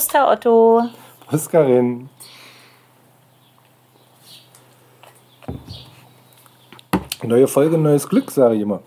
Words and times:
Prost, 0.00 0.14
Herr 0.14 0.28
Otto. 0.30 0.82
Prost, 1.28 1.50
Karin. 1.50 2.08
Neue 7.22 7.46
Folge, 7.46 7.76
neues 7.76 8.08
Glück, 8.08 8.30
sage 8.30 8.54
ich 8.54 8.62
immer. 8.62 8.80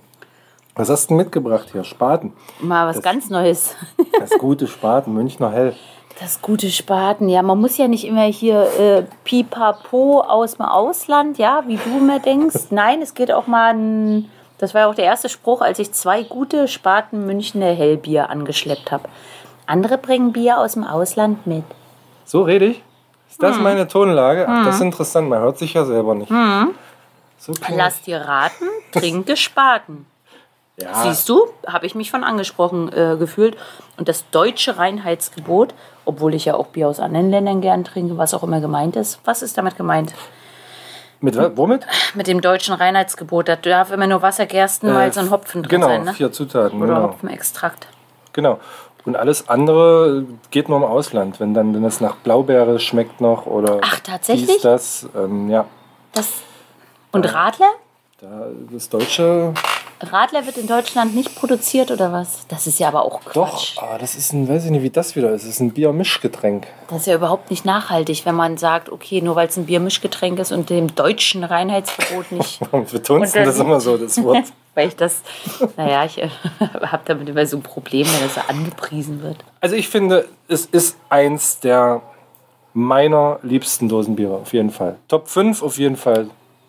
Was 0.76 0.90
hast 0.90 1.04
du 1.06 1.10
denn 1.10 1.18
mitgebracht 1.18 1.68
hier? 1.72 1.84
Spaten. 1.84 2.34
Mal 2.60 2.88
was 2.88 2.96
Das- 2.96 3.04
ganz 3.06 3.30
Neues. 3.30 3.76
Das 4.20 4.32
gute 4.40 4.66
Spaten, 4.68 5.14
Münchner 5.14 5.52
Hell. 5.52 5.76
Das 6.20 6.42
gute 6.42 6.70
Spaten, 6.72 7.28
ja, 7.30 7.42
man 7.44 7.60
muss 7.60 7.78
ja 7.78 7.88
nicht 7.88 8.06
immer 8.06 8.24
hier 8.24 8.64
äh, 8.80 9.04
pipapo 9.24 10.22
aus 10.22 10.56
dem 10.56 10.66
Ausland, 10.66 11.38
ja, 11.38 11.64
wie 11.68 11.78
du 11.78 11.90
mir 12.00 12.20
denkst. 12.20 12.56
Nein, 12.72 13.02
es 13.04 13.14
geht 13.14 13.32
auch 13.32 13.46
mal 13.48 13.74
ein, 13.74 14.30
das 14.60 14.74
war 14.74 14.82
ja 14.82 14.90
auch 14.90 14.96
der 14.96 15.06
erste 15.06 15.30
Spruch, 15.30 15.62
als 15.62 15.78
ich 15.80 15.92
zwei 15.92 16.24
gute 16.24 16.68
Spaten 16.68 17.26
Münchner 17.26 17.74
Hellbier 17.74 18.30
angeschleppt 18.30 18.92
habe. 18.92 19.10
Andere 19.66 19.98
bringen 19.98 20.34
Bier 20.34 20.60
aus 20.60 20.74
dem 20.74 20.84
Ausland 20.84 21.46
mit. 21.48 21.64
So 22.26 22.42
rede 22.44 22.66
ich? 22.66 22.84
Ist 23.30 23.42
das 23.42 23.56
Hm. 23.58 23.64
meine 23.64 23.88
Tonlage? 23.88 24.46
Ach, 24.48 24.66
das 24.66 24.76
ist 24.76 24.82
interessant, 24.82 25.30
man 25.30 25.40
hört 25.40 25.58
sich 25.58 25.74
ja 25.74 25.86
selber 25.86 26.14
nicht. 26.16 26.32
So 27.38 27.52
klingt 27.54 27.78
Lass 27.78 28.02
dir 28.02 28.18
raten, 28.22 28.66
trinke 28.92 29.36
Spaten. 29.36 30.06
ja, 30.78 30.94
Siehst 31.04 31.28
du, 31.30 31.48
habe 31.68 31.86
ich 31.86 31.96
mich 31.96 32.12
von 32.12 32.24
angesprochen 32.24 32.92
äh, 32.94 33.16
gefühlt. 33.18 33.58
Und 33.98 34.08
das 34.08 34.30
deutsche 34.32 34.78
Reinheitsgebot, 34.78 35.74
obwohl 36.06 36.34
ich 36.36 36.46
ja 36.46 36.56
auch 36.56 36.68
Bier 36.68 36.88
aus 36.88 37.00
anderen 37.00 37.30
Ländern 37.32 37.62
gern 37.62 37.84
trinke, 37.84 38.18
was 38.18 38.34
auch 38.34 38.44
immer 38.44 38.62
gemeint 38.62 38.96
ist. 38.96 39.20
Was 39.26 39.42
ist 39.42 39.58
damit 39.58 39.76
gemeint? 39.78 40.14
Mit 41.20 41.38
womit? 41.58 41.88
Mit 42.16 42.28
dem 42.28 42.42
deutschen 42.42 42.74
Reinheitsgebot, 42.74 43.48
da 43.48 43.56
darf 43.56 43.92
immer 43.92 44.08
nur 44.08 44.22
Wasser, 44.22 44.46
Gerstenmalz 44.46 45.16
und 45.18 45.32
Hopfen 45.32 45.64
drin 45.64 45.70
genau, 45.80 45.88
sein, 45.88 46.04
ne? 46.04 46.14
vier 46.14 46.32
Zutaten. 46.34 46.82
Oder 46.82 46.96
genau. 46.96 47.08
Hopfenextrakt. 47.10 47.88
genau. 48.34 48.60
Und 49.06 49.16
alles 49.18 49.50
andere 49.50 50.26
geht 50.52 50.70
nur 50.70 50.78
im 50.78 50.84
Ausland, 50.86 51.40
wenn 51.40 51.54
dann 51.54 51.74
wenn 51.74 51.84
es 51.84 52.00
nach 52.00 52.16
Blaubeere 52.18 52.80
schmeckt 52.80 53.20
noch 53.20 53.46
oder 53.46 53.80
Ach, 53.82 54.00
tatsächlich? 54.00 54.48
dies, 54.48 54.62
das. 54.62 55.08
Ähm, 55.16 55.50
ja, 55.50 55.66
Das 56.14 56.30
und 57.12 57.26
Radler? 57.34 57.68
da, 58.22 58.48
das 58.72 58.88
Deutsche, 58.88 59.54
Radler 60.12 60.46
wird 60.46 60.58
in 60.58 60.68
Deutschland 60.68 61.16
nicht 61.16 61.36
produziert 61.36 61.92
oder 61.92 62.12
was? 62.12 62.46
Das 62.48 62.68
ist 62.68 62.80
ja 62.80 62.88
aber 62.88 63.06
auch 63.06 63.22
doch, 63.34 63.52
Quatsch. 63.52 63.78
aber 63.78 63.98
das 63.98 64.16
ist 64.16 64.34
ein, 64.34 64.48
weiß 64.48 64.66
ich 64.66 64.72
nicht, 64.72 64.84
wie 64.84 64.90
das 64.90 65.16
wieder 65.16 65.32
ist. 65.32 65.44
Das 65.44 65.50
ist 65.50 65.60
ein 65.60 65.72
Biermischgetränk. 65.72 66.68
Das 66.90 67.02
ist 67.02 67.08
ja 67.08 67.16
überhaupt 67.16 67.50
nicht 67.50 67.66
nachhaltig, 67.66 68.26
wenn 68.26 68.36
man 68.36 68.58
sagt, 68.58 68.90
okay, 68.90 69.22
nur 69.22 69.36
weil 69.36 69.48
es 69.48 69.58
ein 69.58 69.66
Biermischgetränk 69.66 70.40
ist 70.40 70.52
und 70.52 70.70
dem 70.70 70.94
deutschen 70.96 71.44
Reinheitsgebot 71.44 72.32
nicht 72.32 72.60
Warum 72.72 72.86
betonst 72.86 73.36
du 73.36 73.44
das 73.44 73.60
immer 73.60 73.80
so, 73.80 73.98
das 73.98 74.22
Wort? 74.24 74.46
Weil 74.76 74.88
ich 74.88 74.96
das, 74.96 75.22
naja, 75.78 76.04
ich 76.04 76.18
äh, 76.18 76.30
habe 76.60 77.04
damit 77.06 77.30
immer 77.30 77.46
so 77.46 77.58
ein 77.58 77.62
Problem, 77.62 78.08
wenn 78.08 78.24
das 78.24 78.34
so 78.34 78.42
angepriesen 78.48 79.22
wird. 79.22 79.38
Also 79.62 79.76
ich 79.76 79.88
finde, 79.88 80.28
es 80.48 80.66
ist 80.66 80.98
eins 81.10 81.60
der 81.60 82.02
meiner 82.74 83.38
liebsten 83.44 83.88
Dosenbiere, 83.88 84.34
auf 84.34 84.52
jeden 84.52 84.72
Fall. 84.72 84.96
Top 85.08 85.28
5 85.28 85.62
auf 85.62 85.78
jeden 85.78 85.96
Fall 85.96 86.28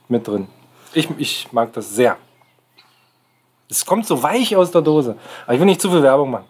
mit 0.08 0.28
drin. 0.28 0.48
Ich, 0.92 1.08
ich 1.16 1.52
mag 1.52 1.72
das 1.72 1.94
sehr. 1.94 2.18
Es 3.68 3.86
kommt 3.86 4.06
so 4.06 4.22
weich 4.22 4.56
aus 4.56 4.70
der 4.70 4.82
Dose. 4.82 5.16
Aber 5.44 5.54
ich 5.54 5.60
will 5.60 5.66
nicht 5.66 5.80
zu 5.80 5.90
viel 5.90 6.02
Werbung 6.02 6.30
machen. 6.30 6.44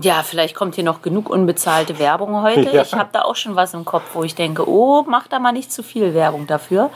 Ja, 0.00 0.22
vielleicht 0.22 0.54
kommt 0.54 0.76
hier 0.76 0.84
noch 0.84 1.02
genug 1.02 1.28
unbezahlte 1.28 1.98
Werbung 1.98 2.42
heute. 2.42 2.70
Ja. 2.72 2.82
Ich 2.82 2.94
habe 2.94 3.10
da 3.12 3.22
auch 3.22 3.36
schon 3.36 3.56
was 3.56 3.74
im 3.74 3.84
Kopf, 3.84 4.04
wo 4.14 4.22
ich 4.22 4.34
denke, 4.34 4.68
oh, 4.68 5.04
mach 5.08 5.26
da 5.26 5.38
mal 5.38 5.52
nicht 5.52 5.72
zu 5.72 5.82
viel 5.82 6.14
Werbung 6.14 6.46
dafür. 6.46 6.90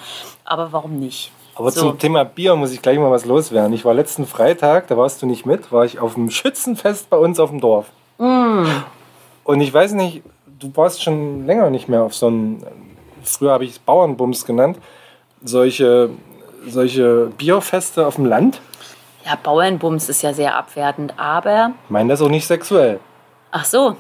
Aber 0.45 0.73
warum 0.73 0.99
nicht? 0.99 1.33
Aber 1.55 1.71
So. 1.71 1.81
zum 1.81 1.99
Thema 1.99 2.25
Bier 2.25 2.57
muss 2.57 2.73
ich 2.73 2.81
gleich 2.81 2.99
mal 2.99 3.11
was 3.11 3.25
loswerden. 3.25 3.73
Ich 3.73 3.85
war 3.85 3.95
letzten 3.95 4.27
Freitag, 4.27 4.89
da 4.89 4.97
warst 4.97 5.21
du 5.23 5.27
nicht 5.27 5.47
mit, 5.47 5.73
war 5.73 5.85
ich 5.85 5.99
auf 5.99 6.15
dem 6.15 6.31
Schützenfest 6.31 7.11
bei 7.11 7.17
uns 7.17 7.41
auf 7.41 7.51
dem 7.51 7.61
Dorf. 7.61 7.87
Mm. 8.19 8.65
Und 9.45 9.61
ich 9.61 9.73
weiß 9.73 9.93
nicht, 9.93 10.23
du 10.59 10.71
warst 10.75 11.03
schon 11.03 11.47
länger 11.47 11.71
nicht 11.71 11.89
mehr 11.89 12.03
auf 12.03 12.15
so 12.15 12.29
einem, 12.29 12.59
früher 13.23 13.53
habe 13.53 13.65
ich 13.65 13.73
es 13.73 13.79
Bauernbums 13.79 14.47
genannt, 14.47 14.79
solche, 15.43 16.11
solche 16.69 17.31
Bierfeste 17.37 18.07
auf 18.07 18.17
dem 18.17 18.27
Land. 18.27 18.61
Ja, 19.25 19.37
Bauernbums 19.43 20.09
ist 20.09 20.23
ja 20.23 20.33
sehr 20.33 20.57
abwertend, 20.57 21.15
aber, 21.17 21.73
Ich 21.85 21.91
meine 21.91 22.09
das 22.11 22.21
auch 22.23 22.29
nicht 22.29 22.47
sexuell. 22.47 22.99
ach 23.51 23.65
so, 23.65 23.97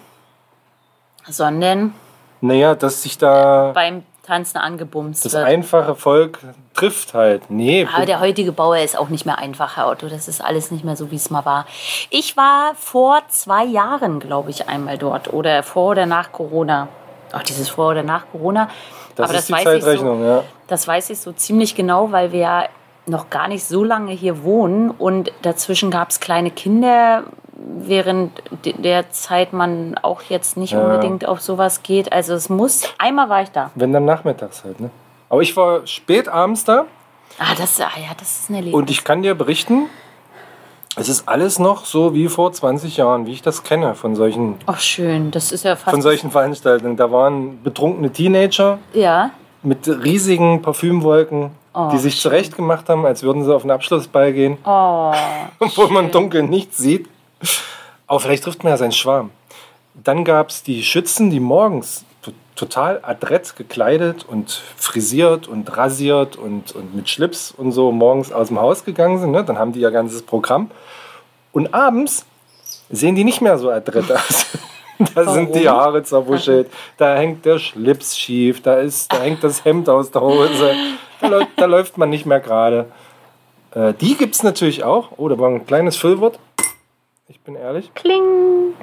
sondern 1.29 1.95
Naja, 2.41 2.75
dass 2.75 3.03
sich 3.03 3.19
da 3.19 3.71
beim 3.75 4.03
Tanzen 4.25 4.59
angebumst 4.59 5.25
das 5.25 5.33
wird. 5.35 5.45
einfache 5.45 5.95
Volk 5.97 6.39
trifft 6.75 7.13
halt. 7.15 7.43
Nee, 7.51 7.89
Aber 7.93 8.07
der 8.07 8.21
heutige 8.21 8.53
Bauer 8.53 8.79
ist 8.79 8.97
auch 8.99 9.09
nicht 9.09 9.27
mehr 9.27 9.39
einfach, 9.39 9.77
Herr 9.77 9.89
Otto. 9.89 10.09
Das 10.09 10.29
ist 10.29 10.43
alles 10.43 10.71
nicht 10.71 10.85
mehr 10.85 10.97
so, 10.97 11.11
wie 11.11 11.17
es 11.17 11.29
mal 11.31 11.45
war. 11.45 11.67
Ich 12.11 12.37
war 12.37 12.75
vor 12.77 13.21
zwei 13.29 13.65
Jahren, 13.65 14.21
glaube 14.21 14.51
ich, 14.51 14.69
einmal 14.69 14.97
dort. 14.97 15.33
Oder 15.33 15.63
vor 15.65 15.91
oder 15.91 16.07
nach 16.07 16.31
Corona. 16.33 16.87
Ach, 17.33 17.43
dieses 17.43 17.69
vor 17.69 17.91
oder 17.91 18.03
nach 18.05 18.25
Corona. 18.31 18.69
das 19.17 19.29
Aber 19.31 19.39
ist 19.39 19.49
die 19.49 19.53
weiß 19.55 19.61
ich 19.61 19.65
so, 19.67 19.71
Zeitrechnung, 19.87 20.25
ja. 20.25 20.45
Das 20.69 20.87
weiß 20.87 21.11
ich 21.11 21.19
so 21.19 21.33
ziemlich 21.33 21.75
genau, 21.75 22.13
weil 22.13 22.31
wir 22.33 22.41
ja 22.41 22.65
noch 23.07 23.31
gar 23.31 23.49
nicht 23.49 23.65
so 23.65 23.83
lange 23.85 24.13
hier 24.13 24.45
wohnen 24.45 24.91
und 24.91 25.33
dazwischen 25.43 25.91
gab 25.91 26.11
es 26.11 26.21
kleine 26.21 26.51
Kinder, 26.51 27.25
während 27.55 28.31
de- 28.65 28.75
der 28.81 29.11
Zeit 29.11 29.53
man 29.53 29.97
auch 30.03 30.23
jetzt 30.29 30.57
nicht 30.57 30.73
Ja. 30.73 30.81
unbedingt 30.85 31.27
auf 31.27 31.41
sowas 31.41 31.83
geht. 31.83 32.13
Also 32.13 32.35
es 32.35 32.49
muss, 32.49 32.83
einmal 32.99 33.29
war 33.29 33.43
ich 33.43 33.51
da. 33.51 33.71
Wenn 33.75 33.93
dann 33.93 34.05
nachmittags 34.05 34.63
halt, 34.65 34.81
ne? 34.81 34.91
Aber 35.29 35.43
ich 35.43 35.57
war 35.57 35.87
spät 35.87 36.29
abends 36.29 36.65
da 36.65 36.85
Ah, 37.39 37.55
das, 37.57 37.81
ah 37.81 37.89
ja, 37.97 38.11
das 38.19 38.41
ist 38.41 38.51
ein 38.51 38.55
Erlebnis. 38.57 38.75
und 38.75 38.91
ich 38.91 39.05
kann 39.05 39.23
dir 39.23 39.35
berichten, 39.35 39.87
es 40.97 41.09
ist 41.09 41.27
alles 41.27 41.59
noch 41.59 41.87
so 41.87 42.13
wie 42.13 42.29
vor 42.29 42.53
20 42.53 42.99
Jahren, 42.99 43.25
wie 43.27 43.33
ich 43.33 43.41
das 43.41 43.63
kenne 43.63 43.95
von 43.95 44.15
solchen, 44.15 44.57
Ach 44.67 44.79
schön, 44.81 45.31
das 45.31 45.51
ist 45.51 45.65
ja 45.65 45.75
fast... 45.75 45.91
von 45.91 46.03
solchen 46.03 46.31
Veranstaltungen. 46.31 46.97
Da 46.99 47.11
waren 47.11 47.63
betrunkene 47.63 48.11
Teenager 48.13 48.79
ja, 48.93 49.31
mit 49.63 49.89
riesigen 49.89 50.61
Parfümwolken, 50.61 51.51
Oh, 51.75 51.89
die 51.93 51.99
sich 51.99 52.21
zurechtgemacht 52.21 52.89
haben, 52.89 53.07
als 53.07 53.23
würden 53.23 53.45
sie 53.45 53.55
auf 53.55 53.63
einen 53.63 53.71
Abschlussball 53.71 54.33
gehen. 54.33 54.59
oh, 54.65 55.13
obwohl 55.59 55.89
man 55.89 56.11
dunkel 56.11 56.43
nichts 56.43 56.77
sieht. 56.79 57.09
Aber 58.07 58.21
vielleicht 58.21 58.45
trifft 58.45 58.63
man 58.63 58.73
ja 58.73 58.77
seinen 58.77 58.93
Schwarm. 58.93 59.31
Dann 59.95 60.25
gab 60.25 60.51
es 60.51 60.63
die 60.63 60.83
Schützen, 60.83 61.31
die 61.31 61.41
morgens 61.41 62.05
to- 62.23 62.33
total 62.57 63.01
adrett 63.03 63.57
gekleidet 63.57 64.25
und 64.29 64.51
frisiert 64.77 65.49
und 65.49 65.75
rasiert 65.77 66.37
und, 66.37 66.73
und 66.73 66.95
mit 66.95 67.09
Schlips 67.09 67.53
und 67.57 67.73
so 67.73 67.91
morgens 67.91 68.33
aus 68.33 68.49
dem 68.49 68.61
Haus 68.61 68.85
gegangen 68.85 69.19
sind. 69.19 69.31
Ne? 69.31 69.43
Dann 69.45 69.59
haben 69.59 69.73
die 69.73 69.81
ihr 69.81 69.91
ganzes 69.91 70.23
Programm. 70.23 70.71
Und 71.53 71.73
abends 71.73 72.27
sehen 72.91 73.15
die 73.15 73.25
nicht 73.25 73.41
mehr 73.41 73.57
so 73.59 73.71
adrett 73.71 74.11
aus. 74.13 74.47
Da 75.15 75.33
sind 75.33 75.55
die 75.55 75.65
Warum? 75.65 75.81
Haare 75.81 76.03
zerwuschelt, 76.05 76.71
da 76.97 77.17
hängt 77.17 77.45
der 77.45 77.59
Schlips 77.59 78.17
schief, 78.17 78.63
da, 78.63 78.75
ist, 78.77 79.13
da 79.13 79.21
hängt 79.21 79.43
das 79.43 79.65
Hemd 79.65 79.89
aus 79.89 80.11
der 80.11 80.21
Hose, 80.21 80.75
da, 81.23 81.29
läuft, 81.29 81.49
da 81.57 81.65
läuft 81.65 81.99
man 81.99 82.11
nicht 82.11 82.27
mehr 82.27 82.41
gerade. 82.41 82.87
Äh, 83.75 83.95
die 83.95 84.17
gibt 84.17 84.35
es 84.35 84.43
natürlich 84.43 84.85
auch. 84.85 85.11
Oh, 85.17 85.29
da 85.29 85.39
war 85.39 85.49
ein 85.49 85.67
kleines 85.67 85.97
Füllwort. 85.97 86.39
Ich 87.29 87.41
bin 87.41 87.55
ehrlich. 87.57 87.93
kling. 87.95 88.75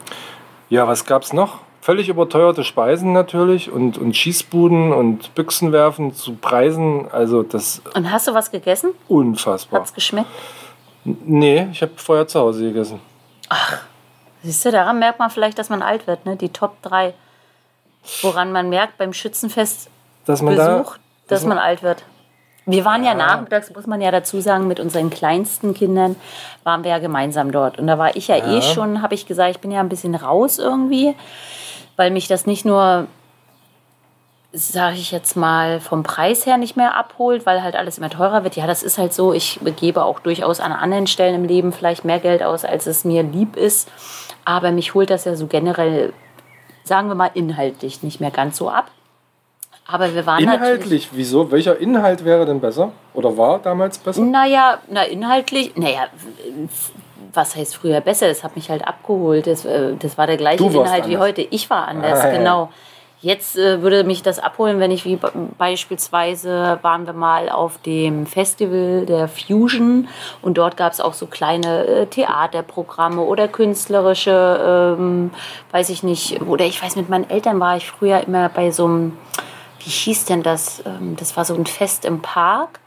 Ja, 0.70 0.88
was 0.88 1.06
gab's 1.06 1.34
noch? 1.34 1.60
Völlig 1.82 2.10
überteuerte 2.10 2.64
Speisen 2.64 3.14
natürlich 3.14 3.72
und, 3.72 3.98
und 3.98 4.16
Schießbuden 4.16 4.92
und 4.92 5.34
Büchsenwerfen 5.36 6.14
zu 6.14 6.36
Preisen. 6.36 7.10
Also 7.12 7.44
das 7.44 7.82
Und 7.96 8.12
hast 8.12 8.28
du 8.28 8.34
was 8.34 8.52
gegessen? 8.52 8.92
unfassbar. 9.08 9.80
Hat's 9.82 9.94
geschmeckt? 9.94 10.28
Nee, 11.04 11.68
ich 11.72 11.82
habe 11.82 11.94
vorher 11.96 12.28
zu 12.28 12.40
Hause 12.40 12.64
gegessen. 12.66 13.00
Siehst 14.44 14.66
du, 14.66 14.72
daran 14.72 15.00
merkt 15.00 15.20
man 15.20 15.30
vielleicht, 15.30 15.58
dass 15.58 15.70
man 15.70 15.82
alt 15.82 16.06
wird, 16.08 16.26
ne? 16.26 16.36
Die 16.36 16.50
Top 16.50 16.82
3. 16.84 17.14
Woran 18.22 18.52
man 18.52 18.70
merkt 18.70 18.98
beim 18.98 19.14
Schützenfest 19.14 19.90
Dass 20.26 20.42
man 20.42 20.56
Besuch, 20.56 20.96
da, 20.96 21.00
dass 21.28 21.46
man 21.46 21.58
alt 21.58 21.82
wird. 21.84 22.04
Wir 22.66 22.86
waren 22.86 23.04
ja. 23.04 23.12
Ja. 23.12 23.16
nachmittags, 23.16 23.74
muss 23.74 23.88
man 23.88 24.02
ja 24.02 24.12
dazu 24.12 24.42
sagen, 24.42 24.68
mit 24.68 24.80
unseren 24.80 25.10
kleinsten 25.10 25.74
Kindern 25.74 26.16
waren 26.64 26.84
wir 26.84 26.92
ja 26.92 27.00
gemeinsam 27.00 27.52
dort. 27.52 27.80
Und 27.80 27.88
da 27.88 27.98
war 27.98 28.16
ich 28.16 28.28
ja, 28.28 28.36
eh 28.36 28.56
Ja. 28.56 28.62
schon, 28.62 29.02
habe 29.02 29.16
ich 29.16 29.26
gesagt, 29.26 29.52
ich 29.52 29.60
bin 29.60 29.72
ja 29.72 29.80
ein 29.80 29.90
bisschen 29.90 30.14
raus 30.16 30.60
irgendwie, 30.60 31.16
weil 31.96 32.12
mich 32.12 32.28
das 32.28 32.46
nicht 32.46 32.66
nur, 32.66 33.08
sage 34.52 34.96
ich 34.98 35.12
jetzt 35.12 35.36
mal, 35.36 35.80
vom 35.80 36.04
Preis 36.04 36.46
her 36.46 36.58
nicht 36.58 36.76
mehr 36.78 36.96
abholt, 36.96 37.46
weil 37.46 37.64
halt 37.64 37.76
alles 37.76 37.98
immer 37.98 38.10
teurer 38.10 38.44
wird. 38.44 38.56
Ja, 38.56 38.68
das 38.68 38.84
ist 38.84 38.98
halt 38.98 39.14
so. 39.14 39.34
Ich 39.34 39.60
gebe 39.78 40.04
auch 40.04 40.20
durchaus 40.20 40.60
an 40.60 40.72
anderen 40.72 41.08
Stellen 41.08 41.36
im 41.36 41.46
Leben 41.46 41.72
vielleicht 41.72 42.06
mehr 42.06 42.20
Geld 42.20 42.44
aus, 42.44 42.66
als 42.66 42.86
es 42.88 43.04
mir 43.06 43.24
lieb 43.24 43.56
ist. 43.56 43.90
Aber 44.46 44.72
mich 44.72 44.94
holt 44.94 45.10
das 45.10 45.26
ja 45.26 45.36
so 45.36 45.48
generell, 45.48 46.14
sagen 46.84 47.08
wir 47.08 47.16
mal, 47.16 47.30
inhaltlich 47.34 48.02
nicht 48.04 48.20
mehr 48.20 48.32
ganz 48.32 48.58
so 48.58 48.70
ab. 48.70 48.90
Aber 49.92 50.14
wir 50.14 50.26
waren 50.26 50.44
inhaltlich, 50.44 51.10
wieso? 51.14 51.52
Welcher 51.52 51.78
Inhalt 51.80 52.24
wäre 52.24 52.46
denn 52.46 52.60
besser? 52.60 52.92
Oder 53.14 53.36
war 53.38 53.60
damals 53.60 53.98
besser? 53.98 54.22
Naja, 54.22 54.78
na 54.90 55.04
inhaltlich, 55.04 55.76
naja, 55.76 56.08
was 57.34 57.56
heißt 57.56 57.76
früher 57.76 58.02
besser? 58.02 58.28
Das 58.28 58.44
hat 58.44 58.56
mich 58.56 58.70
halt 58.70 58.88
abgeholt. 58.88 59.48
Das, 59.48 59.66
äh, 59.66 59.94
das 60.00 60.18
war 60.18 60.28
der 60.28 60.38
gleiche 60.38 60.64
Inhalt 60.64 61.08
wie 61.08 61.16
anders. 61.16 61.28
heute. 61.28 61.42
Ich 61.50 61.70
war 61.70 61.88
anders, 61.88 62.20
Ah, 62.22 62.30
genau. 62.30 62.70
Jetzt 63.22 63.58
äh, 63.58 63.82
würde 63.82 64.06
mich 64.06 64.24
das 64.24 64.40
abholen, 64.40 64.80
wenn 64.80 64.92
ich 64.92 65.04
wie 65.04 65.18
be- 65.18 65.32
beispielsweise 65.58 66.80
waren 66.84 67.06
wir 67.06 67.12
mal 67.14 67.50
auf 67.50 67.78
dem 67.82 68.26
Festival 68.26 69.06
der 69.06 69.28
Fusion 69.28 70.08
und 70.42 70.58
dort 70.58 70.78
gab 70.78 70.94
es 70.94 71.02
auch 71.02 71.14
so 71.14 71.26
kleine 71.26 71.86
äh, 71.86 72.06
Theaterprogramme 72.06 73.22
oder 73.22 73.50
künstlerische, 73.50 74.96
ähm, 74.98 75.32
weiß 75.72 75.90
ich 75.90 76.02
nicht, 76.04 76.42
oder 76.44 76.64
ich 76.64 76.82
weiß, 76.82 76.96
mit 76.96 77.10
meinen 77.10 77.30
Eltern 77.30 77.60
war 77.60 77.76
ich 77.76 77.92
früher 77.92 78.22
immer 78.26 78.48
bei 78.48 78.72
so 78.72 78.86
einem, 78.86 79.18
wie 79.80 79.90
hieß 79.90 80.26
denn 80.26 80.44
das? 80.44 80.84
Ähm, 80.86 81.16
das 81.18 81.38
war 81.38 81.46
so 81.46 81.56
ein 81.56 81.66
Fest 81.66 82.06
im 82.06 82.22
Park 82.22 82.80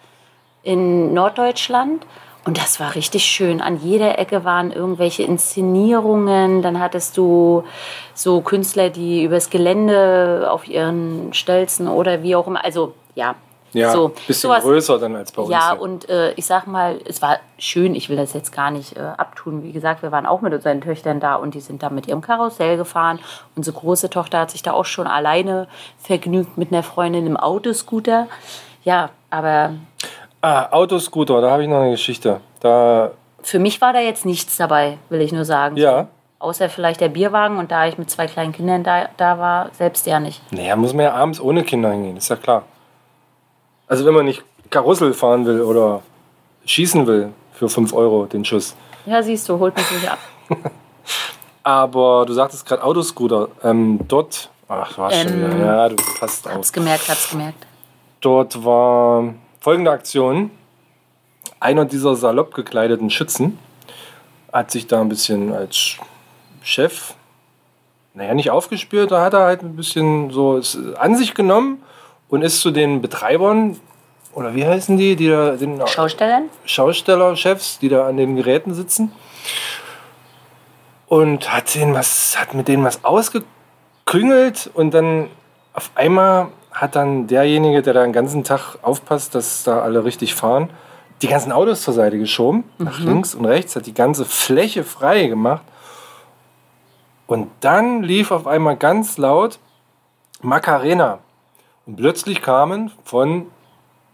in 0.63 1.13
Norddeutschland. 1.15 2.07
Und 2.45 2.59
das 2.59 2.81
war 2.81 2.97
richtig 2.97 3.25
schön. 3.25 3.61
An 3.61 3.79
jeder 3.79 4.19
Ecke 4.19 4.45
waren 4.45 4.73
irgendwelche 4.73 5.23
Inszenierungen. 5.23 6.61
Dann 6.61 6.81
hattest 6.81 7.17
du 7.17 7.63
so 8.15 8.41
Künstler, 8.41 8.91
die 8.91 9.23
übers 9.23 9.49
Gelände 9.49 10.49
auf 10.51 10.67
ihren 10.67 11.33
Stelzen 11.35 11.87
oder 11.87 12.23
wie 12.25 12.35
auch 12.35 12.49
immer. 12.49 12.65
Also 12.65 12.95
ja, 13.15 13.37
Ja, 13.73 13.91
so 13.93 14.09
bisschen 14.27 14.51
sowas- 14.51 14.63
größer 14.63 14.99
dann 14.99 15.17
als 15.17 15.33
bei 15.33 15.43
uns. 15.43 15.51
ja, 15.51 15.73
hier. 15.73 15.81
und 15.81 16.09
äh, 16.09 16.33
ich 16.35 16.45
sag 16.47 16.67
mal, 16.67 16.99
es 17.07 17.23
war 17.23 17.39
schön. 17.59 17.95
Ich 17.95 18.09
will 18.09 18.17
das 18.17 18.33
jetzt 18.35 18.53
gar 18.55 18.71
nicht 18.71 18.97
äh, 18.97 19.01
abtun. 19.01 19.63
Wie 19.63 19.73
gesagt, 19.73 20.03
wir 20.03 20.13
waren 20.13 20.27
auch 20.27 20.41
mit 20.43 20.53
unseren 20.53 20.81
Töchtern 20.81 21.21
da 21.21 21.37
und 21.37 21.55
die 21.55 21.61
sind 21.61 21.83
da 21.83 21.89
mit 21.91 22.07
ihrem 22.07 22.21
Karussell 22.21 22.77
gefahren. 22.77 23.19
Unsere 23.57 23.79
große 23.79 24.11
Tochter 24.11 24.41
hat 24.41 24.51
sich 24.51 24.63
da 24.63 24.73
auch 24.73 24.85
schon 24.85 25.07
alleine 25.07 25.69
vergnügt 25.99 26.59
mit 26.59 26.73
einer 26.73 26.83
Freundin 26.83 27.27
im 27.27 27.37
Autoscooter. 27.37 28.27
Ja, 28.85 29.11
aber 29.31 29.71
Ah, 30.45 30.67
Autoscooter, 30.73 31.41
da 31.41 31.51
habe 31.53 31.63
ich 31.63 31.69
noch 31.69 31.81
eine 31.81 31.93
Geschichte. 31.93 32.41
Da, 32.61 33.13
für 33.43 33.59
mich 33.61 33.81
war 33.81 33.93
da 33.93 34.01
jetzt 34.01 34.27
nichts 34.27 34.57
dabei, 34.57 34.99
will 35.09 35.21
ich 35.21 35.33
nur 35.33 35.45
sagen. 35.45 35.77
ja, 35.77 36.09
Außer 36.41 36.69
vielleicht 36.69 37.01
der 37.01 37.09
Bierwagen 37.09 37.59
und 37.59 37.71
da 37.71 37.87
ich 37.87 37.97
mit 37.99 38.11
zwei 38.11 38.27
kleinen 38.27 38.51
Kindern 38.53 38.83
da, 38.83 39.09
da 39.17 39.39
war, 39.39 39.69
selbst 39.75 40.05
ja 40.09 40.19
nicht. 40.19 40.43
naja, 40.53 40.75
muss 40.75 40.93
man 40.93 41.05
ja 41.05 41.13
abends 41.15 41.41
ohne 41.41 41.63
Kinder 41.63 41.93
hingehen, 41.93 42.17
ist 42.17 42.29
ja 42.31 42.35
klar. 42.37 42.65
Also 43.87 44.05
wenn 44.07 44.15
man 44.15 44.25
nicht 44.25 44.43
Karussell 44.71 45.13
fahren 45.13 45.45
will 45.47 45.61
oder 45.61 46.03
schießen 46.65 47.07
will 47.07 47.33
für 47.53 47.69
5 47.69 47.93
Euro 47.93 48.27
den 48.27 48.45
Schuss. 48.45 48.75
Ja, 49.07 49.23
siehst 49.23 49.49
du, 49.49 49.59
holt 49.59 49.77
mich 49.77 49.91
nicht 49.91 50.09
ab. 50.11 50.19
Aber 51.65 52.25
du 52.27 52.33
sagtest 52.33 52.67
gerade 52.67 52.83
Autoscooter. 52.83 53.49
Ähm, 53.63 54.01
dort, 54.09 54.51
ach, 54.69 54.97
war 54.99 55.11
schon 55.11 55.29
Ähm, 55.29 55.55
wieder. 55.55 55.67
Ja, 55.67 55.89
du 55.89 55.97
passt 56.19 56.47
auf. 56.47 56.55
Hab's 56.55 56.73
gemerkt, 56.73 57.09
hab's 57.09 57.31
gemerkt. 57.31 57.67
Dort 58.21 58.65
war 58.65 59.35
folgende 59.61 59.91
Aktion. 59.91 60.51
Einer 61.61 61.85
dieser 61.85 62.17
salopp 62.17 62.55
gekleideten 62.55 63.11
Schützen 63.11 63.59
hat 64.53 64.71
sich 64.71 64.87
da 64.87 65.01
ein 65.01 65.09
bisschen 65.09 65.53
als 65.53 65.97
Chef, 66.63 67.15
naja, 68.15 68.35
nicht 68.35 68.51
aufgespielt, 68.51 69.11
da 69.11 69.23
hat 69.25 69.33
er 69.33 69.41
halt 69.45 69.63
ein 69.63 69.75
bisschen 69.75 70.31
so 70.31 70.61
an 70.99 71.17
sich 71.17 71.35
genommen 71.35 71.83
und 72.33 72.41
ist 72.41 72.63
zu 72.63 72.71
den 72.71 73.03
Betreibern, 73.03 73.79
oder 74.33 74.55
wie 74.55 74.67
heißen 74.67 74.97
die, 74.97 75.17
die 75.17 75.29
da, 75.29 75.51
den 75.51 75.87
Schaustellern? 75.87 76.45
Schaustellerchefs, 76.65 77.79
die 77.79 77.91
da 77.91 78.09
an 78.09 78.17
den 78.17 78.37
Geräten 78.37 78.73
sitzen. 78.73 79.13
Und 81.09 81.53
hat, 81.53 81.75
denen 81.75 81.93
was, 81.93 82.41
hat 82.41 82.55
mit 82.55 82.69
denen 82.69 82.85
was 82.85 83.05
ausgeklüngelt 83.05 84.71
und 84.73 84.95
dann 84.95 85.29
auf 85.75 85.91
einmal 85.95 86.49
hat 86.71 86.97
dann 86.97 87.27
derjenige, 87.27 87.83
der 87.83 87.93
da 87.93 88.03
den 88.03 88.15
ganzen 88.15 88.45
Tag 88.45 88.79
aufpasst, 88.81 89.35
dass 89.35 89.65
da 89.65 89.83
alle 89.83 90.03
richtig 90.07 90.35
fahren, 90.35 90.71
die 91.21 91.29
ganzen 91.29 91.53
Autos 91.53 91.83
zur 91.83 91.93
Seite 91.93 92.19
geschoben, 92.19 92.65
nach 92.79 92.99
links 92.99 93.35
und 93.35 93.45
rechts, 93.45 93.77
hat 93.77 93.85
die 93.85 93.93
ganze 93.93 94.25
Fläche 94.25 94.85
frei 94.85 95.27
gemacht. 95.27 95.65
Und 97.27 97.51
dann 97.61 98.03
lief 98.03 98.31
auf 98.31 98.47
einmal 98.47 98.79
ganz 98.79 99.19
laut 99.19 99.59
Macarena. 100.41 101.19
Und 101.87 101.97
plötzlich 101.97 102.43
kamen 102.43 102.93
von 103.05 103.47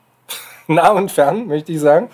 nah 0.66 0.90
und 0.90 1.10
fern, 1.10 1.46
möchte 1.46 1.72
ich 1.72 1.80
sagen, 1.80 2.10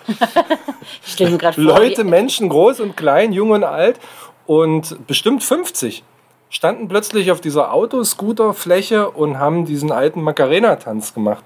Ich 1.07 1.19
mir 1.19 1.39
vor, 1.39 1.53
Leute, 1.57 2.05
Menschen, 2.05 2.49
groß 2.49 2.81
und 2.81 2.97
klein, 2.97 3.33
jung 3.33 3.51
und 3.51 3.65
alt 3.65 3.99
und 4.47 5.07
bestimmt 5.07 5.43
50 5.43 6.03
standen 6.51 6.87
plötzlich 6.87 7.33
auf 7.33 7.41
dieser 7.41 7.73
Autoscooterfläche 7.73 9.11
und 9.11 9.39
haben 9.39 9.65
diesen 9.65 9.91
alten 9.91 10.23
Macarena-Tanz 10.23 11.13
gemacht. 11.13 11.45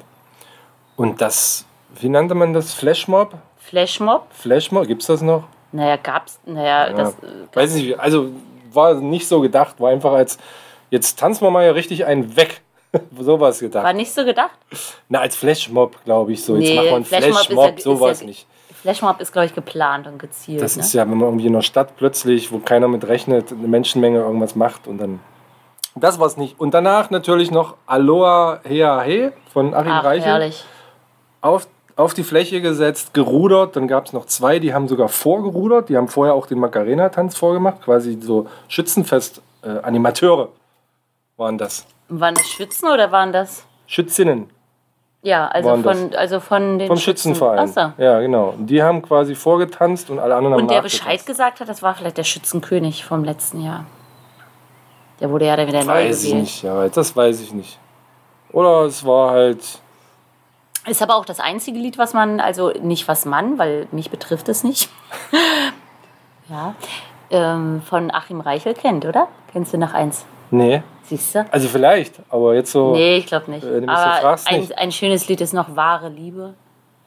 Und 0.97 1.21
das, 1.21 1.65
wie 1.99 2.09
nannte 2.11 2.35
man 2.35 2.53
das? 2.53 2.75
Flashmob? 2.75 3.35
Flashmob? 3.57 4.27
Flashmob, 4.31 4.87
gibt's 4.87 5.07
das 5.07 5.23
noch? 5.23 5.45
Naja, 5.73 5.97
gab's, 5.97 6.39
naja, 6.45 6.89
Ja, 6.89 6.93
das, 6.93 7.15
äh, 7.15 7.57
weiß 7.57 7.75
nicht, 7.75 7.99
also 7.99 8.31
war 8.73 8.95
nicht 8.95 9.27
so 9.27 9.41
gedacht, 9.41 9.81
war 9.81 9.91
einfach 9.91 10.13
als, 10.13 10.39
jetzt 10.91 11.19
tanzen 11.19 11.45
wir 11.45 11.51
mal 11.51 11.65
ja 11.65 11.73
richtig 11.73 12.05
einen 12.05 12.37
weg. 12.37 12.61
so 13.21 13.39
war 13.41 13.51
es 13.51 13.59
gedacht. 13.61 13.85
war 13.85 13.93
nicht 13.93 14.13
so 14.13 14.25
gedacht. 14.25 14.51
Na, 15.09 15.21
als 15.21 15.37
Flashmob, 15.37 16.03
glaube 16.05 16.33
ich 16.33 16.43
so. 16.45 16.57
Jetzt 16.57 16.69
Nee, 16.69 16.77
machen 16.77 16.87
wir 16.87 16.97
einen 16.97 17.05
Flashmob 17.05 17.35
ja- 17.35 17.43
Flashmob, 17.45 17.77
ist 17.79 17.85
sowas 17.85 18.21
ja- 18.21 18.27
nicht. 18.27 18.47
Flashmob 18.81 19.21
ist, 19.21 19.33
glaube 19.33 19.47
ich, 19.47 19.55
geplant 19.55 20.07
und 20.07 20.19
gezielt. 20.19 20.63
Das 20.63 20.77
ne? 20.77 20.83
ist 20.83 20.93
ja, 20.95 21.03
wenn 21.03 21.19
man 21.19 21.29
irgendwie 21.29 21.47
in 21.49 21.55
einer 21.55 21.63
Stadt 21.63 21.97
plötzlich, 21.97 22.53
wo 22.53 22.59
keiner 22.59 22.87
mit 22.89 23.07
rechnet, 23.09 23.51
eine 23.51 23.67
Menschenmenge 23.67 24.21
irgendwas 24.21 24.55
macht 24.55 24.87
und 24.87 24.99
dann. 24.99 25.19
Das 25.97 26.21
war's 26.21 26.37
nicht. 26.37 26.61
Und 26.61 26.75
danach 26.75 27.11
natürlich 27.11 27.51
noch 27.51 27.75
Aloha 27.87 28.61
Hea 28.63 29.01
He 29.03 29.31
von 29.53 29.75
Achim 29.75 29.91
Ach, 29.91 30.05
Reichel 30.05 30.27
herrlich. 30.27 30.65
auf, 31.41 31.67
auf 31.97 32.15
die 32.15 32.23
Fläche 32.23 32.61
gesetzt, 32.61 33.15
gerudert. 33.15 33.75
Dann 33.75 33.89
gab 33.89 34.07
es 34.07 34.13
noch 34.13 34.27
zwei, 34.27 34.61
die 34.61 34.73
haben 34.73 34.87
sogar 34.87 35.09
vorgerudert. 35.09 35.89
Die 35.89 35.97
haben 35.97 36.07
vorher 36.07 36.35
auch 36.35 36.47
den 36.47 36.61
Macarena-Tanz 36.61 37.37
vorgemacht. 37.37 37.83
Quasi 37.83 38.17
so 38.21 38.47
Schützenfest-Animateure 38.69 40.49
waren 41.37 41.59
das. 41.59 41.85
Waren 42.09 42.35
das 42.35 42.49
Schützen 42.49 42.89
oder 42.89 43.13
waren 43.13 43.33
das? 43.33 43.67
Schützinnen 43.87 44.51
Ja, 45.23 45.47
also 45.49 45.71
Waren 45.71 45.83
von, 45.83 46.15
also 46.15 46.41
von 46.41 46.79
den 46.79 46.89
vom 46.89 46.97
Schützen. 46.97 47.35
Schützenverein. 47.35 47.69
Ach 47.77 47.93
so. 47.97 48.03
Ja, 48.03 48.21
genau. 48.21 48.51
Und 48.51 48.67
die 48.67 48.83
haben 48.83 49.03
quasi 49.03 49.35
vorgetanzt 49.35 50.11
und 50.11 50.19
alle 50.19 50.35
anderen 50.35 50.55
haben 50.55 50.63
Und 50.63 50.71
der. 50.71 50.83
Bescheid 50.83 51.25
gesagt 51.27 51.61
hat, 51.61 51.69
das 51.69 51.83
war 51.83 51.95
vielleicht 51.95 52.17
der 52.17 52.25
Schützenkönig 52.25 53.05
vom 53.05 53.25
letzten 53.25 53.63
Jahr. 53.63 53.85
Der 55.21 55.31
wurde 55.31 55.47
ja 55.47 55.57
dann 55.57 55.67
wieder 55.67 55.85
neu 55.85 55.95
Weiß 55.95 56.25
ich 56.25 56.35
nicht, 56.35 56.63
ja, 56.63 56.89
das 56.89 57.17
weiß 57.17 57.41
ich 57.41 57.53
nicht. 57.53 57.79
Oder 58.53 58.85
es 58.85 59.05
war 59.05 59.33
halt. 59.33 59.81
Ist 60.87 61.03
aber 61.03 61.17
auch 61.17 61.25
das 61.25 61.41
einzige 61.41 61.79
Lied, 61.79 61.99
was 61.99 62.15
man, 62.15 62.41
also 62.41 62.71
nicht 62.71 63.09
was 63.09 63.27
man, 63.27 63.59
weil 63.59 63.89
mich 63.91 64.11
betrifft 64.11 64.49
es 64.49 64.65
nicht. 64.65 64.89
ja. 66.49 66.75
Ähm, 67.31 67.83
von 67.83 68.11
Achim 68.11 68.41
Reichel 68.41 68.73
kennt, 68.73 69.05
oder? 69.05 69.29
Kennst 69.53 69.75
du 69.75 69.79
noch 69.79 69.93
eins? 69.93 70.25
Nee. 70.51 70.83
Siehst 71.05 71.35
du? 71.35 71.47
Also 71.51 71.69
vielleicht, 71.69 72.15
aber 72.29 72.55
jetzt 72.55 72.71
so. 72.73 72.93
Nee, 72.93 73.17
ich 73.19 73.27
glaube 73.27 73.51
nicht. 73.51 73.65
Äh, 73.65 73.83
Aber 73.87 74.13
fragst, 74.21 74.47
ein, 74.49 74.61
nicht. 74.61 74.77
ein 74.79 74.93
schönes 74.93 75.27
Lied 75.29 75.41
ist 75.41 75.55
noch 75.55 75.75
Wahre 75.75 76.09
Liebe. 76.09 76.55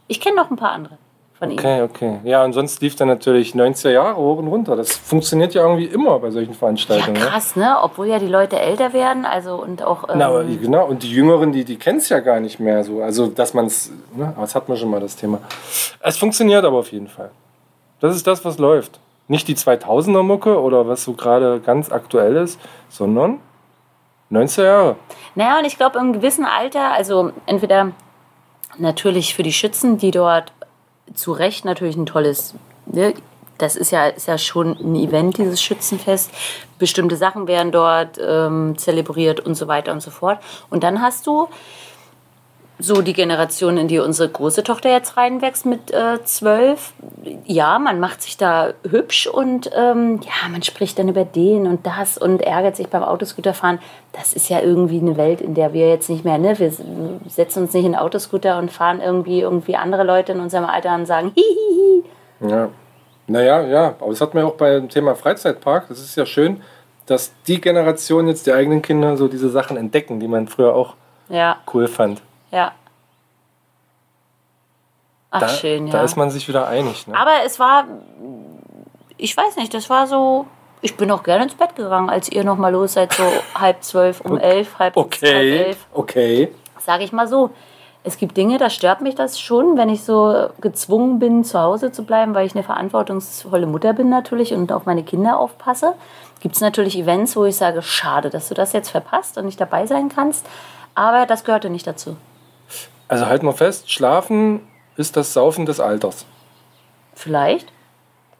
Ich 0.07 0.19
kenne 0.19 0.35
noch 0.37 0.49
ein 0.49 0.55
paar 0.57 0.71
andere 0.71 0.97
von 1.37 1.51
ihm. 1.51 1.59
Okay, 1.59 1.81
okay. 1.83 2.19
Ja, 2.23 2.43
und 2.43 2.53
sonst 2.53 2.81
lief 2.81 2.95
dann 2.95 3.07
natürlich 3.07 3.53
90er 3.53 3.91
Jahre 3.91 4.15
hoch 4.17 4.37
und 4.39 4.47
runter. 4.47 4.75
Das 4.75 4.95
funktioniert 4.97 5.53
ja 5.53 5.61
irgendwie 5.61 5.85
immer 5.85 6.17
bei 6.19 6.31
solchen 6.31 6.53
Ja, 6.53 6.57
Veranstaltungen. 6.57 7.13
ne? 7.13 7.19
krass, 7.19 7.55
ne? 7.55 7.77
Obwohl 7.81 8.07
ja 8.07 8.17
die 8.17 8.27
Leute 8.27 8.59
älter 8.59 8.91
werden, 8.93 9.25
also 9.25 9.55
und 9.61 9.83
auch. 9.83 10.09
Ähm, 10.09 10.15
Na, 10.17 10.41
genau, 10.43 10.87
und 10.87 11.03
die 11.03 11.11
Jüngeren, 11.11 11.51
die, 11.51 11.63
die 11.63 11.77
kennen 11.77 11.99
es 11.99 12.09
ja 12.09 12.19
gar 12.19 12.39
nicht 12.39 12.59
mehr 12.59 12.83
so. 12.83 13.01
Also, 13.03 13.27
dass 13.27 13.53
man 13.53 13.67
es, 13.67 13.91
ne, 14.15 14.25
aber 14.35 14.41
das 14.41 14.55
hat 14.55 14.67
man 14.67 14.77
schon 14.77 14.89
mal 14.89 14.99
das 14.99 15.15
Thema. 15.15 15.39
Es 15.99 16.17
funktioniert 16.17 16.65
aber 16.65 16.77
auf 16.79 16.91
jeden 16.91 17.07
Fall. 17.07 17.29
Das 17.99 18.15
ist 18.15 18.25
das, 18.25 18.43
was 18.43 18.57
läuft. 18.57 18.99
Nicht 19.31 19.47
die 19.47 19.55
2000er-Mucke 19.55 20.59
oder 20.59 20.89
was 20.89 21.05
so 21.05 21.13
gerade 21.13 21.61
ganz 21.61 21.89
aktuell 21.89 22.35
ist, 22.35 22.59
sondern 22.89 23.39
90er 24.29 24.63
Jahre. 24.63 24.95
Naja, 25.35 25.57
und 25.57 25.63
ich 25.63 25.77
glaube, 25.77 25.99
im 25.99 26.11
gewissen 26.11 26.43
Alter, 26.43 26.91
also 26.91 27.31
entweder 27.45 27.93
natürlich 28.77 29.33
für 29.33 29.43
die 29.43 29.53
Schützen, 29.53 29.97
die 29.97 30.11
dort 30.11 30.51
zu 31.13 31.31
Recht 31.31 31.63
natürlich 31.63 31.95
ein 31.95 32.05
tolles, 32.05 32.55
ne, 32.85 33.13
das 33.57 33.77
ist 33.77 33.91
ja, 33.91 34.07
ist 34.07 34.27
ja 34.27 34.37
schon 34.37 34.75
ein 34.77 34.95
Event, 34.95 35.37
dieses 35.37 35.61
Schützenfest. 35.61 36.29
Bestimmte 36.77 37.15
Sachen 37.15 37.47
werden 37.47 37.71
dort 37.71 38.19
ähm, 38.21 38.77
zelebriert 38.77 39.39
und 39.39 39.55
so 39.55 39.69
weiter 39.69 39.93
und 39.93 40.01
so 40.01 40.11
fort. 40.11 40.39
Und 40.69 40.83
dann 40.83 41.01
hast 41.01 41.25
du 41.25 41.47
so 42.81 43.01
die 43.01 43.13
Generation, 43.13 43.77
in 43.77 43.87
die 43.87 43.99
unsere 43.99 44.29
große 44.29 44.63
Tochter 44.63 44.89
jetzt 44.89 45.15
reinwächst 45.15 45.65
mit 45.65 45.91
äh, 45.91 46.23
zwölf. 46.23 46.93
Ja, 47.45 47.79
man 47.79 47.99
macht 47.99 48.21
sich 48.21 48.37
da 48.37 48.73
hübsch 48.89 49.27
und 49.27 49.69
ähm, 49.75 50.19
ja, 50.23 50.49
man 50.49 50.63
spricht 50.63 50.99
dann 50.99 51.07
über 51.07 51.23
den 51.23 51.67
und 51.67 51.85
das 51.85 52.17
und 52.17 52.41
ärgert 52.41 52.75
sich 52.75 52.87
beim 52.87 53.03
Autoscooterfahren. 53.03 53.79
Das 54.13 54.33
ist 54.33 54.49
ja 54.49 54.59
irgendwie 54.59 54.99
eine 54.99 55.17
Welt, 55.17 55.41
in 55.41 55.53
der 55.53 55.73
wir 55.73 55.89
jetzt 55.89 56.09
nicht 56.09 56.25
mehr, 56.25 56.37
ne? 56.37 56.57
Wir 56.59 56.71
setzen 57.27 57.63
uns 57.63 57.73
nicht 57.73 57.85
in 57.85 57.95
Autoscooter 57.95 58.57
und 58.57 58.71
fahren 58.71 59.01
irgendwie 59.01 59.41
irgendwie 59.41 59.75
andere 59.75 60.03
Leute 60.03 60.31
in 60.31 60.39
unserem 60.39 60.65
Alter 60.65 60.95
und 60.95 61.05
sagen, 61.05 61.31
hihihi. 61.35 62.03
Ja. 62.41 62.69
Naja, 63.27 63.61
ja, 63.61 63.95
aber 63.99 64.09
das 64.09 64.19
hat 64.19 64.33
man 64.33 64.43
ja 64.43 64.49
auch 64.49 64.55
beim 64.55 64.89
Thema 64.89 65.15
Freizeitpark. 65.15 65.87
Das 65.87 65.99
ist 65.99 66.15
ja 66.15 66.25
schön, 66.25 66.61
dass 67.05 67.31
die 67.47 67.61
Generation 67.61 68.27
jetzt 68.27 68.47
die 68.47 68.51
eigenen 68.51 68.81
Kinder 68.81 69.15
so 69.15 69.27
diese 69.27 69.49
Sachen 69.49 69.77
entdecken, 69.77 70.19
die 70.19 70.27
man 70.27 70.47
früher 70.47 70.75
auch 70.75 70.95
Ja, 71.29 71.57
cool 71.73 71.87
fand. 71.87 72.21
Ja. 72.51 72.71
Ach, 75.31 75.39
Da, 75.39 75.47
schön, 75.47 75.87
ja. 75.87 75.93
da 75.93 76.03
ist 76.03 76.17
man 76.17 76.29
sich 76.29 76.47
wieder 76.47 76.67
einig. 76.67 77.07
Ne? 77.07 77.17
Aber 77.17 77.31
es 77.45 77.57
war, 77.59 77.85
ich 79.17 79.35
weiß 79.35 79.55
nicht, 79.55 79.73
das 79.73 79.89
war 79.89 80.07
so, 80.07 80.45
Ich 80.81 80.97
bin 80.97 81.09
auch 81.11 81.23
gerne 81.23 81.43
ins 81.45 81.55
Bett 81.55 81.75
gegangen, 81.75 82.09
als 82.09 82.29
ihr 82.29 82.43
noch 82.43 82.57
mal 82.57 82.71
los 82.71 82.93
seid, 82.93 83.13
so 83.13 83.23
halb 83.55 83.83
zwölf, 83.83 84.21
um 84.21 84.37
elf, 84.37 84.79
halb, 84.79 84.95
halb 84.95 84.97
Okay, 84.97 85.63
elf. 85.65 85.77
okay. 85.93 86.51
Sage 86.79 87.03
ich 87.03 87.11
mal 87.13 87.27
so. 87.27 87.51
Es 88.03 88.17
gibt 88.17 88.35
Dinge, 88.35 88.57
da 88.57 88.71
stört 88.71 89.01
mich 89.01 89.13
das 89.13 89.39
schon, 89.39 89.77
wenn 89.77 89.87
ich 89.87 90.03
so 90.03 90.49
gezwungen 90.59 91.19
bin, 91.19 91.43
zu 91.43 91.59
Hause 91.59 91.91
zu 91.91 92.03
bleiben, 92.03 92.33
weil 92.33 92.47
ich 92.47 92.55
eine 92.55 92.63
verantwortungsvolle 92.63 93.67
Mutter 93.67 93.93
bin 93.93 94.09
natürlich 94.09 94.53
und 94.55 94.71
auf 94.71 94.87
meine 94.87 95.03
Kinder 95.03 95.37
aufpasse. 95.37 95.93
Gibt 96.39 96.55
es 96.55 96.61
natürlich 96.61 96.97
Events, 96.97 97.35
wo 97.35 97.45
ich 97.45 97.55
sage, 97.55 97.83
schade, 97.83 98.31
dass 98.31 98.49
du 98.49 98.55
das 98.55 98.73
jetzt 98.73 98.89
verpasst 98.89 99.37
und 99.37 99.45
nicht 99.45 99.61
dabei 99.61 99.85
sein 99.85 100.09
kannst. 100.09 100.47
Aber 100.95 101.27
das 101.27 101.43
gehörte 101.43 101.69
nicht 101.69 101.85
dazu. 101.85 102.17
Also 103.11 103.25
halten 103.27 103.45
wir 103.45 103.53
fest, 103.53 103.91
Schlafen 103.91 104.61
ist 104.95 105.17
das 105.17 105.33
Saufen 105.33 105.65
des 105.65 105.79
Alters. 105.79 106.25
Vielleicht. 107.13 107.67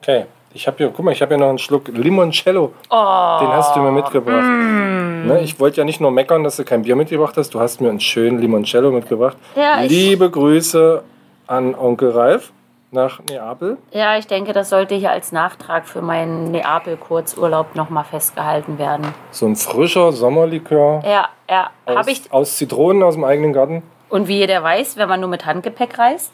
Okay. 0.01 0.25
Ich 0.53 0.67
habe 0.67 0.77
hier, 0.77 0.89
guck 0.89 1.05
mal, 1.05 1.11
ich 1.11 1.21
habe 1.21 1.33
hier 1.35 1.37
noch 1.43 1.49
einen 1.49 1.59
Schluck 1.59 1.87
Limoncello. 1.87 2.73
Oh, 2.89 3.37
Den 3.41 3.47
hast 3.49 3.75
du 3.75 3.79
mir 3.79 3.91
mitgebracht. 3.91 4.43
Ne, 4.43 5.39
ich 5.43 5.59
wollte 5.61 5.77
ja 5.77 5.85
nicht 5.85 6.01
nur 6.01 6.11
meckern, 6.11 6.43
dass 6.43 6.57
du 6.57 6.65
kein 6.65 6.81
Bier 6.81 6.95
mitgebracht 6.97 7.35
hast. 7.37 7.53
Du 7.53 7.59
hast 7.59 7.79
mir 7.79 7.89
einen 7.89 7.99
schönen 8.01 8.39
Limoncello 8.39 8.91
mitgebracht. 8.91 9.37
Ja, 9.55 9.81
Liebe 9.81 10.29
Grüße 10.29 11.03
an 11.47 11.73
Onkel 11.75 12.11
Ralf 12.11 12.51
nach 12.91 13.21
Neapel. 13.29 13.77
Ja, 13.91 14.17
ich 14.17 14.27
denke, 14.27 14.51
das 14.51 14.69
sollte 14.69 14.95
hier 14.95 15.11
als 15.11 15.31
Nachtrag 15.31 15.87
für 15.87 16.01
meinen 16.01 16.51
Neapel-Kurzurlaub 16.51 17.75
nochmal 17.75 18.03
festgehalten 18.03 18.77
werden. 18.77 19.13
So 19.31 19.45
ein 19.45 19.55
frischer 19.55 20.11
Sommerlikör 20.11 21.01
Ja, 21.05 21.29
ja, 21.49 21.69
habe 21.87 22.11
ich. 22.11 22.31
aus 22.33 22.57
Zitronen 22.57 23.03
aus 23.03 23.13
dem 23.15 23.23
eigenen 23.23 23.53
Garten. 23.53 23.83
Und 24.11 24.27
wie 24.27 24.37
jeder 24.37 24.61
weiß, 24.61 24.97
wenn 24.97 25.09
man 25.09 25.19
nur 25.21 25.29
mit 25.29 25.45
Handgepäck 25.45 25.97
reist, 25.97 26.31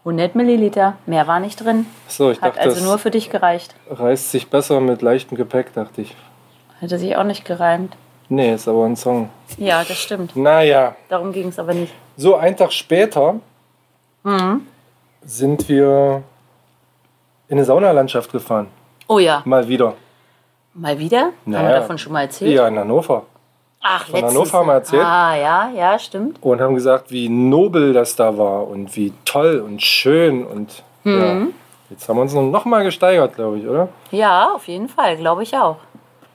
100 0.00 0.34
Milliliter, 0.34 0.96
mehr 1.06 1.26
war 1.26 1.40
nicht 1.40 1.64
drin. 1.64 1.86
So, 2.08 2.30
ich 2.30 2.40
Hat 2.40 2.56
dachte, 2.56 2.68
also 2.68 2.84
nur 2.84 2.98
für 2.98 3.10
dich 3.10 3.30
gereicht. 3.30 3.74
reißt 3.90 4.30
sich 4.32 4.48
besser 4.50 4.80
mit 4.80 5.02
leichtem 5.02 5.36
Gepäck, 5.36 5.72
dachte 5.72 6.02
ich. 6.02 6.14
Hätte 6.80 6.98
sich 6.98 7.16
auch 7.16 7.24
nicht 7.24 7.44
gereimt. 7.44 7.96
Nee, 8.28 8.52
ist 8.54 8.68
aber 8.68 8.84
ein 8.84 8.96
Song. 8.96 9.30
Ja, 9.56 9.82
das 9.84 9.96
stimmt. 9.98 10.36
Naja, 10.36 10.96
Darum 11.08 11.32
ging 11.32 11.48
es 11.48 11.58
aber 11.58 11.74
nicht. 11.74 11.92
so 12.16 12.34
einen 12.36 12.56
Tag 12.56 12.72
später 12.72 13.36
Mhm. 14.24 14.66
sind 15.24 15.68
wir 15.68 16.22
in 17.48 17.56
eine 17.58 17.64
Saunalandschaft 17.64 18.32
gefahren. 18.32 18.66
Oh 19.06 19.20
ja, 19.20 19.42
Mal 19.44 19.68
wieder. 19.68 19.94
mal 20.74 20.98
wieder? 20.98 21.20
Haben 21.26 21.32
Naja. 21.46 21.68
wir 21.68 21.74
davon 21.76 21.98
schon 21.98 22.12
mal 22.12 22.22
erzählt? 22.22 22.52
Ja, 22.52 22.66
in 22.66 22.76
Hannover. 22.78 23.22
Ach, 23.88 24.04
Von 24.06 24.14
letztens. 24.20 24.34
Hannover 24.52 24.64
wir 24.66 24.72
erzählt. 24.74 25.02
Ah, 25.04 25.36
ja, 25.36 25.70
ja, 25.74 25.98
stimmt. 25.98 26.38
Und 26.42 26.60
haben 26.60 26.74
gesagt, 26.74 27.10
wie 27.10 27.28
nobel 27.28 27.92
das 27.92 28.16
da 28.16 28.36
war 28.36 28.66
und 28.66 28.94
wie 28.96 29.12
toll 29.24 29.62
und 29.64 29.80
schön. 29.82 30.44
Und 30.44 30.82
ja, 31.04 31.10
Mhm. 31.34 31.54
jetzt 31.90 32.08
haben 32.08 32.16
wir 32.16 32.22
uns 32.22 32.34
noch 32.34 32.64
mal 32.64 32.82
gesteigert, 32.82 33.34
glaube 33.36 33.58
ich, 33.58 33.68
oder? 33.68 33.88
Ja, 34.10 34.50
auf 34.54 34.66
jeden 34.66 34.88
Fall, 34.88 35.16
glaube 35.16 35.42
ich 35.44 35.56
auch. 35.56 35.76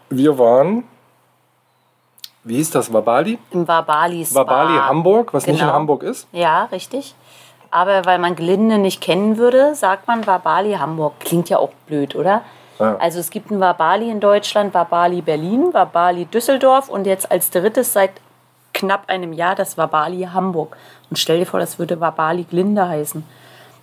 Wir 0.10 0.38
waren, 0.40 0.84
wie 2.44 2.56
hieß 2.56 2.72
das, 2.72 2.92
Wabali? 2.94 3.38
Im 3.52 3.68
Wabali 3.68 4.26
Spa. 4.26 4.40
Wabali 4.42 4.78
Hamburg, 4.80 5.34
was 5.34 5.46
nicht 5.46 5.56
in 5.60 5.66
Genau. 5.66 5.74
Hamburg 5.74 6.04
ist. 6.04 6.28
Ja, 6.32 6.66
richtig. 6.72 7.16
Aber 7.70 8.04
weil 8.06 8.20
man 8.20 8.36
Glinde 8.36 8.78
nicht 8.78 9.00
kennen 9.02 9.38
würde, 9.38 9.76
sagt 9.76 10.08
man 10.08 10.26
Wabali 10.28 10.74
Hamburg. 10.74 11.14
Klingt 11.20 11.50
ja 11.50 11.58
auch 11.60 11.72
blöd, 11.88 12.16
oder? 12.16 12.42
Ja. 12.82 12.98
Also 12.98 13.20
es 13.20 13.30
gibt 13.30 13.52
ein 13.52 13.60
Wabali 13.60 14.10
in 14.10 14.20
Deutschland, 14.20 14.74
Wabali 14.74 15.22
Berlin, 15.22 15.74
Wabali 15.74 16.26
Düsseldorf 16.26 16.90
und 16.90 17.06
jetzt 17.06 17.32
als 17.32 17.50
drittes 17.52 17.94
seit 17.94 18.12
knapp 18.74 19.04
einem 19.08 19.34
Jahr 19.34 19.56
das 19.56 19.78
Wabali 19.78 20.28
Hamburg. 20.34 20.78
Und 21.10 21.18
stell 21.18 21.40
dir 21.40 21.46
vor, 21.46 21.60
das 21.60 21.78
würde 21.78 22.00
Wabali 22.00 22.44
Glinde 22.44 22.88
heißen. 22.88 23.24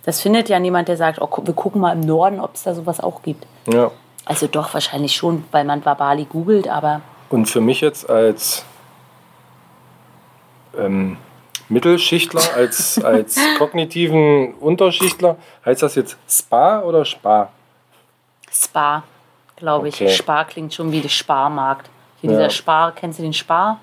Das 0.03 0.21
findet 0.21 0.49
ja 0.49 0.59
niemand, 0.59 0.87
der 0.87 0.97
sagt, 0.97 1.21
oh, 1.21 1.29
wir 1.43 1.53
gucken 1.53 1.81
mal 1.81 1.93
im 1.93 2.01
Norden, 2.01 2.39
ob 2.39 2.55
es 2.55 2.63
da 2.63 2.73
sowas 2.73 2.99
auch 2.99 3.21
gibt. 3.21 3.45
Ja. 3.71 3.91
Also 4.25 4.47
doch, 4.47 4.73
wahrscheinlich 4.73 5.15
schon, 5.15 5.43
weil 5.51 5.63
man 5.63 5.83
Wabali 5.85 6.25
googelt, 6.25 6.67
aber 6.67 7.01
Und 7.29 7.47
für 7.47 7.61
mich 7.61 7.81
jetzt 7.81 8.09
als 8.09 8.63
ähm, 10.77 11.17
Mittelschichtler, 11.67 12.41
als, 12.55 13.03
als 13.03 13.39
kognitiven 13.57 14.53
Unterschichtler, 14.55 15.37
heißt 15.65 15.83
das 15.83 15.95
jetzt 15.95 16.17
Spa 16.27 16.81
oder 16.81 17.05
Spa? 17.05 17.49
Spar, 18.51 19.03
glaube 19.55 19.89
ich. 19.89 19.95
Okay. 19.95 20.09
Spar 20.09 20.45
klingt 20.45 20.73
schon 20.73 20.91
wie 20.91 21.01
der 21.01 21.09
Sparmarkt. 21.09 21.89
Hier 22.21 22.31
Ja. 22.31 22.37
dieser 22.37 22.49
Spar, 22.49 22.91
kennst 22.93 23.19
du 23.19 23.23
den 23.23 23.33
Spar? 23.33 23.79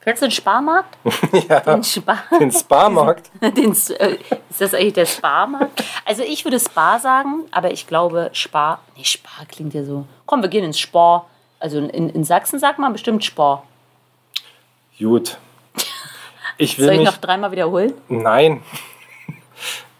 Kennst 0.00 0.22
du 0.22 0.26
den 0.26 0.32
Sparmarkt? 0.32 0.96
ja, 1.48 1.60
Den 1.60 1.84
Spar. 1.84 2.18
den 2.40 2.50
Spa-Markt. 2.52 3.30
Den, 3.42 3.72
äh, 3.72 4.16
ist 4.48 4.60
das 4.60 4.72
eigentlich 4.72 4.94
der 4.94 5.04
Sparmarkt? 5.06 5.84
Also 6.06 6.22
ich 6.22 6.44
würde 6.44 6.58
Spar 6.58 6.98
sagen, 7.00 7.44
aber 7.50 7.72
ich 7.72 7.86
glaube 7.86 8.30
Spar. 8.32 8.80
Nee, 8.96 9.04
Spar 9.04 9.44
klingt 9.48 9.74
ja 9.74 9.84
so. 9.84 10.06
Komm, 10.24 10.40
wir 10.40 10.48
gehen 10.48 10.64
ins 10.64 10.78
Spar. 10.78 11.26
Also 11.60 11.78
in, 11.78 12.08
in 12.10 12.24
Sachsen 12.24 12.58
sagt 12.58 12.78
man 12.78 12.92
bestimmt 12.92 13.22
Spar. 13.24 13.64
Gut. 14.98 15.36
Ich 16.56 16.78
will 16.78 16.86
Soll 16.86 16.94
ich 16.94 17.04
noch 17.04 17.18
dreimal 17.18 17.50
wiederholen? 17.52 17.92
Nein. 18.08 18.62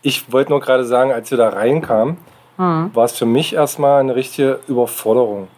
Ich 0.01 0.33
wollte 0.33 0.51
nur 0.53 0.61
gerade 0.61 0.85
sagen, 0.85 1.13
als 1.13 1.31
wir 1.31 1.39
da 1.39 1.51
reinkamen, 1.51 2.17
Hm. 2.59 2.91
war 2.93 3.05
es 3.05 3.13
für 3.13 3.27
mich 3.27 3.55
erstmal 3.55 4.01
eine 4.01 4.15
richtige 4.15 4.59
Überforderung. 4.69 5.49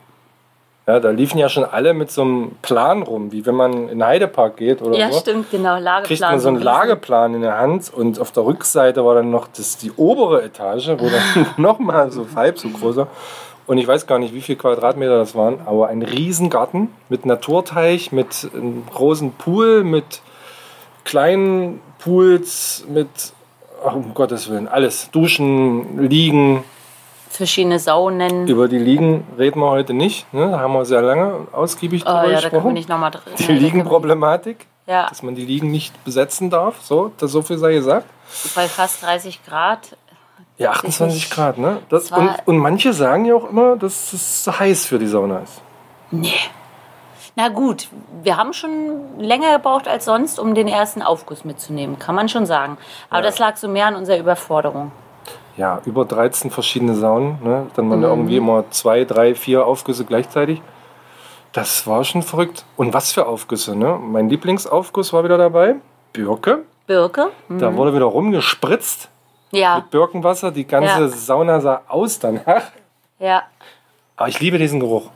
Ja, 0.87 0.99
da 0.99 1.11
liefen 1.11 1.39
ja 1.39 1.49
schon 1.49 1.65
alle 1.65 1.95
mit 1.95 2.11
so 2.11 2.23
einem 2.23 2.53
Plan 2.63 3.03
rum, 3.03 3.33
wie 3.33 3.47
wenn 3.47 3.55
man 3.55 3.89
in 3.89 4.05
Heidepark 4.05 4.57
geht 4.57 4.83
oder 4.83 4.99
Ja, 4.99 5.13
so. 5.13 5.21
stimmt, 5.21 5.51
genau. 5.51 5.79
Lageplan. 5.79 6.03
kriegt 6.05 6.21
man 6.21 6.41
so 6.41 6.49
einen 6.49 6.57
ein 6.59 6.63
Lageplan 6.63 7.35
in 7.35 7.43
der 7.43 7.59
Hand 7.59 7.93
und 7.95 8.19
auf 8.21 8.33
der 8.33 8.45
Rückseite 8.45 9.05
war 9.05 9.15
dann 9.15 9.31
noch 9.31 9.47
das, 9.57 9.77
die 9.77 9.93
obere 9.97 10.43
Etage, 10.43 10.89
wo 10.99 11.09
dann 11.09 11.47
nochmal 11.59 12.11
so 12.11 12.27
halb 12.35 12.59
so 12.59 12.69
großer. 12.69 13.07
Und 13.67 13.79
ich 13.79 13.87
weiß 13.87 14.07
gar 14.09 14.19
nicht, 14.19 14.35
wie 14.35 14.41
viel 14.41 14.57
Quadratmeter 14.57 15.17
das 15.19 15.37
waren, 15.37 15.61
aber 15.65 15.89
ein 15.89 16.03
Riesengarten 16.03 16.89
mit 17.09 17.25
Naturteich, 17.25 18.11
mit 18.11 18.51
einem 18.53 18.85
großen 18.93 19.33
Pool, 19.35 19.85
mit 19.85 20.23
kleinen 21.05 21.81
Pools, 22.01 22.85
mit, 22.89 23.09
ach, 23.87 23.95
um 23.95 24.13
Gottes 24.13 24.51
Willen, 24.51 24.67
alles. 24.67 25.11
Duschen, 25.13 26.09
Liegen. 26.09 26.65
Verschiedene 27.31 27.79
Saunen. 27.79 28.49
Über 28.49 28.67
die 28.69 28.79
Liegen 28.79 29.25
reden 29.39 29.61
wir 29.61 29.71
heute 29.71 29.95
nicht. 29.95 30.33
Ne? 30.35 30.51
Da 30.51 30.59
haben 30.61 30.73
wir 30.73 30.85
sehr 30.85 31.01
lange 31.01 31.33
und 31.35 31.55
ausgiebig 31.55 32.03
Oh, 32.05 32.09
drüber 32.11 32.25
ja, 32.27 32.35
da 32.35 32.41
können 32.41 32.51
gesprochen. 32.51 32.73
nicht 32.75 32.89
nochmal 32.89 33.13
drin. 33.13 33.23
die 33.39 33.53
Liegenproblematik 33.53 34.67
Ja, 34.87 35.09
dass 35.09 35.23
man 35.23 35.37
die 35.37 35.45
Liegen 35.47 35.71
nicht 35.71 36.03
besetzen 36.05 36.51
darf. 36.51 36.83
So, 36.83 37.13
das 37.19 37.31
so 37.31 37.41
viel 37.43 37.57
sei 37.59 37.75
gesagt. 37.75 38.07
bei 38.57 38.67
fast 38.69 39.03
30 39.05 39.45
Grad. 39.47 39.97
Ja, 40.59 40.73
ich 40.73 40.79
28 40.79 41.15
nicht. 41.15 41.31
Grad, 41.33 41.57
ne? 41.59 41.79
Das, 41.89 42.11
und, 42.11 42.31
und 42.47 42.59
manche 42.59 42.93
sagen 42.93 43.25
ja 43.25 43.35
auch 43.37 43.49
immer, 43.49 43.77
dass 43.77 44.13
es 44.13 44.43
zu 44.43 44.59
heiß 44.59 44.85
für 44.85 44.99
die 44.99 45.07
Sauna 45.07 45.39
ist. 45.39 45.63
Nee. 46.11 46.35
Na 47.37 47.49
gut, 47.49 47.87
wir 48.25 48.37
haben 48.37 48.53
schon 48.53 49.19
länger 49.21 49.57
gebraucht 49.57 49.87
als 49.87 50.05
sonst, 50.05 50.41
um 50.41 50.55
den 50.57 50.67
ersten 50.67 51.01
Aufguss 51.01 51.45
mitzunehmen, 51.45 51.99
kann 52.01 52.17
man 52.17 52.29
schon 52.29 52.45
sagen. 52.45 52.77
Aber 53.09 53.21
Ja. 53.21 53.27
das 53.27 53.39
lag 53.39 53.57
so 53.57 53.69
mehr 53.69 53.87
an 53.87 53.95
unserer 53.95 54.19
Überforderung. 54.19 54.91
Ja, 55.61 55.83
über 55.85 56.07
13 56.07 56.51
verschiedene 56.51 56.95
Saunen. 56.95 57.39
Ne? 57.45 57.67
Dann 57.77 57.85
Mhm. 57.87 57.91
waren 57.91 58.03
da 58.03 58.09
irgendwie 58.09 58.37
immer 58.39 58.65
zwei, 58.71 59.05
drei, 59.05 59.35
vier 59.35 59.67
Aufgüsse 59.67 60.07
gleichzeitig. 60.07 60.63
Das 61.53 61.87
war 61.87 62.03
schon 62.05 62.23
verrückt. 62.23 62.65
Und 62.79 62.95
was 62.95 63.13
für 63.13 63.27
Aufgüsse, 63.27 63.77
ne? 63.77 63.99
Mein 64.01 64.31
Lieblingsaufguss 64.31 65.13
war 65.13 65.23
wieder 65.23 65.37
dabei. 65.37 65.75
Birke. 66.15 66.61
Birke? 66.87 67.31
Hm. 67.49 67.59
Da 67.59 67.75
wurde 67.77 67.95
wieder 67.95 68.07
rumgespritzt 68.07 69.11
Ja, 69.51 69.77
mit 69.77 69.91
Birkenwasser. 69.91 70.51
Die 70.51 70.67
ganze 70.67 71.03
Ja. 71.03 71.09
Sauna 71.09 71.61
sah 71.61 71.83
aus 71.89 72.19
danach. 72.19 72.63
ja. 73.19 73.43
Aber 74.17 74.29
ich 74.29 74.41
liebe 74.41 74.57
diesen 74.59 74.81
Geruch. 74.81 75.11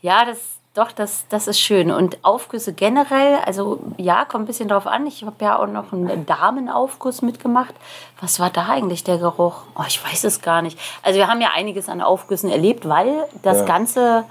Ja, 0.00 0.24
das, 0.24 0.38
doch, 0.76 0.92
das, 0.92 1.24
das 1.28 1.46
ist 1.48 1.58
schön. 1.60 1.90
Und 1.90 2.18
Aufgüsse 2.22 2.72
generell, 2.72 3.36
also 3.44 3.78
ja, 3.96 4.24
kommt 4.24 4.44
ein 4.44 4.46
bisschen 4.46 4.68
drauf 4.68 4.86
an. 4.86 5.06
Ich 5.06 5.24
habe 5.24 5.36
ja 5.44 5.58
auch 5.58 5.66
noch 5.66 5.92
einen 5.92 6.26
Damenaufguss 6.26 7.22
mitgemacht. 7.22 7.74
Was 8.20 8.38
war 8.40 8.50
da 8.50 8.68
eigentlich 8.68 9.02
der 9.04 9.18
Geruch? 9.18 9.62
Oh, 9.78 9.82
ich 9.86 10.02
weiß 10.04 10.24
es 10.24 10.42
gar 10.42 10.62
nicht. 10.62 10.78
Also 11.02 11.18
wir 11.18 11.28
haben 11.28 11.40
ja 11.40 11.48
einiges 11.54 11.88
an 11.88 12.00
Aufgüssen 12.00 12.50
erlebt, 12.50 12.88
weil 12.88 13.24
das 13.42 13.60
Ja. 13.60 13.64
Ganze 13.64 14.24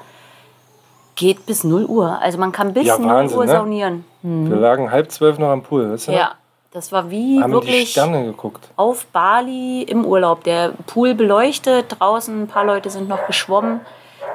geht 1.16 1.46
bis 1.46 1.64
0 1.64 1.86
Uhr. 1.86 2.20
Also 2.22 2.38
man 2.38 2.52
kann 2.52 2.74
bis 2.74 2.88
Ja, 2.88 2.98
0 2.98 3.10
Wahnsinn, 3.10 3.38
Uhr 3.38 3.46
ne? 3.46 3.52
saunieren. 3.52 4.06
Wir 4.22 4.56
lagen 4.58 4.92
halb 4.92 5.12
zwölf 5.12 5.38
noch 5.40 5.50
am 5.50 5.64
Pool. 5.64 5.92
Weißt 5.94 6.08
du? 6.10 6.12
Ja, 6.12 6.32
das 6.72 6.92
war 6.92 7.10
wie 7.10 7.42
Haben 7.42 7.52
die 7.52 7.56
wirklich 7.56 7.92
Sterne 7.92 8.26
geguckt. 8.26 8.68
auf 8.76 9.06
Bali 9.08 9.84
im 9.84 10.04
Urlaub. 10.06 10.44
Der 10.44 10.74
Pool 10.88 11.14
beleuchtet, 11.16 11.96
draußen 12.00 12.44
ein 12.44 12.48
paar 12.48 12.66
Leute 12.66 12.90
sind 12.90 13.08
noch 13.08 13.26
geschwommen. 13.28 13.80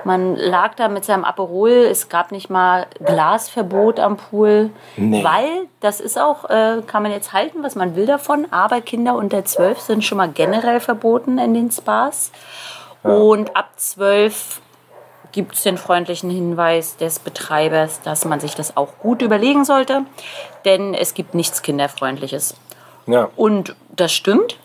Man 0.04 0.36
lag 0.36 0.74
da 0.74 0.88
mit 0.88 1.04
seinem 1.04 1.24
Aperol. 1.24 1.70
Es 1.70 2.08
gab 2.08 2.32
nicht 2.32 2.48
mal 2.50 2.86
Glasverbot 3.04 4.00
am 4.00 4.16
Pool, 4.16 4.70
Nee. 4.96 5.22
weil 5.24 5.66
das 5.80 6.00
ist 6.00 6.18
auch, 6.18 6.48
äh, 6.48 6.82
kann 6.86 7.02
man 7.02 7.12
jetzt 7.12 7.32
halten, 7.32 7.62
was 7.62 7.74
man 7.74 7.96
will 7.96 8.06
davon. 8.06 8.46
Aber 8.50 8.80
Kinder 8.80 9.14
unter 9.14 9.44
12 9.44 9.80
sind 9.80 10.04
schon 10.04 10.18
mal 10.18 10.28
generell 10.28 10.80
verboten 10.80 11.38
in 11.38 11.54
den 11.54 11.70
Spas. 11.70 12.32
Und 13.02 13.56
ab 13.56 13.70
12 13.76 14.60
gibt 15.32 15.54
es 15.54 15.62
den 15.62 15.78
freundlichen 15.78 16.28
Hinweis 16.30 16.96
des 16.96 17.18
Betreibers, 17.18 18.00
dass 18.02 18.24
man 18.24 18.40
sich 18.40 18.54
das 18.54 18.76
auch 18.76 18.98
gut 18.98 19.22
überlegen 19.22 19.64
sollte, 19.64 20.02
denn 20.64 20.92
es 20.94 21.14
gibt 21.14 21.34
nichts 21.34 21.62
Kinderfreundliches. 21.62 22.54
Ja. 23.06 23.28
Und 23.36 23.74
das 23.90 24.12
stimmt. 24.12 24.58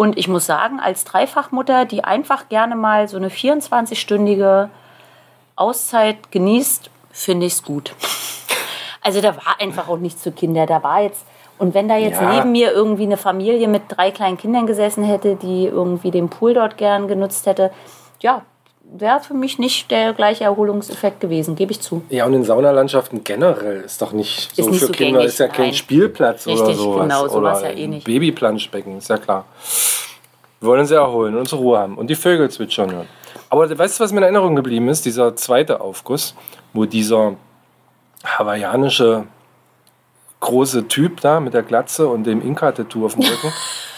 Und 0.00 0.16
ich 0.16 0.28
muss 0.28 0.46
sagen, 0.46 0.80
als 0.80 1.04
Dreifachmutter, 1.04 1.84
die 1.84 2.04
einfach 2.04 2.48
gerne 2.48 2.74
mal 2.74 3.06
so 3.06 3.18
eine 3.18 3.28
24-stündige 3.28 4.70
Auszeit 5.56 6.32
genießt, 6.32 6.88
finde 7.12 7.44
ich 7.44 7.52
es 7.52 7.62
gut. 7.62 7.94
Also 9.02 9.20
da 9.20 9.36
war 9.36 9.60
einfach 9.60 9.88
auch 9.88 9.98
nichts 9.98 10.22
für 10.22 10.32
Kinder. 10.32 10.64
Da 10.64 10.82
war 10.82 11.02
jetzt, 11.02 11.26
und 11.58 11.74
wenn 11.74 11.86
da 11.86 11.98
jetzt 11.98 12.18
Ja. 12.18 12.32
neben 12.32 12.50
mir 12.50 12.72
irgendwie 12.72 13.02
eine 13.02 13.18
Familie 13.18 13.68
mit 13.68 13.82
drei 13.88 14.10
kleinen 14.10 14.38
Kindern 14.38 14.66
gesessen 14.66 15.04
hätte, 15.04 15.36
die 15.36 15.66
irgendwie 15.66 16.10
den 16.10 16.30
Pool 16.30 16.54
dort 16.54 16.78
gern 16.78 17.06
genutzt 17.06 17.44
hätte, 17.44 17.70
ja, 18.20 18.40
wäre 18.92 19.20
für 19.20 19.34
mich 19.34 19.58
nicht 19.58 19.90
der 19.90 20.12
gleiche 20.12 20.44
Erholungseffekt 20.44 21.20
gewesen, 21.20 21.54
gebe 21.56 21.72
ich 21.72 21.80
zu. 21.80 22.02
Ja, 22.08 22.26
und 22.26 22.34
in 22.34 22.44
Saunalandschaften 22.44 23.24
generell 23.24 23.82
ist 23.82 24.02
doch 24.02 24.12
nicht 24.12 24.54
so 24.54 24.62
Ist 24.62 24.70
nicht 24.70 24.80
für 24.80 24.86
so 24.86 24.92
Kinder, 24.92 25.18
gängig, 25.20 25.28
ist 25.32 25.38
ja 25.38 25.48
kein 25.48 25.66
nein. 25.66 25.74
Spielplatz 25.74 26.46
oder 26.46 26.60
Richtig, 26.60 26.76
sowas. 26.76 27.02
genau, 27.02 27.28
sowas 27.28 27.60
oder 27.60 27.70
ja 27.70 27.76
eh 27.78 27.86
nicht. 27.86 28.04
Babyplanschbecken, 28.04 28.98
ist 28.98 29.08
ja 29.08 29.18
klar. 29.18 29.44
Wir 30.60 30.68
wollen 30.68 30.80
uns 30.80 30.90
erholen 30.90 31.36
und 31.36 31.48
zur 31.48 31.58
Ruhe 31.60 31.78
haben 31.78 31.96
und 31.96 32.08
die 32.08 32.14
Vögel 32.14 32.50
zwitschern 32.50 32.92
hören. 32.92 33.08
Aber 33.48 33.78
weißt 33.78 33.98
du, 33.98 34.04
was 34.04 34.12
mir 34.12 34.18
in 34.18 34.24
Erinnerung 34.24 34.54
geblieben 34.56 34.88
ist? 34.88 35.04
Dieser 35.04 35.34
zweite 35.36 35.80
Aufguss, 35.80 36.34
wo 36.72 36.84
dieser 36.84 37.34
hawaiianische 38.24 39.24
große 40.40 40.88
Typ 40.88 41.20
da 41.20 41.40
mit 41.40 41.54
der 41.54 41.62
Glatze 41.62 42.08
und 42.08 42.24
dem 42.24 42.40
Inka-Tattoo 42.42 43.06
auf 43.06 43.14
dem 43.14 43.24
Rücken, 43.24 43.52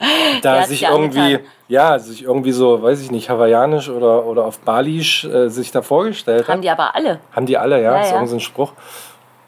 da 0.42 0.62
sich 0.64 0.82
irgendwie, 0.84 1.18
angetan. 1.20 1.46
ja, 1.68 1.98
sich 1.98 2.22
irgendwie 2.24 2.52
so, 2.52 2.82
weiß 2.82 3.00
ich 3.00 3.10
nicht, 3.10 3.28
hawaiianisch 3.30 3.88
oder, 3.88 4.24
oder 4.26 4.44
auf 4.44 4.58
Balisch 4.60 5.24
äh, 5.24 5.48
sich 5.48 5.70
da 5.72 5.82
vorgestellt 5.82 6.42
hat. 6.42 6.48
Haben 6.54 6.62
die 6.62 6.70
aber 6.70 6.94
alle. 6.94 7.20
Haben 7.32 7.46
die 7.46 7.56
alle, 7.58 7.82
ja, 7.82 7.92
Ja, 7.94 8.00
ist 8.00 8.06
ja. 8.10 8.12
irgendein 8.14 8.38
so 8.38 8.44
Spruch. 8.44 8.72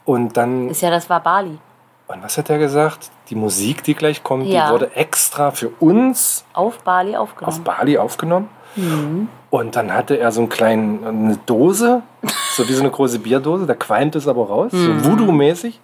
Und 0.05 0.35
dann, 0.37 0.69
Ist 0.69 0.81
ja, 0.81 0.89
das 0.89 1.09
war 1.09 1.19
Bali. 1.21 1.57
und 2.07 2.23
was 2.23 2.37
hat 2.37 2.49
er 2.49 2.57
gesagt? 2.57 3.09
Die 3.29 3.35
Musik, 3.35 3.83
die 3.83 3.93
gleich 3.93 4.23
kommt, 4.23 4.45
Ja. 4.47 4.65
die 4.67 4.73
wurde 4.73 4.95
extra 4.95 5.51
für 5.51 5.69
uns 5.79 6.43
Auf 6.53 6.79
Bali 6.79 7.15
auf 7.15 7.29
aufgenommen. 7.29 7.63
Bali 7.63 7.97
aufgenommen. 7.97 8.49
Mhm. 8.75 9.27
Und 9.49 9.75
dann 9.75 9.93
hatte 9.93 10.17
er 10.17 10.31
so 10.31 10.41
einen 10.41 10.49
kleinen, 10.49 11.05
eine 11.05 11.37
Dose, 11.45 12.01
so 12.55 12.67
wie 12.67 12.73
so 12.73 12.81
eine 12.81 12.89
große 12.91 13.19
Bierdose, 13.19 13.65
da 13.65 13.73
qualmt 13.75 14.15
es 14.15 14.27
aber 14.27 14.45
raus, 14.47 14.71
Mhm. 14.73 15.01
so 15.03 15.09
Voodoo-mäßig. 15.09 15.79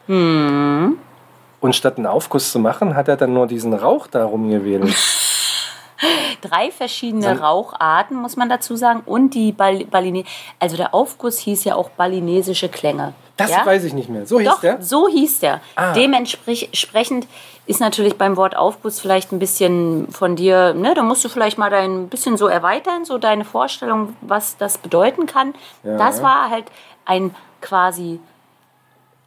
Und 1.60 1.76
statt 1.76 1.98
einen 1.98 2.06
Aufguss 2.06 2.52
zu 2.52 2.60
machen, 2.60 2.96
hat 2.96 3.08
er 3.08 3.18
dann 3.18 3.34
nur 3.34 3.48
diesen 3.48 3.74
Rauch 3.74 4.08
da 4.08 4.26
rumgewedelt. 4.26 4.96
Drei 6.42 6.70
verschiedene 6.70 7.36
So 7.36 7.42
Raucharten, 7.44 8.16
muss 8.16 8.36
man 8.36 8.50
dazu 8.50 8.76
sagen. 8.76 9.02
Und 9.06 9.32
die 9.32 9.52
Bal 9.52 9.86
Baline 9.86 10.24
also 10.60 10.78
der 10.78 10.94
Aufguss 10.94 11.40
hieß 11.40 11.64
ja 11.64 11.76
auch 11.76 11.90
balinesische 11.90 12.70
Klänge. 12.70 13.14
Das 13.38 13.52
ja? 13.52 13.66
weiß 13.66 13.84
ich 13.84 13.94
nicht 13.94 14.10
mehr. 14.10 14.26
So 14.26 14.40
hieß 14.40 14.50
Doch, 14.50 14.62
der? 14.62 14.82
so 14.82 15.08
hieß 15.08 15.40
der. 15.40 15.62
Ah. 15.76 15.94
Dementsprechend 15.94 17.28
ist 17.68 17.80
natürlich 17.80 18.18
beim 18.18 18.36
Wort 18.36 18.56
Aufguss 18.56 19.00
vielleicht 19.00 19.32
ein 19.32 19.40
bisschen 19.40 20.08
von 20.12 20.36
dir, 20.36 20.74
ne, 20.74 20.94
da 20.94 21.04
musst 21.04 21.24
du 21.24 21.30
vielleicht 21.30 21.58
mal 21.58 21.70
dein 21.70 22.08
bisschen 22.10 22.38
so 22.38 22.48
erweitern, 22.48 23.06
so 23.06 23.18
deine 23.18 23.46
Vorstellung, 23.46 24.16
was 24.22 24.58
das 24.58 24.78
bedeuten 24.78 25.28
kann. 25.28 25.54
Ja. 25.84 25.98
Das 25.98 26.24
war 26.24 26.50
halt 26.50 26.66
ein 27.06 27.36
quasi 27.62 28.20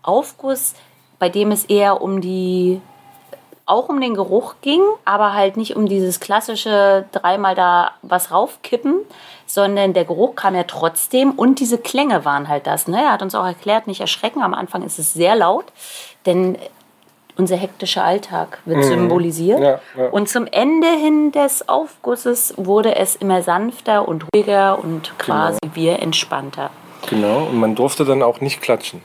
Aufguss, 0.02 0.74
bei 1.20 1.28
dem 1.28 1.52
es 1.52 1.64
eher 1.66 2.02
um 2.02 2.20
die 2.20 2.80
auch 3.66 3.88
um 3.88 4.00
den 4.00 4.14
Geruch 4.14 4.56
ging, 4.62 4.82
aber 5.04 5.32
halt 5.32 5.56
nicht 5.56 5.76
um 5.76 5.86
dieses 5.86 6.18
klassische 6.18 7.04
dreimal 7.12 7.54
da 7.54 7.92
was 8.02 8.32
raufkippen, 8.32 8.96
sondern 9.46 9.92
der 9.92 10.04
Geruch 10.04 10.34
kam 10.34 10.56
ja 10.56 10.64
trotzdem 10.64 11.30
und 11.30 11.60
diese 11.60 11.78
Klänge 11.78 12.24
waren 12.24 12.48
halt 12.48 12.66
das. 12.66 12.88
Ne? 12.88 13.00
Er 13.00 13.12
hat 13.12 13.22
uns 13.22 13.36
auch 13.36 13.46
erklärt, 13.46 13.86
nicht 13.86 14.00
erschrecken, 14.00 14.42
am 14.42 14.54
Anfang 14.54 14.82
ist 14.82 14.98
es 14.98 15.12
sehr 15.12 15.36
laut, 15.36 15.66
denn 16.26 16.58
unser 17.36 17.56
hektischer 17.56 18.04
Alltag 18.04 18.58
wird 18.64 18.84
symbolisiert. 18.84 19.60
Mhm. 19.60 19.64
Ja, 19.64 19.80
ja. 19.96 20.08
Und 20.10 20.28
zum 20.28 20.46
Ende 20.46 20.88
hin 20.88 21.30
des 21.30 21.68
Aufgusses 21.68 22.54
wurde 22.56 22.96
es 22.96 23.14
immer 23.14 23.42
sanfter 23.42 24.06
und 24.08 24.24
ruhiger 24.34 24.78
und 24.82 25.16
quasi 25.18 25.58
wir 25.74 26.00
entspannter. 26.00 26.70
Genau, 27.08 27.44
und 27.44 27.58
man 27.58 27.76
durfte 27.76 28.04
dann 28.04 28.22
auch 28.22 28.40
nicht 28.40 28.60
klatschen. 28.60 29.00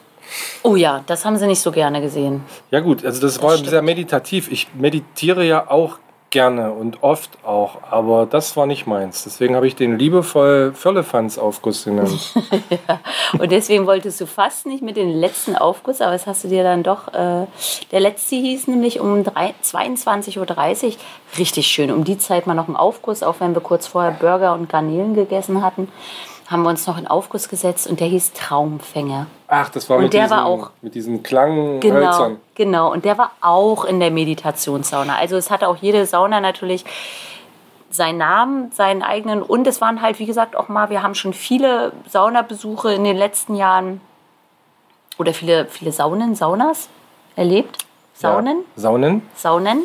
Oh 0.64 0.76
ja, 0.76 1.04
das 1.08 1.26
haben 1.26 1.38
sie 1.38 1.48
nicht 1.48 1.62
so 1.62 1.72
gerne 1.72 2.02
gesehen. 2.02 2.44
Ja 2.72 2.80
gut, 2.80 3.06
also 3.06 3.22
das, 3.22 3.42
war 3.42 3.54
stimmt. 3.54 3.70
sehr 3.70 3.82
meditativ. 3.82 4.52
Ich 4.52 4.68
meditiere 4.74 5.44
ja 5.46 5.70
auch 5.70 6.00
gerne 6.36 6.74
und 6.74 7.02
oft 7.02 7.30
auch, 7.46 7.78
aber 7.90 8.26
das 8.26 8.58
war 8.58 8.66
nicht 8.66 8.88
meins. 8.88 9.24
Deswegen 9.24 9.56
habe 9.56 9.68
ich 9.68 9.76
den 9.78 9.98
liebevoll 9.98 10.74
Firlefanz-Aufguss 10.74 11.86
genannt. 11.86 12.34
Und 13.40 13.52
deswegen 13.54 13.88
wolltest 13.88 14.20
du 14.20 14.28
fast 14.28 14.66
nicht 14.66 14.84
mit 14.84 14.98
den 14.98 15.12
letzten 15.12 15.56
Aufguss, 15.56 16.02
aber 16.02 16.12
das 16.12 16.28
hast 16.28 16.44
du 16.44 16.50
dir 16.50 16.64
dann 16.64 16.84
doch. 16.84 17.08
Äh, 17.14 17.48
der 17.92 18.00
letzte 18.02 18.36
hieß 18.36 18.68
nämlich 18.68 19.00
um 19.00 19.24
drei- 19.24 19.54
22.30 19.64 20.38
Uhr. 20.40 20.94
Richtig 21.38 21.68
schön. 21.68 21.90
Um 21.90 22.04
die 22.04 22.18
Zeit 22.18 22.48
mal 22.48 22.54
noch 22.54 22.68
einen 22.68 22.76
Aufguss, 22.76 23.24
auch 23.24 23.36
wenn 23.40 23.54
wir 23.56 23.62
kurz 23.62 23.88
vorher 23.88 24.12
Burger 24.12 24.54
und 24.56 24.68
Garnelen 24.68 25.16
gegessen 25.16 25.64
hatten, 25.64 25.88
haben 26.48 26.64
wir 26.64 26.70
uns 26.70 26.86
noch 26.86 26.98
einen 26.98 27.08
Aufguss 27.08 27.50
gesetzt 27.50 27.88
und 27.88 28.00
der 28.00 28.08
hieß 28.08 28.34
Traumfänger. 28.34 29.26
Ach, 29.48 29.70
das 29.70 29.90
war 29.90 29.98
Und 29.98 30.04
mit, 30.04 30.14
der 30.14 30.24
diesen, 30.24 30.38
war 30.38 30.46
auch- 30.46 30.70
mit 30.82 30.94
diesen 30.96 31.24
Klanghölzern. 31.24 31.82
Genau, 31.82 32.38
genau. 32.56 32.92
Und 32.92 33.04
der 33.06 33.18
war 33.18 33.32
auch 33.42 33.84
in 33.86 34.00
der 34.00 34.12
Meditationssauna. 34.12 35.16
Also 35.18 35.38
es 35.38 35.50
hatte 35.50 35.68
auch 35.68 35.78
jede 35.78 36.06
Sauna 36.06 36.40
natürlich 36.42 36.86
seinen 37.90 38.18
Namen, 38.20 38.72
seinen 38.72 39.02
eigenen. 39.02 39.42
Und 39.42 39.66
es 39.68 39.82
waren 39.82 40.02
halt, 40.02 40.20
wie 40.20 40.26
gesagt, 40.26 40.56
auch 40.56 40.68
mal, 40.68 40.90
wir 40.90 41.02
haben 41.02 41.16
schon 41.16 41.34
viele 41.34 41.94
Saunabesuche 42.10 42.94
in 42.94 43.04
den 43.04 43.16
letzten 43.18 43.56
Jahren 43.56 44.02
oder 45.18 45.34
viele, 45.34 45.66
viele 45.66 45.92
Saunen, 45.92 46.36
Saunas 46.36 46.90
erlebt. 47.36 47.78
Saunen, 48.14 48.60
Ja. 48.76 48.82
Saunen? 48.82 49.22
Saunen. 49.36 49.84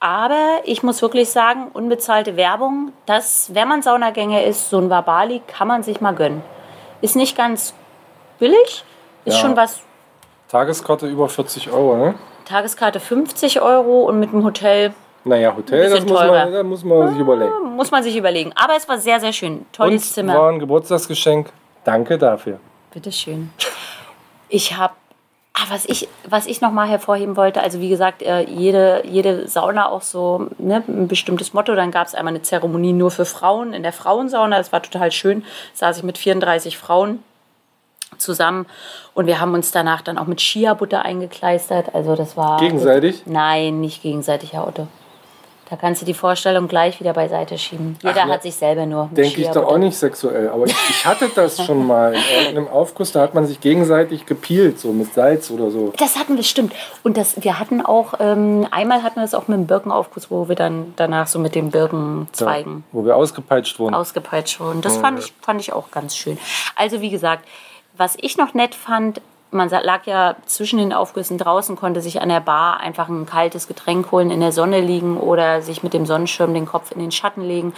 Aber 0.00 0.60
ich 0.64 0.82
muss 0.82 1.02
wirklich 1.02 1.28
sagen, 1.30 1.68
unbezahlte 1.72 2.36
Werbung, 2.36 2.92
dass, 3.06 3.52
wenn 3.54 3.66
man 3.68 3.82
Saunagänger 3.82 4.44
ist, 4.44 4.70
so 4.70 4.78
ein 4.78 4.90
Wabali 4.90 5.42
kann 5.46 5.66
man 5.66 5.82
sich 5.82 6.00
mal 6.00 6.14
gönnen. 6.14 6.42
Ist 7.00 7.16
nicht 7.16 7.36
ganz 7.36 7.74
billig, 8.38 8.84
ist 9.24 9.34
Ja. 9.34 9.40
schon 9.40 9.56
was 9.56 9.80
Tageskarte 10.48 11.06
über 11.06 11.28
40 11.28 11.70
Euro, 11.70 11.96
ne? 11.96 12.14
Tageskarte 12.46 13.00
50 13.00 13.60
Euro 13.60 14.04
und 14.04 14.20
mit 14.20 14.32
dem 14.32 14.42
Hotel 14.44 14.94
Naja, 15.24 15.54
Hotel, 15.54 15.84
Ein 15.86 15.90
das 15.90 16.00
muss 16.06 16.18
teurer. 16.18 16.44
man, 16.44 16.52
da 16.52 16.62
muss 16.62 16.84
man 16.84 17.08
sich 17.10 17.18
überlegen. 17.18 17.52
muss 17.76 17.90
man 17.90 18.02
sich 18.02 18.16
überlegen. 18.16 18.52
Aber 18.54 18.74
es 18.76 18.88
war 18.88 18.96
sehr, 18.98 19.20
sehr 19.20 19.32
schön. 19.34 19.66
Tolles 19.72 20.04
Und 20.06 20.14
Zimmer. 20.14 20.34
war 20.38 20.48
ein 20.50 20.58
Geburtstagsgeschenk. 20.58 21.50
Danke 21.84 22.16
dafür. 22.16 22.60
Bitteschön. 22.94 23.50
Ich 24.48 24.74
habe, 24.76 24.94
ah, 25.60 25.66
was 25.70 25.84
ich, 25.84 26.08
was 26.28 26.46
ich 26.46 26.60
noch 26.60 26.72
mal 26.72 26.88
hervorheben 26.88 27.36
wollte, 27.36 27.62
also 27.62 27.80
wie 27.80 27.88
gesagt, 27.88 28.22
äh, 28.22 28.42
jede, 28.42 29.02
jede 29.06 29.48
Sauna 29.48 29.88
auch 29.88 30.02
so 30.02 30.48
ne, 30.58 30.82
ein 30.86 31.08
bestimmtes 31.08 31.52
Motto. 31.52 31.74
Dann 31.74 31.90
gab 31.90 32.06
es 32.06 32.14
einmal 32.14 32.32
eine 32.32 32.42
Zeremonie 32.42 32.92
nur 32.92 33.10
für 33.10 33.24
Frauen 33.24 33.72
in 33.72 33.82
der 33.82 33.92
Frauensauna. 33.92 34.58
Das 34.58 34.72
war 34.72 34.82
total 34.82 35.12
schön. 35.12 35.44
Saß 35.74 35.98
ich 35.98 36.02
mit 36.02 36.18
34 36.18 36.78
Frauen 36.78 37.22
zusammen 38.16 38.66
und 39.14 39.26
wir 39.26 39.40
haben 39.40 39.54
uns 39.54 39.70
danach 39.70 40.00
dann 40.00 40.18
auch 40.18 40.26
mit 40.26 40.38
Chia-Butter 40.38 41.04
eingekleistert. 41.04 41.94
Also 41.94 42.16
das 42.16 42.36
war 42.36 42.58
Gegenseitig? 42.58 43.22
Nein, 43.26 43.80
nicht 43.80 44.02
gegenseitig, 44.02 44.52
Herr 44.54 44.66
Otto. 44.66 44.86
Da 45.70 45.76
kannst 45.76 46.00
du 46.00 46.06
die 46.06 46.14
Vorstellung 46.14 46.66
gleich 46.66 46.98
wieder 46.98 47.12
beiseite 47.12 47.58
schieben. 47.58 47.98
Jeder 48.02 48.24
ne, 48.24 48.32
hat 48.32 48.42
sich 48.42 48.54
selber 48.54 48.86
nur. 48.86 49.10
Denke 49.12 49.42
ich 49.42 49.48
doch 49.48 49.66
auch 49.66 49.76
nicht 49.76 49.96
sexuell. 49.96 50.48
Aber 50.48 50.64
ich, 50.64 50.74
ich 50.88 51.04
hatte 51.04 51.28
das 51.34 51.62
schon 51.62 51.86
mal 51.86 52.14
in 52.14 52.20
irgendeinem 52.38 52.68
Aufguss. 52.68 53.12
Da 53.12 53.20
hat 53.20 53.34
man 53.34 53.46
sich 53.46 53.60
gegenseitig 53.60 54.24
gepielt, 54.24 54.80
so 54.80 54.92
mit 54.92 55.12
Salz 55.12 55.50
oder 55.50 55.70
so. 55.70 55.92
Das 55.98 56.18
hatten 56.18 56.36
wir, 56.36 56.42
stimmt. 56.42 56.72
Und 57.02 57.18
das, 57.18 57.42
wir 57.42 57.58
hatten 57.58 57.84
auch, 57.84 58.14
ähm, 58.18 58.66
einmal 58.70 59.02
hatten 59.02 59.16
wir 59.16 59.22
das 59.22 59.34
auch 59.34 59.46
mit 59.48 59.58
dem 59.58 59.66
Birkenaufguss, 59.66 60.30
wo 60.30 60.48
wir 60.48 60.56
dann 60.56 60.94
danach 60.96 61.26
so 61.26 61.38
mit 61.38 61.54
den 61.54 61.70
Birkenzweigen 61.70 62.84
Wo 62.92 63.04
wir 63.04 63.16
ausgepeitscht 63.16 63.78
wurden. 63.78 63.94
ausgepeitscht 63.94 64.60
wurden. 64.60 64.80
Das 64.80 64.96
fand, 64.96 65.18
ich, 65.18 65.34
fand 65.42 65.60
ich 65.60 65.72
auch 65.74 65.90
ganz 65.90 66.16
schön. 66.16 66.38
Also 66.76 67.02
wie 67.02 67.10
gesagt, 67.10 67.44
was 67.96 68.16
ich 68.18 68.38
noch 68.38 68.54
nett 68.54 68.74
fand, 68.74 69.20
man 69.50 69.68
lag 69.70 70.06
ja 70.06 70.36
zwischen 70.46 70.78
den 70.78 70.92
Aufgüssen 70.92 71.38
draußen, 71.38 71.76
konnte 71.76 72.00
sich 72.00 72.20
an 72.20 72.28
der 72.28 72.40
Bar 72.40 72.80
einfach 72.80 73.08
ein 73.08 73.26
kaltes 73.26 73.66
Getränk 73.66 74.12
holen, 74.12 74.30
in 74.30 74.40
der 74.40 74.52
Sonne 74.52 74.80
liegen 74.80 75.16
oder 75.16 75.62
sich 75.62 75.82
mit 75.82 75.94
dem 75.94 76.06
Sonnenschirm 76.06 76.52
den 76.52 76.66
Kopf 76.66 76.92
in 76.92 77.00
den 77.00 77.12
Schatten 77.12 77.42
legen 77.42 77.72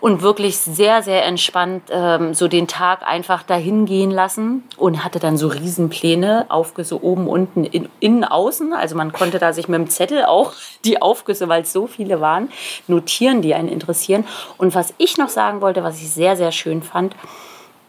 und 0.00 0.22
wirklich 0.22 0.58
sehr, 0.58 1.02
sehr 1.02 1.24
entspannt 1.24 1.84
ähm, 1.90 2.34
so 2.34 2.48
den 2.48 2.66
Tag 2.66 3.06
einfach 3.06 3.42
dahin 3.42 3.84
gehen 3.84 4.10
lassen 4.10 4.64
und 4.76 5.04
hatte 5.04 5.18
dann 5.18 5.36
so 5.36 5.48
Riesenpläne, 5.48 6.46
Aufgüsse 6.48 7.02
oben, 7.02 7.28
unten, 7.28 7.64
in, 7.64 7.88
innen, 8.00 8.24
außen. 8.24 8.72
Also 8.72 8.96
man 8.96 9.12
konnte 9.12 9.38
da 9.38 9.52
sich 9.52 9.68
mit 9.68 9.78
dem 9.78 9.88
Zettel 9.90 10.24
auch 10.24 10.52
die 10.84 11.00
Aufgüsse, 11.00 11.48
weil 11.48 11.62
es 11.62 11.72
so 11.72 11.86
viele 11.86 12.20
waren, 12.20 12.50
notieren, 12.88 13.42
die 13.42 13.54
einen 13.54 13.68
interessieren. 13.68 14.26
Und 14.56 14.74
was 14.74 14.94
ich 14.98 15.18
noch 15.18 15.28
sagen 15.28 15.60
wollte, 15.60 15.84
was 15.84 16.00
ich 16.00 16.10
sehr, 16.10 16.36
sehr 16.36 16.52
schön 16.52 16.82
fand, 16.82 17.14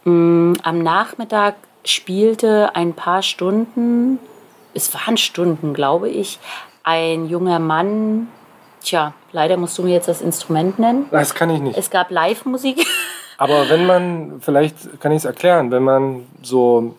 mh, 0.04 0.58
am 0.62 0.78
Nachmittag 0.82 1.54
spielte 1.84 2.74
ein 2.74 2.92
paar 2.94 3.22
Stunden, 3.22 4.18
es 4.74 4.92
waren 4.94 5.16
Stunden, 5.16 5.74
glaube 5.74 6.08
ich, 6.08 6.38
ein 6.84 7.28
junger 7.28 7.58
Mann, 7.58 8.28
tja, 8.82 9.12
leider 9.32 9.56
musst 9.56 9.78
du 9.78 9.82
mir 9.82 9.92
jetzt 9.94 10.08
das 10.08 10.20
Instrument 10.22 10.78
nennen. 10.78 11.06
Das 11.10 11.34
kann 11.34 11.50
ich 11.50 11.60
nicht. 11.60 11.76
Es 11.78 11.90
gab 11.90 12.10
Live-Musik. 12.10 12.84
Aber 13.38 13.68
wenn 13.68 13.86
man, 13.86 14.40
vielleicht 14.40 15.00
kann 15.00 15.12
ich 15.12 15.18
es 15.18 15.24
erklären, 15.24 15.70
wenn 15.70 15.82
man 15.82 16.26
so 16.42 16.94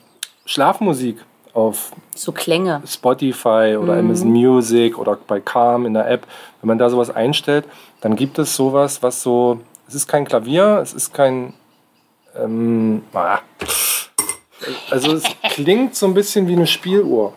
Schlafmusik 0.46 1.24
auf 1.54 1.92
So 2.16 2.32
Klänge. 2.32 2.82
Spotify 2.86 3.78
oder 3.80 3.94
Mhm. 3.94 4.00
Amazon 4.10 4.30
Music 4.32 4.98
oder 4.98 5.18
bei 5.28 5.40
Calm 5.40 5.86
in 5.86 5.94
der 5.94 6.10
App, 6.10 6.26
wenn 6.62 6.68
man 6.68 6.78
da 6.78 6.90
sowas 6.90 7.10
einstellt, 7.10 7.66
dann 8.02 8.16
gibt 8.16 8.40
es 8.40 8.56
sowas, 8.56 9.02
was 9.04 9.22
so, 9.22 9.60
es 9.88 9.96
ist 9.96 10.08
kein 10.08 10.26
Klavier, 10.26 10.80
es 10.82 10.94
ist 10.94 11.14
kein, 11.14 11.54
ähm, 12.36 13.04
ah, 13.14 13.40
Also 14.90 15.14
es 15.14 15.24
klingt 15.52 15.96
so 15.96 16.06
ein 16.06 16.14
bisschen 16.14 16.48
wie 16.48 16.54
eine 16.54 16.68
Spieluhr. 16.68 17.34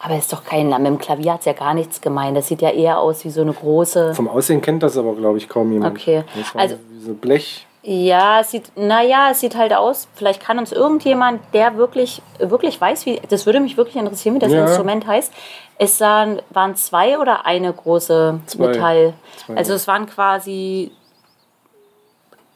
Aber 0.00 0.16
ist 0.18 0.32
doch 0.32 0.44
kein, 0.44 0.68
mit 0.68 0.84
dem 0.86 0.98
Klavier 0.98 1.32
hat 1.32 1.40
es 1.40 1.46
ja 1.46 1.52
gar 1.54 1.72
nichts 1.72 2.00
gemeint. 2.00 2.36
Das 2.36 2.48
sieht 2.48 2.60
ja 2.60 2.70
eher 2.70 2.98
aus 2.98 3.24
wie 3.24 3.30
so 3.30 3.40
eine 3.40 3.52
große. 3.52 4.14
Vom 4.14 4.28
Aussehen 4.28 4.60
kennt 4.60 4.82
das 4.82 4.98
aber, 4.98 5.14
glaube 5.14 5.38
ich, 5.38 5.48
kaum 5.48 5.72
jemand. 5.72 5.96
Okay. 5.98 6.24
Also- 6.54 6.76
wie 6.90 7.00
so 7.00 7.14
Blech. 7.14 7.66
Ja, 7.86 8.40
es 8.40 8.50
sieht, 8.50 8.72
naja, 8.76 9.28
es 9.30 9.40
sieht 9.40 9.56
halt 9.56 9.74
aus. 9.74 10.08
Vielleicht 10.14 10.40
kann 10.42 10.58
uns 10.58 10.72
irgendjemand, 10.72 11.42
der 11.52 11.76
wirklich, 11.76 12.22
wirklich 12.38 12.80
weiß, 12.80 13.04
wie, 13.04 13.20
das 13.28 13.44
würde 13.44 13.60
mich 13.60 13.76
wirklich 13.76 13.96
interessieren, 13.96 14.34
wie 14.34 14.38
das 14.38 14.50
Ja. 14.52 14.64
Instrument 14.64 15.06
heißt. 15.06 15.30
Es 15.78 15.98
sahen, 15.98 16.40
waren 16.48 16.76
zwei 16.76 17.18
oder 17.18 17.44
eine 17.44 17.70
große 17.70 18.40
Zwei. 18.46 18.66
Metall. 18.68 19.12
Zwei. 19.44 19.56
Also 19.56 19.74
es 19.74 19.86
waren 19.86 20.06
quasi 20.06 20.92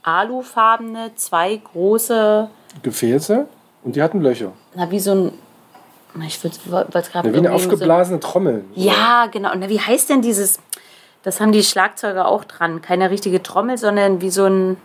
alufarbene, 0.02 1.10
zwei 1.16 1.56
große, 1.56 2.48
Gefäße 2.82 3.46
und 3.88 3.96
die 3.96 4.02
hatten 4.02 4.20
Löcher. 4.20 4.52
na 4.74 4.90
wie 4.90 5.00
so 5.00 5.12
ein, 5.14 5.32
na, 6.14 6.26
ich 6.26 6.44
wollte 6.44 6.58
gerade 7.10 7.28
Ja, 7.28 7.34
wie 7.34 7.38
eine 7.38 7.52
aufgeblasene 7.52 8.20
Trommel. 8.20 8.64
Ja, 8.74 9.28
genau. 9.32 9.50
Und 9.50 9.66
wie 9.66 9.80
heißt 9.80 10.10
denn 10.10 10.20
dieses? 10.20 10.60
Das 11.22 11.40
haben 11.40 11.52
die 11.52 11.62
Schlagzeuger 11.62 12.28
auch 12.28 12.44
dran. 12.44 12.82
Keine 12.82 13.10
richtige 13.10 13.42
Trommel, 13.42 13.78
sondern 13.78 14.20
wie 14.20 14.28
so 14.28 14.44
ein 14.44 14.76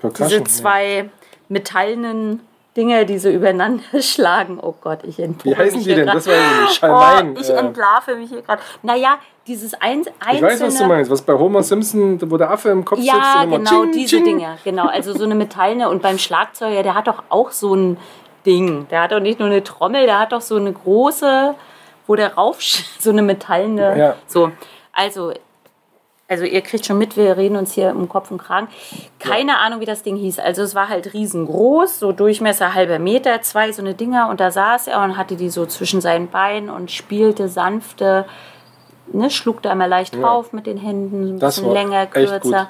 Percussion. 0.00 0.28
diese 0.28 0.44
zwei 0.44 1.10
metallenen 1.48 2.40
Dinge, 2.76 3.04
die 3.04 3.18
so 3.18 3.28
übereinander 3.28 3.82
schlagen. 4.00 4.58
Oh 4.60 4.74
Gott, 4.80 5.00
ich 5.04 5.18
entlarve 5.18 5.58
Wie 5.58 5.62
heißen 5.62 5.78
mich 5.78 5.86
die 5.86 5.94
denn? 5.94 6.06
grad. 6.06 6.16
Das 6.16 6.26
war 6.26 6.34
ja 6.34 6.68
Schalmein. 6.70 7.36
Oh, 7.36 7.40
ich 7.40 7.50
äh, 7.50 7.52
entlarve 7.54 8.16
mich 8.16 8.30
hier 8.30 8.42
gerade. 8.42 8.62
Naja, 8.82 9.18
dieses 9.46 9.74
ein, 9.74 10.04
einzelne... 10.20 10.34
ich 10.34 10.42
weiß, 10.42 10.60
was 10.62 10.78
du 10.78 10.84
meinst. 10.86 11.10
Was 11.10 11.22
bei 11.22 11.34
Homer 11.34 11.62
Simpson, 11.62 12.18
wo 12.30 12.36
der 12.36 12.50
Affe 12.50 12.70
im 12.70 12.84
Kopf 12.84 13.00
sitzt 13.00 13.12
Ja, 13.12 13.42
und 13.42 13.48
immer 13.48 13.58
genau, 13.58 13.70
tsching, 13.82 13.92
diese 13.92 14.16
tsching. 14.16 14.24
Dinge. 14.24 14.58
Genau, 14.64 14.86
also 14.86 15.12
so 15.12 15.24
eine 15.24 15.34
metallene. 15.34 15.88
Und 15.90 16.02
beim 16.02 16.18
Schlagzeuger, 16.18 16.82
der 16.82 16.94
hat 16.94 17.08
doch 17.08 17.22
auch 17.28 17.50
so 17.50 17.74
ein 17.74 17.98
Ding. 18.46 18.86
Der 18.90 19.02
hat 19.02 19.12
doch 19.12 19.20
nicht 19.20 19.38
nur 19.38 19.48
eine 19.48 19.62
Trommel, 19.62 20.06
der 20.06 20.18
hat 20.18 20.32
doch 20.32 20.40
so 20.40 20.56
eine 20.56 20.72
große, 20.72 21.54
wo 22.06 22.14
der 22.16 22.34
rauf, 22.34 22.58
so 22.98 23.10
eine 23.10 23.22
metallene. 23.22 23.98
Ja. 23.98 24.16
So, 24.26 24.50
also, 24.92 25.32
also 26.32 26.44
ihr 26.44 26.62
kriegt 26.62 26.86
schon 26.86 26.96
mit, 26.96 27.16
wir 27.16 27.36
reden 27.36 27.56
uns 27.56 27.72
hier 27.72 27.94
um 27.94 28.08
Kopf 28.08 28.30
und 28.30 28.38
Kragen. 28.38 28.68
Keine 29.18 29.58
Ahnung, 29.58 29.80
wie 29.80 29.84
das 29.84 30.02
Ding 30.02 30.16
hieß. 30.16 30.38
Also 30.38 30.62
es 30.62 30.74
war 30.74 30.88
halt 30.88 31.12
riesengroß, 31.12 31.98
so 31.98 32.12
Durchmesser 32.12 32.74
halber 32.74 32.98
Meter, 32.98 33.42
zwei 33.42 33.70
so 33.70 33.82
eine 33.82 33.94
Dinger. 33.94 34.28
Und 34.30 34.40
da 34.40 34.50
saß 34.50 34.86
er 34.86 35.02
und 35.02 35.18
hatte 35.18 35.36
die 35.36 35.50
so 35.50 35.66
zwischen 35.66 36.00
seinen 36.00 36.28
Beinen 36.28 36.70
und 36.70 36.90
spielte 36.90 37.48
sanfte, 37.48 38.24
ne, 39.12 39.28
schlug 39.28 39.60
da 39.62 39.72
immer 39.72 39.88
leicht 39.88 40.16
drauf 40.16 40.54
mit 40.54 40.66
den 40.66 40.78
Händen, 40.78 41.36
ein 41.36 41.38
Das 41.38 41.56
bisschen 41.56 41.72
länger, 41.72 42.06
kürzer. 42.06 42.68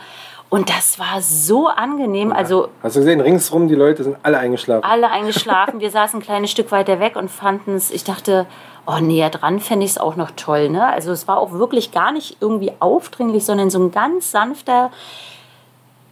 Und 0.48 0.68
das 0.68 0.98
war 0.98 1.22
so 1.22 1.68
angenehm. 1.68 2.30
Also 2.30 2.68
Hast 2.82 2.96
du 2.96 3.00
gesehen, 3.00 3.22
ringsrum 3.22 3.68
die 3.68 3.74
Leute 3.74 4.04
sind 4.04 4.16
alle 4.22 4.38
eingeschlafen. 4.38 4.84
alle 4.84 5.10
eingeschlafen. 5.10 5.80
Wir 5.80 5.90
saßen 5.90 6.18
ein 6.18 6.22
kleines 6.22 6.50
Stück 6.50 6.70
weiter 6.72 7.00
weg 7.00 7.16
und 7.16 7.30
fanden 7.30 7.74
es, 7.74 7.90
ich 7.90 8.04
dachte, 8.04 8.46
oh, 8.86 8.98
näher 8.98 9.30
dran 9.30 9.60
fände 9.60 9.84
ich 9.84 9.92
es 9.92 9.98
auch 9.98 10.16
noch 10.16 10.32
toll. 10.32 10.68
Ne? 10.68 10.86
Also 10.86 11.12
es 11.12 11.28
war 11.28 11.38
auch 11.38 11.52
wirklich 11.52 11.92
gar 11.92 12.12
nicht 12.12 12.36
irgendwie 12.40 12.72
aufdringlich, 12.80 13.44
sondern 13.44 13.70
so 13.70 13.78
ein 13.78 13.90
ganz 13.90 14.30
sanfter 14.30 14.90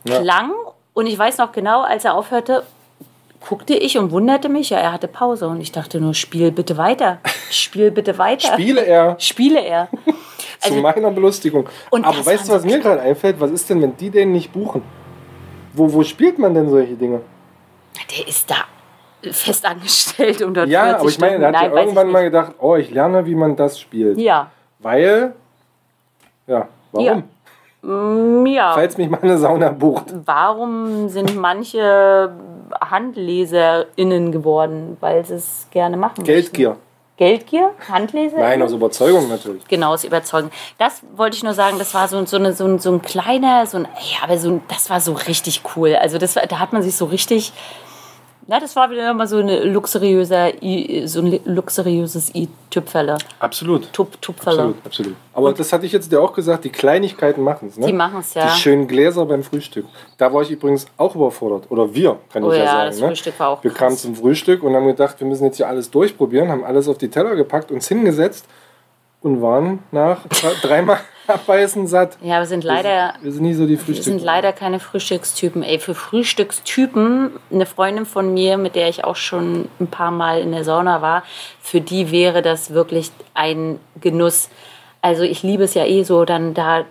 Ja. 0.05 0.21
Klang. 0.21 0.53
Und 0.95 1.07
ich 1.07 1.19
weiß 1.19 1.39
noch 1.39 1.53
genau, 1.53 1.83
als 1.83 2.05
er 2.05 2.15
aufhörte, 2.15 2.65
guckte 3.47 3.75
ich 3.75 3.97
und 3.99 4.11
wunderte 4.11 4.49
mich, 4.49 4.71
ja, 4.71 4.79
er 4.79 4.93
hatte 4.93 5.09
Pause. 5.09 5.49
Und 5.49 5.61
ich 5.61 5.73
dachte 5.73 6.01
nur, 6.01 6.15
spiel 6.15 6.51
bitte 6.51 6.77
weiter. 6.77 7.19
Spiel 7.51 7.91
bitte 7.91 8.19
weiter. 8.19 8.53
Spiele 8.53 8.85
er 8.85 9.17
Spiele 9.19 9.61
er. 9.61 9.89
zu 10.61 10.75
meiner 10.75 11.11
Belustigung. 11.11 11.69
Aber 11.91 12.27
weißt 12.27 12.49
du, 12.49 12.53
was 12.53 12.65
mir 12.65 12.79
gerade 12.79 13.01
einfällt? 13.01 13.41
Was 13.41 13.51
ist 13.51 13.71
denn, 13.71 13.81
wenn 13.83 13.97
die 13.97 14.11
den 14.11 14.33
nicht 14.33 14.53
buchen? 14.53 14.83
Wo, 15.73 15.93
wo 15.93 16.03
spielt 16.03 16.39
man 16.39 16.55
denn 16.55 16.69
solche 16.69 16.95
Dinge? 16.95 17.23
Der 18.11 18.29
ist 18.29 18.51
da 18.51 18.65
fest 19.33 19.65
angestellt 19.67 20.43
und 20.43 20.55
dort 20.55 20.69
Ja, 20.69 20.85
40 20.85 21.01
aber 21.01 21.09
ich 21.09 21.19
meine, 21.21 21.33
hat 21.33 21.41
Stunden. 21.41 21.55
ja 21.55 21.61
Nein, 21.63 21.73
weiß 21.73 21.85
irgendwann 21.85 22.11
mal 22.11 22.23
gedacht, 22.25 22.53
oh, 22.59 22.77
ich 22.77 22.91
lerne, 22.91 23.27
wie 23.27 23.35
man 23.35 23.57
das 23.57 23.79
spielt. 23.81 24.19
Ja. 24.19 24.51
Weil, 24.79 25.35
ja, 26.47 26.69
warum? 26.93 27.25
Mm, 27.83 28.47
Ja. 28.47 28.73
Falls 28.75 28.97
mich 28.99 29.09
mal 29.09 29.21
eine 29.23 29.39
Sauna 29.39 29.71
bucht. 29.71 30.05
Warum 30.27 31.09
sind 31.09 31.35
manche 31.37 32.31
HandleserInnen 32.81 34.33
geworden? 34.33 34.97
Weil 35.01 35.25
sie 35.25 35.35
es 35.35 35.67
gerne 35.71 35.97
machen. 35.97 36.13
möchten. 36.19 36.25
Geldgier. 36.25 36.77
Geldgier? 37.17 37.71
Handleser? 37.87 38.39
Nein, 38.39 38.63
aus 38.63 38.73
Überzeugung 38.73 39.29
natürlich. 39.29 39.67
Genau, 39.69 39.93
aus 39.93 40.05
Überzeugung. 40.05 40.51
Das 40.79 41.03
wollte 41.17 41.37
ich 41.37 41.43
nur 41.43 41.53
sagen, 41.53 41.79
das 41.79 41.93
war 41.93 42.09
so, 42.09 42.25
so, 42.25 42.37
eine, 42.39 42.55
so, 42.55 42.65
ein, 42.65 42.79
so 42.79 42.91
ein 42.93 43.03
kleiner, 43.03 43.67
so 43.67 43.77
ein, 43.77 43.85
ja, 43.85 44.25
aber 44.25 44.39
so 44.39 44.49
ein, 44.49 44.63
das 44.69 44.89
war 44.89 45.01
so 45.03 45.13
richtig 45.13 45.63
cool. 45.77 45.97
Also 45.97 46.17
das, 46.17 46.37
war- 46.37 46.47
da 46.47 46.59
hat 46.59 46.73
man 46.73 46.83
sich 46.83 46.97
so 46.97 47.05
richtig, 47.05 47.53
na, 48.47 48.59
das 48.59 48.75
war 48.75 48.91
wieder 48.91 49.13
mal 49.15 49.27
so 49.29 49.37
eine 49.39 49.63
luxuriöser, 49.65 50.63
I- 50.63 51.07
so 51.07 51.21
ein 51.21 51.39
luxuriöses 51.45 52.35
i-Tüpferle. 52.35 53.19
Absolut. 53.39 53.93
Tup, 53.93 54.21
Tupferle. 54.21 54.59
Absolut, 54.59 54.87
absolut. 54.87 55.15
Aber 55.35 55.53
das 55.53 55.73
hatte 55.73 55.87
ich 55.87 55.93
jetzt 55.93 56.11
dir 56.11 56.21
auch 56.21 56.33
gesagt, 56.33 56.65
die 56.65 56.71
Kleinigkeiten 56.71 57.43
machen 57.43 57.69
es. 57.69 57.77
Ne? 57.79 57.87
Die 57.87 57.93
machen's, 57.93 58.35
ja. 58.35 58.47
Die 58.47 58.59
schönen 58.61 58.89
Gläser 58.89 59.25
beim 59.27 59.43
Frühstück. 59.43 59.87
Da 60.19 60.33
war 60.33 60.43
ich 60.43 60.51
übrigens 60.51 60.87
auch 60.97 61.15
überfordert. 61.15 61.71
Oder 61.71 61.95
wir, 61.95 62.19
kann 62.33 62.43
Oh 62.43 62.51
ich 62.51 62.59
ja, 62.59 62.65
ja, 62.65 62.71
sagen. 62.73 62.87
das 62.91 63.01
ne? 63.01 63.07
Frühstück 63.09 63.39
war 63.41 63.49
auch 63.51 63.63
Wir 63.65 63.71
krass. 63.71 63.79
kamen 63.79 63.97
zum 63.97 64.15
Frühstück 64.17 64.63
und 64.63 64.75
haben 64.75 64.87
gedacht, 64.87 65.21
wir 65.21 65.27
müssen 65.27 65.45
jetzt 65.45 65.57
hier 65.59 65.69
alles 65.69 65.91
durchprobieren, 65.91 66.49
haben 66.49 66.65
alles 66.65 66.89
auf 66.89 66.99
die 66.99 67.09
Teller 67.09 67.37
gepackt, 67.37 67.71
uns 67.71 67.87
hingesetzt 67.89 68.47
und 69.23 69.43
waren 69.43 69.81
nach 69.93 70.27
drei- 70.29 70.55
dreimal 70.63 70.99
abbeißen 71.35 71.87
satt. 71.87 72.17
Ja, 72.23 72.39
wir 72.39 72.47
sind 72.47 72.65
leider 72.65 73.15
Wir 73.23 73.33
sind 73.33 73.43
nie 73.43 73.55
so 73.55 73.67
die 73.67 73.79
Wir 73.87 74.03
sind 74.03 74.23
leider 74.23 74.53
keine 74.53 74.81
Frühstückstypen. 74.81 75.63
Ey, 75.63 75.79
für 75.79 75.95
Frühstückstypen, 75.95 77.31
eine 77.51 77.67
Freundin 77.67 78.07
von 78.07 78.33
mir, 78.35 78.59
mit 78.59 78.75
der 78.75 78.89
ich 78.89 79.05
auch 79.05 79.17
schon 79.17 79.69
ein 79.81 79.87
paar 79.87 80.11
Mal 80.11 80.41
in 80.41 80.53
der 80.53 80.65
Sauna 80.65 81.03
war, 81.03 81.23
für 81.61 81.81
die 81.81 82.11
wäre 82.11 82.43
das 82.43 82.73
wirklich 82.73 83.11
ein 83.35 83.79
Genuss. 84.01 84.49
Also 85.03 85.23
ich 85.23 85.43
liebe 85.43 85.65
es 85.65 85.75
ja 85.75 85.85
eh 85.85 86.03
so, 86.03 86.25
dann 86.25 86.55
da 86.55 86.85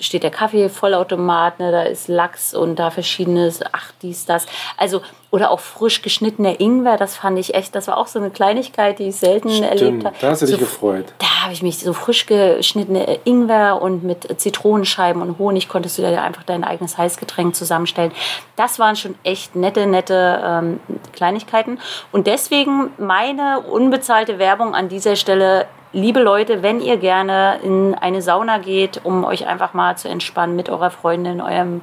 steht 0.00 0.22
der 0.22 0.30
Kaffee, 0.30 0.68
Vollautomat, 0.68 1.58
ne, 1.58 1.70
da 1.70 1.82
ist 1.82 2.08
Lachs 2.08 2.54
und 2.54 2.76
da 2.76 2.90
verschiedenes, 2.90 3.60
ach 3.72 3.92
dies, 4.02 4.24
das. 4.24 4.46
Also, 4.76 5.02
oder 5.30 5.50
auch 5.50 5.60
frisch 5.60 6.02
geschnittener 6.02 6.60
Ingwer, 6.60 6.96
das 6.96 7.16
fand 7.16 7.38
ich 7.38 7.54
echt, 7.54 7.74
das 7.74 7.88
war 7.88 7.98
auch 7.98 8.06
so 8.06 8.18
eine 8.18 8.30
Kleinigkeit, 8.30 8.98
die 8.98 9.08
ich 9.08 9.16
selten 9.16 9.50
erlebt 9.50 9.78
Stimmt, 9.78 10.04
habe. 10.04 10.16
da 10.20 10.30
hast 10.30 10.42
du 10.42 10.46
dich 10.46 10.54
so, 10.54 10.60
gefreut. 10.60 11.06
da 11.18 11.26
habe 11.42 11.52
ich 11.52 11.62
mich 11.62 11.78
so 11.78 11.92
frisch 11.92 12.26
geschnittene 12.26 13.18
Ingwer 13.24 13.82
und 13.82 14.02
mit 14.02 14.40
Zitronenscheiben 14.40 15.20
und 15.20 15.38
Honig 15.38 15.68
konntest 15.68 15.98
du 15.98 16.02
da 16.02 16.22
einfach 16.22 16.44
dein 16.44 16.64
eigenes 16.64 16.96
Heißgetränk 16.96 17.54
zusammenstellen. 17.54 18.12
Das 18.54 18.78
waren 18.78 18.96
schon 18.96 19.16
echt 19.24 19.56
nette, 19.56 19.86
nette 19.86 20.40
ähm, 20.44 20.80
Kleinigkeiten. 21.12 21.78
Und 22.12 22.26
deswegen 22.26 22.90
meine 22.98 23.60
unbezahlte 23.60 24.38
Werbung 24.38 24.74
an 24.74 24.88
dieser 24.88 25.16
Stelle. 25.16 25.66
Liebe 25.92 26.20
Leute, 26.20 26.62
wenn 26.62 26.80
ihr 26.80 26.96
gerne 26.96 27.60
in 27.62 27.94
eine 27.94 28.22
Sauna 28.22 28.58
geht, 28.58 29.00
um 29.04 29.24
euch 29.24 29.46
einfach 29.46 29.72
mal 29.74 29.96
zu 29.96 30.08
entspannen 30.08 30.56
mit 30.56 30.68
eurer 30.68 30.90
Freundin, 30.90 31.40
eurem 31.40 31.82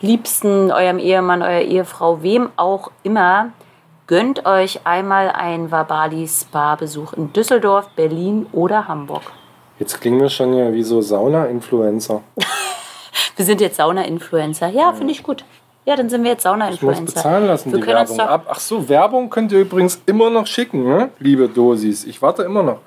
Liebsten, 0.00 0.70
eurem 0.70 0.98
Ehemann, 0.98 1.42
eurer 1.42 1.62
Ehefrau, 1.62 2.22
wem 2.22 2.50
auch 2.56 2.90
immer, 3.02 3.52
Gönnt 4.08 4.46
euch 4.46 4.80
einmal 4.84 5.28
einen 5.28 5.70
Vabali 5.70 6.26
Spa-Besuch 6.26 7.12
in 7.12 7.30
Düsseldorf, 7.34 7.90
Berlin 7.94 8.46
oder 8.52 8.88
Hamburg. 8.88 9.20
Jetzt 9.78 10.00
klingen 10.00 10.18
wir 10.18 10.30
schon 10.30 10.54
ja 10.54 10.72
wie 10.72 10.82
so 10.82 11.02
Sauna-Influencer. 11.02 12.22
Wir 13.36 13.44
sind 13.44 13.60
jetzt 13.60 13.76
Sauna-Influencer. 13.76 14.68
Ja, 14.68 14.94
finde 14.94 15.12
ich 15.12 15.22
gut. 15.22 15.44
Ja, 15.84 15.94
dann 15.94 16.08
sind 16.08 16.24
wir 16.24 16.30
jetzt 16.30 16.40
Ich 16.40 16.50
muss 16.50 16.52
Sauna-Influencer. 16.52 17.04
bezahlen 17.04 17.46
lassen, 17.46 17.70
Wir 17.70 17.80
die 17.80 17.86
Werbung 17.86 18.20
ab. 18.20 18.46
Ach 18.48 18.58
so, 18.58 18.88
Werbung 18.88 19.30
könnt 19.30 19.52
ihr 19.52 19.60
übrigens 19.60 20.00
immer 20.06 20.30
noch 20.30 20.46
schicken, 20.46 20.84
ne? 20.84 21.10
liebe 21.18 21.48
Dosis. 21.48 22.04
Ich 22.04 22.20
warte 22.22 22.42
immer 22.42 22.62
noch. 22.62 22.78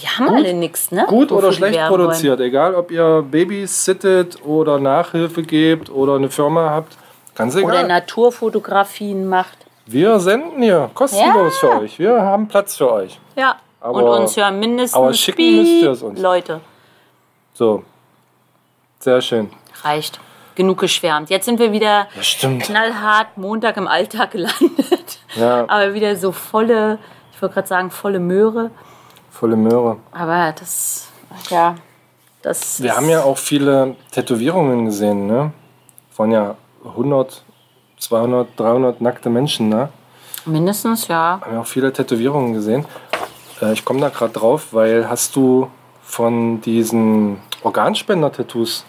Die 0.00 0.06
haben 0.08 0.34
alle 0.34 0.54
nichts, 0.54 0.90
ne? 0.90 1.04
Gut 1.06 1.30
Wofür 1.30 1.38
oder 1.48 1.52
schlecht 1.52 1.78
produziert, 1.86 2.40
egal 2.40 2.74
ob 2.74 2.90
ihr 2.90 3.22
Babys 3.30 3.84
sittet 3.84 4.42
oder 4.44 4.78
Nachhilfe 4.78 5.42
gebt 5.42 5.90
oder 5.90 6.14
eine 6.16 6.30
Firma 6.30 6.70
habt. 6.70 6.96
Ganz 7.34 7.54
Wollen. 7.54 7.64
Oder 7.66 7.74
egal. 7.80 7.88
Naturfotografien 7.88 9.26
macht. 9.28 9.58
Wir 9.86 10.18
senden 10.20 10.62
hier 10.62 10.90
kostenlos 10.94 11.60
Ja. 11.62 11.68
für 11.68 11.80
euch. 11.80 11.98
Wir 11.98 12.22
haben 12.22 12.48
Platz 12.48 12.76
für 12.76 12.90
euch. 12.90 13.18
Ja. 13.36 13.56
Aber- 13.80 13.94
Und 14.14 14.20
uns 14.22 14.36
hören 14.36 14.60
mindestens 14.60 14.94
aber 14.96 15.12
schicken 15.12 15.56
müsst 15.56 15.82
ihr 15.82 15.90
es 15.90 16.02
uns. 16.02 16.20
Leute. 16.20 16.60
So. 17.52 17.82
Sehr 19.00 19.20
schön. 19.20 19.50
Reicht. 19.82 20.20
Genug 20.54 20.78
geschwärmt. 20.78 21.30
Jetzt 21.30 21.46
sind 21.46 21.58
wir 21.58 21.72
wieder 21.72 22.06
stimmt. 22.20 22.62
knallhart 22.62 23.36
Montag 23.36 23.76
im 23.76 23.88
Alltag 23.88 24.30
gelandet. 24.32 25.18
Ja. 25.34 25.64
Aber 25.68 25.94
wieder 25.94 26.14
so 26.16 26.30
volle, 26.30 26.98
ich 27.34 27.42
wollte 27.42 27.54
gerade 27.54 27.68
sagen, 27.68 27.90
volle 27.90 28.20
Möhre. 28.20 28.70
Volle 29.42 29.56
Möhre. 29.56 29.96
Aber 30.12 30.54
das, 30.56 31.08
ja, 31.50 31.74
das 32.42 32.80
Wir 32.80 32.94
haben 32.96 33.08
ja 33.08 33.24
auch 33.24 33.36
viele 33.36 33.96
Tätowierungen 34.12 34.84
gesehen, 34.84 35.26
ne? 35.26 35.50
Von 36.12 36.30
ja 36.30 36.54
100, 36.84 37.42
200, 37.98 38.48
300 38.54 39.00
nackte 39.00 39.30
Menschen, 39.30 39.68
ne? 39.68 39.88
mindestens, 40.44 41.08
ja. 41.08 41.40
haben 41.42 41.54
ja 41.54 41.60
auch 41.60 41.66
viele 41.66 41.92
Tätowierungen 41.92 42.52
gesehen. 42.52 42.86
Äh, 43.60 43.72
ich 43.72 43.84
komme 43.84 44.00
da 44.00 44.10
gerade 44.10 44.32
drauf, 44.32 44.68
weil 44.70 45.08
hast 45.08 45.34
du 45.34 45.68
von 46.04 46.60
diesen 46.60 47.38
Organspender-Tattoos, 47.64 48.84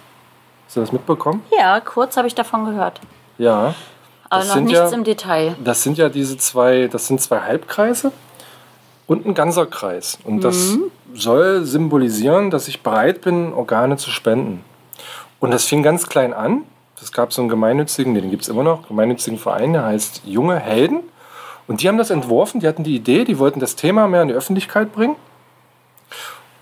hast 0.67 0.75
du 0.75 0.81
das 0.81 0.91
mitbekommen? 0.91 1.41
Ja, 1.57 1.79
kurz 1.79 2.15
habe 2.15 2.27
ich 2.27 2.35
davon 2.35 2.65
gehört. 2.65 3.01
Ja. 3.39 3.73
Aber 4.29 4.45
noch 4.45 4.57
nichts 4.57 4.77
ja- 4.77 4.89
im 4.91 5.03
Detail. 5.03 5.55
Das 5.63 5.81
sind 5.81 5.97
ja 5.97 6.09
diese 6.09 6.37
zwei, 6.37 6.87
das 6.91 7.07
sind 7.07 7.19
zwei 7.21 7.39
Halbkreise 7.39 8.11
und 9.13 9.25
ein 9.25 9.33
ganzer 9.33 9.65
Kreis. 9.67 10.17
Und 10.23 10.43
das 10.43 10.77
soll 11.13 11.63
symbolisieren, 11.65 12.49
dass 12.49 12.67
ich 12.67 12.81
bereit 12.81 13.21
bin, 13.21 13.53
Organe 13.53 13.97
zu 13.97 14.09
spenden. 14.09 14.63
Und 15.39 15.51
das 15.51 15.65
fing 15.65 15.83
ganz 15.83 16.09
klein 16.09 16.33
an. 16.33 16.63
Es 17.01 17.11
gab 17.11 17.33
so 17.33 17.41
einen 17.41 17.49
gemeinnützigen, 17.49 18.15
den 18.15 18.29
gibt 18.31 18.43
es 18.43 18.49
immer 18.49 18.63
noch, 18.63 18.87
gemeinnützigen 18.87 19.37
Verein, 19.37 19.73
der 19.73 19.83
heißt 19.83 20.21
Junge 20.25 20.57
Helden. 20.57 21.01
Und 21.67 21.81
die 21.81 21.87
haben 21.87 21.97
das 21.97 22.09
entworfen, 22.09 22.59
die 22.59 22.67
hatten 22.67 22.83
die 22.83 22.95
Idee, 22.95 23.23
die 23.23 23.39
wollten 23.39 23.59
das 23.59 23.75
Thema 23.75 24.07
mehr 24.07 24.21
in 24.21 24.29
die 24.29 24.33
Öffentlichkeit 24.33 24.93
bringen. 24.93 25.15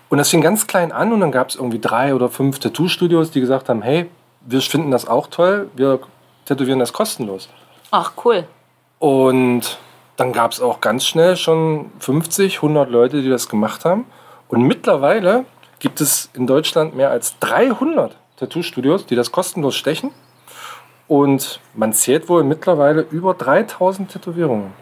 Und 0.08 0.18
das 0.18 0.28
fing 0.28 0.42
ganz 0.42 0.66
klein 0.66 0.92
an 0.92 1.12
und 1.12 1.20
dann 1.20 1.32
gab 1.32 1.48
es 1.48 1.56
irgendwie 1.56 1.78
drei 1.78 2.14
oder 2.14 2.28
fünf 2.28 2.58
Tattoo-Studios, 2.58 3.30
die 3.30 3.40
gesagt 3.40 3.68
haben, 3.68 3.82
hey, 3.82 4.10
wir 4.42 4.60
finden 4.60 4.90
das 4.90 5.06
auch 5.08 5.28
toll, 5.28 5.70
wir 5.74 6.00
tätowieren 6.44 6.80
das 6.80 6.92
kostenlos. 6.92 7.48
Ach, 7.90 8.12
cool. 8.24 8.44
Und 8.98 9.78
dann 10.16 10.32
gab 10.32 10.52
es 10.52 10.60
auch 10.60 10.80
ganz 10.80 11.06
schnell 11.06 11.36
schon 11.36 11.90
50, 12.00 12.56
100 12.56 12.90
Leute, 12.90 13.22
die 13.22 13.30
das 13.30 13.48
gemacht 13.48 13.84
haben. 13.84 14.04
Und 14.48 14.62
mittlerweile 14.62 15.44
gibt 15.78 16.00
es 16.00 16.30
in 16.34 16.46
Deutschland 16.46 16.94
mehr 16.94 17.10
als 17.10 17.38
300 17.40 18.16
Tattoo-Studios, 18.36 19.06
die 19.06 19.16
das 19.16 19.32
kostenlos 19.32 19.74
stechen. 19.74 20.10
Und 21.08 21.60
man 21.74 21.92
zählt 21.92 22.28
wohl 22.28 22.44
mittlerweile 22.44 23.02
über 23.10 23.34
3000 23.34 24.12
Tätowierungen. 24.12 24.72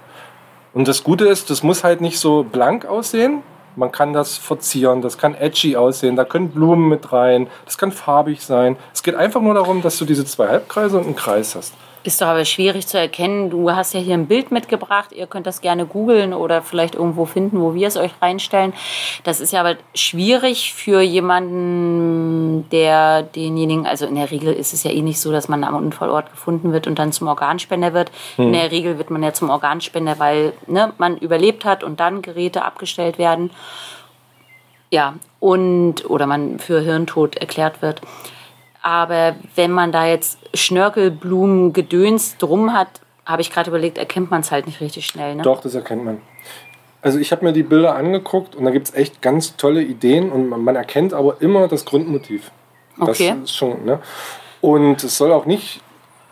Und 0.72 0.86
das 0.86 1.02
Gute 1.02 1.26
ist, 1.26 1.50
das 1.50 1.62
muss 1.62 1.82
halt 1.82 2.00
nicht 2.00 2.18
so 2.18 2.44
blank 2.44 2.86
aussehen. 2.86 3.42
Man 3.76 3.92
kann 3.92 4.12
das 4.12 4.36
verzieren, 4.36 5.00
das 5.00 5.16
kann 5.16 5.34
edgy 5.34 5.76
aussehen, 5.76 6.16
da 6.16 6.24
können 6.24 6.50
Blumen 6.50 6.88
mit 6.88 7.12
rein, 7.12 7.48
das 7.64 7.78
kann 7.78 7.92
farbig 7.92 8.44
sein. 8.44 8.76
Es 8.92 9.02
geht 9.02 9.14
einfach 9.14 9.40
nur 9.40 9.54
darum, 9.54 9.80
dass 9.80 9.96
du 9.96 10.04
diese 10.04 10.24
zwei 10.24 10.48
Halbkreise 10.48 10.98
und 10.98 11.06
einen 11.06 11.16
Kreis 11.16 11.54
hast. 11.54 11.74
Ist 12.02 12.22
doch 12.22 12.28
aber 12.28 12.46
schwierig 12.46 12.86
zu 12.86 12.98
erkennen. 12.98 13.50
Du 13.50 13.70
hast 13.70 13.92
ja 13.92 14.00
hier 14.00 14.14
ein 14.14 14.26
Bild 14.26 14.50
mitgebracht. 14.50 15.12
Ihr 15.12 15.26
könnt 15.26 15.46
das 15.46 15.60
gerne 15.60 15.84
googeln 15.84 16.32
oder 16.32 16.62
vielleicht 16.62 16.94
irgendwo 16.94 17.26
finden, 17.26 17.60
wo 17.60 17.74
wir 17.74 17.88
es 17.88 17.98
euch 17.98 18.12
reinstellen. 18.22 18.72
Das 19.24 19.38
ist 19.40 19.52
ja 19.52 19.60
aber 19.60 19.76
schwierig 19.94 20.72
für 20.72 21.02
jemanden, 21.02 22.66
der 22.70 23.22
denjenigen, 23.22 23.86
also 23.86 24.06
in 24.06 24.14
der 24.14 24.30
Regel 24.30 24.54
ist 24.54 24.72
es 24.72 24.82
ja 24.82 24.90
eh 24.90 25.02
nicht 25.02 25.20
so, 25.20 25.30
dass 25.30 25.48
man 25.48 25.62
am 25.62 25.74
Unfallort 25.74 26.30
gefunden 26.30 26.72
wird 26.72 26.86
und 26.86 26.98
dann 26.98 27.12
zum 27.12 27.28
Organspender 27.28 27.92
wird. 27.92 28.10
In 28.38 28.52
der 28.54 28.70
Regel 28.70 28.96
wird 28.96 29.10
man 29.10 29.22
ja 29.22 29.34
zum 29.34 29.50
Organspender, 29.50 30.18
weil 30.18 30.54
ne, 30.66 30.92
man 30.96 31.18
überlebt 31.18 31.66
hat 31.66 31.84
und 31.84 32.00
dann 32.00 32.22
Geräte 32.22 32.64
abgestellt 32.64 33.18
werden. 33.18 33.50
Ja, 34.90 35.14
und 35.38 36.08
oder 36.08 36.26
man 36.26 36.58
für 36.58 36.80
Hirntod 36.80 37.36
erklärt 37.36 37.82
wird. 37.82 38.00
Aber 38.82 39.36
wenn 39.56 39.70
man 39.70 39.92
da 39.92 40.06
jetzt 40.06 40.38
Schnörkelblumen, 40.54 41.72
Gedöns 41.72 42.36
drum 42.38 42.72
hat, 42.72 42.88
habe 43.26 43.42
ich 43.42 43.52
gerade 43.52 43.70
überlegt, 43.70 43.98
erkennt 43.98 44.30
man 44.30 44.40
es 44.40 44.50
halt 44.50 44.66
nicht 44.66 44.80
richtig 44.80 45.06
schnell. 45.06 45.34
Ne? 45.34 45.42
Doch, 45.42 45.60
das 45.60 45.74
erkennt 45.74 46.04
man. 46.04 46.20
Also 47.02 47.18
ich 47.18 47.32
habe 47.32 47.44
mir 47.44 47.52
die 47.52 47.62
Bilder 47.62 47.94
angeguckt 47.94 48.54
und 48.54 48.64
da 48.64 48.70
gibt 48.70 48.88
es 48.88 48.94
echt 48.94 49.22
ganz 49.22 49.56
tolle 49.56 49.82
Ideen 49.82 50.30
und 50.30 50.48
man, 50.48 50.62
man 50.62 50.76
erkennt 50.76 51.14
aber 51.14 51.40
immer 51.40 51.68
das 51.68 51.84
Grundmotiv. 51.84 52.50
Okay. 52.98 53.34
Das 53.40 53.50
ist 53.50 53.56
schon, 53.56 53.84
ne? 53.84 54.00
Und 54.60 55.02
es 55.02 55.16
soll 55.16 55.32
auch 55.32 55.46
nicht, 55.46 55.80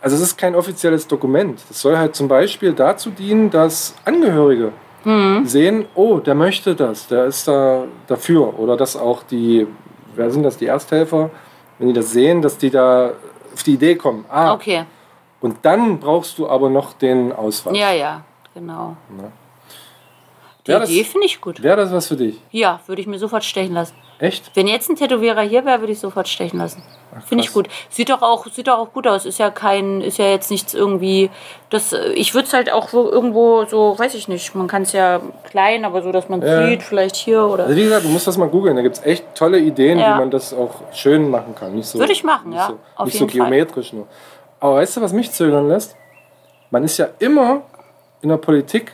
also 0.01 0.15
es 0.15 0.21
ist 0.21 0.37
kein 0.37 0.55
offizielles 0.55 1.07
Dokument. 1.07 1.59
Es 1.69 1.81
soll 1.81 1.97
halt 1.97 2.15
zum 2.15 2.27
Beispiel 2.27 2.73
dazu 2.73 3.09
dienen, 3.09 3.49
dass 3.49 3.95
Angehörige 4.05 4.71
Mhm. 5.05 5.45
sehen, 5.45 5.85
oh, 5.95 6.19
der 6.19 6.35
möchte 6.35 6.75
das, 6.75 7.07
der 7.07 7.25
ist 7.25 7.47
da 7.47 7.85
dafür. 8.07 8.59
Oder 8.59 8.75
dass 8.75 8.97
auch 8.97 9.23
die, 9.23 9.65
wer 10.15 10.29
sind 10.29 10.43
das, 10.43 10.57
die 10.57 10.65
Ersthelfer, 10.65 11.29
wenn 11.79 11.87
die 11.87 11.93
das 11.93 12.11
sehen, 12.11 12.41
dass 12.41 12.57
die 12.57 12.69
da 12.69 13.13
auf 13.53 13.63
die 13.63 13.73
Idee 13.73 13.95
kommen. 13.95 14.25
Ah, 14.29 14.53
Okay, 14.53 14.85
und 15.41 15.57
dann 15.63 15.99
brauchst 15.99 16.37
du 16.37 16.47
aber 16.49 16.69
noch 16.69 16.93
den 16.93 17.31
Ausweis. 17.31 17.75
ja, 17.77 17.91
ja, 17.91 18.23
genau. 18.53 18.95
Die 20.65 20.67
Wäre 20.71 20.81
das, 20.81 20.89
Idee 20.91 21.03
finde 21.05 21.25
ich 21.25 21.39
gut. 21.41 21.63
wär 21.63 21.75
das 21.75 21.91
was 21.91 22.07
für 22.07 22.17
dich? 22.17 22.39
Ja, 22.51 22.79
würde 22.85 23.01
ich 23.01 23.07
mir 23.07 23.17
sofort 23.17 23.43
stechen 23.43 23.73
lassen. 23.73 23.95
Echt? 24.19 24.51
Wenn 24.53 24.67
jetzt 24.67 24.89
ein 24.89 24.97
Tätowierer 24.97 25.41
hier 25.41 25.63
wäre, 25.65 25.79
würde 25.79 25.93
ich 25.93 25.99
sofort 25.99 26.27
stechen 26.27 26.59
lassen. 26.59 26.83
Finde 27.25 27.43
ich 27.43 27.53
gut. 27.53 27.67
Sieht 27.89 28.09
doch 28.09 28.21
auch, 28.21 28.45
sieht 28.47 28.67
doch 28.67 28.77
auch 28.77 28.91
gut 28.93 29.07
aus. 29.07 29.25
Ist 29.25 29.39
ja 29.39 29.49
kein, 29.49 30.01
ist 30.01 30.17
ja 30.17 30.25
jetzt 30.25 30.51
nichts 30.51 30.73
irgendwie. 30.73 31.29
Das, 31.69 31.93
äh, 31.93 32.09
ich 32.11 32.33
würde 32.33 32.47
es 32.47 32.53
halt 32.53 32.71
auch 32.71 32.91
wo- 32.93 33.09
irgendwo 33.09 33.63
so, 33.65 33.97
weiß 33.97 34.13
ich 34.15 34.27
nicht. 34.27 34.53
Man 34.55 34.67
kann 34.67 34.81
es 34.83 34.91
ja 34.91 35.21
klein, 35.49 35.85
aber 35.85 36.01
so, 36.01 36.11
dass 36.11 36.27
man 36.29 36.41
Ja. 36.41 36.67
sieht, 36.67 36.83
vielleicht 36.83 37.15
hier 37.15 37.43
oder. 37.45 37.63
Also 37.63 37.75
wie 37.77 37.83
gesagt, 37.83 38.03
du 38.05 38.09
musst 38.09 38.27
das 38.27 38.37
mal 38.37 38.49
googeln. 38.49 38.75
Da 38.75 38.81
gibt 38.81 38.97
es 38.97 39.05
echt 39.05 39.23
tolle 39.35 39.57
Ideen, 39.59 39.97
Ja. 39.99 40.15
wie 40.15 40.19
man 40.19 40.31
das 40.31 40.53
auch 40.53 40.75
schön 40.93 41.29
machen 41.29 41.55
kann. 41.55 41.73
Nicht 41.73 41.87
so, 41.87 41.97
Würde 41.97 42.11
ich 42.13 42.23
machen, 42.23 42.51
ja, 42.53 42.67
So, 42.67 42.77
auf 42.97 43.05
nicht 43.05 43.15
jeden 43.19 43.29
so 43.29 43.37
Fall. 43.37 43.49
geometrisch 43.49 43.93
nur. 43.93 44.05
Aber 44.59 44.75
weißt 44.75 44.97
du, 44.97 45.01
was 45.01 45.13
mich 45.13 45.31
zögern 45.31 45.67
lässt? 45.69 45.95
Man 46.71 46.83
ist 46.83 46.97
ja 46.97 47.07
immer 47.19 47.61
in 48.21 48.29
der 48.29 48.37
Politik 48.37 48.93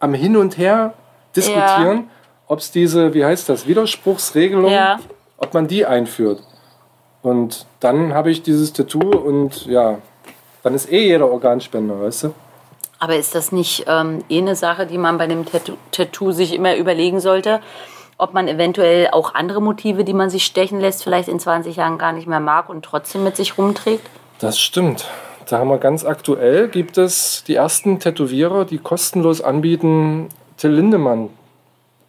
am 0.00 0.14
Hin 0.14 0.36
und 0.36 0.56
Her 0.56 0.94
diskutieren, 1.34 2.08
ob 2.46 2.58
es 2.58 2.70
diese, 2.70 3.14
wie 3.14 3.24
heißt 3.24 3.48
das, 3.48 3.66
Widerspruchsregelung, 3.66 4.70
Ja. 4.70 4.98
ob 5.38 5.54
man 5.54 5.66
die 5.66 5.86
einführt. 5.86 6.42
Und 7.22 7.66
dann 7.80 8.12
habe 8.14 8.30
ich 8.30 8.42
dieses 8.42 8.72
Tattoo 8.72 9.00
und 9.16 9.66
ja, 9.66 9.98
dann 10.62 10.74
ist 10.74 10.90
eh 10.92 11.06
jeder 11.06 11.30
Organspender, 11.30 12.00
weißt 12.00 12.24
du? 12.24 12.34
Aber 12.98 13.16
ist 13.16 13.34
das 13.34 13.50
nicht 13.52 13.84
ähm, 13.88 14.22
eh 14.28 14.38
eine 14.38 14.56
Sache, 14.56 14.86
die 14.86 14.98
man 14.98 15.18
bei 15.18 15.26
dem 15.26 15.44
Tattoo, 15.46 15.74
Tattoo 15.90 16.32
sich 16.32 16.54
immer 16.54 16.76
überlegen 16.76 17.20
sollte? 17.20 17.60
Ob 18.16 18.32
man 18.32 18.46
eventuell 18.46 19.08
auch 19.10 19.34
andere 19.34 19.60
Motive, 19.60 20.04
die 20.04 20.12
man 20.14 20.30
sich 20.30 20.44
stechen 20.44 20.80
lässt, 20.80 21.02
vielleicht 21.02 21.28
in 21.28 21.40
20 21.40 21.76
Jahren 21.76 21.98
gar 21.98 22.12
nicht 22.12 22.28
mehr 22.28 22.40
mag 22.40 22.68
und 22.68 22.84
trotzdem 22.84 23.24
mit 23.24 23.36
sich 23.36 23.58
rumträgt? 23.58 24.06
Das 24.38 24.58
stimmt. 24.58 25.06
Da 25.48 25.58
haben 25.58 25.68
wir 25.68 25.78
ganz 25.78 26.04
aktuell, 26.04 26.68
gibt 26.68 26.96
es 26.96 27.42
die 27.46 27.56
ersten 27.56 27.98
Tätowierer, 27.98 28.64
die 28.64 28.78
kostenlos 28.78 29.40
anbieten, 29.42 30.28
Till 30.56 30.70
Lindemann 30.70 31.28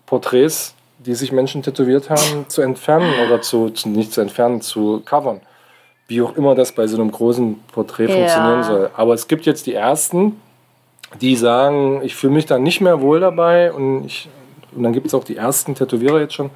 Porträts, 0.05 0.73
die 0.99 1.15
sich 1.15 1.31
Menschen 1.31 1.61
tätowiert 1.63 2.09
haben, 2.09 2.45
zu 2.47 2.61
entfernen 2.61 3.11
oder 3.25 3.41
zu, 3.41 3.69
zu 3.69 3.89
nicht 3.89 4.13
zu 4.13 4.21
entfernen, 4.21 4.61
zu 4.61 5.01
covern. 5.05 5.41
Wie 6.07 6.21
auch 6.21 6.35
immer 6.35 6.55
das 6.55 6.71
bei 6.73 6.87
so 6.87 6.97
einem 6.97 7.11
großen 7.11 7.59
Porträt 7.73 8.07
Ja. 8.07 8.15
funktionieren 8.15 8.63
soll. 8.63 8.89
Aber 8.95 9.13
es 9.13 9.27
gibt 9.27 9.45
jetzt 9.45 9.65
die 9.65 9.73
ersten, 9.73 10.39
die 11.21 11.35
sagen, 11.35 12.01
ich 12.03 12.15
fühle 12.15 12.33
mich 12.33 12.45
da 12.45 12.59
nicht 12.59 12.81
mehr 12.81 13.01
wohl 13.01 13.19
dabei 13.19 13.71
und, 13.73 14.05
ich, 14.05 14.29
und 14.75 14.83
dann 14.83 14.93
gibt 14.93 15.07
es 15.07 15.13
auch 15.13 15.23
die 15.23 15.37
ersten 15.37 15.75
Tätowierer 15.75 16.19
jetzt 16.19 16.33
schon, 16.33 16.49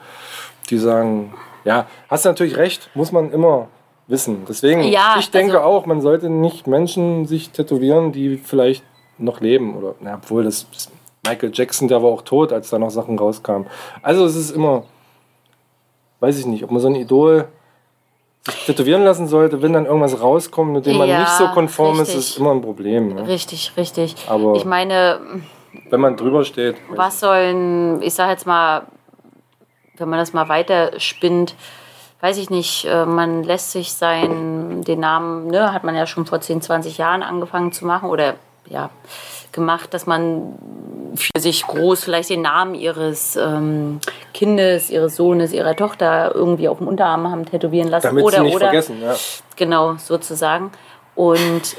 die 0.69 0.77
sagen, 0.77 1.33
ja, 1.65 1.87
hast 2.09 2.25
du 2.25 2.29
natürlich 2.29 2.57
recht, 2.57 2.89
muss 2.93 3.11
man 3.11 3.31
immer 3.31 3.67
wissen. 4.07 4.43
Deswegen, 4.47 4.83
Ja, 4.83 5.15
ich 5.19 5.29
denke 5.31 5.57
also- 5.59 5.65
auch, 5.67 5.85
man 5.85 6.01
sollte 6.01 6.29
nicht 6.29 6.67
Menschen 6.67 7.25
sich 7.25 7.49
tätowieren, 7.51 8.11
die 8.11 8.37
vielleicht 8.37 8.83
noch 9.17 9.41
leben 9.41 9.75
oder, 9.75 9.95
na, 9.99 10.15
obwohl 10.15 10.43
das 10.43 10.65
Michael 11.25 11.51
Jackson, 11.53 11.87
der 11.87 12.01
war 12.01 12.09
auch 12.09 12.21
tot, 12.21 12.51
als 12.53 12.69
da 12.69 12.79
noch 12.79 12.89
Sachen 12.91 13.17
rauskamen. 13.19 13.67
Also 14.01 14.25
es 14.25 14.35
ist 14.35 14.51
immer, 14.51 14.83
weiß 16.19 16.37
ich 16.39 16.45
nicht, 16.45 16.63
ob 16.63 16.71
man 16.71 16.81
so 16.81 16.87
ein 16.87 16.95
Idol 16.95 17.47
sich 18.45 18.65
tätowieren 18.65 19.03
lassen 19.03 19.27
sollte, 19.27 19.61
wenn 19.61 19.73
dann 19.73 19.85
irgendwas 19.85 20.21
rauskommt, 20.21 20.71
mit 20.71 20.85
dem 20.85 20.97
man 20.97 21.09
Ja, 21.09 21.19
nicht 21.19 21.31
so 21.31 21.47
konform 21.49 21.95
ist, 21.95 22.09
richtig. 22.09 22.15
ist 22.17 22.37
immer 22.37 22.51
ein 22.51 22.61
Problem. 22.61 23.13
Ne? 23.13 23.27
Richtig, 23.27 23.73
richtig. 23.77 24.15
Aber- 24.27 24.55
ich 24.55 24.65
meine, 24.65 25.19
Wenn 25.89 25.99
man 26.01 26.15
drüber 26.15 26.45
steht. 26.45 26.77
was 26.89 27.19
sollen, 27.19 28.01
ich 28.01 28.13
sage 28.13 28.31
jetzt 28.31 28.47
mal, 28.47 28.83
wenn 29.97 30.09
man 30.09 30.19
das 30.19 30.31
mal 30.33 30.47
weiter 30.47 30.97
spinnt, 30.99 31.55
weiß 32.21 32.37
ich 32.37 32.49
nicht, 32.49 32.85
äh, 32.85 33.05
man 33.05 33.43
lässt 33.43 33.71
sich 33.73 33.91
sein, 33.93 34.81
den 34.83 34.99
Namen, 35.01 35.47
ne, 35.47 35.73
hat 35.73 35.83
man 35.83 35.95
ja 35.95 36.07
schon 36.07 36.25
vor 36.25 36.39
10, 36.41 36.61
20 36.61 36.97
Jahren 36.97 37.21
angefangen 37.23 37.71
zu 37.73 37.85
machen 37.85 38.09
oder 38.09 38.35
ja, 38.65 38.89
gemacht, 39.51 39.93
dass 39.93 40.05
man 40.05 40.55
für 41.15 41.39
sich 41.39 41.65
groß 41.65 42.03
vielleicht 42.03 42.29
den 42.29 42.41
Namen 42.41 42.75
ihres 42.75 43.35
ähm, 43.35 43.99
Kindes, 44.33 44.89
ihres 44.89 45.15
Sohnes, 45.15 45.53
ihrer 45.53 45.75
Tochter 45.75 46.33
irgendwie 46.33 46.67
auf 46.67 46.77
dem 46.77 46.87
Unterarm 46.87 47.29
haben 47.29 47.45
tätowieren 47.45 47.89
lassen. 47.89 48.07
Damit 48.07 48.23
oder, 48.23 48.37
sie 48.37 48.43
nicht 48.43 48.55
oder, 48.55 48.65
vergessen. 48.67 49.01
Ja. 49.01 49.15
Genau, 49.55 49.95
sozusagen. 49.95 50.71
Und 51.15 51.75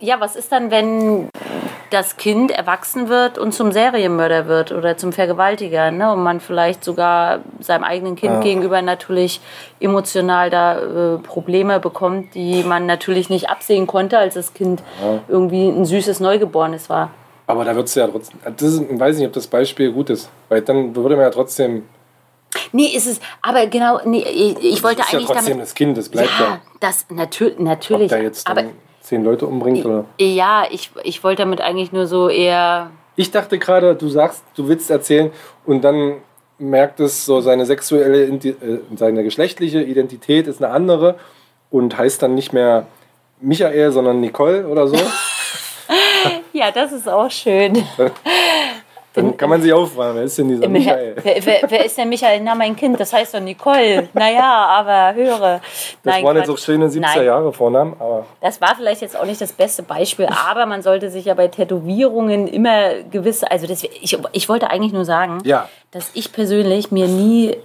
ja, 0.00 0.20
was 0.20 0.36
ist 0.36 0.50
dann, 0.50 0.70
wenn 0.70 1.28
das 1.92 2.16
Kind 2.16 2.50
erwachsen 2.50 3.08
wird 3.08 3.38
und 3.38 3.52
zum 3.52 3.72
Serienmörder 3.72 4.46
wird 4.46 4.72
oder 4.72 4.96
zum 4.96 5.12
Vergewaltiger, 5.12 5.90
ne? 5.90 6.12
Und 6.12 6.22
man 6.22 6.40
vielleicht 6.40 6.84
sogar 6.84 7.40
seinem 7.60 7.84
eigenen 7.84 8.16
Kind 8.16 8.34
Ja. 8.34 8.40
gegenüber 8.40 8.80
natürlich 8.82 9.40
emotional 9.80 10.50
da 10.50 10.78
äh, 11.14 11.18
Probleme 11.18 11.80
bekommt, 11.80 12.34
die 12.34 12.62
man 12.64 12.86
natürlich 12.86 13.28
nicht 13.30 13.48
absehen 13.50 13.86
konnte, 13.86 14.18
als 14.18 14.34
das 14.34 14.54
Kind 14.54 14.82
irgendwie 15.28 15.68
ein 15.68 15.84
süßes 15.84 16.20
Neugeborenes 16.20 16.88
war. 16.88 17.10
Aber 17.46 17.64
da 17.64 17.74
wird 17.74 17.88
es 17.88 17.94
ja 17.94 18.06
trotzdem. 18.06 18.38
Das 18.44 18.62
ist, 18.62 18.82
ich 18.90 18.98
weiß 19.00 19.18
nicht, 19.18 19.26
ob 19.26 19.32
das 19.32 19.46
Beispiel 19.46 19.92
gut 19.92 20.10
ist. 20.10 20.30
Weil 20.48 20.62
dann 20.62 20.94
würde 20.94 21.16
man 21.16 21.24
ja 21.24 21.30
trotzdem. 21.30 21.82
Nee, 22.72 22.86
ist 22.94 23.06
es, 23.06 23.20
aber 23.42 23.66
genau, 23.66 24.00
nee, 24.04 24.22
ich, 24.22 24.56
ich 24.62 24.82
wollte 24.82 24.98
das 24.98 25.06
ist 25.06 25.12
ja 25.12 25.18
eigentlich 25.18 25.26
trotzdem 25.30 25.52
damit. 25.54 25.62
das 25.66 25.74
Kind, 25.74 25.96
das 25.98 26.08
bleibt 26.08 26.30
ja. 26.38 26.44
Ja, 26.46 26.58
das 26.80 27.06
natür 27.10 27.52
Ob 27.52 27.60
natürlich. 27.60 28.08
der 28.08 28.22
jetzt 28.22 28.46
aber 28.48 28.64
zehn 29.12 29.24
Leute 29.24 29.46
umbringt 29.46 29.84
oder. 29.84 30.06
ja, 30.18 30.64
ich, 30.70 30.90
ich 31.04 31.22
wollte 31.22 31.42
damit 31.42 31.60
eigentlich 31.60 31.92
nur 31.92 32.06
so 32.06 32.30
eher. 32.30 32.90
Ich 33.14 33.30
dachte 33.30 33.58
gerade, 33.58 33.94
du 33.94 34.08
sagst, 34.08 34.42
du 34.54 34.68
willst 34.68 34.90
erzählen 34.90 35.30
und 35.66 35.84
dann 35.84 36.14
merkt 36.58 36.98
es 36.98 37.26
so, 37.26 37.42
seine 37.42 37.66
sexuelle, 37.66 38.24
äh, 38.24 38.54
seine 38.96 39.22
geschlechtliche 39.22 39.82
Identität 39.82 40.46
ist 40.46 40.62
eine 40.62 40.72
andere 40.72 41.16
und 41.70 41.98
heißt 41.98 42.22
dann 42.22 42.34
nicht 42.34 42.54
mehr 42.54 42.86
Michael, 43.38 43.92
sondern 43.92 44.20
Nicole 44.20 44.66
oder 44.66 44.88
so. 44.88 44.96
Ja, 46.54 46.70
das 46.70 46.92
ist 46.92 47.08
auch 47.08 47.30
schön. 47.30 47.72
Dann 49.14 49.36
kann 49.36 49.50
man 49.50 49.60
sich 49.60 49.72
auffahren. 49.72 50.16
Wer 50.16 50.22
ist 50.22 50.38
denn 50.38 50.48
dieser 50.48 50.68
Michael? 50.68 51.16
Wer, 51.22 51.44
wer, 51.44 51.60
wer 51.68 51.84
ist 51.84 51.98
denn 51.98 52.08
Michael? 52.08 52.40
Na, 52.42 52.54
mein 52.54 52.74
Kind, 52.74 52.98
das 52.98 53.12
heißt 53.12 53.34
doch 53.34 53.40
Nicole. 53.40 54.08
Naja, 54.14 54.66
aber 54.66 55.14
höre. 55.14 55.60
Das 56.02 56.14
Nein, 56.14 56.24
waren 56.24 56.36
jetzt 56.38 56.48
auch 56.48 56.56
schöne 56.58 56.88
70er 56.88 57.00
Nein. 57.00 57.24
Jahre 57.26 57.52
Vornamen, 57.52 57.94
aber 57.98 58.24
Das 58.40 58.60
war 58.60 58.74
vielleicht 58.74 59.02
jetzt 59.02 59.16
auch 59.18 59.24
nicht 59.26 59.40
das 59.40 59.52
beste 59.52 59.82
Beispiel, 59.82 60.26
aber 60.48 60.64
man 60.66 60.82
sollte 60.82 61.10
sich 61.10 61.26
ja 61.26 61.34
bei 61.34 61.48
Tätowierungen 61.48 62.48
immer 62.48 63.02
gewisse, 63.10 63.50
also 63.50 63.66
das, 63.66 63.82
ich, 63.84 64.18
ich 64.32 64.48
wollte 64.48 64.70
eigentlich 64.70 64.92
nur 64.92 65.04
sagen, 65.04 65.40
Ja. 65.44 65.68
dass 65.90 66.10
ich 66.14 66.32
persönlich 66.32 66.90
mir 66.90 67.06
nie 67.06 67.56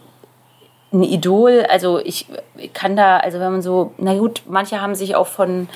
ein 0.92 1.04
Idol, 1.04 1.66
also 1.70 2.00
ich 2.00 2.28
kann 2.74 2.96
da, 2.96 3.18
also 3.18 3.40
wenn 3.40 3.52
man 3.52 3.62
so, 3.62 3.94
na 3.98 4.14
gut, 4.18 4.44
manche 4.48 4.82
haben 4.82 4.96
sich 4.96 5.16
auch 5.16 5.28
von, 5.28 5.68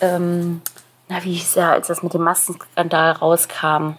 ähm, 0.00 0.60
na 1.08 1.22
wie 1.24 1.32
hieß 1.32 1.56
er, 1.56 1.72
als 1.72 1.86
das 1.88 2.02
mit 2.02 2.14
dem 2.14 2.22
Maskenskandal 2.22 3.12
rauskam. 3.12 3.94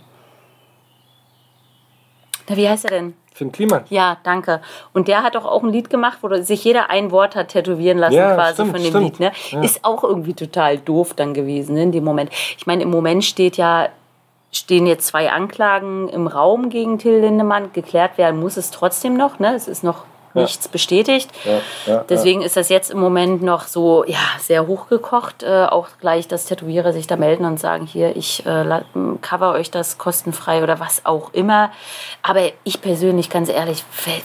Na, 2.50 2.58
wie 2.58 2.68
heißt 2.68 2.86
er 2.86 2.92
denn? 2.92 3.14
Finn 3.34 3.52
Kliman. 3.52 3.84
Ja, 3.90 4.18
danke. 4.24 4.62
Und 4.94 5.08
der 5.08 5.22
hat 5.22 5.36
doch 5.36 5.46
auch 5.46 5.62
ein 5.64 5.70
Lied 5.70 5.90
gemacht, 5.90 6.20
wo 6.22 6.34
sich 6.42 6.64
jeder 6.64 6.90
ein 6.90 7.12
Wort 7.12 7.36
hat 7.36 7.50
tätowieren 7.50 8.00
lassen, 8.00 8.16
Ja, 8.16 8.34
quasi 8.34 8.54
stimmt, 8.56 8.72
von 8.72 8.82
dem 8.82 8.90
stimmt. 8.90 9.20
Lied. 9.20 9.54
Ne? 9.54 9.64
Ist 9.64 9.86
auch 9.86 10.04
irgendwie 10.04 10.34
total 10.34 10.80
doof 10.80 11.14
dann 11.14 11.34
gewesen 11.34 11.76
ne, 11.76 11.84
in 11.84 11.92
dem 11.92 12.04
Moment. 12.04 12.32
Ich 12.58 12.66
meine, 12.66 12.82
im 12.84 12.90
Moment 12.90 13.24
steht 13.24 13.58
ja, 13.58 13.90
stehen 14.52 14.88
jetzt 14.88 15.08
zwei 15.08 15.30
Anklagen 15.32 16.10
im 16.10 16.26
Raum 16.26 16.70
gegen 16.70 16.98
Till 16.98 17.20
Lindemann. 17.20 17.72
Geklärt 17.74 18.18
werden 18.18 18.40
muss 18.40 18.58
es 18.58 18.72
trotzdem 18.72 19.16
noch. 19.16 19.38
Ne? 19.40 19.54
Es 19.54 19.68
ist 19.68 19.84
noch 19.84 20.06
nichts 20.34 20.68
bestätigt. 20.68 21.30
Deswegen 22.10 22.42
ist 22.42 22.58
das 22.58 22.70
jetzt 22.70 22.92
im 22.92 23.00
Moment 23.00 23.42
noch 23.42 23.68
so 23.68 24.04
ja, 24.06 24.20
sehr 24.40 24.68
hochgekocht. 24.68 25.44
Äh, 25.44 25.66
auch 25.66 25.88
gleich, 26.00 26.28
dass 26.28 26.46
Tätowierer 26.46 26.94
sich 26.94 27.08
da 27.08 27.16
melden 27.16 27.46
und 27.46 27.60
sagen, 27.60 27.86
hier, 27.86 28.16
ich 28.16 28.46
äh, 28.46 28.82
cover 29.22 29.54
euch 29.54 29.72
das 29.72 29.98
kostenfrei 29.98 30.64
oder 30.64 30.80
was 30.80 31.06
auch 31.06 31.34
immer. 31.34 31.72
Aber 32.22 32.42
ich 32.64 32.82
persönlich, 32.82 33.30
ganz 33.30 33.50
ehrlich, 33.50 33.84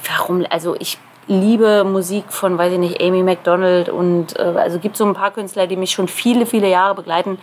warum, 0.08 0.46
also 0.50 0.76
ich 0.78 0.98
liebe 1.28 1.84
Musik 1.84 2.24
von, 2.28 2.58
weiß 2.58 2.72
ich 2.72 2.78
nicht, 2.78 3.02
Amy 3.02 3.22
McDonald 3.22 3.88
und 3.88 4.38
äh, 4.38 4.42
also 4.42 4.78
gibt 4.78 4.96
so 4.96 5.04
ein 5.04 5.14
paar 5.14 5.30
Künstler, 5.30 5.66
die 5.66 5.76
mich 5.76 5.92
schon 5.92 6.08
viele, 6.08 6.46
viele 6.46 6.68
Jahre 6.68 6.94
begleiten. 6.94 7.38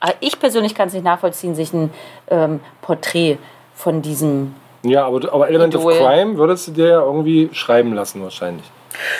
Aber 0.00 0.14
ich 0.20 0.38
persönlich 0.38 0.74
kann 0.74 0.88
es 0.88 0.94
nicht 0.94 1.04
nachvollziehen, 1.04 1.54
sich 1.54 1.72
ein 1.72 1.90
ähm, 2.28 2.60
Porträt 2.82 3.38
von 3.74 4.02
diesem 4.02 4.54
Ja, 4.82 5.06
aber, 5.06 5.32
aber 5.32 5.48
Element 5.48 5.74
Idol. 5.74 5.92
of 5.92 5.98
Crime 5.98 6.36
würdest 6.36 6.68
du 6.68 6.72
dir 6.72 6.88
ja 6.88 7.00
irgendwie 7.00 7.50
schreiben 7.52 7.94
lassen 7.94 8.22
wahrscheinlich. 8.22 8.64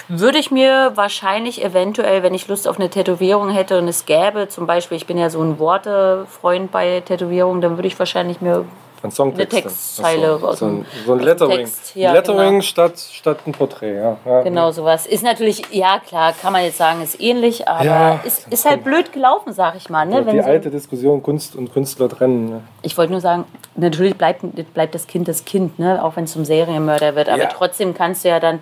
Würde 0.09 0.39
ich 0.39 0.51
mir 0.51 0.93
wahrscheinlich 0.95 1.65
eventuell, 1.65 2.23
wenn 2.23 2.35
ich 2.35 2.49
Lust 2.49 2.69
auf 2.69 2.79
eine 2.79 2.91
Tätowierung 2.91 3.51
hätte 3.51 3.79
und 3.79 3.89
es 3.89 4.05
gäbe, 4.05 4.49
zum 4.49 4.67
Beispiel, 4.67 4.97
ich 4.97 5.07
bin 5.07 5.17
ja 5.17 5.31
so 5.31 5.41
ein 5.41 5.59
Wortefreund 5.59 6.71
bei 6.71 7.01
Tätowierungen, 7.01 7.63
dann 7.63 7.77
würde 7.77 7.89
ich 7.89 7.99
wahrscheinlich 7.99 8.41
mir 8.41 8.65
Ein 9.03 9.11
Songtext. 9.11 9.53
Eine. 9.53 9.63
Textzeile 9.63 10.39
so, 10.39 10.53
so 10.53 10.67
ein, 10.67 10.87
so 11.07 11.13
ein 11.13 11.21
Lettering. 11.21 11.59
Text, 11.59 11.97
ja, 11.97 12.13
Lettering 12.13 12.51
genau. 12.51 12.63
statt, 12.63 12.99
statt 12.99 13.39
ein 13.47 13.53
Porträt, 13.53 13.97
ja. 13.97 14.17
ja. 14.25 14.43
genau 14.43 14.71
sowas. 14.71 15.07
Ist 15.07 15.25
natürlich, 15.25 15.63
ja 15.73 15.99
klar, 15.99 16.33
kann 16.41 16.53
man 16.53 16.63
jetzt 16.65 16.79
sagen, 16.79 17.03
ist 17.03 17.21
ähnlich, 17.21 17.67
aber 17.67 17.85
Ja, 17.85 18.21
ist, 18.25 18.47
ist 18.49 18.65
halt 18.65 18.85
blöd 18.85 19.13
gelaufen, 19.13 19.53
sag 19.53 19.77
ich 19.77 19.91
mal. 19.91 20.07
Ne? 20.07 20.25
Wenn 20.25 20.35
die 20.35 20.41
alte 20.41 20.71
Diskussion 20.71 21.23
Kunst 21.23 21.57
und 21.57 21.73
Künstler 21.73 22.09
trennen. 22.09 22.49
Ne? 22.49 22.63
ich 22.83 22.97
wollte 22.99 23.13
nur 23.13 23.21
sagen, 23.21 23.45
natürlich 23.75 24.17
bleibt, 24.17 24.43
bleibt 24.75 24.95
das 24.95 25.07
Kind 25.07 25.29
das 25.29 25.45
Kind, 25.45 25.79
ne? 25.79 26.03
auch 26.03 26.17
wenn 26.17 26.25
es 26.25 26.33
zum 26.33 26.45
Serienmörder 26.45 27.15
wird. 27.15 27.29
Aber 27.29 27.49
trotzdem 27.49 27.95
kannst 27.95 28.25
du 28.25 28.29
ja 28.29 28.41
dann, 28.41 28.61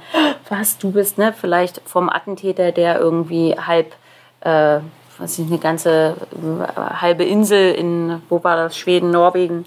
was 0.48 0.78
du 0.78 0.92
bist, 0.92 1.18
ne? 1.18 1.34
vielleicht 1.38 1.80
vom 1.84 2.08
Attentäter, 2.08 2.72
der 2.72 2.98
irgendwie 2.98 3.56
halb, 3.58 3.92
äh, 4.40 4.78
was 5.18 5.38
ich, 5.38 5.46
eine 5.46 5.58
ganze 5.58 6.16
äh, 6.32 6.94
halbe 7.00 7.24
Insel 7.24 7.74
in, 7.74 8.22
wo 8.28 8.42
war 8.44 8.56
das, 8.56 8.76
Schweden, 8.76 9.10
Norwegen, 9.10 9.66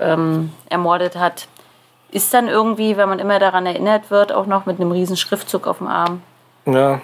ähm, 0.00 0.52
ermordet 0.68 1.16
hat. 1.16 1.46
Ist 2.10 2.34
dann 2.34 2.48
irgendwie, 2.48 2.96
wenn 2.96 3.08
man 3.08 3.18
immer 3.20 3.38
daran 3.38 3.66
erinnert 3.66 4.10
wird, 4.10 4.32
auch 4.32 4.46
noch 4.46 4.66
mit 4.66 4.80
einem 4.80 4.90
riesen 4.92 5.16
Schriftzug 5.16 5.66
auf 5.66 5.78
dem 5.78 5.86
Arm. 5.86 6.22
Ja. 6.66 7.00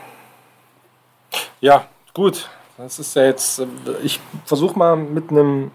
Ja, 1.61 1.85
gut. 2.15 2.49
Das 2.79 2.99
ist 2.99 3.15
ja 3.17 3.25
jetzt. 3.25 3.61
äh, 3.61 3.67
Ich 4.03 4.21
versuche 4.45 4.79
mal 4.79 4.97
mit 4.97 5.31
einem 5.31 5.71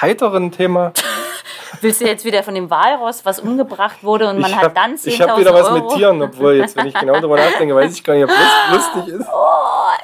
heiteren 0.00 0.50
Thema. 0.52 0.92
Willst 1.80 2.00
du 2.00 2.06
jetzt 2.06 2.24
wieder 2.24 2.42
von 2.42 2.54
dem 2.54 2.70
Walross, 2.70 3.24
was 3.26 3.40
umgebracht 3.40 4.02
wurde 4.02 4.28
und 4.28 4.38
man 4.40 4.50
ich 4.50 4.56
hat 4.56 4.64
hab- 4.66 4.74
dann 4.74 4.94
10.000 4.96 5.06
ich 5.08 5.20
habe 5.20 5.40
wieder 5.40 5.52
was 5.52 5.66
Euro? 5.68 5.74
mit 5.74 5.96
Tieren, 5.96 6.22
obwohl 6.22 6.54
jetzt, 6.54 6.76
wenn 6.76 6.86
ich 6.86 6.94
genau 6.94 7.14
darüber 7.14 7.36
nachdenke, 7.36 7.74
weiß 7.74 7.92
ich 7.94 8.02
gar 8.02 8.14
nicht, 8.14 8.24
ob 8.24 8.30
das 8.30 8.72
lustig 8.96 9.14
ist. 9.14 9.28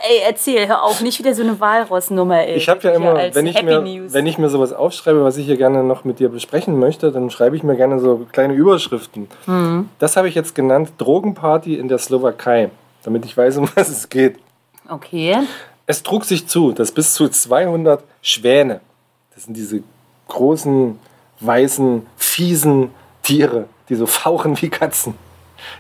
Ey, 0.07 0.21
erzähl, 0.23 0.69
hör 0.69 0.83
auf, 0.83 1.01
nicht 1.01 1.19
wieder 1.19 1.35
so 1.35 1.43
eine 1.43 1.59
Walross-Nummer, 1.59 2.47
ey. 2.47 2.57
Ich 2.57 2.69
habe 2.69 2.81
ja 2.83 2.91
immer, 2.91 3.15
wenn 3.33 3.47
ich, 3.47 3.57
Happy 3.57 3.65
mir, 3.65 3.81
News. 3.81 4.13
wenn 4.13 4.27
ich 4.27 4.37
mir 4.37 4.51
sowas 4.51 4.75
aufschreibe, 4.75 5.25
was 5.25 5.39
ich 5.39 5.47
hier 5.47 5.57
gerne 5.57 5.83
noch 5.83 6.05
mit 6.05 6.19
dir 6.19 6.29
besprechen 6.29 6.79
möchte, 6.79 7.11
dann 7.11 7.31
schreibe 7.31 7.57
ich 7.57 7.63
mir 7.63 7.75
gerne 7.75 7.99
so 7.99 8.27
kleine 8.31 8.53
Überschriften. 8.53 9.29
Mhm. 9.47 9.89
Das 9.99 10.19
habe 10.19 10.29
ich 10.29 10.35
jetzt 10.35 10.55
genannt 10.55 10.93
Drogenparty 10.99 11.77
in 11.77 11.89
der 11.89 11.97
Slowakei, 11.97 12.71
damit 13.03 13.25
ich 13.25 13.35
weiß, 13.35 13.57
um 13.57 13.69
was 13.77 13.89
es 13.89 14.11
geht. 14.11 14.37
Okay. 14.91 15.39
Es 15.87 16.03
trug 16.03 16.27
sich 16.27 16.47
zu, 16.47 16.73
dass 16.73 16.93
bis 16.93 17.15
zu 17.15 17.27
200 17.27 18.05
Schwäne, 18.21 18.81
das 19.35 19.45
sind 19.45 19.57
diese 19.57 19.83
großen, 20.29 20.99
weißen, 21.41 22.07
fiesen 22.19 22.91
Tiere, 23.23 23.69
die 23.89 23.95
so 23.95 24.07
fauchen 24.07 24.61
wie 24.61 24.69
Katzen. 24.69 25.15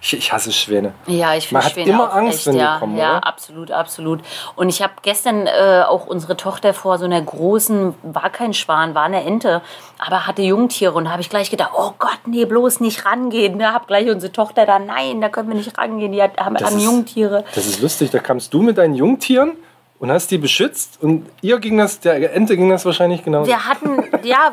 Ich, 0.01 0.13
ich 0.17 0.33
hasse 0.33 0.53
Schwäne. 0.53 0.93
Ja, 1.07 1.35
ich 1.35 1.51
Man 1.53 1.63
finde 1.63 1.65
hat 1.65 1.73
Schwäne 1.73 1.91
immer 1.91 2.11
auch 2.11 2.15
Angst, 2.17 2.39
echt, 2.39 2.47
wenn 2.47 2.53
die 2.55 2.59
ja. 2.61 2.79
kommen, 2.79 2.97
Ja, 2.97 3.19
oder? 3.19 3.27
absolut, 3.27 3.71
absolut. 3.71 4.21
Und 4.57 4.69
ich 4.69 4.83
habe 4.83 4.93
gestern 5.03 5.47
äh, 5.47 5.83
auch 5.87 6.07
unsere 6.07 6.37
Tochter 6.37 6.75
vor 6.75 6.99
so 6.99 7.05
einer 7.05 7.21
großen, 7.21 7.95
war 8.03 8.31
kein 8.31 8.55
Schwan, 8.55 8.95
war 8.95 9.05
eine 9.05 9.25
Ente, 9.25 9.63
aber 9.99 10.27
hatte 10.27 10.43
Jungtiere 10.43 10.93
und 10.95 11.05
da 11.05 11.11
habe 11.11 11.23
ich 11.23 11.31
gleich 11.31 11.51
gedacht, 11.51 11.71
oh 11.77 11.93
Gott, 11.99 12.19
nee, 12.27 12.45
bloß 12.45 12.81
nicht 12.81 13.05
rangehen. 13.07 13.59
Da 13.59 13.73
habe 13.73 13.87
gleich 13.87 14.09
unsere 14.11 14.33
Tochter 14.33 14.67
da, 14.67 14.79
nein, 14.79 15.21
da 15.21 15.29
können 15.29 15.49
wir 15.49 15.57
nicht 15.57 15.77
rangehen, 15.79 16.13
die 16.13 16.23
hat, 16.23 16.37
haben, 16.39 16.57
haben 16.57 16.77
ist- 16.79 16.85
Jungtiere. 16.85 17.45
Das 17.55 17.67
ist 17.67 17.81
lustig, 17.81 18.11
da 18.11 18.19
kamst 18.19 18.53
du 18.55 18.63
mit 18.63 18.79
deinen 18.79 18.95
Jungtieren 18.95 19.53
und 20.01 20.11
hast 20.11 20.31
die 20.31 20.39
beschützt 20.39 20.99
und 21.03 21.27
ihr 21.41 21.59
ging 21.61 21.79
das, 21.79 22.01
der 22.01 22.35
Ente 22.35 22.57
ging 22.57 22.69
das 22.69 22.85
wahrscheinlich 22.85 23.25
genauso. 23.25 23.47
Wir 23.49 23.65
hatten, 23.65 24.03
ja, 24.25 24.53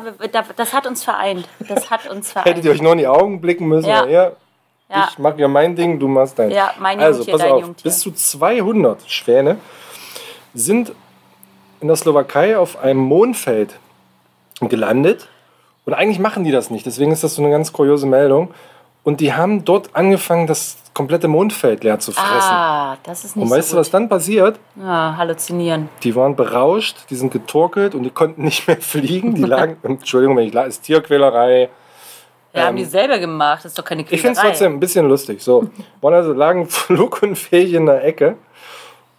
das 0.56 0.72
hat 0.72 0.86
uns 0.86 1.02
vereint. 1.04 1.46
Das 1.68 1.90
hat 1.90 2.08
uns 2.08 2.32
vereint. 2.32 2.46
Hättet 2.50 2.64
ihr 2.64 2.70
euch 2.70 2.80
nur 2.80 2.92
in 2.92 2.98
die 2.98 3.08
Augen 3.08 3.40
blicken 3.40 3.66
müssen. 3.66 3.88
Ja. 3.88 4.32
Ja. 4.92 5.08
Ich 5.10 5.18
mache 5.18 5.38
ja 5.40 5.48
mein 5.48 5.74
Ding, 5.74 5.98
du 5.98 6.06
machst 6.06 6.38
dein. 6.38 6.50
Ja, 6.50 6.72
mein 6.78 7.00
Also, 7.00 7.18
Jungtier, 7.20 7.32
pass 7.32 7.40
dein 7.42 7.52
auf, 7.52 7.60
Jungtier. 7.62 7.82
bis 7.84 8.00
zu 8.00 8.12
200 8.12 9.10
Schwäne 9.10 9.56
sind 10.54 10.92
in 11.80 11.88
der 11.88 11.96
Slowakei 11.96 12.58
auf 12.58 12.78
einem 12.78 13.00
Mondfeld 13.00 13.78
gelandet. 14.60 15.28
Und 15.84 15.94
eigentlich 15.94 16.18
machen 16.20 16.44
die 16.44 16.52
das 16.52 16.70
nicht, 16.70 16.86
deswegen 16.86 17.10
ist 17.10 17.24
das 17.24 17.34
so 17.34 17.42
eine 17.42 17.50
ganz 17.50 17.72
kuriose 17.72 18.06
Meldung. 18.06 18.52
Und 19.04 19.18
die 19.20 19.32
haben 19.32 19.64
dort 19.64 19.96
angefangen, 19.96 20.46
das 20.46 20.76
komplette 20.94 21.26
Mondfeld 21.26 21.82
leer 21.82 21.98
zu 21.98 22.12
fressen. 22.12 22.52
Ah, 22.52 22.96
das 23.02 23.24
ist 23.24 23.34
nicht 23.34 23.42
und 23.42 23.48
so 23.48 23.56
weißt 23.56 23.72
du, 23.72 23.76
gut. 23.76 23.80
was 23.80 23.90
dann 23.90 24.08
passiert? 24.08 24.60
Ja, 24.76 25.16
halluzinieren. 25.16 25.88
Die 26.04 26.14
waren 26.14 26.36
berauscht, 26.36 26.98
die 27.10 27.16
sind 27.16 27.32
getorkelt 27.32 27.96
und 27.96 28.04
die 28.04 28.10
konnten 28.10 28.44
nicht 28.44 28.68
mehr 28.68 28.76
fliegen. 28.80 29.34
Die 29.34 29.42
lagen, 29.42 29.76
Entschuldigung, 29.82 30.36
wenn 30.36 30.46
ich 30.46 30.54
ist 30.54 30.82
Tierquälerei. 30.82 31.68
Wir 32.52 32.66
haben 32.66 32.76
die 32.76 32.84
selber 32.84 33.18
gemacht, 33.18 33.64
das 33.64 33.72
ist 33.72 33.78
doch 33.78 33.84
keine 33.84 34.02
Ähm, 34.02 34.08
Ich 34.10 34.20
finde 34.20 34.32
es 34.32 34.38
Quälerei. 34.38 34.50
trotzdem 34.50 34.72
ein 34.74 34.80
bisschen 34.80 35.08
lustig. 35.08 35.40
So, 35.40 35.70
waren 36.00 36.14
also 36.14 36.32
lagen 36.32 36.66
flugunfähig 36.68 37.72
in 37.74 37.86
der 37.86 38.04
Ecke. 38.04 38.36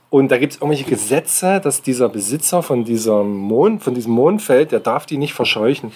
Und 0.10 0.30
da 0.32 0.38
gibt 0.38 0.54
es 0.54 0.58
irgendwelche 0.60 0.88
Gesetze, 0.88 1.60
dass 1.60 1.82
dieser 1.82 2.08
Besitzer 2.08 2.62
von 2.62 2.84
diesem, 2.84 3.36
Mond, 3.36 3.84
von 3.84 3.96
diesem 3.96 4.14
Mondfeld, 4.14 4.72
der 4.72 4.80
darf 4.80 5.08
die 5.08 5.18
nicht 5.18 5.34
verscheuchen. 5.34 5.92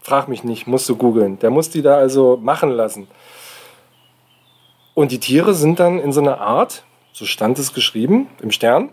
Frag 0.00 0.28
mich 0.28 0.44
nicht, 0.44 0.68
musst 0.68 0.88
du 0.88 0.94
googeln. 0.96 1.38
Der 1.40 1.50
muss 1.50 1.68
die 1.68 1.82
da 1.82 1.96
also 1.96 2.38
machen 2.40 2.70
lassen. 2.70 3.08
Und 4.94 5.10
die 5.10 5.18
Tiere 5.18 5.54
sind 5.54 5.80
dann 5.80 5.98
in 5.98 6.12
so 6.12 6.20
eine 6.20 6.38
Art, 6.38 6.84
so 7.12 7.24
stand 7.24 7.58
es 7.58 7.74
geschrieben 7.74 8.28
im 8.40 8.52
Stern, 8.52 8.90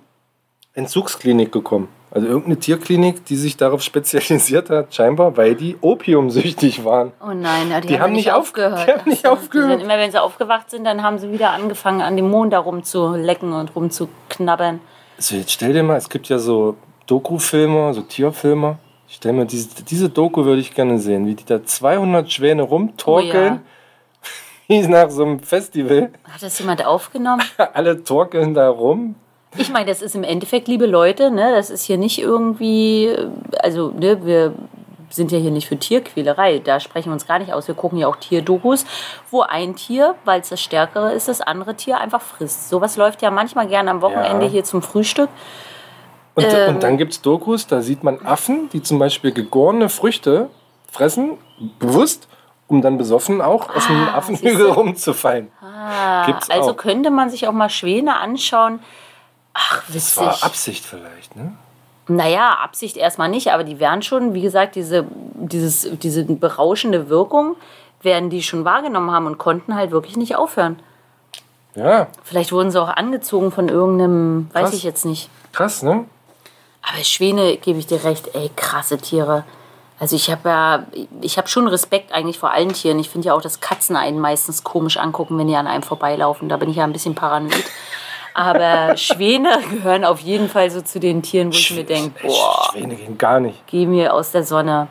Entzugsklinik 0.73 1.51
gekommen. 1.51 1.87
Also 2.15 2.27
irgendeine 2.27 2.57
Tierklinik, 2.57 3.25
die 3.25 3.35
sich 3.35 3.57
darauf 3.57 3.81
spezialisiert 3.81 4.69
hat, 4.69 4.95
scheinbar, 4.95 5.35
weil 5.35 5.53
die 5.53 5.75
opiumsüchtig 5.81 6.85
waren. 6.85 7.11
Oh 7.21 7.33
nein, 7.33 7.69
ja, 7.69 7.81
die, 7.81 7.89
Die 7.89 7.95
haben, 7.95 8.03
haben 8.03 8.11
nicht 8.13 8.27
nicht 8.27 8.31
auf- 8.31 8.39
aufgehört. 8.47 8.87
die 8.87 8.91
haben 8.93 9.09
nicht 9.09 9.25
Ach 9.25 9.31
so, 9.31 9.33
aufgehört. 9.35 9.71
Sind, 9.71 9.81
immer 9.81 9.97
wenn 9.97 10.11
sie 10.11 10.21
aufgewacht 10.21 10.71
sind, 10.71 10.85
dann 10.85 11.03
haben 11.03 11.19
sie 11.19 11.29
wieder 11.33 11.49
angefangen, 11.51 12.01
an 12.01 12.15
dem 12.15 12.29
Mond 12.29 12.53
da 12.53 12.59
rumzulecken 12.59 13.51
und 13.51 13.75
rumzuknabbern. 13.75 14.79
Also 15.17 15.35
jetzt 15.35 15.51
stell 15.51 15.73
dir 15.73 15.83
mal, 15.83 15.97
es 15.97 16.07
gibt 16.07 16.29
ja 16.29 16.39
so 16.39 16.77
Doku-Filme, 17.07 17.93
so 17.93 18.01
Tierfilme. 18.01 18.77
Ich 19.09 19.15
stell 19.15 19.33
mir 19.33 19.45
diese, 19.45 19.83
diese 19.83 20.07
Doku 20.09 20.45
würde 20.45 20.61
ich 20.61 20.73
gerne 20.73 20.97
sehen, 20.99 21.27
wie 21.27 21.35
die 21.35 21.43
da 21.45 21.65
200 21.65 22.31
Schwäne 22.31 22.63
rumtorkeln, 22.63 23.59
wie 24.69 24.87
nach 24.87 25.09
so 25.09 25.23
einem 25.25 25.39
Festival. 25.41 26.11
Hat 26.31 26.41
das 26.41 26.57
jemand 26.59 26.85
aufgenommen? 26.85 27.43
Alle 27.73 28.01
torkeln 28.03 28.53
da 28.53 28.69
rum. 28.69 29.15
Ich 29.57 29.69
meine, 29.71 29.85
das 29.87 30.01
ist 30.01 30.15
im 30.15 30.23
Endeffekt, 30.23 30.67
liebe 30.67 30.85
Leute, 30.85 31.31
ne, 31.31 31.53
das 31.55 31.69
ist 31.69 31.83
hier 31.83 31.97
nicht 31.97 32.19
irgendwie, 32.19 33.15
also 33.63 33.89
ne, 33.97 34.25
wir 34.25 34.53
sind 35.09 35.31
ja 35.31 35.37
hier 35.37 35.51
nicht 35.51 35.67
für 35.67 35.77
Tierquälerei, 35.77 36.59
da 36.59 36.79
sprechen 36.79 37.09
wir 37.09 37.13
uns 37.13 37.27
gar 37.27 37.39
nicht 37.39 37.53
aus. 37.53 37.67
Wir 37.67 37.75
gucken 37.75 37.97
ja 37.99 38.07
auch 38.07 38.17
Tierdokus, 38.17 38.85
wo 39.31 39.41
ein 39.41 39.75
Tier, 39.75 40.15
weil 40.25 40.41
es 40.41 40.49
das 40.49 40.61
Stärkere 40.61 41.13
ist, 41.13 41.27
das 41.27 41.41
andere 41.41 41.75
Tier 41.75 41.99
einfach 41.99 42.21
frisst. 42.21 42.69
Sowas 42.69 42.97
läuft 42.97 43.21
ja 43.21 43.31
manchmal 43.31 43.67
gerne 43.67 43.91
am 43.91 44.01
Wochenende 44.01 44.45
Ja. 44.47 44.51
hier 44.51 44.63
zum 44.63 44.81
Frühstück. 44.81 45.29
Und, 46.33 46.43
Ähm. 46.51 46.75
und 46.75 46.83
dann 46.83 46.97
gibt 46.97 47.13
es 47.13 47.21
Dokus, 47.21 47.65
da 47.67 47.81
sieht 47.81 48.03
man 48.03 48.25
Affen, 48.25 48.69
die 48.73 48.81
zum 48.81 48.99
Beispiel 48.99 49.31
gegorene 49.31 49.87
Früchte 49.87 50.49
fressen, 50.91 51.37
bewusst, 51.79 52.27
um 52.67 52.81
dann 52.81 52.97
besoffen 52.97 53.41
auch 53.41 53.73
auf 53.73 53.87
dem 53.87 54.07
Ah, 54.09 54.17
Affenhügel 54.17 54.69
rumzufallen. 54.71 55.49
Ah, 55.61 56.25
also 56.49 56.71
auch. 56.71 56.77
könnte 56.77 57.09
man 57.11 57.29
sich 57.29 57.47
auch 57.47 57.53
mal 57.53 57.69
Schwäne 57.69 58.17
anschauen. 58.17 58.79
Ach, 59.57 59.81
Das 59.91 60.15
war 60.17 60.27
witzig. 60.33 60.43
Absicht 60.43 60.85
vielleicht, 60.85 61.35
ne? 61.35 61.53
Naja, 62.07 62.57
Absicht 62.61 62.97
erstmal 62.97 63.29
nicht, 63.29 63.51
aber 63.51 63.63
die 63.63 63.79
werden 63.79 64.03
schon, 64.03 64.33
wie 64.35 64.41
gesagt, 64.41 64.75
diese, 64.75 65.05
dieses, 65.33 65.87
diese 65.97 66.23
berauschende 66.25 67.09
Wirkung 67.09 67.55
werden 68.01 68.29
die 68.29 68.43
schon 68.43 68.63
wahrgenommen 68.65 69.09
haben 69.09 69.25
und 69.25 69.39
konnten 69.39 69.73
halt 69.73 69.89
wirklich 69.89 70.15
nicht 70.17 70.35
aufhören. 70.35 70.79
Ja, 71.73 72.07
Vielleicht 72.23 72.51
wurden 72.51 72.69
sie 72.69 72.79
auch 72.81 72.89
angezogen 72.89 73.51
von 73.51 73.67
irgendeinem, 73.69 74.49
weiß 74.53 74.65
Krass. 74.65 74.73
ich 74.75 74.83
jetzt 74.83 75.05
nicht. 75.05 75.29
krass, 75.51 75.81
ne? 75.81 76.05
Aber 76.87 77.03
Schwäne, 77.03 77.57
gebe 77.57 77.79
ich 77.79 77.87
dir 77.87 78.03
recht, 78.03 78.29
ey, 78.35 78.51
krasse 78.55 78.97
Tiere. 78.99 79.43
Also 79.99 80.15
ich 80.15 80.29
habe 80.29 80.47
ja, 80.49 80.85
ich 81.21 81.37
habe 81.37 81.47
schon 81.47 81.67
Respekt 81.67 82.11
eigentlich 82.11 82.37
vor 82.37 82.51
allen 82.51 82.73
Tieren. 82.73 82.99
Ich 82.99 83.09
finde 83.09 83.27
ja 83.29 83.33
auch, 83.33 83.41
dass 83.41 83.61
Katzen 83.61 83.95
einen 83.95 84.19
meistens 84.19 84.63
komisch 84.63 84.97
angucken, 84.97 85.37
wenn 85.39 85.47
die 85.47 85.55
an 85.55 85.65
einem 85.67 85.81
vorbeilaufen. 85.83 86.47
Da 86.49 86.57
bin 86.57 86.69
ich 86.69 86.75
ja 86.75 86.83
ein 86.83 86.93
bisschen 86.93 87.15
paranoid. 87.15 87.63
Aber 88.35 88.95
Schwäne 88.97 89.49
gehören 89.71 90.03
auf 90.03 90.19
jeden 90.19 90.49
Fall 90.49 90.69
so 90.69 90.81
zu 90.81 90.99
den 90.99 91.21
Tieren, 91.23 91.47
wo 91.53 91.57
ich 91.57 91.71
mir 91.73 91.85
denke, 91.85 92.21
boah, 92.27 92.69
Schwäne 92.71 92.95
gehen 92.95 93.17
gar 93.17 93.39
nicht. 93.39 93.63
geh 93.67 93.85
mir 93.85 94.13
aus 94.13 94.31
der 94.31 94.43
Sonne. 94.43 94.87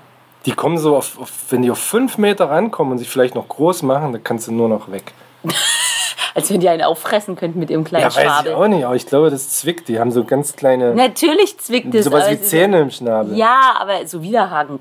Die 0.47 0.53
kommen 0.53 0.79
so 0.79 0.97
auf, 0.97 1.21
auf, 1.21 1.31
wenn 1.51 1.63
die 1.63 1.71
auf 1.71 1.79
fünf 1.79 2.19
Meter 2.19 2.51
rankommen 2.51 2.93
und 2.93 2.99
sich 2.99 3.09
vielleicht 3.09 3.35
noch 3.35 3.47
groß 3.49 3.83
machen, 3.83 4.13
dann 4.13 4.25
kannst 4.25 4.49
du 4.49 4.53
nur 4.53 4.69
noch 4.69 4.91
weg. 4.91 5.13
Als 6.35 6.51
wenn 6.51 6.59
die 6.61 6.69
einen 6.69 6.83
auffressen 6.83 7.37
könnten 7.37 7.61
mit 7.61 7.71
ihrem 7.71 7.85
kleinen 7.85 8.03
Ja, 8.03 8.09
weiß 8.09 8.17
ich 8.17 8.23
Schnabel. 8.23 8.55
auch 8.55 8.67
nicht, 8.67 8.85
aber 8.85 8.97
ich 8.97 9.07
glaube, 9.07 9.31
das 9.31 9.51
zwickt. 9.51 9.87
Die 9.89 10.01
haben 10.01 10.11
so 10.11 10.25
ganz 10.25 10.57
kleine, 10.57 10.95
Natürlich 10.95 11.59
zwickt 11.59 11.95
es. 11.95 12.07
sowas 12.07 12.29
wie 12.29 12.41
Zähne 12.41 12.81
im 12.81 12.91
Schnabel. 12.91 13.37
Ja, 13.37 13.77
aber 13.79 14.05
so 14.07 14.21
Widerhaken. 14.23 14.81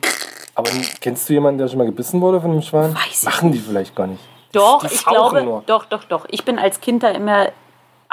Aber 0.55 0.70
kennst 0.99 1.30
du 1.30 1.34
jemanden, 1.34 1.59
der 1.59 1.68
schon 1.68 1.78
mal 1.78 1.86
gebissen 1.86 2.22
wurde 2.22 2.41
von 2.41 2.51
einem 2.51 2.61
Schwan? 2.61 2.95
Weiß 2.95 3.20
ich 3.20 3.24
Machen 3.24 3.51
die 3.51 3.59
vielleicht 3.59 3.95
gar 3.95 4.07
nicht. 4.07 4.22
Doch, 4.51 4.84
ich 4.84 5.05
glaube, 5.05 5.43
nur. 5.43 5.64
doch, 5.66 5.86
doch, 5.86 6.03
doch. 6.05 6.26
Ich 6.30 6.43
bin 6.45 6.57
als 6.59 6.80
Kind 6.82 7.03
da 7.03 7.09
immer 7.09 7.49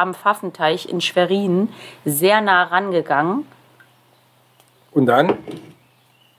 am 0.01 0.15
Pfaffenteich 0.15 0.89
in 0.89 1.01
Schwerin 1.01 1.69
sehr 2.05 2.41
nah 2.41 2.65
rangegangen. 2.65 3.47
Und 4.93 5.07
dann, 5.07 5.39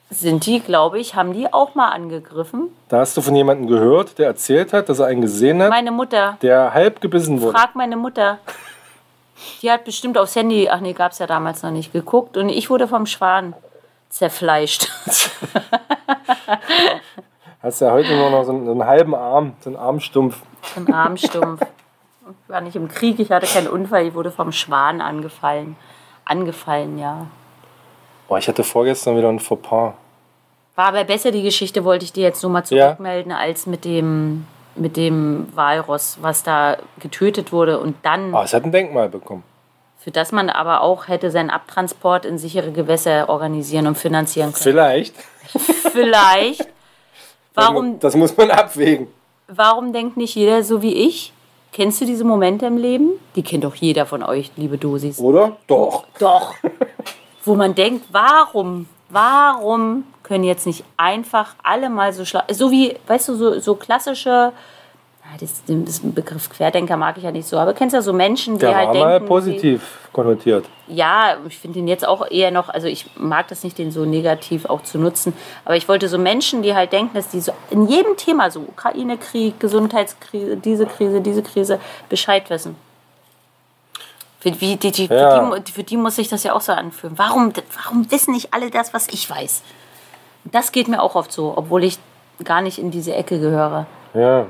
Sind 0.10 0.46
die, 0.46 0.60
glaube 0.60 1.00
ich, 1.00 1.16
haben 1.16 1.32
die 1.34 1.52
auch 1.54 1.74
mal 1.76 1.90
angegriffen. 1.90 2.68
da 2.90 3.00
hast 3.00 3.16
du 3.16 3.22
von 3.22 3.34
jemandem 3.36 3.68
gehört, 3.68 4.18
der 4.18 4.28
erzählt 4.28 4.74
hat, 4.74 4.90
dass 4.90 5.00
er 5.00 5.06
einen 5.08 5.22
gesehen 5.22 5.62
hat, 5.62 5.70
Meine 5.70 5.92
Mutter, 5.92 6.38
der 6.42 6.74
halb 6.74 7.00
gebissen 7.00 7.40
wurde. 7.42 7.58
frag 7.58 7.76
meine 7.76 7.96
Mutter. 7.96 8.40
Die 9.62 9.72
hat 9.72 9.86
bestimmt 9.86 10.18
aufs 10.18 10.36
Handy, 10.36 10.68
ach 10.70 10.82
nee, 10.82 10.94
gab 10.94 11.14
es 11.14 11.20
ja 11.20 11.28
damals 11.28 11.64
noch 11.64 11.72
nicht, 11.72 11.94
geguckt. 11.94 12.36
Und 12.38 12.50
ich 12.50 12.70
wurde 12.70 12.88
vom 12.90 13.06
Schwan 13.06 13.54
zerfleischt. 14.10 14.92
Hast 17.64 17.80
ja 17.82 17.92
heute 17.92 18.16
nur 18.16 18.30
noch 18.32 18.44
so 18.44 18.52
einen, 18.52 18.66
so 18.66 18.72
einen 18.72 18.86
halben 18.86 19.16
Arm, 19.16 19.54
so 19.62 19.70
einen 19.70 19.78
Armstumpf. 19.78 20.42
Ein 20.76 20.92
Armstumpf. 20.94 21.62
Ich 22.46 22.50
war 22.50 22.62
nicht 22.62 22.76
im 22.76 22.88
Krieg, 22.88 23.20
ich 23.20 23.32
hatte 23.32 23.48
keinen 23.48 23.68
Unfall, 23.68 24.08
ich 24.08 24.14
wurde 24.14 24.32
vom 24.32 24.52
Schwan 24.52 25.02
angefallen. 25.02 25.76
Angefallen, 26.26 26.98
ja. 26.98 27.28
Boah, 28.28 28.38
ich 28.38 28.48
hatte 28.48 28.64
vorgestern 28.64 29.18
wieder 29.18 29.30
ein 29.30 29.40
Fauxpas. 29.40 29.94
War 30.76 30.86
aber 30.88 31.04
besser 31.04 31.32
die 31.32 31.44
Geschichte, 31.44 31.84
wollte 31.84 32.06
ich 32.06 32.14
dir 32.14 32.24
jetzt 32.24 32.42
nur 32.44 32.52
mal 32.52 32.60
Ja. 32.70 32.88
zurückmelden, 32.88 33.32
als 33.32 33.66
mit 33.66 33.84
dem, 33.86 34.46
mit 34.76 34.96
dem 34.98 35.48
Walross, 35.54 36.18
was 36.22 36.44
da 36.44 36.78
getötet 37.00 37.52
wurde 37.52 37.80
und 37.80 37.96
dann, 38.04 38.34
Ah, 38.34 38.44
es 38.44 38.54
hat 38.54 38.64
ein 38.64 38.72
Denkmal 38.72 39.10
bekommen. 39.10 39.44
für 40.00 40.12
das 40.12 40.32
man 40.32 40.50
aber 40.50 40.82
auch 40.82 41.08
hätte 41.10 41.30
seinen 41.30 41.50
Abtransport 41.50 42.26
in 42.26 42.38
sichere 42.38 42.72
Gewässer 42.72 43.28
organisieren 43.30 43.86
und 43.88 43.98
finanzieren 43.98 44.54
können. 44.54 44.64
Vielleicht. 44.64 45.16
Vielleicht. 45.92 46.68
Warum, 47.54 48.00
Das 48.00 48.16
muss 48.16 48.36
man 48.38 48.50
abwägen. 48.50 49.08
warum 49.50 49.92
denkt 49.92 50.16
nicht 50.16 50.36
jeder 50.36 50.64
so 50.64 50.82
wie 50.82 50.94
ich? 50.94 51.34
Kennst 51.74 52.02
du 52.02 52.06
diese 52.06 52.26
Momente 52.26 52.66
im 52.66 52.76
Leben? 52.78 53.12
Die 53.36 53.44
kennt 53.44 53.64
doch 53.64 53.76
jeder 53.76 54.06
von 54.06 54.24
euch, 54.24 54.52
liebe 54.58 54.78
Dosis. 54.78 55.20
Oder? 55.20 55.56
Doch. 55.68 56.04
Doch. 56.20 56.54
Wo 57.46 57.56
man 57.56 57.76
denkt, 57.76 58.06
warum, 58.12 58.88
warum 59.10 60.04
können 60.24 60.44
jetzt 60.44 60.68
nicht 60.68 60.84
einfach 60.98 61.56
alle 61.64 61.90
mal 61.90 62.12
so 62.12 62.26
schlau, 62.26 62.42
so 62.52 62.72
wie, 62.72 62.98
weißt 63.08 63.30
du, 63.30 63.36
so, 63.36 63.60
so 63.60 63.76
klassische, 63.76 64.52
das, 65.40 65.62
das 65.68 66.02
Begriff 66.04 66.50
Querdenker 66.50 66.98
mag 66.98 67.18
ich 67.18 67.24
ja 67.24 67.32
nicht 67.32 67.48
so, 67.48 67.58
aber 67.58 67.74
kennst 67.74 67.94
ja 67.94 68.02
so 68.02 68.14
Menschen, 68.14 68.56
die 68.56 68.60
Der 68.62 68.76
halt 68.76 68.88
war 68.88 68.94
denken, 68.94 69.08
mal 69.10 69.20
positiv 69.22 70.10
konnotiert. 70.14 70.66
ja, 70.88 71.38
ich 71.48 71.58
finde 71.58 71.80
ihn 71.80 71.88
jetzt 71.88 72.08
auch 72.08 72.30
eher 72.30 72.52
noch, 72.52 72.70
also 72.70 72.88
ich 72.88 73.06
mag 73.18 73.48
das 73.48 73.64
nicht, 73.64 73.78
den 73.78 73.92
so 73.92 74.06
negativ 74.06 74.66
auch 74.66 74.82
zu 74.84 74.98
nutzen, 74.98 75.34
aber 75.66 75.76
ich 75.76 75.88
wollte 75.88 76.10
so 76.10 76.18
Menschen, 76.18 76.62
die 76.64 76.76
halt 76.76 76.92
denken, 76.92 77.14
dass 77.14 77.30
die 77.30 77.40
so 77.42 77.52
in 77.70 77.88
jedem 77.88 78.18
Thema, 78.18 78.52
so 78.52 78.60
Ukraine-Krieg, 78.62 79.60
Gesundheitskrise, 79.60 80.58
diese 80.58 80.86
Krise, 80.86 81.22
diese 81.22 81.44
Krise, 81.44 81.80
Bescheid 82.10 82.50
wissen. 82.50 82.76
Für, 84.40 84.60
wie, 84.60 84.76
die, 84.76 84.92
die, 84.92 85.06
Ja. 85.06 85.52
für, 85.52 85.60
die, 85.60 85.72
für 85.72 85.84
die 85.84 85.98
muss 85.98 86.16
sich 86.16 86.28
das 86.28 86.44
ja 86.44 86.54
auch 86.54 86.62
so 86.62 86.72
anfühlen. 86.72 87.18
Warum, 87.18 87.54
warum 87.84 88.10
wissen 88.12 88.32
nicht 88.34 88.54
alle 88.54 88.72
das, 88.72 88.94
was 88.94 89.08
ich 89.10 89.30
weiß? 89.30 89.62
Das 90.46 90.72
geht 90.72 90.88
mir 90.88 91.02
auch 91.04 91.14
oft 91.16 91.32
so, 91.32 91.54
obwohl 91.56 91.84
ich 91.84 92.00
gar 92.44 92.62
nicht 92.62 92.80
in 92.80 92.90
diese 92.90 93.14
Ecke 93.14 93.40
gehöre. 93.40 93.86
Ja. 94.16 94.48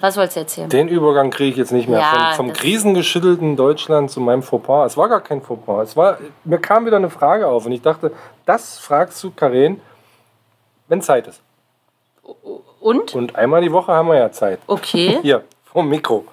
Was 0.00 0.14
sollst 0.14 0.36
du 0.36 0.40
erzählen? 0.40 0.68
Den 0.68 0.88
Übergang 0.88 1.30
kriege 1.30 1.50
ich 1.50 1.56
jetzt 1.56 1.72
nicht 1.72 1.88
mehr. 1.88 2.00
Ja, 2.00 2.32
vom 2.34 2.46
vom 2.48 2.52
krisengeschüttelten 2.54 3.56
Deutschland 3.56 4.10
zu 4.10 4.20
meinem 4.20 4.42
Fauxpas. 4.42 4.92
Es 4.92 4.96
war 4.96 5.08
gar 5.08 5.20
kein 5.20 5.42
Fauxpas. 5.42 5.90
Es 5.90 5.96
war, 5.96 6.18
mir 6.44 6.58
kam 6.58 6.86
wieder 6.86 6.96
eine 6.96 7.10
Frage 7.10 7.46
auf 7.46 7.66
und 7.66 7.72
ich 7.72 7.82
dachte, 7.82 8.12
das 8.46 8.78
fragst 8.78 9.22
du, 9.22 9.30
Karen, 9.30 9.80
wenn 10.88 11.02
Zeit 11.02 11.26
ist. 11.26 11.40
Und? 12.80 13.14
Und 13.14 13.36
einmal 13.36 13.60
die 13.60 13.72
Woche 13.72 13.92
haben 13.92 14.08
wir 14.08 14.16
ja 14.16 14.32
Zeit. 14.32 14.60
Okay. 14.66 15.18
Hier, 15.22 15.44
vom 15.72 15.88
Mikro. 15.88 16.24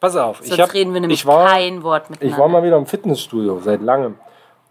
Pass 0.00 0.14
auf. 0.16 0.38
Sonst 0.42 0.60
hab- 0.60 0.74
reden 0.74 0.92
wir 0.94 1.00
nämlich 1.00 1.20
ich 1.20 1.26
war, 1.26 1.48
kein 1.48 1.82
Wort 1.82 2.10
miteinander. 2.10 2.34
Ich 2.34 2.40
war 2.40 2.48
mal 2.48 2.62
wieder 2.62 2.76
im 2.76 2.86
Fitnessstudio, 2.86 3.60
seit 3.60 3.80
langem. 3.82 4.16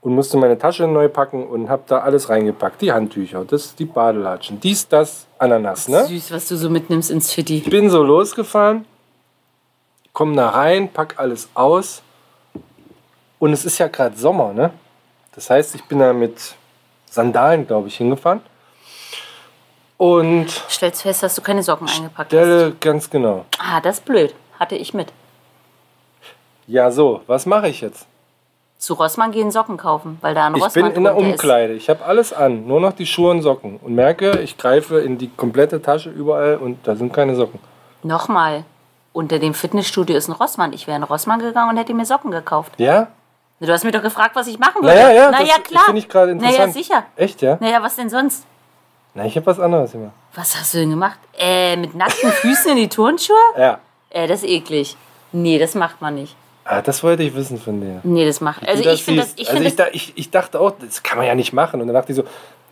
Und 0.01 0.13
musste 0.13 0.37
meine 0.37 0.57
Tasche 0.57 0.87
neu 0.87 1.09
packen 1.09 1.45
und 1.47 1.69
habe 1.69 1.83
da 1.87 1.99
alles 1.99 2.29
reingepackt. 2.29 2.81
Die 2.81 2.91
Handtücher, 2.91 3.43
das, 3.43 3.75
die 3.75 3.85
Badelatschen, 3.85 4.59
dies, 4.59 4.87
das, 4.87 5.25
Ananas. 5.39 5.87
Ne? 5.87 6.05
Süß, 6.05 6.31
was 6.31 6.47
du 6.47 6.55
so 6.55 6.69
mitnimmst 6.69 7.09
ins 7.11 7.33
Fitti. 7.33 7.57
Ich 7.57 7.69
bin 7.69 7.89
so 7.89 8.03
losgefahren, 8.03 8.85
komm 10.13 10.35
da 10.35 10.49
rein, 10.49 10.89
pack 10.89 11.15
alles 11.17 11.49
aus. 11.55 12.03
Und 13.39 13.53
es 13.53 13.65
ist 13.65 13.77
ja 13.79 13.87
gerade 13.87 14.17
Sommer, 14.17 14.53
ne? 14.53 14.71
Das 15.35 15.49
heißt, 15.49 15.75
ich 15.75 15.83
bin 15.83 15.99
da 15.99 16.13
mit 16.13 16.55
Sandalen, 17.09 17.67
glaube 17.67 17.87
ich, 17.87 17.97
hingefahren. 17.97 18.41
Und 19.97 20.49
Stellst 20.69 21.01
fest, 21.01 21.23
dass 21.23 21.35
du 21.35 21.41
keine 21.41 21.63
Socken 21.63 21.87
eingepackt 21.87 22.31
hast. 22.31 22.39
stelle 22.39 22.75
ganz 22.79 23.09
genau. 23.09 23.45
Ah, 23.57 23.81
das 23.81 23.97
ist 23.97 24.05
blöd. 24.05 24.33
Hatte 24.59 24.75
ich 24.75 24.93
mit. 24.93 25.11
Ja, 26.67 26.91
so, 26.91 27.21
was 27.27 27.45
mache 27.45 27.67
ich 27.69 27.81
jetzt? 27.81 28.07
Zu 28.77 28.93
Rossmann 28.93 29.31
gehen 29.31 29.49
Socken 29.49 29.77
kaufen, 29.77 30.19
weil 30.21 30.35
da 30.35 30.45
ein 30.45 30.55
Ich 30.55 30.63
Rossmann 30.63 30.85
bin 30.85 30.95
in 30.95 31.03
der 31.03 31.15
Umkleide. 31.17 31.73
Ich 31.73 31.89
habe 31.89 32.05
alles 32.05 32.31
an, 32.31 32.67
nur 32.67 32.79
noch 32.79 32.93
die 32.93 33.07
Schuhe 33.07 33.31
und 33.31 33.41
Socken. 33.41 33.79
Und 33.81 33.95
merke, 33.95 34.39
ich 34.39 34.57
greife 34.57 34.99
in 34.99 35.17
die 35.17 35.29
komplette 35.29 35.81
Tasche 35.81 36.09
überall 36.09 36.57
und 36.57 36.85
da 36.87 36.95
sind 36.95 37.11
keine 37.11 37.35
Socken. 37.35 37.59
Ist. 37.59 38.05
Nochmal. 38.05 38.65
Unter 39.13 39.39
dem 39.39 39.55
Fitnessstudio 39.55 40.15
ist 40.15 40.27
ein 40.27 40.33
Rossmann. 40.33 40.73
Ich 40.73 40.85
wäre 40.85 40.97
in 40.97 41.03
Rossmann 41.03 41.39
gegangen 41.39 41.71
und 41.71 41.77
hätte 41.77 41.93
mir 41.95 42.05
Socken 42.05 42.29
gekauft. 42.29 42.73
Ja? 42.77 43.07
Du 43.59 43.71
hast 43.71 43.83
mir 43.83 43.91
doch 43.91 44.03
gefragt, 44.03 44.35
was 44.35 44.45
ich 44.45 44.59
machen 44.59 44.83
würde. 44.83 44.93
Naja, 44.93 45.11
ja, 45.11 45.31
naja 45.31 45.55
das 45.57 45.63
klar. 45.63 45.83
finde 45.85 45.99
ich 45.99 46.07
gerade 46.07 46.31
interessant. 46.33 46.59
Naja, 46.59 46.71
sicher. 46.71 47.03
Echt, 47.15 47.41
ja? 47.41 47.57
Naja, 47.59 47.81
was 47.81 47.95
denn 47.95 48.11
sonst? 48.11 48.45
Na, 49.15 49.25
ich 49.25 49.35
habe 49.35 49.47
was 49.47 49.59
anderes 49.59 49.91
gemacht. 49.91 50.11
Was 50.35 50.55
hast 50.55 50.75
du 50.75 50.77
denn 50.77 50.91
gemacht? 50.91 51.17
Äh, 51.35 51.75
mit 51.75 51.95
nackten 51.95 52.29
Füßen 52.31 52.71
in 52.71 52.77
die 52.77 52.89
Turnschuhe? 52.89 53.35
Ja. 53.57 53.79
Äh, 54.11 54.27
das 54.27 54.43
ist 54.43 54.49
eklig. 54.49 54.95
Nee, 55.31 55.57
das 55.57 55.73
macht 55.73 55.99
man 56.01 56.13
nicht. 56.13 56.35
Ah, 56.69 56.81
das 56.81 57.01
wollte 57.01 57.23
ich 57.23 57.33
wissen 57.33 57.57
von 57.57 57.79
dir. 57.79 58.01
Nee, 58.03 58.25
das 58.25 58.41
macht. 58.41 58.67
Also 58.67 58.83
ich 58.89 59.03
finde 59.03 59.21
das. 59.21 59.29
siehst. 59.29 59.39
Ich 59.39 59.47
also 59.47 59.57
finde 59.57 59.69
ich, 59.69 59.75
da, 59.77 59.85
ich, 59.91 60.13
ich 60.15 60.29
dachte 60.29 60.59
auch, 60.59 60.73
das 60.79 61.01
kann 61.01 61.17
man 61.17 61.25
ja 61.25 61.33
nicht 61.33 61.53
machen. 61.53 61.79
Und 61.79 61.87
dann 61.87 61.93
dachte 61.93 62.11
ich 62.11 62.17
so, 62.17 62.23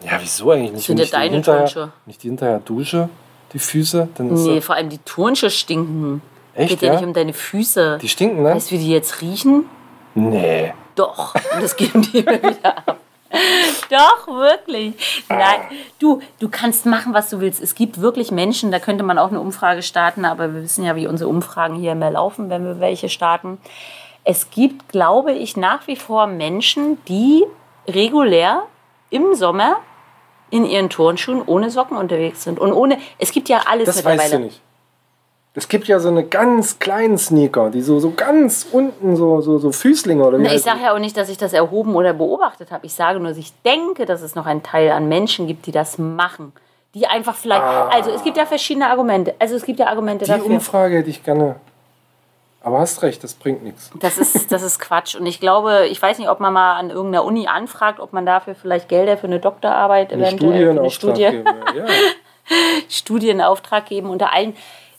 ja, 0.03 0.19
wieso 0.19 0.51
eigentlich 0.51 0.73
nicht? 0.73 0.85
sind 0.85 0.97
ja 0.97 1.05
ich 1.05 1.11
die 1.11 1.15
deine 1.15 1.35
hinterher, 1.35 1.59
Turnschuhe. 1.61 1.91
ich 2.05 2.17
die 2.17 2.27
hinterher 2.27 2.59
dusche, 2.59 3.09
die 3.53 3.59
Füße, 3.59 4.09
dann 4.15 4.33
Nee, 4.33 4.55
das, 4.55 4.65
vor 4.65 4.75
allem 4.75 4.89
die 4.89 4.97
Turnschuhe 4.99 5.49
stinken. 5.49 6.21
Echt, 6.55 6.71
Geht 6.71 6.81
ja, 6.81 6.87
ja? 6.89 6.93
nicht 6.95 7.07
um 7.07 7.13
deine 7.13 7.33
Füße. 7.33 7.99
Die 8.01 8.09
stinken, 8.09 8.43
ne? 8.43 8.55
Weißt 8.55 8.71
du, 8.71 8.75
wie 8.75 8.79
die 8.79 8.89
jetzt 8.89 9.21
riechen? 9.21 9.65
Nee. 10.13 10.73
Doch. 10.95 11.35
Und 11.53 11.63
das 11.63 11.75
geben 11.75 12.01
die 12.01 12.21
mir 12.21 12.41
wieder 12.41 12.77
ab. 12.77 12.97
Doch, 13.89 14.27
wirklich. 14.27 14.93
Nein, 15.29 15.61
du, 15.99 16.21
du 16.39 16.49
kannst 16.49 16.85
machen, 16.85 17.13
was 17.13 17.29
du 17.29 17.39
willst. 17.39 17.61
Es 17.61 17.75
gibt 17.75 18.01
wirklich 18.01 18.31
Menschen, 18.31 18.71
da 18.71 18.79
könnte 18.79 19.03
man 19.03 19.17
auch 19.17 19.29
eine 19.29 19.39
Umfrage 19.39 19.81
starten, 19.81 20.25
aber 20.25 20.53
wir 20.53 20.63
wissen 20.63 20.83
ja, 20.83 20.95
wie 20.95 21.07
unsere 21.07 21.29
Umfragen 21.29 21.75
hier 21.75 21.91
immer 21.93 22.11
laufen, 22.11 22.49
wenn 22.49 22.65
wir 22.65 22.79
welche 22.79 23.09
starten. 23.09 23.59
Es 24.23 24.49
gibt, 24.49 24.89
glaube 24.89 25.33
ich, 25.33 25.55
nach 25.55 25.85
wie 25.87 25.95
vor 25.95 26.27
Menschen, 26.27 26.97
die 27.05 27.43
regulär 27.87 28.63
im 29.09 29.35
Sommer 29.35 29.77
in 30.49 30.65
ihren 30.65 30.89
Turnschuhen 30.89 31.41
ohne 31.45 31.69
Socken 31.69 31.97
unterwegs 31.97 32.43
sind. 32.43 32.59
Und 32.59 32.71
ohne, 32.73 32.97
es 33.19 33.31
gibt 33.31 33.49
ja 33.49 33.61
alles 33.67 33.85
Das 33.85 33.97
mittlerweile. 33.97 34.21
weißt 34.21 34.33
du 34.33 34.39
nicht. 34.39 34.61
Es 35.57 35.69
gibt 35.69 35.87
ja 35.87 35.99
so 35.99 36.09
eine 36.09 36.25
ganz 36.25 36.79
kleinen 36.79 37.17
Sneaker, 37.17 37.69
die 37.69 37.81
so, 37.81 37.99
so 37.99 38.11
ganz 38.11 38.67
unten, 38.69 39.15
so, 39.15 39.39
so, 39.39 39.57
so 39.57 39.71
Füßlinge 39.71 40.21
oder 40.23 40.37
wie 40.37 40.47
ich 40.47 40.61
sage 40.63 40.81
ja 40.83 40.93
auch 40.93 40.99
nicht, 40.99 41.15
dass 41.15 41.29
ich 41.29 41.37
das 41.37 41.53
erhoben 41.53 41.95
oder 41.95 42.13
beobachtet 42.13 42.71
habe. 42.71 42.85
Ich 42.85 42.93
sage 42.93 43.19
nur, 43.19 43.29
dass 43.29 43.37
ich 43.37 43.53
denke, 43.63 44.05
dass 44.05 44.21
es 44.21 44.35
noch 44.35 44.45
einen 44.45 44.63
Teil 44.63 44.91
an 44.91 45.07
Menschen 45.07 45.47
gibt, 45.47 45.65
die 45.65 45.71
das 45.71 45.97
machen. 45.97 46.51
Die 46.93 47.07
einfach 47.07 47.35
vielleicht. 47.35 47.61
Also 47.61 48.11
es 48.11 48.23
gibt 48.23 48.37
ja 48.37 48.45
verschiedene 48.45 48.87
Argumente. 48.89 49.33
Also 49.39 49.55
es 49.55 49.65
gibt 49.65 49.79
ja 49.79 49.87
Argumente 49.87 50.25
Ah. 50.25 50.33
Die 50.35 50.39
dafür. 50.39 50.55
Umfrage 50.55 50.97
hätte 50.97 51.09
ich 51.09 51.23
gerne. 51.23 51.55
Aber 52.61 52.79
hast 52.79 53.01
recht, 53.03 53.23
das 53.23 53.35
bringt 53.35 53.63
nichts. 53.63 53.91
Das 53.99 54.17
ist, 54.17 54.51
das 54.51 54.63
ist 54.63 54.79
Quatsch. 54.79 55.15
Und 55.15 55.25
ich 55.25 55.39
glaube, 55.39 55.85
ich 55.87 56.01
weiß 56.01 56.17
nicht, 56.17 56.29
ob 56.29 56.39
man 56.39 56.51
mal 56.51 56.77
an 56.79 56.89
irgendeiner 56.89 57.23
Uni 57.23 57.47
anfragt, 57.47 57.99
ob 57.99 58.11
man 58.11 58.25
dafür 58.25 58.55
vielleicht 58.55 58.89
Gelder 58.89 59.17
für 59.17 59.27
eine 59.27 59.39
Doktorarbeit 59.39 60.11
Eine 60.11 60.27
eventuell 60.27 60.51
Studie 60.51 60.63
für 60.63 60.69
in 60.71 60.79
eine 60.79 60.89
Studie, 60.89 61.21
geben. 61.25 61.45
Ja. 61.75 61.85
Studie 62.89 63.29
in 63.29 63.41
Auftrag 63.41 63.85
geben 63.85 64.09
unter 64.09 64.33
allen 64.33 64.55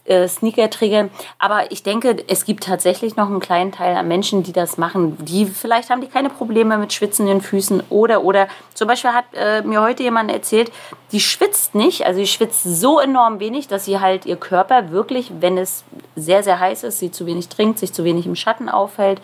äh, 0.09 0.29
Sneaker-Trägern. 0.29 1.11
Aber 1.39 1.71
ich 1.73 1.83
denke, 1.83 2.17
es 2.29 2.45
gibt 2.45 2.65
tatsächlich 2.65 3.17
noch 3.17 3.27
einen 3.27 3.41
kleinen 3.41 3.73
Teil 3.73 3.97
an 3.97 4.09
Menschen, 4.09 4.43
die 4.43 4.53
das 4.53 4.79
machen. 4.79 5.17
Die 5.25 5.47
vielleicht 5.47 5.91
haben 5.91 6.01
die 6.01 6.07
keine 6.07 6.31
Probleme 6.31 6.79
mit 6.79 6.93
schwitzenden 6.93 7.41
Füßen 7.41 7.83
oder 7.91 8.23
oder 8.23 8.49
zum 8.75 8.89
Beispiel 8.89 9.13
hat 9.13 9.25
äh, 9.35 9.63
mir 9.63 9.83
heute 9.83 10.03
jemand 10.03 10.31
erzählt, 10.31 10.71
die 11.13 11.21
schwitzt 11.21 11.75
nicht, 11.75 12.07
also 12.07 12.21
die 12.21 12.27
schwitzt 12.27 12.63
so 12.63 13.01
enorm 13.01 13.41
wenig, 13.41 13.69
dass 13.69 13.85
sie 13.85 14.01
halt 14.01 14.27
ihr 14.27 14.37
Körper 14.37 14.91
wirklich, 14.91 15.33
wenn 15.41 15.59
es 15.59 15.85
sehr 16.15 16.43
sehr 16.43 16.61
heiß 16.61 16.85
ist, 16.85 16.99
sie 16.99 17.11
zu 17.11 17.27
wenig 17.27 17.49
trinkt, 17.49 17.79
sich 17.79 17.93
zu 17.93 18.05
wenig 18.05 18.27
im 18.27 18.37
Schatten 18.37 18.69
aufhält. 18.69 19.21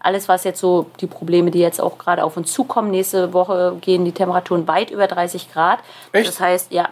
Alles, 0.00 0.28
was 0.28 0.44
jetzt 0.44 0.60
so 0.60 0.86
die 1.00 1.06
Probleme, 1.06 1.50
die 1.50 1.60
jetzt 1.60 1.80
auch 1.80 1.96
gerade 1.96 2.24
auf 2.24 2.36
uns 2.36 2.52
zukommen, 2.52 2.90
nächste 2.90 3.32
Woche 3.32 3.78
gehen 3.80 4.04
die 4.04 4.12
Temperaturen 4.12 4.68
weit 4.68 4.90
über 4.90 5.06
30 5.06 5.50
Grad. 5.50 5.78
Echt? 6.12 6.28
Das 6.28 6.40
heißt, 6.40 6.72
ja, 6.72 6.90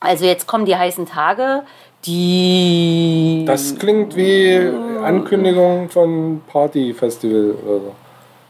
also 0.00 0.24
jetzt 0.24 0.46
kommen 0.46 0.66
die 0.66 0.76
heißen 0.76 1.06
Tage, 1.06 1.64
die. 2.06 3.44
Das 3.46 3.78
klingt 3.78 4.16
wie 4.16 4.70
Ankündigung 5.02 5.88
von 5.88 6.42
Partyfestival 6.46 7.54
oder 7.64 7.80
so. 7.80 7.94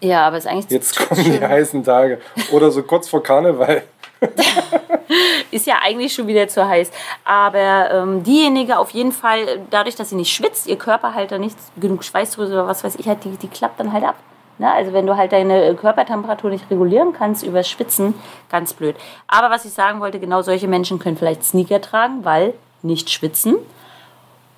ja, 0.00 0.26
aber 0.26 0.36
es 0.36 0.44
ist 0.44 0.50
eigentlich 0.50 0.70
Jetzt 0.70 0.96
kommen 0.96 1.24
die 1.24 1.40
heißen 1.40 1.84
Tage. 1.84 2.20
Oder 2.52 2.70
so 2.70 2.82
kurz 2.82 3.08
vor 3.08 3.22
Karneval. 3.22 3.82
ist 5.50 5.66
ja 5.66 5.76
eigentlich 5.82 6.12
schon 6.12 6.26
wieder 6.26 6.48
zu 6.48 6.66
heiß. 6.66 6.90
Aber 7.24 7.90
ähm, 7.90 8.22
diejenige 8.22 8.78
auf 8.78 8.90
jeden 8.90 9.12
Fall, 9.12 9.60
dadurch, 9.70 9.96
dass 9.96 10.10
sie 10.10 10.16
nicht 10.16 10.34
schwitzt, 10.34 10.66
ihr 10.66 10.76
Körper 10.76 11.14
halt 11.14 11.32
da 11.32 11.38
nicht 11.38 11.56
genug 11.76 12.04
Schweißdrüse 12.04 12.52
oder 12.52 12.66
was 12.66 12.84
weiß 12.84 12.96
ich, 12.96 13.08
halt, 13.08 13.24
die, 13.24 13.36
die 13.36 13.48
klappt 13.48 13.80
dann 13.80 13.92
halt 13.92 14.04
ab. 14.04 14.16
Ne? 14.58 14.72
Also 14.72 14.92
wenn 14.92 15.06
du 15.06 15.16
halt 15.16 15.32
deine 15.32 15.74
Körpertemperatur 15.74 16.50
nicht 16.50 16.70
regulieren 16.70 17.12
kannst 17.12 17.42
übers 17.42 17.68
Schwitzen, 17.68 18.14
ganz 18.50 18.72
blöd. 18.72 18.96
Aber 19.26 19.50
was 19.50 19.64
ich 19.64 19.72
sagen 19.72 20.00
wollte, 20.00 20.20
genau 20.20 20.42
solche 20.42 20.68
Menschen 20.68 20.98
können 20.98 21.16
vielleicht 21.16 21.44
Sneaker 21.44 21.80
tragen, 21.80 22.24
weil 22.24 22.54
nicht 22.84 23.10
schwitzen. 23.10 23.56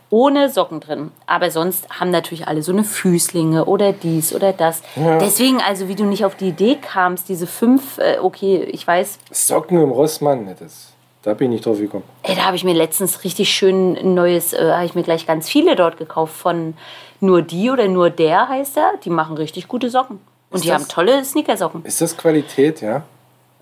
Ohne 0.09 0.51
Socken 0.51 0.79
drin. 0.81 1.11
Aber 1.27 1.51
sonst 1.51 1.89
haben 1.91 2.11
natürlich 2.11 2.47
alle 2.47 2.63
so 2.63 2.71
eine 2.73 2.85
Füßlinge 2.85 3.65
oder 3.65 3.93
dies 3.93 4.33
oder 4.33 4.53
das. 4.53 4.83
Deswegen, 4.95 5.61
also 5.61 5.89
wie 5.89 5.97
du 5.97 6.05
nicht 6.05 6.25
auf 6.25 6.37
die 6.37 6.49
Idee 6.49 6.77
kamst, 6.77 7.29
diese 7.29 7.47
fünf, 7.49 7.99
äh, 7.99 8.19
okay, 8.21 8.63
ich 8.71 8.87
weiß, 8.87 9.19
Socken 9.33 9.83
im 9.83 9.91
Rossmann, 9.91 10.55
das, 10.61 10.93
da 11.23 11.35
bin 11.35 11.51
ich 11.53 11.63
drauf 11.63 11.79
gekommen. 11.79 12.05
Ey, 12.23 12.37
da 12.37 12.45
habe 12.45 12.55
ich 12.55 12.63
mir 12.63 12.75
letztens 12.75 13.25
richtig 13.25 13.51
schön 13.51 13.97
ein 13.97 14.15
neues, 14.15 14.53
äh, 14.53 14.71
habe 14.73 14.85
ich 14.87 14.95
mir 14.95 15.03
gleich 15.03 15.27
ganz 15.27 15.49
viele 15.49 15.75
dort 15.75 15.97
gekauft 15.97 16.37
von 16.37 16.75
nur 17.21 17.43
die 17.43 17.71
oder 17.71 17.89
nur 17.89 18.09
der 18.11 18.49
heißt 18.49 18.77
er. 18.77 18.93
Die 19.05 19.11
machen 19.11 19.37
richtig 19.37 19.67
gute 19.67 19.91
Socken. 19.91 20.21
Und 20.51 20.59
Ist 20.59 20.65
die 20.65 20.69
das- 20.69 20.83
haben 20.83 20.89
tolle 20.89 21.25
Sneakersocken, 21.25 21.85
Ist 21.85 22.01
das 22.01 22.17
Qualität, 22.17 22.81
ja? 22.81 23.03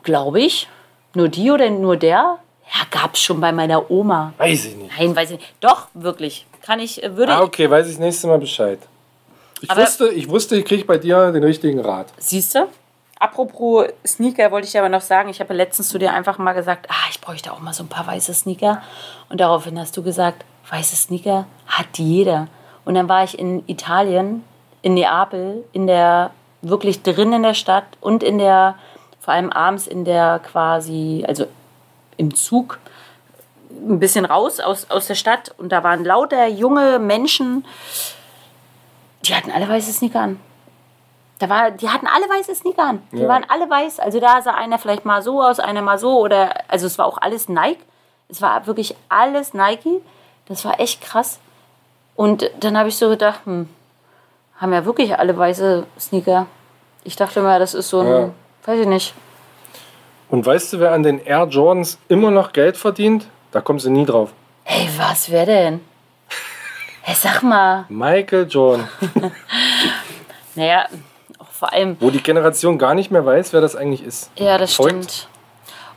glaube 0.03 0.41
ich. 0.43 0.69
Nur 1.15 1.29
die 1.29 1.51
oder 1.51 1.71
nur 1.71 1.97
der? 1.97 2.37
Ja, 2.77 2.81
gab's 2.91 3.20
schon 3.20 3.41
bei 3.41 3.53
meiner 3.53 3.91
Oma. 3.91 4.33
Weiß 4.39 4.64
ich 4.64 4.77
nicht. 4.77 4.91
Nein, 4.99 5.14
weiß 5.14 5.31
ich 5.33 5.39
nicht. 5.39 5.55
Doch, 5.61 5.87
wirklich. 5.95 6.45
Kann 6.62 6.81
ich, 6.81 7.03
äh, 7.03 7.16
würde 7.16 7.33
Ah, 7.35 7.43
okay, 7.43 7.70
weiß 7.70 7.87
ich 7.87 7.93
das 7.95 8.01
nächste 8.01 8.27
Mal 8.27 8.39
Bescheid. 8.39 8.79
Ich 9.61 9.70
Aber- 9.70 9.83
wusste, 9.83 10.09
ich 10.09 10.29
wusste, 10.29 10.57
ich 10.57 10.64
kriege 10.64 10.85
bei 10.85 10.99
dir 10.99 11.31
den 11.31 11.45
richtigen 11.45 11.81
Rat. 11.81 12.07
Siehst 12.18 12.55
du? 12.55 12.66
Apropos 13.20 13.87
Sneaker, 14.07 14.51
wollte 14.51 14.66
ich 14.66 14.72
dir 14.72 14.81
aber 14.81 14.89
noch 14.89 15.01
sagen, 15.01 15.29
ich 15.29 15.41
habe 15.41 15.55
letztens 15.55 15.89
zu 15.89 15.99
dir 15.99 16.12
einfach 16.12 16.37
mal 16.39 16.53
gesagt, 16.53 16.87
ah, 16.91 17.09
ich 17.11 17.20
bräuchte 17.20 17.53
auch 17.53 17.61
mal 17.61 17.72
so 17.72 17.85
ein 17.85 17.89
paar 17.89 18.07
weiße 18.07 18.35
Sneaker. 18.35 18.83
Und 19.29 19.41
daraufhin 19.41 19.79
hast 19.79 19.97
du 19.97 20.03
gesagt, 20.03 20.45
weiße 20.68 20.97
Sneaker 20.97 21.47
hat 21.66 21.87
jeder. 21.97 22.49
Und 22.85 22.95
dann 22.95 23.09
war 23.09 23.22
ich 23.25 23.39
in 23.39 23.62
Italien, 23.68 24.43
in 24.83 24.95
Neapel, 24.95 25.64
in 25.72 25.87
der, 25.87 26.33
wirklich 26.61 27.03
drin 27.03 27.33
in 27.33 27.43
der 27.45 27.55
Stadt 27.55 27.85
und 28.01 28.22
in 28.22 28.39
der, 28.39 28.75
vor 29.20 29.33
allem 29.33 29.51
abends 29.53 29.87
in 29.87 30.05
der 30.05 30.41
quasi, 30.41 31.25
also 31.27 31.47
im 32.17 32.35
Zug, 32.35 32.79
ein 33.71 33.99
bisschen 33.99 34.25
raus 34.25 34.61
aus, 34.61 34.91
aus 34.91 35.07
der 35.07 35.15
Stadt. 35.15 35.55
Und 35.59 35.71
da 35.71 35.83
waren 35.83 36.05
lauter 36.05 36.47
junge 36.47 36.99
Menschen, 36.99 37.65
die 39.27 39.35
hatten 39.35 39.51
alle 39.51 39.69
weiße 39.69 39.93
Sneaker 39.93 40.21
an. 40.21 40.41
Da 41.39 41.49
war, 41.49 41.71
die 41.73 41.89
hatten 41.89 42.07
alle 42.07 42.27
weiße 42.29 42.55
Sneaker 42.55 42.85
an. 42.85 43.03
Die 43.12 43.19
Ja. 43.19 43.29
waren 43.29 43.45
alle 43.49 43.69
weiß. 43.69 43.99
Also 44.01 44.21
da 44.21 44.41
sah 44.43 44.53
einer 44.55 44.79
vielleicht 44.79 45.05
mal 45.05 45.23
so 45.23 45.43
aus, 45.43 45.59
einer 45.61 45.83
mal 45.83 45.99
so. 45.99 46.19
Oder 46.21 46.55
also 46.69 46.87
es 46.87 46.97
war 46.99 47.07
auch 47.07 47.19
alles 47.21 47.49
Nike. 47.49 47.81
Es 48.29 48.41
war 48.41 48.67
wirklich 48.67 48.95
alles 49.09 49.53
Nike. 49.55 50.01
Das 50.47 50.65
war 50.65 50.79
echt 50.79 51.01
krass. 51.03 51.41
Und 52.15 52.49
dann 52.61 52.79
habe 52.79 52.89
ich 52.89 52.97
so 52.97 53.09
gedacht, 53.09 53.41
hm, 53.45 53.69
haben 54.59 54.73
ja 54.73 54.85
wirklich 54.85 55.19
alle 55.19 55.37
weiße 55.37 55.85
Sneaker. 55.99 56.47
Ich 57.03 57.17
dachte 57.17 57.41
mal, 57.43 57.59
das 57.59 57.75
ist 57.75 57.89
so 57.89 58.01
ein, 58.01 58.07
Ja. 58.09 58.31
weiß 58.67 58.81
ich 58.81 58.87
nicht. 58.87 59.15
Und 60.29 60.45
weißt 60.47 60.72
du, 60.72 60.81
wer 60.81 60.93
an 60.93 61.03
den 61.03 61.25
Air 61.25 61.47
Jordans 61.49 61.99
immer 62.09 62.31
noch 62.31 62.53
Geld 62.53 62.77
verdient? 62.77 63.27
Da 63.53 63.61
kommst 63.61 63.87
du 63.87 63.91
nie 63.91 64.05
drauf. 64.05 64.31
Ey, 64.64 64.89
was 64.99 65.31
wäre 65.31 65.47
denn? 65.47 65.81
Hey, 67.03 67.14
sag 67.14 67.43
mal. 67.43 67.85
Michael 67.89 68.47
Jordan. 68.49 68.89
Naja, 70.57 70.87
auch 71.39 71.49
vor 71.51 71.72
allem, 71.72 71.97
Wo 72.01 72.11
die 72.11 72.22
Generation 72.22 72.79
gar 72.79 72.95
nicht 72.95 73.11
mehr 73.11 73.27
weiß, 73.27 73.53
wer 73.53 73.61
das 73.61 73.75
eigentlich 73.75 74.05
ist. 74.05 74.31
ja, 74.39 74.57
das 74.57 74.75
Folgt. 74.75 74.93
stimmt. 74.93 75.29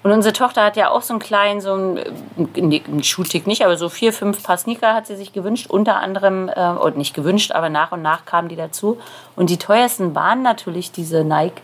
Und 0.03 0.11
unsere 0.11 0.33
Tochter 0.33 0.63
hat 0.63 0.77
ja 0.77 0.89
auch 0.89 1.01
so 1.01 1.13
einen 1.13 1.19
kleinen, 1.19 1.59
so 1.61 1.73
einen, 1.73 1.97
äh, 1.97 2.61
nee, 2.61 2.81
einen 2.87 3.03
Schuhtick 3.03 3.45
nicht, 3.45 3.63
aber 3.65 3.77
so 3.77 3.89
vier, 3.89 4.13
fünf 4.13 4.41
Paar 4.43 4.57
Sneaker 4.57 4.93
hat 4.93 5.05
sie 5.07 5.15
sich 5.15 5.33
gewünscht. 5.33 5.67
Unter 5.69 5.97
anderem, 5.97 6.49
äh, 6.49 6.51
oder 6.71 6.95
nicht 6.95 7.13
gewünscht, 7.13 7.51
aber 7.51 7.69
nach 7.69 7.91
und 7.91 8.01
nach 8.01 8.25
kamen 8.25 8.47
die 8.47 8.55
dazu. 8.55 8.99
Und 9.35 9.49
die 9.49 9.57
teuersten 9.57 10.15
waren 10.15 10.41
natürlich 10.43 10.91
diese 10.91 11.23
Nike 11.23 11.61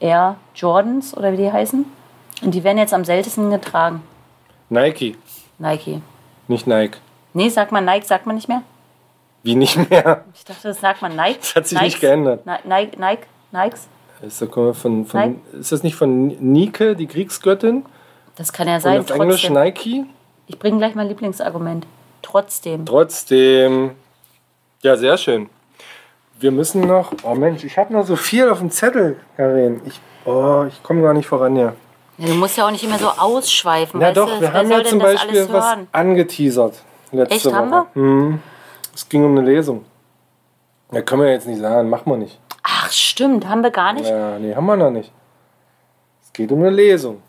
Air 0.00 0.36
Jordans 0.54 1.16
oder 1.16 1.32
wie 1.32 1.36
die 1.38 1.52
heißen. 1.52 1.84
Und 2.42 2.54
die 2.54 2.64
werden 2.64 2.78
jetzt 2.78 2.92
am 2.94 3.04
seltensten 3.04 3.50
getragen. 3.50 4.02
Nike, 4.68 5.16
Nike. 5.58 6.02
nicht 6.48 6.66
Nike. 6.66 6.98
Nee, 7.32 7.48
sagt 7.48 7.72
man 7.72 7.84
Nike, 7.84 8.04
sagt 8.06 8.26
man 8.26 8.34
nicht 8.36 8.48
mehr? 8.48 8.62
Wie 9.42 9.54
nicht 9.54 9.76
mehr? 9.90 10.24
Ich 10.34 10.44
dachte, 10.44 10.68
das 10.68 10.80
sagt 10.80 11.02
man 11.02 11.14
Nike. 11.16 11.38
Das 11.40 11.54
hat 11.54 11.66
sich 11.66 11.78
Nikes? 11.78 11.94
nicht 11.94 12.00
geändert. 12.00 12.44
Ni- 12.46 12.52
Nike, 12.68 12.98
Nike, 12.98 13.26
Nikes? 13.52 13.86
Ist, 14.22 14.40
das 14.42 14.48
von, 14.48 14.74
von, 15.06 15.06
Nike? 15.12 15.40
ist 15.60 15.72
das 15.72 15.82
nicht 15.82 15.94
von 15.94 16.28
Nike, 16.28 16.94
die 16.96 17.06
Kriegsgöttin? 17.06 17.84
Das 18.34 18.52
kann 18.52 18.66
ja 18.66 18.76
Und 18.76 18.80
sein. 18.80 19.00
auf 19.00 19.10
Englisch 19.10 19.42
Trotzdem. 19.46 19.62
Nike? 19.62 20.04
Ich 20.46 20.58
bringe 20.58 20.78
gleich 20.78 20.94
mein 20.94 21.08
Lieblingsargument. 21.08 21.86
Trotzdem. 22.22 22.84
Trotzdem. 22.86 23.92
Ja, 24.82 24.96
sehr 24.96 25.16
schön. 25.16 25.48
Wir 26.38 26.50
müssen 26.50 26.82
noch. 26.82 27.12
Oh 27.22 27.34
Mensch, 27.34 27.64
ich 27.64 27.78
habe 27.78 27.92
noch 27.92 28.04
so 28.06 28.16
viel 28.16 28.48
auf 28.48 28.58
dem 28.58 28.70
Zettel, 28.70 29.18
Karin. 29.36 29.80
Ich, 29.86 30.00
oh, 30.26 30.64
ich 30.68 30.82
komme 30.82 31.02
gar 31.02 31.14
nicht 31.14 31.26
voran 31.26 31.56
hier. 31.56 31.74
Ja, 32.18 32.28
du 32.28 32.34
musst 32.34 32.56
ja 32.56 32.66
auch 32.66 32.70
nicht 32.70 32.84
immer 32.84 32.98
so 32.98 33.08
ausschweifen. 33.08 34.00
Na 34.00 34.08
weißt 34.08 34.16
doch, 34.16 34.26
du? 34.26 34.32
wir 34.34 34.40
Wer 34.40 34.52
haben 34.52 34.70
ja 34.70 34.84
zum 34.84 34.98
Beispiel 34.98 35.48
was 35.52 35.64
hören? 35.64 35.88
angeteasert. 35.92 36.82
Letzte 37.12 37.34
Echt, 37.34 37.46
Woche. 37.46 37.54
haben 37.56 37.86
Mhm. 37.94 38.42
Es 38.94 39.08
ging 39.08 39.24
um 39.24 39.36
eine 39.36 39.42
Lesung. 39.46 39.84
Ja, 40.92 41.02
können 41.02 41.22
wir 41.22 41.30
jetzt 41.30 41.46
nicht 41.46 41.60
sagen, 41.60 41.88
machen 41.90 42.10
wir 42.10 42.16
nicht. 42.16 42.38
Ach, 42.62 42.90
stimmt. 42.90 43.46
Haben 43.46 43.62
wir 43.62 43.70
gar 43.70 43.92
nicht. 43.92 44.08
Ja, 44.08 44.38
nee, 44.38 44.54
haben 44.54 44.66
wir 44.66 44.76
noch 44.76 44.90
nicht. 44.90 45.12
Es 46.22 46.32
geht 46.32 46.50
um 46.52 46.60
eine 46.60 46.70
Lesung. 46.70 47.22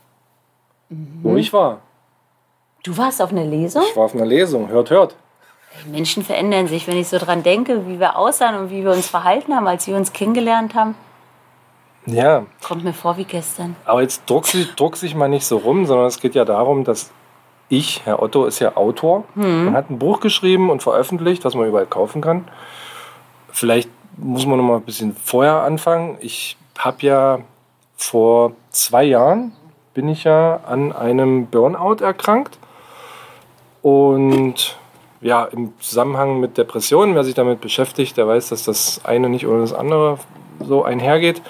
Mhm. 0.90 1.20
Wo 1.22 1.36
ich 1.36 1.52
war. 1.52 1.80
Du 2.84 2.98
warst 2.98 3.22
auf 3.22 3.32
einer 3.32 3.44
Lesung? 3.44 3.84
Ich 3.90 3.96
war 3.98 4.06
auf 4.06 4.16
einer 4.16 4.26
Lesung. 4.26 4.70
Hört, 4.70 4.90
hört. 4.90 5.16
Menschen 5.86 6.24
verändern 6.24 6.68
sich. 6.68 6.88
Wenn 6.88 6.98
ich 6.98 7.08
so 7.08 7.18
dran 7.18 7.44
denke, 7.44 7.88
wie 7.88 8.00
wir 8.00 8.18
aussahen 8.18 8.56
und 8.58 8.70
wie 8.72 8.84
wir 8.84 8.92
uns 8.92 9.08
verhalten 9.08 9.56
haben, 9.56 9.68
als 9.68 9.88
wir 9.88 9.96
uns 9.96 10.12
kennengelernt 10.14 10.74
haben, 10.76 10.96
Ja, 12.06 12.46
kommt 12.66 12.84
mir 12.84 12.94
vor 12.94 13.18
wie 13.18 13.26
gestern. 13.26 13.76
aber 13.86 14.02
jetzt 14.02 14.24
druck 14.30 14.46
sich, 14.48 14.74
druck 14.76 14.96
sich 14.98 15.14
mal 15.16 15.28
nicht 15.28 15.46
so 15.46 15.58
rum, 15.58 15.86
sondern 15.86 16.08
es 16.08 16.20
geht 16.20 16.36
ja 16.36 16.46
darum, 16.46 16.84
dass 16.84 17.12
ich, 17.70 18.02
Herr 18.06 18.22
Otto 18.22 18.46
ist 18.46 18.60
ja 18.60 18.78
Autor, 18.78 19.26
Hm. 19.36 19.68
und 19.68 19.74
hat 19.74 19.90
ein 19.90 20.00
Buch 20.00 20.20
geschrieben 20.22 20.70
und 20.70 20.82
veröffentlicht, 20.82 21.44
das 21.44 21.54
man 21.54 21.68
überall 21.68 21.86
kaufen 21.86 22.22
kann. 22.22 22.48
Vielleicht 23.52 23.90
muss 24.16 24.46
man 24.46 24.58
noch 24.58 24.64
mal 24.66 24.78
ein 24.78 24.84
bisschen 24.84 25.16
vorher 25.16 25.62
anfangen. 25.64 26.18
Ich 26.22 26.56
habe 26.80 26.98
ja 27.06 27.40
vor 27.98 28.54
zwei 28.70 29.04
Jahren 29.04 29.52
bin 29.94 30.08
ich 30.10 30.24
ja 30.24 30.60
an 30.66 30.94
einem 30.94 31.48
Burnout 31.48 32.04
erkrankt 32.04 32.58
und 33.82 34.78
ja, 35.22 35.46
im 35.46 35.74
Zusammenhang 35.80 36.40
mit 36.40 36.58
Depressionen, 36.58 37.16
wer 37.16 37.24
sich 37.24 37.34
damit 37.36 37.62
beschäftigt, 37.62 38.18
der 38.18 38.28
weiß, 38.28 38.50
dass 38.50 38.64
das 38.64 39.02
eine 39.04 39.30
nicht 39.30 39.48
ohne 39.48 39.62
das 39.62 39.74
andere 39.74 40.18
so 40.66 40.84
einhergeht. 40.84 41.42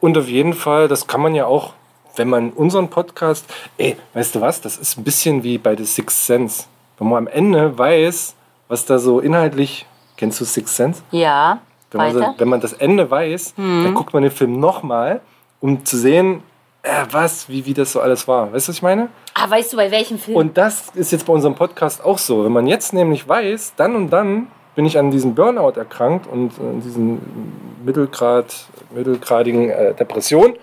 Und 0.00 0.16
auf 0.18 0.28
jeden 0.28 0.52
Fall, 0.52 0.88
das 0.88 1.06
kann 1.06 1.20
man 1.20 1.34
ja 1.34 1.46
auch, 1.46 1.72
wenn 2.16 2.28
man 2.28 2.50
unseren 2.50 2.88
Podcast, 2.88 3.44
ey, 3.78 3.96
weißt 4.12 4.34
du 4.36 4.40
was, 4.40 4.60
das 4.60 4.76
ist 4.76 4.98
ein 4.98 5.04
bisschen 5.04 5.42
wie 5.42 5.58
bei 5.58 5.76
The 5.76 5.84
Sixth 5.84 6.26
Sense. 6.26 6.64
wenn 6.98 7.08
man 7.08 7.18
am 7.18 7.26
Ende 7.26 7.76
weiß, 7.76 8.34
was 8.68 8.86
da 8.86 8.98
so 8.98 9.20
inhaltlich, 9.20 9.86
kennst 10.16 10.40
du 10.40 10.44
Six 10.44 10.76
Sense? 10.76 11.02
Ja, 11.10 11.58
Wenn 11.90 11.98
man, 12.00 12.12
so, 12.12 12.34
wenn 12.38 12.48
man 12.48 12.60
das 12.60 12.72
Ende 12.72 13.10
weiß, 13.10 13.54
dann 13.56 13.94
guckt 13.94 14.12
man 14.14 14.22
den 14.22 14.32
Film 14.32 14.58
nochmal, 14.60 15.20
um 15.60 15.84
zu 15.84 15.96
sehen, 15.96 16.42
äh, 16.84 17.06
was, 17.10 17.48
wie, 17.48 17.64
wie 17.66 17.74
das 17.74 17.92
so 17.92 18.00
alles 18.00 18.28
war. 18.28 18.52
Weißt 18.52 18.68
du, 18.68 18.70
was 18.70 18.76
ich 18.76 18.82
meine? 18.82 19.08
Ah, 19.32 19.50
weißt 19.50 19.72
du, 19.72 19.76
bei 19.76 19.90
welchem 19.90 20.18
Film? 20.18 20.36
Und 20.36 20.56
das 20.56 20.90
ist 20.94 21.12
jetzt 21.12 21.26
bei 21.26 21.32
unserem 21.32 21.54
Podcast 21.54 22.04
auch 22.04 22.18
so. 22.18 22.44
Wenn 22.44 22.52
man 22.52 22.66
jetzt 22.66 22.92
nämlich 22.92 23.26
weiß, 23.26 23.72
dann 23.76 23.96
und 23.96 24.10
dann 24.10 24.48
bin 24.74 24.84
ich 24.84 24.98
an 24.98 25.10
diesem 25.10 25.34
Burnout 25.34 25.78
erkrankt 25.78 26.26
und 26.26 26.52
an 26.60 26.82
diesen 26.82 27.20
Mittelgrad, 27.84 28.66
mittelgradigen 28.94 29.70
äh, 29.70 29.94
Depression, 29.94 30.54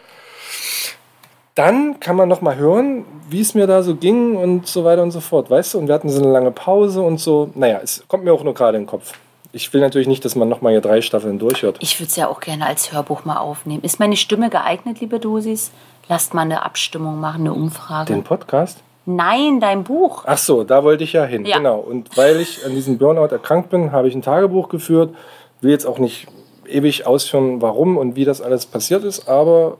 dann 1.55 1.99
kann 1.99 2.15
man 2.15 2.29
noch 2.29 2.41
mal 2.41 2.55
hören, 2.55 3.03
wie 3.29 3.41
es 3.41 3.55
mir 3.55 3.67
da 3.67 3.81
so 3.81 3.95
ging 3.95 4.35
und 4.35 4.67
so 4.67 4.85
weiter 4.85 5.01
und 5.03 5.11
so 5.11 5.21
fort. 5.21 5.49
Weißt 5.49 5.73
du, 5.73 5.79
und 5.79 5.87
wir 5.87 5.95
hatten 5.95 6.09
so 6.09 6.21
eine 6.21 6.31
lange 6.31 6.51
Pause 6.51 7.01
und 7.01 7.19
so. 7.19 7.49
Naja, 7.55 7.79
es 7.83 8.03
kommt 8.07 8.23
mir 8.23 8.33
auch 8.33 8.43
nur 8.43 8.53
gerade 8.53 8.77
in 8.77 8.83
den 8.83 8.89
Kopf. 8.89 9.13
Ich 9.53 9.73
will 9.73 9.81
natürlich 9.81 10.07
nicht, 10.07 10.23
dass 10.23 10.35
man 10.35 10.47
noch 10.47 10.61
mal 10.61 10.69
hier 10.69 10.81
drei 10.81 11.01
Staffeln 11.01 11.39
durchhört. 11.39 11.77
ich 11.81 11.99
würde 11.99 12.09
es 12.09 12.15
ja 12.15 12.27
auch 12.27 12.39
gerne 12.39 12.65
als 12.65 12.93
Hörbuch 12.93 13.25
mal 13.25 13.37
aufnehmen. 13.37 13.83
Ist 13.83 13.99
meine 13.99 14.15
Stimme 14.15 14.49
geeignet, 14.49 15.01
liebe 15.01 15.19
Dosis? 15.19 15.71
Lasst 16.07 16.33
mal 16.33 16.41
eine 16.41 16.63
Abstimmung 16.63 17.19
machen, 17.19 17.41
eine 17.41 17.53
Umfrage. 17.53 18.13
Den 18.13 18.23
Podcast? 18.23 18.83
Nein, 19.05 19.59
dein 19.59 19.83
Buch. 19.83 20.23
Ach 20.25 20.37
so, 20.37 20.63
da 20.63 20.83
wollte 20.83 21.03
ich 21.03 21.13
ja 21.13 21.25
hin. 21.25 21.45
Ja. 21.45 21.57
Genau. 21.57 21.79
Und 21.79 22.15
weil 22.17 22.39
ich 22.39 22.65
an 22.65 22.71
diesem 22.71 22.97
Burnout 22.97 23.33
erkrankt 23.33 23.69
bin, 23.69 23.91
habe 23.91 24.07
ich 24.07 24.15
ein 24.15 24.21
Tagebuch 24.21 24.69
geführt. 24.69 25.15
Will 25.61 25.71
jetzt 25.71 25.85
auch 25.85 25.99
nicht 25.99 26.27
ewig 26.67 27.05
ausführen, 27.05 27.61
warum 27.61 27.97
und 27.97 28.15
wie 28.15 28.25
das 28.25 28.41
alles 28.41 28.65
passiert 28.65 29.03
ist, 29.03 29.27
aber 29.27 29.77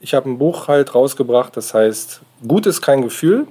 ich 0.00 0.14
habe 0.14 0.28
ein 0.28 0.38
Buch 0.38 0.68
halt 0.68 0.94
rausgebracht, 0.94 1.56
das 1.56 1.72
heißt 1.72 2.20
Gut 2.46 2.66
ist 2.66 2.82
kein 2.82 3.02
Gefühl, 3.02 3.46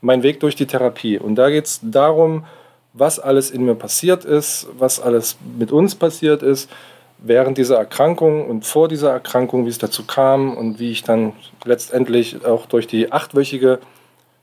mein 0.00 0.22
Weg 0.22 0.40
durch 0.40 0.56
die 0.56 0.66
Therapie. 0.66 1.18
Und 1.18 1.36
da 1.36 1.50
geht 1.50 1.66
es 1.66 1.80
darum, 1.82 2.44
was 2.92 3.18
alles 3.18 3.50
in 3.50 3.64
mir 3.64 3.74
passiert 3.74 4.24
ist, 4.24 4.66
was 4.78 5.00
alles 5.00 5.36
mit 5.58 5.70
uns 5.70 5.94
passiert 5.94 6.42
ist, 6.42 6.70
während 7.18 7.58
dieser 7.58 7.76
Erkrankung 7.76 8.46
und 8.46 8.66
vor 8.66 8.88
dieser 8.88 9.10
Erkrankung, 9.10 9.64
wie 9.64 9.70
es 9.70 9.78
dazu 9.78 10.04
kam 10.04 10.56
und 10.56 10.78
wie 10.78 10.90
ich 10.90 11.02
dann 11.02 11.32
letztendlich 11.64 12.44
auch 12.44 12.66
durch 12.66 12.86
die 12.86 13.12
achtwöchige 13.12 13.80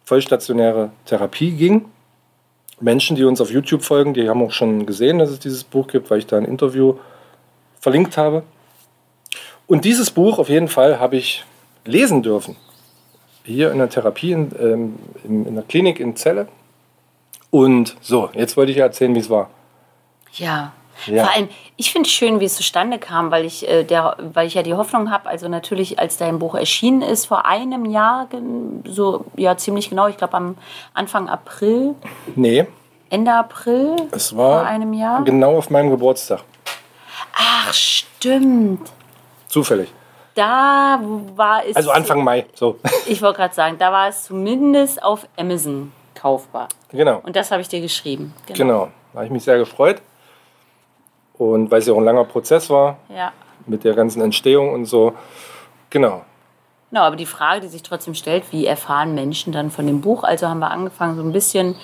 vollstationäre 0.06 0.92
Therapie 1.06 1.52
ging. 1.52 1.86
Menschen, 2.80 3.16
die 3.16 3.24
uns 3.24 3.40
auf 3.40 3.52
YouTube 3.52 3.84
folgen, 3.84 4.14
die 4.14 4.28
haben 4.28 4.42
auch 4.42 4.52
schon 4.52 4.86
gesehen, 4.86 5.20
dass 5.20 5.30
es 5.30 5.40
dieses 5.40 5.64
Buch 5.64 5.88
gibt, 5.88 6.10
weil 6.10 6.20
ich 6.20 6.28
da 6.28 6.38
ein 6.38 6.46
Interview 6.46 6.96
verlinkt 7.80 8.18
habe. 8.18 8.44
Und 9.68 9.86
dieses 9.86 10.12
Buch 10.12 10.40
auf 10.40 10.50
jeden 10.50 10.68
Fall 10.68 11.00
habe 11.00 11.16
ich 11.16 11.46
lesen 11.86 12.24
dürfen. 12.24 12.56
Hier 13.44 13.72
in 13.72 13.78
der 13.78 13.90
Therapie, 13.90 14.32
in, 14.32 14.52
ähm, 14.60 15.00
in, 15.24 15.46
in 15.46 15.56
der 15.56 15.64
Klinik 15.64 16.00
in 16.00 16.16
Celle. 16.16 16.48
Und 17.52 17.96
so, 18.02 18.30
jetzt 18.34 18.58
wollte 18.58 18.72
ich 18.72 18.78
erzählen, 18.78 19.14
wie 19.16 19.20
es 19.20 19.30
war. 19.30 19.50
Ja. 20.34 20.74
Ja. 21.08 21.26
Vor 21.26 21.34
allem, 21.36 21.50
ich 21.76 21.92
finde 21.92 22.08
es 22.08 22.14
schön, 22.14 22.40
wie 22.40 22.46
es 22.46 22.56
zustande 22.56 22.98
kam, 23.00 23.32
weil 23.32 23.46
ich, 23.46 23.68
äh, 23.68 23.84
der, 23.84 24.16
weil 24.20 24.48
ich 24.48 24.54
ja 24.54 24.64
die 24.64 24.74
Hoffnung 24.76 25.12
habe, 25.12 25.28
also 25.28 25.48
natürlich, 25.50 26.00
als 26.00 26.18
dein 26.18 26.40
Buch 26.40 26.56
erschienen 26.56 27.02
ist, 27.02 27.26
vor 27.26 27.46
einem 27.46 27.86
Jahr, 27.86 28.28
so 28.86 29.26
ja 29.36 29.58
ziemlich 29.58 29.90
genau, 29.90 30.08
ich 30.08 30.18
glaube 30.18 30.36
am 30.36 30.58
Anfang 30.94 31.28
April, 31.30 31.96
Nee, 32.36 32.68
Ende 33.10 33.34
April 33.34 33.96
es 34.12 34.36
war 34.36 34.60
vor 34.60 34.68
einem 34.68 34.94
Jahr. 34.94 35.24
genau 35.24 35.58
auf 35.58 35.70
meinem 35.70 35.90
Geburtstag. 35.90 36.42
Ach, 37.36 37.74
stimmt. 37.74 38.92
Zufällig. 39.48 39.92
Da 40.36 41.00
war 41.36 41.64
es. 41.66 41.76
Also 41.76 41.92
Anfang 41.92 42.24
Mai. 42.24 42.46
So. 42.56 42.80
Ich 43.06 43.22
wollte 43.22 43.38
gerade 43.38 43.54
sagen, 43.54 43.78
da 43.78 43.92
war 43.92 44.08
es 44.08 44.24
zumindest 44.24 45.04
auf 45.04 45.28
Amazon 45.38 45.92
kaufbar. 46.16 46.70
genau. 46.92 47.20
Und 47.24 47.36
das 47.36 47.52
habe 47.52 47.62
ich 47.62 47.68
dir 47.68 47.82
geschrieben. 47.82 48.34
Genau. 48.48 48.90
Da 49.12 49.18
habe 49.20 49.26
ich 49.26 49.32
mich 49.32 49.44
sehr 49.44 49.58
gefreut. 49.58 50.02
Und 51.38 51.72
weil 51.72 51.80
es 51.80 51.88
ja 51.88 51.94
auch 51.94 51.98
ein 51.98 52.04
langer 52.06 52.26
Prozess 52.26 52.70
war, 52.70 52.98
Ja. 53.10 53.32
mit 53.66 53.84
der 53.84 53.94
ganzen 53.94 54.22
Entstehung 54.22 54.74
und 54.74 54.86
so. 54.86 55.14
Genau. 55.90 56.22
Genau, 56.92 57.02
aber 57.06 57.16
die 57.16 57.26
Frage, 57.26 57.62
die 57.62 57.68
sich 57.70 57.82
trotzdem 57.82 58.14
stellt, 58.14 58.52
wie 58.52 58.68
erfahren 58.68 59.16
Menschen 59.16 59.52
dann 59.52 59.72
von 59.72 59.88
dem 59.88 60.02
Buch? 60.02 60.24
Also 60.24 60.48
haben 60.48 60.60
wir 60.60 60.70
angefangen, 60.70 61.16
so 61.16 61.24
ein 61.24 61.32
bisschen 61.32 61.76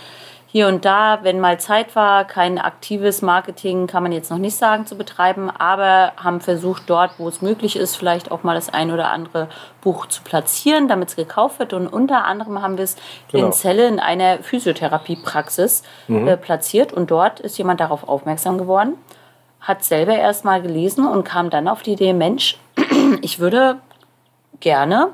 hier 0.52 0.68
und 0.68 0.84
da, 0.84 1.20
wenn 1.24 1.40
mal 1.40 1.60
Zeit 1.60 1.96
war, 1.96 2.26
kein 2.26 2.58
aktives 2.58 3.22
Marketing, 3.22 3.86
kann 3.86 4.02
man 4.02 4.12
jetzt 4.12 4.32
noch 4.32 4.40
nicht 4.40 4.56
sagen, 4.56 4.88
zu 4.88 4.96
betreiben, 4.98 5.50
aber 5.52 6.14
haben 6.18 6.42
versucht, 6.42 6.84
dort, 6.88 7.12
wo 7.20 7.28
es 7.28 7.42
möglich 7.44 7.76
ist, 7.76 7.96
vielleicht 7.96 8.32
auch 8.32 8.42
mal 8.44 8.56
das 8.56 8.70
ein 8.70 8.92
oder 8.92 9.12
andere 9.12 9.48
Buch 9.82 10.08
zu 10.08 10.24
platzieren, 10.24 10.88
damit 10.88 11.10
es 11.10 11.16
gekauft 11.16 11.60
wird. 11.60 11.74
Und 11.74 11.88
unter 11.88 12.26
anderem 12.26 12.62
haben 12.64 12.78
wir 12.78 12.84
es 12.84 12.96
Genau. 13.32 13.46
in 13.48 13.52
Celle 13.52 13.88
in 13.88 14.00
einer 14.00 14.40
Physiotherapiepraxis 14.44 15.84
äh, 16.08 16.38
platziert 16.38 16.94
und 16.94 17.12
dort 17.12 17.40
ist 17.40 17.58
jemand 17.58 17.80
darauf 17.80 18.08
aufmerksam 18.08 18.58
geworden, 18.58 18.94
hat 19.62 19.84
selber 19.84 20.16
erst 20.16 20.46
mal 20.46 20.62
gelesen 20.62 21.06
und 21.08 21.24
kam 21.24 21.50
dann 21.50 21.68
auf 21.68 21.84
die 21.84 21.94
Idee, 21.94 22.14
Mensch, 22.14 22.58
ich 23.22 23.40
würde 23.40 23.78
gerne, 24.60 25.10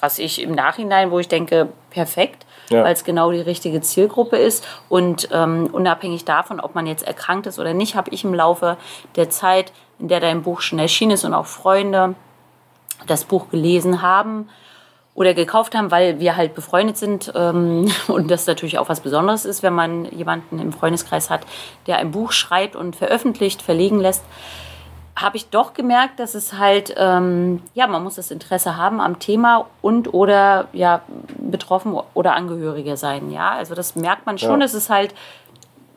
was 0.00 0.18
ich 0.18 0.40
im 0.42 0.52
Nachhinein, 0.52 1.10
wo 1.10 1.18
ich 1.18 1.28
denke, 1.28 1.68
perfekt, 1.90 2.44
Ja. 2.68 2.84
weil 2.84 2.92
es 2.92 3.04
genau 3.04 3.30
die 3.32 3.40
richtige 3.40 3.80
Zielgruppe 3.80 4.36
ist. 4.36 4.64
Und 4.88 5.28
ähm, 5.32 5.68
unabhängig 5.72 6.24
davon, 6.24 6.60
ob 6.60 6.74
man 6.74 6.86
jetzt 6.86 7.06
erkrankt 7.06 7.46
ist 7.46 7.58
oder 7.58 7.74
nicht, 7.74 7.94
habe 7.96 8.10
ich 8.10 8.24
im 8.24 8.34
Laufe 8.34 8.76
der 9.16 9.30
Zeit, 9.30 9.72
in 9.98 10.08
der 10.08 10.20
dein 10.20 10.42
Buch 10.42 10.60
schon 10.60 10.78
erschienen 10.78 11.12
ist 11.12 11.24
und 11.24 11.32
auch 11.34 11.46
Freunde 11.46 12.14
das 13.06 13.24
Buch 13.24 13.48
gelesen 13.50 14.02
haben 14.02 14.48
oder 15.16 15.32
gekauft 15.34 15.74
haben, 15.74 15.90
weil 15.90 16.20
wir 16.20 16.36
halt 16.36 16.54
befreundet 16.54 16.96
sind 16.98 17.32
ähm, 17.34 17.90
und 18.06 18.30
das 18.30 18.46
natürlich 18.46 18.78
auch 18.78 18.88
was 18.88 19.00
Besonderes 19.00 19.44
ist, 19.44 19.62
wenn 19.64 19.74
man 19.74 20.04
jemanden 20.12 20.60
im 20.60 20.72
Freundeskreis 20.72 21.30
hat, 21.30 21.40
der 21.88 21.96
ein 21.96 22.12
Buch 22.12 22.30
schreibt 22.32 22.76
und 22.76 22.94
veröffentlicht, 22.94 23.62
verlegen 23.62 23.98
lässt, 23.98 24.22
habe 25.16 25.38
ich 25.38 25.48
doch 25.48 25.72
gemerkt, 25.72 26.20
dass 26.20 26.34
es 26.34 26.52
halt, 26.52 26.94
ähm, 26.98 27.62
ja, 27.72 27.86
man 27.86 28.04
muss 28.04 28.16
das 28.16 28.30
Interesse 28.30 28.76
haben 28.76 29.00
am 29.00 29.18
Thema 29.18 29.64
und 29.80 30.12
oder 30.12 30.68
ja, 30.74 31.00
betroffen 31.38 31.98
oder 32.12 32.34
Angehörige 32.34 32.98
sein, 32.98 33.30
ja. 33.30 33.52
Also 33.52 33.74
das 33.74 33.96
merkt 33.96 34.26
man 34.26 34.36
schon, 34.36 34.60
Ja. 34.60 34.66
es 34.66 34.74
ist 34.74 34.90
halt 34.90 35.14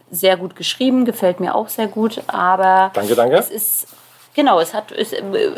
sehr 0.09 0.37
gut 0.37 0.55
geschrieben, 0.55 1.03
gefällt 1.03 1.41
mir 1.41 1.53
auch 1.53 1.67
sehr 1.67 1.87
gut, 1.87 2.21
aber 2.27 2.91
Danke, 2.93 3.15
danke. 3.15 3.35
es 3.35 3.49
ist, 3.49 3.87
genau, 4.33 4.61
es 4.61 4.73
hat, 4.73 4.93
es 4.93 5.11
äh, 5.11 5.19
äh, 5.19 5.53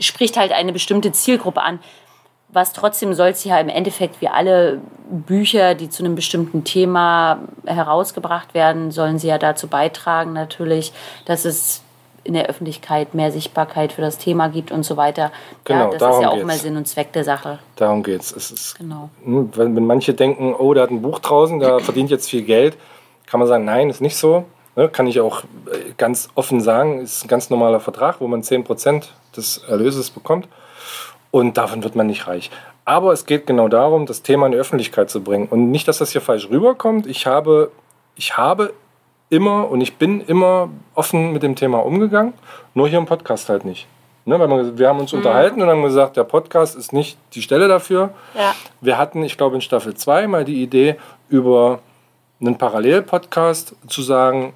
spricht 0.00 0.38
halt 0.38 0.52
eine 0.52 0.72
bestimmte 0.72 1.12
Zielgruppe 1.12 1.60
an. 1.60 1.80
Was 2.50 2.72
trotzdem 2.72 3.12
soll 3.12 3.28
es 3.28 3.44
ja 3.44 3.58
im 3.58 3.68
Endeffekt 3.68 4.20
wie 4.20 4.28
alle 4.28 4.80
Bücher, 5.10 5.74
die 5.74 5.90
zu 5.90 6.02
einem 6.02 6.14
bestimmten 6.14 6.64
Thema 6.64 7.40
herausgebracht 7.66 8.54
werden, 8.54 8.90
sollen 8.90 9.18
sie 9.18 9.28
ja 9.28 9.38
dazu 9.38 9.68
beitragen, 9.68 10.32
natürlich, 10.32 10.92
dass 11.26 11.44
es 11.44 11.82
in 12.24 12.34
der 12.34 12.46
Öffentlichkeit 12.46 13.14
mehr 13.14 13.32
Sichtbarkeit 13.32 13.92
für 13.92 14.02
das 14.02 14.18
Thema 14.18 14.48
gibt 14.48 14.70
und 14.70 14.82
so 14.82 14.96
weiter. 14.96 15.32
Genau, 15.64 15.80
ja, 15.80 15.84
das 15.86 15.94
ist 15.94 16.00
darum 16.02 16.22
ja 16.22 16.28
auch 16.28 16.32
geht's. 16.34 16.42
immer 16.42 16.52
Sinn 16.54 16.76
und 16.76 16.86
Zweck 16.86 17.12
der 17.12 17.24
Sache. 17.24 17.58
Darum 17.76 18.02
geht's. 18.02 18.32
Es 18.32 18.50
ist, 18.50 18.78
Genau. 18.78 19.08
hm, 19.24 19.50
wenn, 19.54 19.76
wenn 19.76 19.86
manche 19.86 20.12
denken, 20.14 20.54
oh, 20.54 20.74
der 20.74 20.84
hat 20.84 20.90
ein 20.90 21.00
Buch 21.00 21.20
draußen, 21.20 21.58
der 21.58 21.80
verdient 21.80 22.10
jetzt 22.10 22.28
viel 22.28 22.42
Geld, 22.42 22.76
kann 23.26 23.40
man 23.40 23.48
sagen, 23.48 23.64
nein, 23.64 23.88
ist 23.88 24.00
nicht 24.00 24.16
so. 24.16 24.44
Ne, 24.76 24.88
kann 24.88 25.06
ich 25.06 25.20
auch 25.20 25.42
äh, 25.42 25.92
ganz 25.96 26.28
offen 26.34 26.60
sagen, 26.60 27.00
ist 27.00 27.24
ein 27.24 27.28
ganz 27.28 27.50
normaler 27.50 27.80
Vertrag, 27.80 28.20
wo 28.20 28.28
man 28.28 28.42
10% 28.42 29.04
des 29.36 29.58
Erlöses 29.68 30.10
bekommt. 30.10 30.48
Und 31.30 31.58
davon 31.58 31.84
wird 31.84 31.94
man 31.94 32.06
nicht 32.06 32.26
reich. 32.26 32.50
Aber 32.84 33.12
es 33.12 33.26
geht 33.26 33.46
genau 33.46 33.68
darum, 33.68 34.06
das 34.06 34.22
Thema 34.22 34.46
in 34.46 34.52
die 34.52 34.58
Öffentlichkeit 34.58 35.10
zu 35.10 35.22
bringen. 35.22 35.46
Und 35.48 35.70
nicht, 35.70 35.86
dass 35.88 35.98
das 35.98 36.10
hier 36.10 36.22
falsch 36.22 36.48
rüberkommt. 36.48 37.06
Ich 37.06 37.26
habe, 37.26 37.70
ich 38.16 38.38
habe 38.38 38.72
immer 39.30 39.70
und 39.70 39.80
ich 39.80 39.96
bin 39.96 40.22
immer 40.22 40.70
offen 40.94 41.32
mit 41.32 41.42
dem 41.42 41.54
Thema 41.54 41.84
umgegangen, 41.84 42.32
nur 42.74 42.88
hier 42.88 42.98
im 42.98 43.06
Podcast 43.06 43.48
halt 43.48 43.64
nicht. 43.64 43.86
Ne, 44.24 44.38
weil 44.38 44.48
man, 44.48 44.76
wir 44.76 44.88
haben 44.88 45.00
uns 45.00 45.14
unterhalten 45.14 45.62
und 45.62 45.70
haben 45.70 45.82
gesagt, 45.82 46.18
der 46.18 46.24
Podcast 46.24 46.76
ist 46.76 46.92
nicht 46.92 47.16
die 47.32 47.40
Stelle 47.40 47.66
dafür. 47.66 48.10
Ja. 48.34 48.54
Wir 48.82 48.98
hatten, 48.98 49.22
ich 49.22 49.38
glaube, 49.38 49.54
in 49.54 49.62
Staffel 49.62 49.94
2 49.94 50.26
mal 50.26 50.44
die 50.44 50.62
Idee, 50.62 50.96
über 51.30 51.78
einen 52.38 52.58
Parallelpodcast 52.58 53.74
zu 53.86 54.02
sagen, 54.02 54.52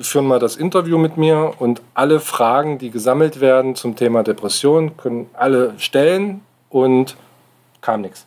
führen 0.00 0.26
mal 0.26 0.38
das 0.38 0.56
Interview 0.56 0.98
mit 0.98 1.16
mir 1.16 1.52
und 1.58 1.82
alle 1.94 2.20
Fragen, 2.20 2.78
die 2.78 2.90
gesammelt 2.90 3.40
werden 3.40 3.74
zum 3.74 3.96
Thema 3.96 4.22
Depression, 4.22 4.96
können 4.96 5.28
alle 5.32 5.74
stellen 5.78 6.42
und 6.68 7.16
kam 7.80 8.02
nichts. 8.02 8.26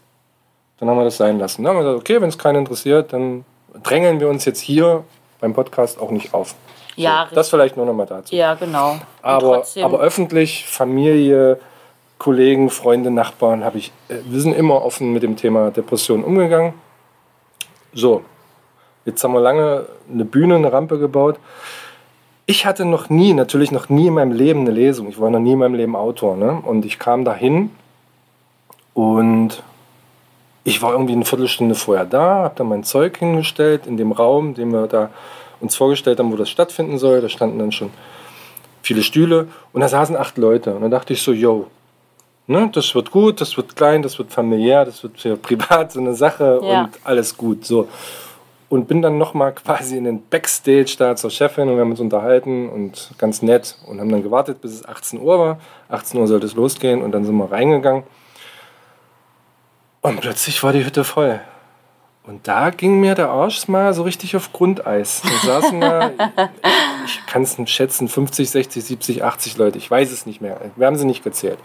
Dann 0.80 0.90
haben 0.90 0.98
wir 0.98 1.06
das 1.06 1.18
sein 1.18 1.40
lassen. 1.40 1.64
Dann 1.64 1.72
haben 1.72 1.78
wir 1.78 1.84
gesagt, 1.84 2.02
okay, 2.02 2.22
wenn 2.22 2.30
es 2.30 2.38
keinen 2.38 2.60
interessiert, 2.60 3.14
dann 3.14 3.46
drängeln 3.84 4.20
wir 4.20 4.30
uns 4.30 4.46
jetzt 4.46 4.60
hier 4.60 5.04
beim 5.40 5.54
Podcast 5.54 6.00
auch 6.00 6.12
nicht 6.12 6.34
auf. 6.34 6.56
Ja, 6.96 7.28
So, 7.30 7.36
das 7.36 7.50
vielleicht 7.50 7.78
nur 7.78 7.86
noch 7.86 7.94
mal 7.94 8.06
dazu. 8.06 8.36
Ja, 8.36 8.54
genau. 8.54 8.92
Und 8.92 9.02
Aber, 9.22 9.64
aber 9.82 10.00
öffentlich, 10.00 10.66
Familie, 10.68 11.60
Kollegen, 12.20 12.70
Freunde, 12.70 13.12
Nachbarn, 13.12 13.64
habe 13.64 13.80
ich, 13.80 13.92
äh, 14.10 14.16
wir 14.26 14.40
sind 14.40 14.56
immer 14.56 14.84
offen 14.84 15.12
mit 15.12 15.24
dem 15.24 15.36
Thema 15.36 15.72
Depression 15.72 16.24
umgegangen. 16.24 16.74
So, 17.94 18.24
jetzt 19.06 19.24
haben 19.24 19.34
wir 19.34 19.42
lange 19.42 19.86
eine 20.12 20.26
Bühne, 20.26 20.56
eine 20.56 20.72
Rampe 20.72 20.98
gebaut. 21.00 21.38
Ich 22.46 22.66
hatte 22.66 22.84
noch 22.86 23.10
nie, 23.10 23.34
natürlich 23.34 23.72
noch 23.72 23.90
nie 23.90 24.08
in 24.08 24.14
meinem 24.16 24.34
Leben 24.34 24.62
eine 24.62 24.72
Lesung. 24.72 25.08
Ich 25.08 25.20
war 25.20 25.30
noch 25.30 25.40
nie 25.40 25.54
in 25.54 25.60
meinem 25.60 25.76
Leben 25.76 25.96
Autor. 25.96 26.36
Ne? 26.36 26.62
Und 26.66 26.86
ich 26.86 27.00
kam 27.00 27.24
dahin 27.24 27.72
und 28.94 29.64
ich 30.66 30.82
war 30.82 30.92
irgendwie 30.92 31.14
eine 31.14 31.26
Viertelstunde 31.26 31.76
vorher 31.76 32.06
da, 32.06 32.44
habe 32.44 32.56
da 32.56 32.64
mein 32.64 32.84
Zeug 32.84 33.18
hingestellt 33.18 33.86
in 33.86 33.98
dem 33.98 34.12
Raum, 34.12 34.54
den 34.54 34.72
wir 34.72 34.88
da 34.88 35.10
uns 35.60 35.76
vorgestellt 35.76 36.20
haben, 36.20 36.32
wo 36.32 36.36
das 36.36 36.50
stattfinden 36.50 36.98
soll. 36.98 37.22
Da 37.22 37.30
standen 37.30 37.60
dann 37.60 37.72
schon 37.72 37.92
viele 38.82 39.04
Stühle 39.04 39.48
und 39.72 39.82
da 39.82 39.88
saßen 39.88 40.16
acht 40.16 40.38
Leute. 40.38 40.74
Und 40.76 40.82
dann 40.82 40.92
dachte 40.92 41.14
ich 41.14 41.22
so, 41.22 41.32
yo, 41.32 41.68
ne, 42.48 42.70
das 42.74 42.94
wird 42.96 43.12
gut, 43.12 43.40
das 43.42 43.56
wird 43.58 43.76
klein, 43.76 44.02
das 44.02 44.18
wird 44.20 44.32
familiär, 44.32 44.86
das 44.86 45.02
wird 45.04 45.20
für 45.20 45.38
privat 45.48 45.92
so 45.94 46.00
eine 46.00 46.14
Sache 46.14 46.60
Ja. 46.62 46.84
und 46.84 46.90
alles 47.04 47.36
gut. 47.38 47.66
So. 47.66 47.88
Und 48.74 48.88
bin 48.88 49.04
dann 49.04 49.20
nochmal 49.20 49.54
quasi 49.54 49.98
in 49.98 50.06
den 50.06 50.28
Backstage 50.28 50.96
da 50.98 51.16
zur 51.16 51.30
Chefin 51.30 51.70
und 51.70 51.76
wir 51.76 51.82
haben 51.82 51.92
uns 51.92 52.00
unterhalten 52.00 52.70
und 52.70 53.12
ganz 53.20 53.44
nett 53.44 53.78
und 53.86 54.00
haben 54.00 54.10
dann 54.10 54.24
gewartet, 54.24 54.62
bis 54.62 54.72
es 54.72 54.84
18 54.84 55.22
Uhr 55.22 55.38
war. 55.38 55.60
18 55.90 56.20
Uhr 56.20 56.26
sollte 56.26 56.48
es 56.48 56.56
losgehen 56.56 57.04
und 57.04 57.12
dann 57.12 57.24
sind 57.24 57.36
wir 57.36 57.52
reingegangen. 57.52 58.02
Und 60.02 60.22
plötzlich 60.22 60.64
war 60.64 60.74
die 60.74 60.84
Hütte 60.84 61.04
voll. 61.04 61.40
Und 62.24 62.48
da 62.48 62.72
ging 62.72 63.00
mir 63.00 63.14
der 63.14 63.30
Arsch 63.30 63.68
mal 63.68 63.94
so 63.94 64.02
richtig 64.02 64.36
auf 64.36 64.52
Grundeis. 64.52 65.22
Wir 65.24 65.38
saßen 65.38 65.80
da, 65.80 66.10
ich 67.06 67.24
kann 67.28 67.44
es 67.44 67.60
nicht 67.60 67.72
schätzen, 67.72 68.08
50, 68.08 68.50
60, 68.50 68.84
70, 68.84 69.24
80 69.24 69.58
Leute. 69.58 69.78
Ich 69.78 69.92
weiß 69.92 70.12
es 70.12 70.26
nicht 70.26 70.42
mehr. 70.42 70.60
Wir 70.76 70.88
haben 70.88 70.98
sie 70.98 71.06
nicht 71.06 71.24
gezählt. 71.24 71.60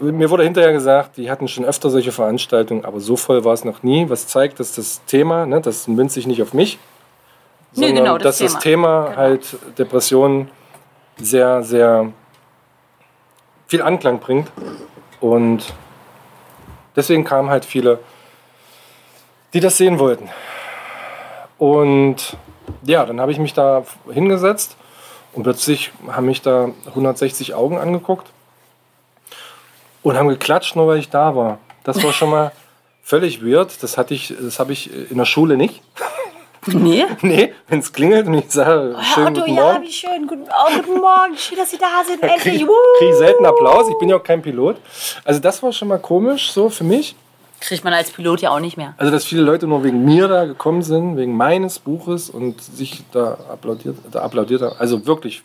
Mir 0.00 0.30
wurde 0.30 0.44
hinterher 0.44 0.72
gesagt, 0.72 1.16
die 1.16 1.30
hatten 1.30 1.48
schon 1.48 1.64
öfter 1.64 1.90
solche 1.90 2.12
Veranstaltungen, 2.12 2.84
aber 2.84 3.00
so 3.00 3.16
voll 3.16 3.44
war 3.44 3.52
es 3.52 3.64
noch 3.64 3.82
nie. 3.82 4.08
Was 4.08 4.28
zeigt, 4.28 4.60
dass 4.60 4.74
das 4.74 5.04
Thema, 5.06 5.44
ne, 5.44 5.60
das 5.60 5.88
münzt 5.88 6.14
sich 6.14 6.26
nicht 6.26 6.40
auf 6.42 6.54
mich, 6.54 6.78
Nee, 7.72 7.86
sondern 7.88 8.04
genau, 8.04 8.18
das 8.18 8.38
dass 8.38 8.52
das 8.52 8.62
Thema. 8.62 9.04
Thema 9.04 9.04
Genau. 9.06 9.16
halt 9.16 9.56
Depressionen 9.78 10.50
sehr, 11.16 11.62
sehr 11.62 12.12
viel 13.66 13.82
Anklang 13.82 14.20
bringt. 14.20 14.50
Und 15.20 15.74
deswegen 16.96 17.24
kamen 17.24 17.50
halt 17.50 17.64
viele, 17.64 17.98
die 19.52 19.60
das 19.60 19.76
sehen 19.76 19.98
wollten. 19.98 20.28
Und 21.58 22.36
ja, 22.84 23.04
dann 23.04 23.20
habe 23.20 23.32
ich 23.32 23.38
mich 23.38 23.52
da 23.52 23.82
hingesetzt 24.10 24.76
und 25.34 25.42
plötzlich 25.42 25.90
haben 26.06 26.26
mich 26.26 26.40
da 26.40 26.70
160 26.86 27.54
Augen 27.54 27.78
angeguckt 27.78 28.30
und 30.02 30.16
haben 30.16 30.28
geklatscht, 30.28 30.76
nur 30.76 30.86
weil 30.86 30.98
ich 30.98 31.10
da 31.10 31.34
war. 31.34 31.58
Das 31.84 32.02
war 32.02 32.12
schon 32.12 32.30
mal 32.30 32.52
völlig 33.02 33.44
weird. 33.44 33.82
Das 33.82 33.96
hatte 33.96 34.14
ich, 34.14 34.34
das 34.40 34.58
habe 34.58 34.72
ich 34.72 35.10
in 35.10 35.18
der 35.18 35.24
Schule 35.24 35.56
nicht. 35.56 35.82
Nee? 36.66 37.06
Nee, 37.22 37.54
wenn 37.68 37.78
es 37.78 37.92
klingelt 37.92 38.26
und 38.26 38.34
ich 38.34 38.50
sage, 38.50 38.96
schönen 39.14 39.28
Otto, 39.28 39.40
guten 39.40 39.54
ja, 39.54 39.62
Morgen, 39.62 39.82
wie 39.84 39.92
schön. 39.92 40.26
Guten, 40.26 40.42
oh, 40.42 40.82
guten 40.84 41.00
Morgen. 41.00 41.36
Schön, 41.36 41.56
dass 41.56 41.70
Sie 41.70 41.78
da 41.78 42.02
sind. 42.04 42.22
Endlich. 42.22 42.66
krieg 42.98 43.08
ich 43.08 43.16
selten 43.16 43.46
Applaus. 43.46 43.88
Ich 43.88 43.98
bin 43.98 44.08
ja 44.10 44.16
auch 44.16 44.22
kein 44.22 44.42
Pilot. 44.42 44.76
Also 45.24 45.40
das 45.40 45.62
war 45.62 45.72
schon 45.72 45.88
mal 45.88 45.98
komisch, 45.98 46.50
so 46.50 46.68
für 46.68 46.84
mich. 46.84 47.14
Kriegt 47.60 47.84
man 47.84 47.92
als 47.92 48.10
Pilot 48.10 48.42
ja 48.42 48.50
auch 48.50 48.60
nicht 48.60 48.76
mehr. 48.76 48.94
Also 48.98 49.10
dass 49.10 49.24
viele 49.24 49.42
Leute 49.42 49.66
nur 49.66 49.82
wegen 49.82 50.04
mir 50.04 50.28
da 50.28 50.44
gekommen 50.44 50.82
sind, 50.82 51.16
wegen 51.16 51.36
meines 51.36 51.78
Buches 51.78 52.28
und 52.28 52.60
sich 52.60 53.02
da 53.12 53.38
applaudiert, 53.50 53.96
da 54.10 54.20
applaudiert 54.20 54.60
haben. 54.62 54.76
Also 54.78 55.06
wirklich 55.06 55.42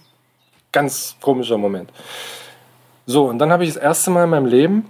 ganz 0.72 1.16
komischer 1.22 1.58
Moment. 1.58 1.90
So, 3.06 3.26
und 3.26 3.40
dann 3.40 3.52
habe 3.52 3.64
ich 3.64 3.74
das 3.74 3.82
erste 3.82 4.12
Mal 4.12 4.24
in 4.24 4.30
meinem 4.30 4.46
Leben 4.46 4.86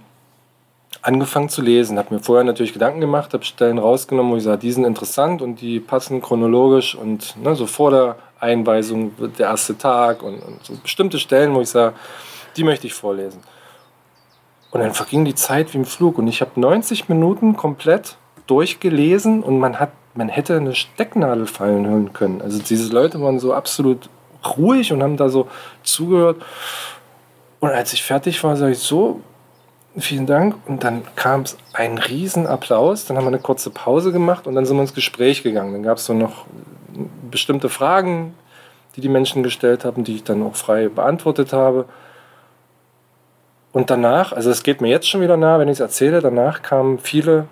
angefangen 1.02 1.48
zu 1.48 1.62
lesen. 1.62 1.98
Habe 1.98 2.14
mir 2.14 2.20
vorher 2.20 2.44
natürlich 2.44 2.72
Gedanken 2.72 3.00
gemacht, 3.00 3.34
habe 3.34 3.44
Stellen 3.44 3.78
rausgenommen, 3.78 4.32
wo 4.32 4.36
ich 4.36 4.44
sage, 4.44 4.58
die 4.58 4.72
sind 4.72 4.84
interessant 4.84 5.42
und 5.42 5.60
die 5.60 5.80
passen 5.80 6.22
chronologisch 6.22 6.94
und 6.94 7.36
ne, 7.42 7.54
so 7.54 7.66
vor 7.66 7.90
der 7.90 8.16
Einweisung 8.40 9.12
der 9.38 9.48
erste 9.48 9.76
Tag 9.76 10.22
und, 10.22 10.40
und 10.40 10.64
so 10.64 10.74
bestimmte 10.82 11.18
Stellen, 11.18 11.54
wo 11.54 11.60
ich 11.60 11.68
sage, 11.68 11.94
die 12.56 12.64
möchte 12.64 12.86
ich 12.86 12.94
vorlesen. 12.94 13.40
Und 14.70 14.80
dann 14.80 14.92
verging 14.92 15.24
die 15.24 15.34
Zeit 15.34 15.72
wie 15.72 15.78
im 15.78 15.84
Flug 15.84 16.18
und 16.18 16.26
ich 16.26 16.40
habe 16.40 16.58
90 16.58 17.08
Minuten 17.08 17.56
komplett 17.56 18.16
durchgelesen 18.46 19.42
und 19.42 19.58
man 19.58 19.78
hat, 19.78 19.90
man 20.14 20.28
hätte 20.28 20.56
eine 20.56 20.74
Stecknadel 20.74 21.46
fallen 21.46 21.86
hören 21.86 22.12
können. 22.12 22.42
Also 22.42 22.60
diese 22.60 22.92
Leute 22.92 23.20
waren 23.20 23.38
so 23.38 23.52
absolut 23.52 24.08
ruhig 24.56 24.92
und 24.92 25.02
haben 25.02 25.16
da 25.16 25.28
so 25.28 25.48
zugehört. 25.82 26.42
Und 27.64 27.70
als 27.70 27.94
ich 27.94 28.02
fertig 28.02 28.44
war, 28.44 28.56
sage 28.58 28.72
ich 28.72 28.78
so, 28.80 29.20
vielen 29.96 30.26
Dank. 30.26 30.56
Und 30.66 30.84
dann 30.84 31.00
kam 31.16 31.40
es 31.40 31.56
ein 31.72 31.96
Riesenapplaus. 31.96 33.06
Dann 33.06 33.16
haben 33.16 33.24
wir 33.24 33.28
eine 33.28 33.38
kurze 33.38 33.70
Pause 33.70 34.12
gemacht 34.12 34.46
und 34.46 34.54
dann 34.54 34.66
sind 34.66 34.76
wir 34.76 34.82
ins 34.82 34.92
Gespräch 34.92 35.42
gegangen. 35.42 35.72
Dann 35.72 35.82
gab 35.82 35.96
es 35.96 36.04
so 36.04 36.12
noch 36.12 36.44
bestimmte 37.30 37.70
Fragen, 37.70 38.34
die 38.96 39.00
die 39.00 39.08
Menschen 39.08 39.42
gestellt 39.42 39.86
haben, 39.86 40.04
die 40.04 40.16
ich 40.16 40.24
dann 40.24 40.42
auch 40.42 40.56
frei 40.56 40.90
beantwortet 40.90 41.54
habe. 41.54 41.86
Und 43.72 43.88
danach, 43.88 44.34
also 44.34 44.50
es 44.50 44.62
geht 44.62 44.82
mir 44.82 44.88
jetzt 44.88 45.08
schon 45.08 45.22
wieder 45.22 45.38
nah, 45.38 45.58
wenn 45.58 45.68
ich 45.68 45.76
es 45.76 45.80
erzähle, 45.80 46.20
danach 46.20 46.60
kamen 46.60 46.98
viele 46.98 47.46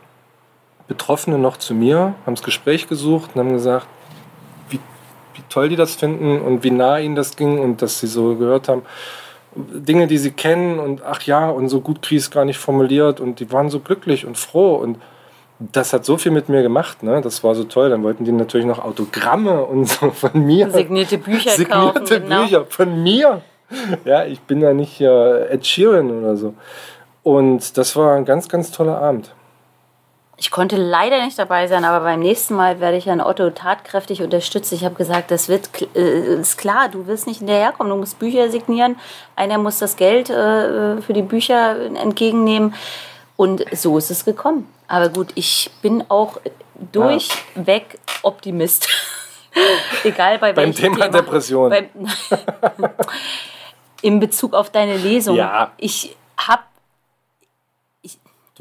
Betroffene 0.89 1.39
noch 1.39 1.57
zu 1.57 1.73
mir, 1.73 2.13
haben 2.27 2.35
das 2.35 2.45
Gespräch 2.45 2.87
gesucht 2.87 3.31
und 3.33 3.41
haben 3.41 3.55
gesagt, 3.55 3.87
wie, 4.69 4.79
wie 5.33 5.43
toll 5.49 5.71
die 5.71 5.77
das 5.77 5.95
finden 5.95 6.39
und 6.43 6.65
wie 6.65 6.71
nah 6.71 6.99
ihnen 6.99 7.17
das 7.17 7.35
ging 7.35 7.59
und 7.59 7.81
dass 7.81 7.99
sie 7.99 8.09
so 8.09 8.37
gehört 8.37 8.69
haben, 8.69 8.83
Dinge, 9.55 10.07
die 10.07 10.19
sie 10.19 10.33
kennen 10.33 10.79
und 10.79 11.03
ach 11.05 11.23
ja, 11.23 11.51
und 11.51 11.69
so 11.69 11.81
gut 11.81 12.11
es 12.13 12.31
gar 12.31 12.45
nicht 12.45 12.59
formuliert 12.59 13.21
und 13.21 13.41
die 13.41 13.51
waren 13.53 13.71
so 13.71 13.81
glücklich 13.81 14.27
und 14.27 14.39
froh 14.39 14.75
und 14.75 14.99
das 15.73 15.93
hat 15.93 16.05
so 16.05 16.17
viel 16.17 16.33
mit 16.33 16.49
mir 16.49 16.63
gemacht, 16.63 17.03
ne? 17.03 17.21
Das 17.21 17.45
war 17.45 17.55
so 17.55 17.65
toll. 17.65 17.91
Dann 17.91 18.03
wollten 18.03 18.25
die 18.25 18.33
natürlich 18.33 18.67
noch 18.67 18.85
Autogramme 18.85 19.63
und 19.63 19.89
so 19.89 20.11
von 20.11 20.45
mir. 20.45 20.71
Signierte 20.71 21.19
Bücher 21.19 21.51
Signierte 21.51 22.01
kaufen. 22.01 22.23
Genau. 22.23 22.43
Bücher 22.43 22.65
von 22.65 23.03
mir. 23.03 23.43
Ja, 24.05 24.25
ich 24.25 24.41
bin 24.41 24.61
ja 24.61 24.75
nicht 24.75 24.93
hier 24.93 25.49
Ed 25.51 25.65
Sheeran 25.65 26.11
oder 26.11 26.37
so. 26.37 26.55
Und 27.23 27.77
das 27.79 27.95
war 27.97 28.17
ein 28.17 28.25
ganz, 28.25 28.49
ganz 28.49 28.73
toller 28.73 28.99
Abend. 29.01 29.33
Ich 30.43 30.51
konnte 30.51 30.75
leider 30.75 31.25
nicht 31.25 31.39
dabei 31.39 31.69
sein, 31.69 31.85
aber 31.85 32.05
beim 32.05 32.19
nächsten 32.19 32.57
Mal 32.57 32.81
werde 32.81 32.97
ich 32.97 33.07
Herrn 33.07 33.21
Otto 33.21 33.51
tatkräftig 33.51 34.23
unterstützen. 34.23 34.75
Ich 34.75 34.85
habe 34.85 34.97
gesagt, 34.97 35.31
das 35.31 35.49
wird 35.49 35.71
äh, 35.95 36.35
ist 36.35 36.59
klar, 36.59 36.89
du 36.89 37.07
wirst 37.07 37.29
nicht 37.29 37.39
hinterherkommen, 37.39 37.93
du 37.93 37.97
musst 37.97 38.19
Bücher 38.19 38.51
signieren, 38.51 38.99
einer 39.37 39.59
muss 39.59 39.79
das 39.79 39.95
Geld 39.95 40.31
äh, 40.31 41.01
für 41.01 41.13
die 41.13 41.23
Bücher 41.23 41.77
entgegennehmen 41.95 42.75
und 43.37 43.65
so 43.73 43.97
ist 43.97 44.11
es 44.11 44.25
gekommen. 44.25 44.67
Aber 44.89 45.11
gut, 45.11 45.29
ich 45.37 45.71
bin 45.81 46.03
auch 46.09 46.41
durchweg 46.91 48.01
Optimist. 48.23 48.89
Egal 50.03 50.41
bei 50.41 50.53
Beim 50.53 50.75
welchem 50.77 50.95
Thema 50.95 51.09
Depression. 51.09 51.71
Beim, 51.71 51.89
in 54.03 54.19
Bezug 54.19 54.55
auf 54.55 54.71
deine 54.71 54.97
Lesung. 54.97 55.37
Ja. 55.37 55.71
Ich 55.77 56.17
habe 56.37 56.63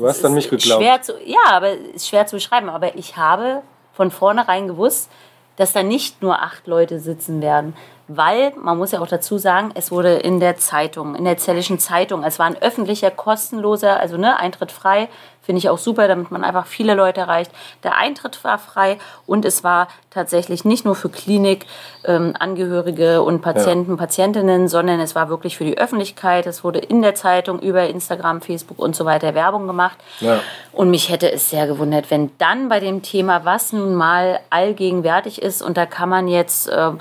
Du 0.01 0.07
hast 0.07 0.25
an 0.25 0.33
mich 0.33 0.49
geglaubt. 0.49 1.05
Zu, 1.05 1.13
ja, 1.23 1.37
aber 1.51 1.73
ist 1.73 2.07
schwer 2.07 2.25
zu 2.25 2.35
beschreiben. 2.37 2.69
Aber 2.69 2.95
ich 2.95 3.17
habe 3.17 3.61
von 3.93 4.09
vornherein 4.09 4.67
gewusst, 4.67 5.11
dass 5.57 5.73
da 5.73 5.83
nicht 5.83 6.23
nur 6.23 6.41
acht 6.41 6.65
Leute 6.65 6.99
sitzen 6.99 7.39
werden. 7.39 7.75
Weil, 8.13 8.53
man 8.61 8.77
muss 8.77 8.91
ja 8.91 8.99
auch 8.99 9.07
dazu 9.07 9.37
sagen, 9.37 9.71
es 9.75 9.91
wurde 9.91 10.15
in 10.15 10.39
der 10.39 10.57
Zeitung, 10.57 11.15
in 11.15 11.23
der 11.23 11.37
Zellischen 11.37 11.79
Zeitung, 11.79 12.23
es 12.23 12.39
war 12.39 12.45
ein 12.45 12.61
öffentlicher, 12.61 13.11
kostenloser, 13.11 13.99
also 13.99 14.17
ne, 14.17 14.37
Eintritt 14.37 14.71
frei, 14.71 15.07
finde 15.41 15.59
ich 15.59 15.69
auch 15.69 15.77
super, 15.77 16.07
damit 16.07 16.31
man 16.31 16.43
einfach 16.43 16.65
viele 16.65 16.93
Leute 16.93 17.21
erreicht. 17.21 17.51
Der 17.83 17.97
Eintritt 17.97 18.43
war 18.43 18.59
frei 18.59 18.97
und 19.25 19.43
es 19.43 19.63
war 19.63 19.87
tatsächlich 20.09 20.65
nicht 20.65 20.85
nur 20.85 20.95
für 20.95 21.09
Klinik, 21.09 21.65
ähm, 22.05 22.33
und 22.41 23.41
Patienten, 23.41 23.97
Patientinnen, 23.97 24.67
sondern 24.67 24.99
es 24.99 25.15
war 25.15 25.29
wirklich 25.29 25.57
für 25.57 25.63
die 25.63 25.77
Öffentlichkeit. 25.77 26.45
Es 26.45 26.63
wurde 26.63 26.79
in 26.79 27.01
der 27.01 27.15
Zeitung, 27.15 27.59
über 27.59 27.87
Instagram, 27.87 28.41
Facebook 28.41 28.79
und 28.79 28.95
so 28.95 29.05
weiter 29.05 29.33
Werbung 29.33 29.67
gemacht. 29.67 29.97
Ja. 30.19 30.39
Und 30.73 30.89
mich 30.89 31.09
hätte 31.09 31.31
es 31.31 31.49
sehr 31.49 31.67
gewundert, 31.67 32.11
wenn 32.11 32.31
dann 32.37 32.69
bei 32.69 32.79
dem 32.79 33.01
Thema, 33.01 33.43
was 33.45 33.73
nun 33.73 33.95
mal 33.95 34.39
allgegenwärtig 34.49 35.41
ist, 35.41 35.61
und 35.61 35.77
da 35.77 35.85
kann 35.85 36.09
man 36.09 36.27
jetzt, 36.27 36.69
äh, 36.69 36.91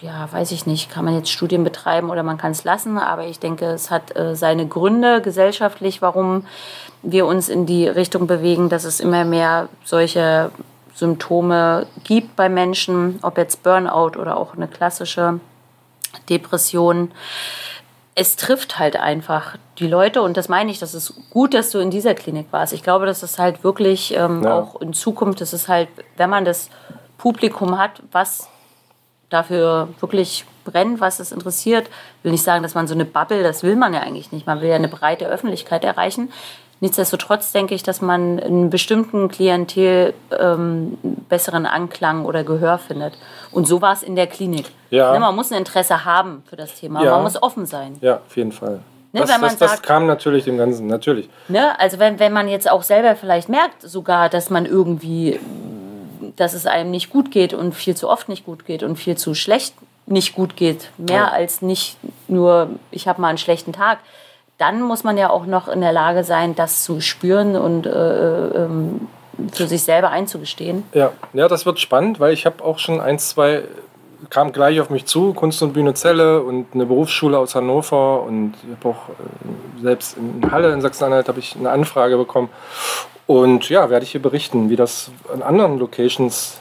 ja, 0.00 0.28
weiß 0.30 0.52
ich 0.52 0.66
nicht, 0.66 0.90
kann 0.90 1.04
man 1.04 1.14
jetzt 1.14 1.30
Studien 1.30 1.64
betreiben 1.64 2.10
oder 2.10 2.22
man 2.22 2.38
kann 2.38 2.52
es 2.52 2.64
lassen, 2.64 2.98
aber 2.98 3.26
ich 3.26 3.40
denke, 3.40 3.66
es 3.66 3.90
hat 3.90 4.16
äh, 4.16 4.36
seine 4.36 4.66
Gründe 4.66 5.20
gesellschaftlich, 5.20 6.02
warum 6.02 6.46
wir 7.02 7.26
uns 7.26 7.48
in 7.48 7.66
die 7.66 7.88
Richtung 7.88 8.26
bewegen, 8.26 8.68
dass 8.68 8.84
es 8.84 9.00
immer 9.00 9.24
mehr 9.24 9.68
solche 9.84 10.50
Symptome 10.94 11.86
gibt 12.04 12.36
bei 12.36 12.48
Menschen, 12.48 13.18
ob 13.22 13.38
jetzt 13.38 13.62
Burnout 13.62 14.18
oder 14.18 14.36
auch 14.36 14.54
eine 14.54 14.68
klassische 14.68 15.40
Depression 16.28 17.12
es 18.20 18.34
trifft 18.34 18.80
halt 18.80 18.96
einfach 18.96 19.54
die 19.78 19.86
Leute 19.86 20.22
und 20.22 20.36
das 20.36 20.48
meine 20.48 20.72
ich, 20.72 20.80
das 20.80 20.92
ist 20.92 21.14
gut, 21.30 21.54
dass 21.54 21.70
du 21.70 21.78
in 21.78 21.92
dieser 21.92 22.14
Klinik 22.16 22.48
warst. 22.50 22.72
Ich 22.72 22.82
glaube, 22.82 23.06
dass 23.06 23.22
es 23.22 23.38
halt 23.38 23.62
wirklich 23.62 24.12
ähm, 24.12 24.42
Ja. 24.42 24.58
auch 24.58 24.80
in 24.80 24.92
Zukunft, 24.92 25.40
das 25.40 25.52
ist 25.52 25.68
halt, 25.68 25.88
wenn 26.16 26.28
man 26.28 26.44
das 26.44 26.68
Publikum 27.16 27.78
hat, 27.78 28.02
was 28.10 28.48
dafür 29.30 29.88
wirklich 30.00 30.44
brennt, 30.64 31.00
was 31.00 31.20
es 31.20 31.32
interessiert, 31.32 31.88
will 32.22 32.32
nicht 32.32 32.44
sagen, 32.44 32.62
dass 32.62 32.74
man 32.74 32.86
so 32.86 32.94
eine 32.94 33.04
Bubble, 33.04 33.42
das 33.42 33.62
will 33.62 33.76
man 33.76 33.94
ja 33.94 34.00
eigentlich 34.00 34.32
nicht. 34.32 34.46
Man 34.46 34.60
will 34.60 34.68
ja 34.68 34.76
eine 34.76 34.88
breite 34.88 35.26
Öffentlichkeit 35.26 35.84
erreichen. 35.84 36.30
Nichtsdestotrotz 36.80 37.50
denke 37.50 37.74
ich, 37.74 37.82
dass 37.82 38.00
man 38.00 38.38
in 38.38 38.70
bestimmten 38.70 39.28
Klientel 39.28 40.14
ähm, 40.38 40.96
besseren 41.28 41.66
Anklang 41.66 42.24
oder 42.24 42.44
Gehör 42.44 42.78
findet. 42.78 43.14
Und 43.50 43.66
so 43.66 43.82
war 43.82 43.92
es 43.94 44.04
in 44.04 44.14
der 44.14 44.28
Klinik. 44.28 44.66
Ja. 44.90 45.12
Ne, 45.12 45.18
man 45.18 45.34
muss 45.34 45.50
ein 45.50 45.58
Interesse 45.58 46.04
haben 46.04 46.44
für 46.48 46.54
das 46.54 46.74
Thema. 46.76 47.02
Ja. 47.02 47.12
Man 47.12 47.24
muss 47.24 47.42
offen 47.42 47.66
sein. 47.66 47.96
Ja, 48.00 48.20
auf 48.24 48.36
jeden 48.36 48.52
Fall. 48.52 48.80
Ne, 49.12 49.20
das, 49.22 49.40
das, 49.40 49.56
das 49.56 49.70
sagt- 49.72 49.82
kam 49.82 50.06
natürlich 50.06 50.44
dem 50.44 50.56
Ganzen, 50.56 50.86
natürlich. 50.86 51.28
Ne? 51.48 51.78
Also 51.80 51.98
wenn, 51.98 52.20
wenn 52.20 52.32
man 52.32 52.46
jetzt 52.46 52.70
auch 52.70 52.84
selber 52.84 53.16
vielleicht 53.16 53.48
merkt, 53.48 53.82
sogar, 53.82 54.28
dass 54.28 54.48
man 54.48 54.64
irgendwie, 54.64 55.40
dass 56.40 56.54
es 56.54 56.66
einem 56.66 56.90
nicht 56.90 57.10
gut 57.10 57.30
geht 57.30 57.52
und 57.54 57.74
viel 57.74 57.96
zu 57.96 58.08
oft 58.08 58.28
nicht 58.28 58.44
gut 58.46 58.64
geht 58.66 58.82
und 58.82 58.96
viel 58.96 59.16
zu 59.16 59.34
schlecht 59.34 59.74
nicht 60.06 60.34
gut 60.34 60.56
geht, 60.56 60.90
mehr 60.96 61.16
Ja. 61.16 61.28
als 61.28 61.60
nicht 61.60 61.98
nur, 62.28 62.70
ich 62.90 63.06
habe 63.08 63.20
mal 63.20 63.28
einen 63.28 63.38
schlechten 63.38 63.72
Tag, 63.72 63.98
dann 64.56 64.80
muss 64.82 65.04
man 65.04 65.16
ja 65.18 65.30
auch 65.30 65.46
noch 65.46 65.68
in 65.68 65.80
der 65.80 65.92
Lage 65.92 66.24
sein, 66.24 66.54
das 66.54 66.82
zu 66.82 67.00
spüren 67.00 67.56
und 67.56 67.86
äh, 67.86 68.48
ähm, 68.64 69.06
für 69.52 69.68
sich 69.68 69.82
selber 69.82 70.10
einzugestehen. 70.10 70.82
Ja, 70.94 71.12
ja, 71.32 71.46
das 71.46 71.64
wird 71.66 71.78
spannend, 71.78 72.18
weil 72.20 72.32
ich 72.32 72.46
habe 72.46 72.64
auch 72.64 72.78
schon 72.78 73.00
eins, 73.00 73.28
zwei, 73.28 73.62
kam 74.30 74.50
gleich 74.52 74.80
auf 74.80 74.90
mich 74.90 75.06
zu, 75.06 75.32
Kunst 75.34 75.62
und 75.62 75.74
Bühne 75.74 75.94
Celle 75.94 76.42
und 76.42 76.66
eine 76.74 76.86
Berufsschule 76.86 77.38
aus 77.38 77.54
Hannover 77.54 78.22
und 78.22 78.54
ich 78.64 78.76
habe 78.84 78.88
auch 78.96 79.08
äh, 79.10 79.82
selbst 79.82 80.16
in 80.16 80.50
Halle 80.50 80.72
in 80.72 80.80
Sachsen-Anhalt 80.80 81.28
habe 81.28 81.38
ich 81.38 81.54
eine 81.54 81.70
Anfrage 81.70 82.16
bekommen. 82.16 82.48
Und 83.28 83.68
ja, 83.68 83.90
werde 83.90 84.04
ich 84.06 84.12
hier 84.12 84.22
berichten, 84.22 84.70
wie 84.70 84.76
das 84.76 85.10
an 85.30 85.42
anderen 85.42 85.78
Locations 85.78 86.58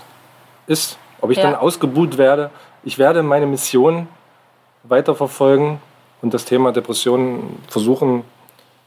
ist, 0.68 0.97
ob 1.22 1.32
ich 1.32 1.38
Ja. 1.38 1.43
dann 1.43 1.55
ausgebuht 1.55 2.18
werde. 2.18 2.51
Ich 2.84 2.97
werde 2.99 3.24
meine 3.24 3.45
Mission 3.47 4.07
weiterverfolgen 4.84 5.80
und 6.22 6.34
das 6.34 6.43
Thema 6.43 6.74
Depressionen 6.74 7.63
versuchen 7.70 8.26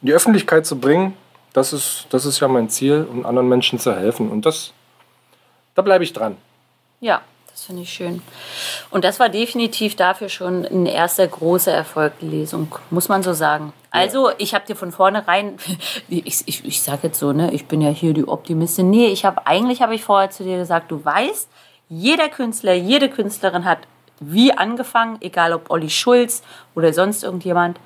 in 0.02 0.06
die 0.06 0.12
Öffentlichkeit 0.12 0.66
zu 0.66 0.78
bringen. 0.78 1.16
Das 1.54 1.72
ist, 1.72 2.06
das 2.10 2.26
ist 2.26 2.38
ja 2.40 2.48
mein 2.48 2.68
Ziel, 2.68 3.08
um 3.10 3.24
anderen 3.24 3.48
Menschen 3.48 3.78
zu 3.78 3.96
helfen. 3.96 4.30
Und 4.30 4.44
das, 4.44 4.74
da 5.74 5.80
bleibe 5.80 6.04
ich 6.04 6.12
dran. 6.12 6.36
Ja, 7.00 7.22
das 7.52 7.64
finde 7.64 7.82
ich 7.82 7.92
schön. 7.92 8.22
Und 8.90 9.04
das 9.04 9.20
war 9.20 9.28
definitiv 9.28 9.96
dafür 9.96 10.28
schon 10.28 10.64
ein 10.64 10.86
erster 10.86 11.26
großer 11.26 11.72
Erfolg, 11.72 12.12
die 12.20 12.28
Lesung, 12.28 12.74
muss 12.90 13.08
man 13.08 13.22
so 13.22 13.32
sagen. 13.32 13.72
Also, 13.90 14.30
ich 14.38 14.54
habe 14.54 14.66
dir 14.66 14.76
von 14.76 14.92
vornherein, 14.92 15.58
ich, 16.08 16.46
ich, 16.46 16.64
ich 16.64 16.82
sage 16.82 17.08
jetzt 17.08 17.18
so, 17.18 17.32
ne, 17.32 17.52
ich 17.52 17.66
bin 17.66 17.80
ja 17.80 17.90
hier 17.90 18.14
die 18.14 18.26
Optimistin. 18.26 18.90
Nee, 18.90 19.08
ich 19.08 19.24
habe 19.24 19.46
eigentlich 19.46 19.82
habe 19.82 19.94
ich 19.94 20.04
vorher 20.04 20.30
zu 20.30 20.44
dir 20.44 20.58
gesagt, 20.58 20.90
du 20.90 21.04
weißt, 21.04 21.48
jeder 21.88 22.28
Künstler, 22.28 22.74
jede 22.74 23.08
Künstlerin 23.08 23.64
hat 23.64 23.80
wie 24.20 24.52
angefangen, 24.52 25.18
egal 25.20 25.52
ob 25.52 25.70
Olli 25.70 25.90
Schulz 25.90 26.42
oder 26.74 26.92
sonst 26.92 27.24
irgendjemand, 27.24 27.80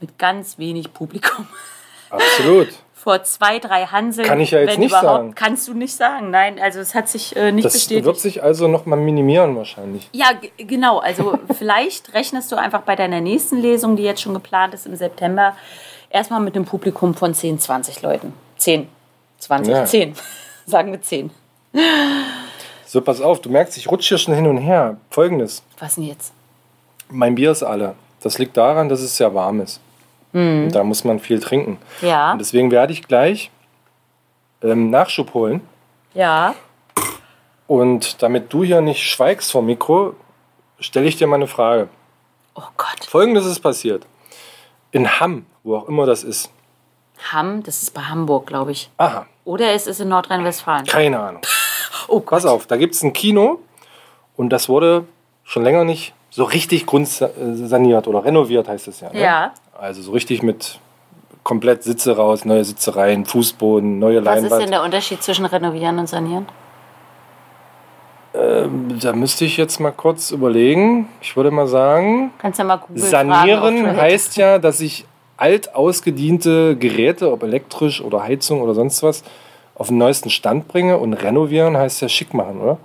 mit 0.00 0.18
ganz 0.18 0.58
wenig 0.58 0.92
Publikum. 0.92 1.46
Absolut. 2.10 2.68
Vor 3.04 3.22
zwei, 3.22 3.58
drei 3.58 3.84
Hanseln. 3.84 4.26
Kann 4.26 4.40
ich 4.40 4.50
ja 4.52 4.60
jetzt 4.60 4.78
nicht 4.78 4.90
sagen. 4.90 5.34
Kannst 5.34 5.68
du 5.68 5.74
nicht 5.74 5.94
sagen. 5.94 6.30
Nein, 6.30 6.58
also 6.58 6.80
es 6.80 6.94
hat 6.94 7.06
sich 7.06 7.36
äh, 7.36 7.52
nicht 7.52 7.66
Das 7.66 7.74
bestätigt. 7.74 8.06
wird 8.06 8.18
sich 8.18 8.42
also 8.42 8.66
noch 8.66 8.86
mal 8.86 8.96
minimieren 8.96 9.54
wahrscheinlich. 9.56 10.08
Ja, 10.12 10.30
genau. 10.56 11.00
Also 11.00 11.38
vielleicht 11.58 12.14
rechnest 12.14 12.50
du 12.50 12.56
einfach 12.56 12.80
bei 12.80 12.96
deiner 12.96 13.20
nächsten 13.20 13.58
Lesung, 13.58 13.96
die 13.96 14.04
jetzt 14.04 14.22
schon 14.22 14.32
geplant 14.32 14.72
ist 14.72 14.86
im 14.86 14.96
September, 14.96 15.54
erstmal 16.08 16.40
mit 16.40 16.56
einem 16.56 16.64
Publikum 16.64 17.12
von 17.14 17.34
10, 17.34 17.58
20 17.58 18.00
Leuten. 18.00 18.32
10, 18.56 18.88
20, 19.38 19.74
Ja. 19.74 19.84
10. 19.84 20.14
Sagen 20.66 20.90
wir 20.90 21.02
10. 21.02 21.30
So, 22.86 23.02
pass 23.02 23.20
auf, 23.20 23.42
du 23.42 23.50
merkst, 23.50 23.76
ich 23.76 23.90
rutsche 23.90 24.08
hier 24.14 24.18
schon 24.18 24.32
hin 24.34 24.46
und 24.46 24.56
her. 24.56 24.96
Folgendes, 25.10 25.62
Was 25.78 25.96
denn 25.96 26.04
jetzt? 26.04 26.32
mein 27.10 27.34
Bier 27.34 27.50
ist 27.50 27.62
alle. 27.62 27.96
Das 28.22 28.38
liegt 28.38 28.56
daran, 28.56 28.88
dass 28.88 29.00
es 29.00 29.14
sehr 29.14 29.34
warm 29.34 29.60
ist. 29.60 29.78
Und 30.34 30.70
da 30.70 30.82
muss 30.82 31.04
man 31.04 31.20
viel 31.20 31.38
trinken. 31.40 31.78
Ja, 32.02 32.32
Und 32.32 32.38
deswegen 32.40 32.70
werde 32.72 32.92
ich 32.92 33.06
gleich 33.06 33.50
ähm, 34.62 34.90
Nachschub 34.90 35.32
holen. 35.34 35.60
ja. 36.14 36.54
Und 37.66 38.22
damit 38.22 38.52
du 38.52 38.62
hier 38.62 38.82
nicht 38.82 39.02
schweigst 39.08 39.50
vom 39.50 39.64
Mikro, 39.64 40.14
stelle 40.80 41.06
ich 41.06 41.16
dir 41.16 41.26
mal 41.26 41.36
eine 41.36 41.46
Frage. 41.46 41.88
Oh 42.54 42.62
Gott. 42.76 43.04
Folgendes 43.08 43.46
ist 43.46 43.60
passiert. 43.60 44.06
In 44.90 45.18
Hamm, 45.18 45.46
wo 45.62 45.76
auch 45.78 45.88
immer 45.88 46.04
das 46.04 46.24
ist. 46.24 46.50
Hamm, 47.32 47.62
das 47.62 47.82
ist 47.82 47.94
bei 47.94 48.02
Hamburg, 48.02 48.46
glaube 48.46 48.72
ich. 48.72 48.90
Aha, 48.98 49.24
Oder 49.46 49.72
es 49.72 49.86
ist 49.86 49.98
in 50.00 50.08
Nordrhein-Westfalen. 50.08 50.84
keine 50.86 51.18
Ahnung. 51.20 51.42
Oh 52.06 52.20
Gott. 52.20 52.28
Pass 52.42 52.44
auf, 52.44 52.66
da 52.66 52.76
gibt 52.76 52.94
es 52.94 53.02
ein 53.02 53.14
Kino 53.14 53.60
und 54.36 54.50
das 54.50 54.68
wurde 54.68 55.06
schon 55.42 55.64
länger 55.64 55.84
nicht 55.84 56.12
so 56.34 56.42
richtig 56.42 56.84
grundsaniert 56.84 58.08
oder 58.08 58.24
renoviert, 58.24 58.66
heißt 58.66 58.88
es 58.88 58.98
ja. 58.98 59.12
Ne? 59.12 59.20
Ja. 59.20 59.52
Also 59.78 60.02
so 60.02 60.10
richtig 60.10 60.42
mit 60.42 60.80
komplett 61.44 61.84
Sitze 61.84 62.16
raus, 62.16 62.44
neue 62.44 62.64
Sitze 62.64 62.96
rein, 62.96 63.24
Fußboden, 63.24 64.00
neue 64.00 64.24
Was 64.24 64.38
ist 64.38 64.42
denn 64.42 64.50
Leinwand. 64.50 64.72
der 64.72 64.82
Unterschied 64.82 65.22
zwischen 65.22 65.44
renovieren 65.44 65.96
und 65.96 66.08
sanieren? 66.08 66.46
Da 68.32 69.12
müsste 69.12 69.44
ich 69.44 69.56
jetzt 69.56 69.78
mal 69.78 69.92
kurz 69.92 70.32
überlegen. 70.32 71.08
Ich 71.20 71.36
würde 71.36 71.52
mal 71.52 71.68
sagen, 71.68 72.32
Kannst 72.38 72.58
ja 72.58 72.64
mal 72.64 72.78
Google 72.78 73.00
sanieren 73.00 73.84
fragen, 73.84 73.96
heißt 73.96 74.36
ja, 74.36 74.58
dass 74.58 74.80
ich 74.80 75.06
alt 75.36 75.76
ausgediente 75.76 76.76
Geräte, 76.76 77.30
ob 77.30 77.44
elektrisch 77.44 78.00
oder 78.00 78.24
Heizung 78.24 78.60
oder 78.60 78.74
sonst 78.74 79.04
was, 79.04 79.22
auf 79.76 79.86
den 79.86 79.98
neuesten 79.98 80.30
Stand 80.30 80.66
bringe 80.66 80.98
und 80.98 81.12
renovieren 81.12 81.76
heißt 81.76 82.02
ja 82.02 82.08
schick 82.08 82.34
machen, 82.34 82.60
oder? 82.60 82.78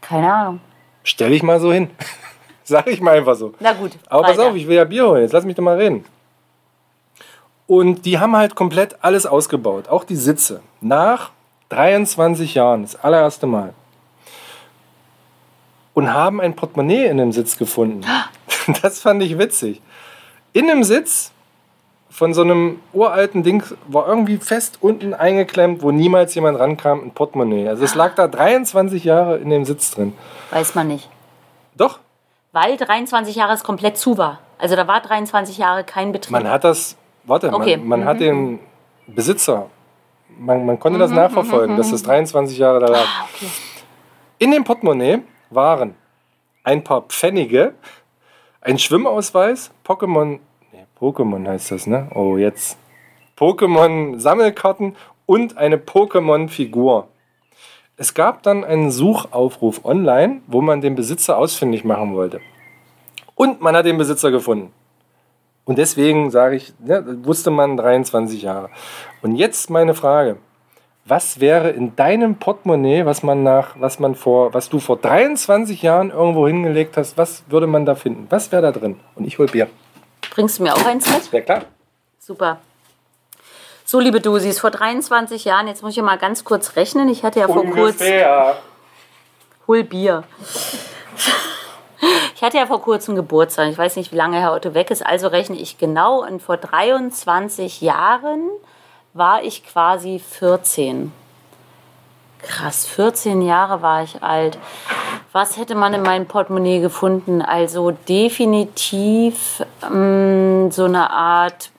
Keine 0.00 0.32
Ahnung. 0.32 0.60
Stell 1.04 1.32
ich 1.32 1.44
mal 1.44 1.60
so 1.60 1.72
hin. 1.72 1.88
Sag 2.66 2.86
ich 2.86 3.00
mal 3.00 3.16
einfach 3.16 3.34
so. 3.34 3.52
Na 3.60 3.72
gut. 3.74 3.92
Aber 4.08 4.22
pass 4.22 4.38
weiter. 4.38 4.48
auf, 4.48 4.56
ich 4.56 4.66
will 4.66 4.76
ja 4.76 4.84
Bier 4.84 5.06
holen. 5.06 5.22
Jetzt 5.22 5.32
lass 5.32 5.44
mich 5.44 5.54
doch 5.54 5.62
mal 5.62 5.76
reden. 5.76 6.04
Und 7.66 8.04
die 8.04 8.18
haben 8.18 8.36
halt 8.36 8.54
komplett 8.54 8.96
alles 9.02 9.26
ausgebaut. 9.26 9.88
Auch 9.88 10.04
die 10.04 10.16
Sitze. 10.16 10.60
Nach 10.80 11.30
23 11.70 12.54
Jahren, 12.54 12.82
das 12.82 12.96
allererste 12.96 13.46
Mal. 13.46 13.74
Und 15.92 16.12
haben 16.12 16.40
ein 16.40 16.56
Portemonnaie 16.56 17.06
in 17.06 17.18
dem 17.18 17.32
Sitz 17.32 17.56
gefunden. 17.56 18.02
Das 18.80 19.00
fand 19.00 19.22
ich 19.22 19.36
witzig. 19.36 19.82
In 20.54 20.68
dem 20.68 20.84
Sitz 20.84 21.32
von 22.08 22.32
so 22.32 22.40
einem 22.40 22.80
uralten 22.94 23.42
Ding 23.42 23.62
war 23.88 24.08
irgendwie 24.08 24.38
fest 24.38 24.78
unten 24.80 25.12
eingeklemmt, 25.12 25.82
wo 25.82 25.90
niemals 25.90 26.34
jemand 26.34 26.58
rankam, 26.58 27.02
ein 27.02 27.10
Portemonnaie. 27.10 27.68
Also 27.68 27.84
es 27.84 27.94
lag 27.94 28.14
da 28.14 28.26
23 28.26 29.04
Jahre 29.04 29.36
in 29.36 29.50
dem 29.50 29.66
Sitz 29.66 29.90
drin. 29.90 30.14
Weiß 30.50 30.74
man 30.74 30.88
nicht. 30.88 31.10
Doch, 31.76 31.98
Weil 32.54 32.76
23 32.76 33.34
Jahre 33.34 33.52
es 33.52 33.64
komplett 33.64 33.98
zu 33.98 34.16
war. 34.16 34.38
Also 34.58 34.76
da 34.76 34.86
war 34.86 35.00
23 35.00 35.58
Jahre 35.58 35.82
kein 35.82 36.12
Betrieb. 36.12 36.30
Man 36.30 36.48
hat 36.48 36.62
das, 36.62 36.96
warte, 37.24 37.52
Okay. 37.52 37.76
man, 37.78 37.88
man 38.00 38.04
hat 38.04 38.20
den 38.20 38.60
Besitzer, 39.08 39.66
man, 40.38 40.64
man 40.64 40.78
konnte 40.78 41.00
das 41.00 41.10
nachverfolgen, 41.10 41.76
dass 41.76 41.90
das 41.90 42.04
23 42.04 42.56
Jahre 42.56 42.78
da 42.78 42.86
lag. 42.86 43.00
Ah, 43.06 43.24
okay. 43.24 43.46
In 44.38 44.52
dem 44.52 44.62
Portemonnaie 44.62 45.22
waren 45.50 45.96
ein 46.62 46.84
paar 46.84 47.02
Pfennige, 47.02 47.74
ein 48.60 48.78
Schwimmausweis, 48.78 49.72
Pokémon, 49.84 50.38
nee, 50.72 50.86
Pokémon 51.00 51.46
heißt 51.48 51.72
das, 51.72 51.88
ne? 51.88 52.08
Oh, 52.14 52.36
jetzt. 52.36 52.78
Pokémon-Sammelkarten 53.36 54.94
und 55.26 55.58
eine 55.58 55.76
Pokémon-Figur. 55.76 57.08
Es 57.96 58.14
gab 58.14 58.42
dann 58.42 58.64
einen 58.64 58.90
Suchaufruf 58.90 59.84
online, 59.84 60.40
wo 60.48 60.60
man 60.60 60.80
den 60.80 60.96
Besitzer 60.96 61.38
ausfindig 61.38 61.84
machen 61.84 62.14
wollte. 62.14 62.40
Und 63.36 63.60
man 63.60 63.76
hat 63.76 63.86
den 63.86 63.98
Besitzer 63.98 64.32
gefunden. 64.32 64.72
Und 65.64 65.78
deswegen 65.78 66.30
sage 66.30 66.56
ich, 66.56 66.72
ja, 66.84 67.02
wusste 67.24 67.50
man 67.50 67.76
23 67.76 68.42
Jahre. 68.42 68.68
Und 69.22 69.36
jetzt 69.36 69.70
meine 69.70 69.94
Frage. 69.94 70.36
Was 71.06 71.38
wäre 71.38 71.70
in 71.70 71.94
deinem 71.96 72.36
Portemonnaie, 72.36 73.04
was 73.04 73.22
man 73.22 73.42
nach, 73.42 73.78
was 73.78 73.98
man 73.98 74.14
vor, 74.14 74.54
was 74.54 74.70
du 74.70 74.80
vor 74.80 74.96
23 74.96 75.82
Jahren 75.82 76.10
irgendwo 76.10 76.46
hingelegt 76.46 76.96
hast, 76.96 77.18
was 77.18 77.44
würde 77.48 77.66
man 77.66 77.84
da 77.84 77.94
finden? 77.94 78.26
Was 78.30 78.50
wäre 78.50 78.62
da 78.62 78.72
drin? 78.72 78.98
Und 79.14 79.26
ich 79.26 79.38
hol 79.38 79.46
Bier. 79.46 79.68
Bringst 80.30 80.58
du 80.58 80.62
mir 80.62 80.74
auch 80.74 80.84
eins 80.86 81.08
mit? 81.10 81.30
Ja 81.30 81.40
klar. 81.42 81.62
Super. 82.18 82.58
So, 83.94 84.00
liebe 84.00 84.20
Dusis, 84.20 84.58
vor 84.58 84.72
23 84.72 85.44
Jahren, 85.44 85.68
jetzt 85.68 85.84
muss 85.84 85.96
ich 85.96 86.02
mal 86.02 86.18
ganz 86.18 86.42
kurz 86.42 86.74
rechnen. 86.74 87.08
Ich 87.08 87.22
hatte 87.22 87.38
ja 87.38 87.46
vor 87.46 87.64
kurz. 87.64 88.00
Hol 89.68 89.84
Bier. 89.84 90.24
Ich 92.34 92.42
hatte 92.42 92.56
ja 92.56 92.66
vor 92.66 92.82
kurzem 92.82 93.14
Geburtstag. 93.14 93.70
Ich 93.70 93.78
weiß 93.78 93.94
nicht, 93.94 94.10
wie 94.10 94.16
lange 94.16 94.38
Herr 94.38 94.52
Otto 94.52 94.74
weg 94.74 94.90
ist. 94.90 95.06
Also 95.06 95.28
rechne 95.28 95.56
ich 95.56 95.78
genau. 95.78 96.26
Und 96.26 96.42
vor 96.42 96.56
23 96.56 97.80
Jahren 97.80 98.50
war 99.12 99.44
ich 99.44 99.64
quasi 99.64 100.18
14. 100.18 101.12
Krass, 102.40 102.86
14 102.86 103.42
Jahre 103.42 103.80
war 103.80 104.02
ich 104.02 104.22
alt. 104.22 104.58
Was 105.32 105.56
hätte 105.56 105.76
man 105.76 105.94
in 105.94 106.02
meinem 106.02 106.26
Portemonnaie 106.26 106.80
gefunden? 106.80 107.40
Also 107.40 107.92
definitiv 107.92 109.62
ähm, 109.82 110.70
so 110.70 110.84
eine 110.84 111.10
Art, 111.10 111.70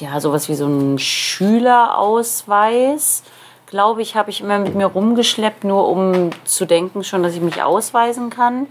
ja, 0.00 0.20
sowas 0.20 0.48
wie 0.48 0.54
so 0.54 0.66
ein 0.66 0.98
Schülerausweis. 0.98 3.22
Glaube 3.66 4.02
ich, 4.02 4.16
habe 4.16 4.30
ich 4.30 4.40
immer 4.40 4.58
mit 4.58 4.74
mir 4.74 4.86
rumgeschleppt, 4.86 5.64
nur 5.64 5.88
um 5.88 6.30
zu 6.44 6.64
denken 6.64 7.04
schon, 7.04 7.22
dass 7.22 7.34
ich 7.34 7.40
mich 7.40 7.62
ausweisen 7.62 8.30
kann. 8.30 8.66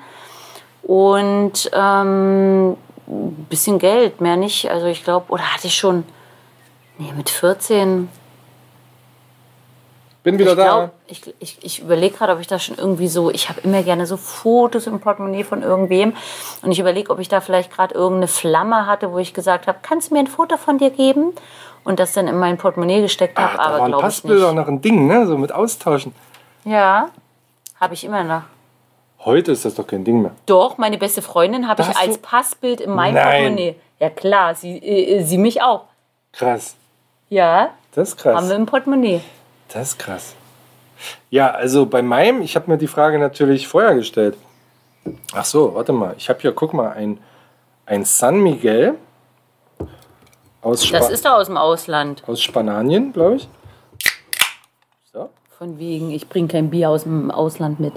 Und 0.83 1.69
ähm, 1.73 2.75
ein 3.07 3.47
bisschen 3.49 3.79
Geld, 3.79 4.21
mehr 4.21 4.37
nicht. 4.37 4.69
Also 4.69 4.85
ich 4.87 5.03
glaube, 5.03 5.31
oder 5.31 5.53
hatte 5.53 5.67
ich 5.67 5.75
schon, 5.75 6.03
nee, 6.97 7.11
mit 7.15 7.29
14 7.29 8.09
Bin 10.23 10.39
wieder 10.39 10.51
ich 10.51 10.57
da. 10.57 10.63
glaub, 10.63 10.91
ich, 11.07 11.35
ich, 11.39 11.57
ich 11.61 11.81
überlege 11.81 12.15
gerade, 12.15 12.31
ob 12.33 12.39
ich 12.39 12.47
da 12.47 12.57
schon 12.57 12.77
irgendwie 12.77 13.09
so, 13.09 13.29
ich 13.29 13.49
habe 13.49 13.59
immer 13.61 13.83
gerne 13.83 14.05
so 14.05 14.15
Fotos 14.15 14.87
im 14.87 14.99
Portemonnaie 15.01 15.43
von 15.43 15.61
irgendwem 15.63 16.13
und 16.61 16.71
ich 16.71 16.79
überlege, 16.79 17.11
ob 17.11 17.19
ich 17.19 17.27
da 17.27 17.41
vielleicht 17.41 17.71
gerade 17.71 17.93
irgendeine 17.93 18.29
Flamme 18.29 18.87
hatte, 18.87 19.11
wo 19.11 19.17
ich 19.17 19.33
gesagt 19.33 19.67
habe, 19.67 19.79
kannst 19.81 20.09
du 20.09 20.13
mir 20.13 20.21
ein 20.21 20.27
Foto 20.27 20.55
von 20.57 20.77
dir 20.77 20.91
geben? 20.91 21.33
Und 21.85 21.99
das 21.99 22.13
dann 22.13 22.29
in 22.29 22.37
mein 22.39 22.57
Portemonnaie 22.57 23.01
gesteckt 23.01 23.37
habe, 23.37 23.59
Ah, 23.59 23.65
aber 23.65 23.75
glaube 23.87 23.95
ich 23.97 24.01
Passbilder 24.01 24.53
nicht. 24.53 24.55
noch 24.61 24.67
ein 24.69 24.81
Ding, 24.81 25.05
ne? 25.05 25.27
So 25.27 25.37
mit 25.37 25.51
Austauschen. 25.51 26.15
Ja, 26.63 27.09
habe 27.81 27.93
ich 27.93 28.05
immer 28.05 28.23
noch. 28.23 28.43
Heute 29.25 29.51
ist 29.51 29.65
das 29.65 29.75
doch 29.75 29.85
kein 29.85 30.05
Ding 30.05 30.21
mehr. 30.21 30.31
Doch, 30.45 30.77
meine 30.77 30.97
beste 30.97 31.21
Freundin 31.21 31.67
habe 31.67 31.81
ich 31.81 31.97
als 31.97 32.17
Passbild 32.19 32.79
in 32.79 32.91
meinem 32.91 33.15
Nein. 33.15 33.25
Portemonnaie. 33.25 33.75
Ja 33.99 34.09
klar, 34.09 34.55
sie, 34.55 34.77
äh, 34.77 35.23
sie 35.23 35.37
mich 35.37 35.61
auch. 35.61 35.83
Krass. 36.31 36.75
Ja, 37.27 37.71
Das 37.93 38.09
ist 38.09 38.17
krass. 38.17 38.37
haben 38.37 38.47
wir 38.47 38.55
im 38.55 38.65
Portemonnaie. 38.65 39.19
Das 39.69 39.89
ist 39.89 39.99
krass. 39.99 40.35
Ja, 41.29 41.51
also 41.51 41.85
bei 41.85 42.01
meinem, 42.01 42.41
ich 42.41 42.55
habe 42.55 42.71
mir 42.71 42.77
die 42.77 42.87
Frage 42.87 43.19
natürlich 43.19 43.67
vorher 43.67 43.95
gestellt. 43.95 44.37
Ach 45.33 45.43
so, 45.45 45.73
warte 45.75 45.91
mal. 45.91 46.15
Ich 46.17 46.29
habe 46.29 46.39
hier, 46.39 46.53
guck 46.53 46.73
mal, 46.73 46.91
ein, 46.91 47.19
ein 47.85 48.05
San 48.05 48.41
Miguel 48.41 48.95
aus, 50.61 50.89
Das 50.89 51.09
ist 51.09 51.25
doch 51.25 51.33
aus 51.33 51.47
dem 51.47 51.57
Ausland. 51.57 52.23
aus 52.25 52.41
Spanien, 52.41 53.11
glaube 53.11 53.35
ich. 53.35 53.47
So. 55.11 55.29
Von 55.57 55.77
wegen, 55.77 56.11
ich 56.11 56.29
bringe 56.29 56.47
kein 56.47 56.69
Bier 56.69 56.89
aus 56.89 57.03
dem 57.03 57.31
Ausland 57.31 57.79
mit. 57.79 57.93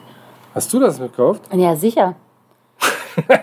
Hast 0.55 0.73
du 0.73 0.81
das 0.81 0.99
gekauft? 0.99 1.43
Ja, 1.53 1.77
sicher. 1.77 2.17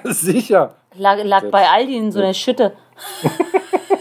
Sicher. 0.03 0.76
Lag, 0.95 1.17
lag 1.24 1.45
bei 1.49 1.67
Aldi 1.67 1.97
in 1.97 2.11
so 2.11 2.19
einer 2.19 2.34
Schütte. 2.34 2.74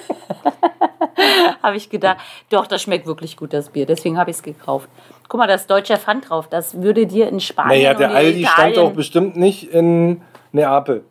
habe 1.63 1.77
ich 1.77 1.91
gedacht. 1.91 2.19
Doch, 2.51 2.67
das 2.67 2.83
schmeckt 2.83 3.07
wirklich 3.07 3.37
gut, 3.37 3.53
das 3.53 3.71
Bier. 3.71 3.87
Deswegen 3.87 4.19
habe 4.19 4.31
ich 4.31 4.37
es 4.37 4.43
gekauft. 4.43 4.89
Guck 5.29 5.39
mal, 5.39 5.47
da 5.47 5.55
ist 5.55 5.71
deutscher 5.71 5.97
Pfand 5.99 6.29
drauf. 6.29 6.49
Das 6.49 6.81
würde 6.83 7.07
dir 7.07 7.29
in 7.29 7.41
Spanien 7.41 7.83
Naja, 7.83 7.95
der 7.95 8.11
Aldi 8.11 8.45
stand 8.45 8.59
Italien... 8.73 8.75
doch 8.75 8.93
bestimmt 8.93 9.37
nicht 9.37 9.71
in 9.71 10.21
Neapel. 10.53 11.05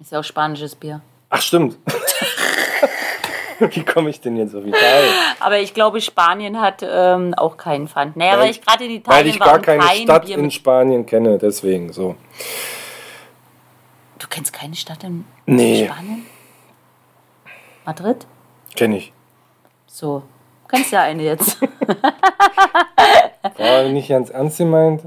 Ist 0.00 0.12
ja 0.12 0.20
auch 0.20 0.24
spanisches 0.24 0.74
Bier. 0.76 1.00
Ach, 1.30 1.40
stimmt. 1.42 1.76
Wie 3.58 3.84
komme 3.84 4.08
ich 4.10 4.20
denn 4.20 4.36
jetzt 4.36 4.54
auf 4.54 4.64
Italien? 4.64 5.12
Aber 5.40 5.58
ich 5.58 5.74
glaube, 5.74 6.00
Spanien 6.00 6.60
hat 6.60 6.86
ähm, 6.88 7.34
auch 7.34 7.56
keinen 7.56 7.88
Pfand. 7.88 8.16
Naja, 8.16 8.34
Weil- 8.34 8.40
weil 8.42 8.50
ich 8.52 8.62
gerade 8.62 8.84
in 8.84 8.90
Weil 8.90 8.96
Italien 8.98 9.26
ich 9.34 9.40
war 9.40 9.46
gar 9.48 9.58
keine 9.60 9.82
kein 9.82 10.02
Stadt 10.02 10.26
Bier 10.26 10.38
in. 10.38 10.50
Spanien 10.52 11.04
kenne, 11.06 11.38
deswegen 11.38 11.92
so. 11.92 12.14
Du 14.20 14.28
kennst 14.28 14.52
keine 14.52 14.76
Stadt 14.76 15.02
in 15.02 15.24
Nee. 15.46 15.86
Spanien? 15.86 16.24
Madrid? 17.84 18.26
Kenne 18.78 18.98
ich. 18.98 19.12
So. 19.88 20.22
Du 20.62 20.68
kennst 20.68 20.92
ja 20.92 21.02
eine 21.02 21.24
jetzt. 21.24 21.58
War 23.58 23.82
nicht 23.88 24.08
ganz 24.08 24.30
ernst 24.30 24.58
gemeint. 24.58 25.02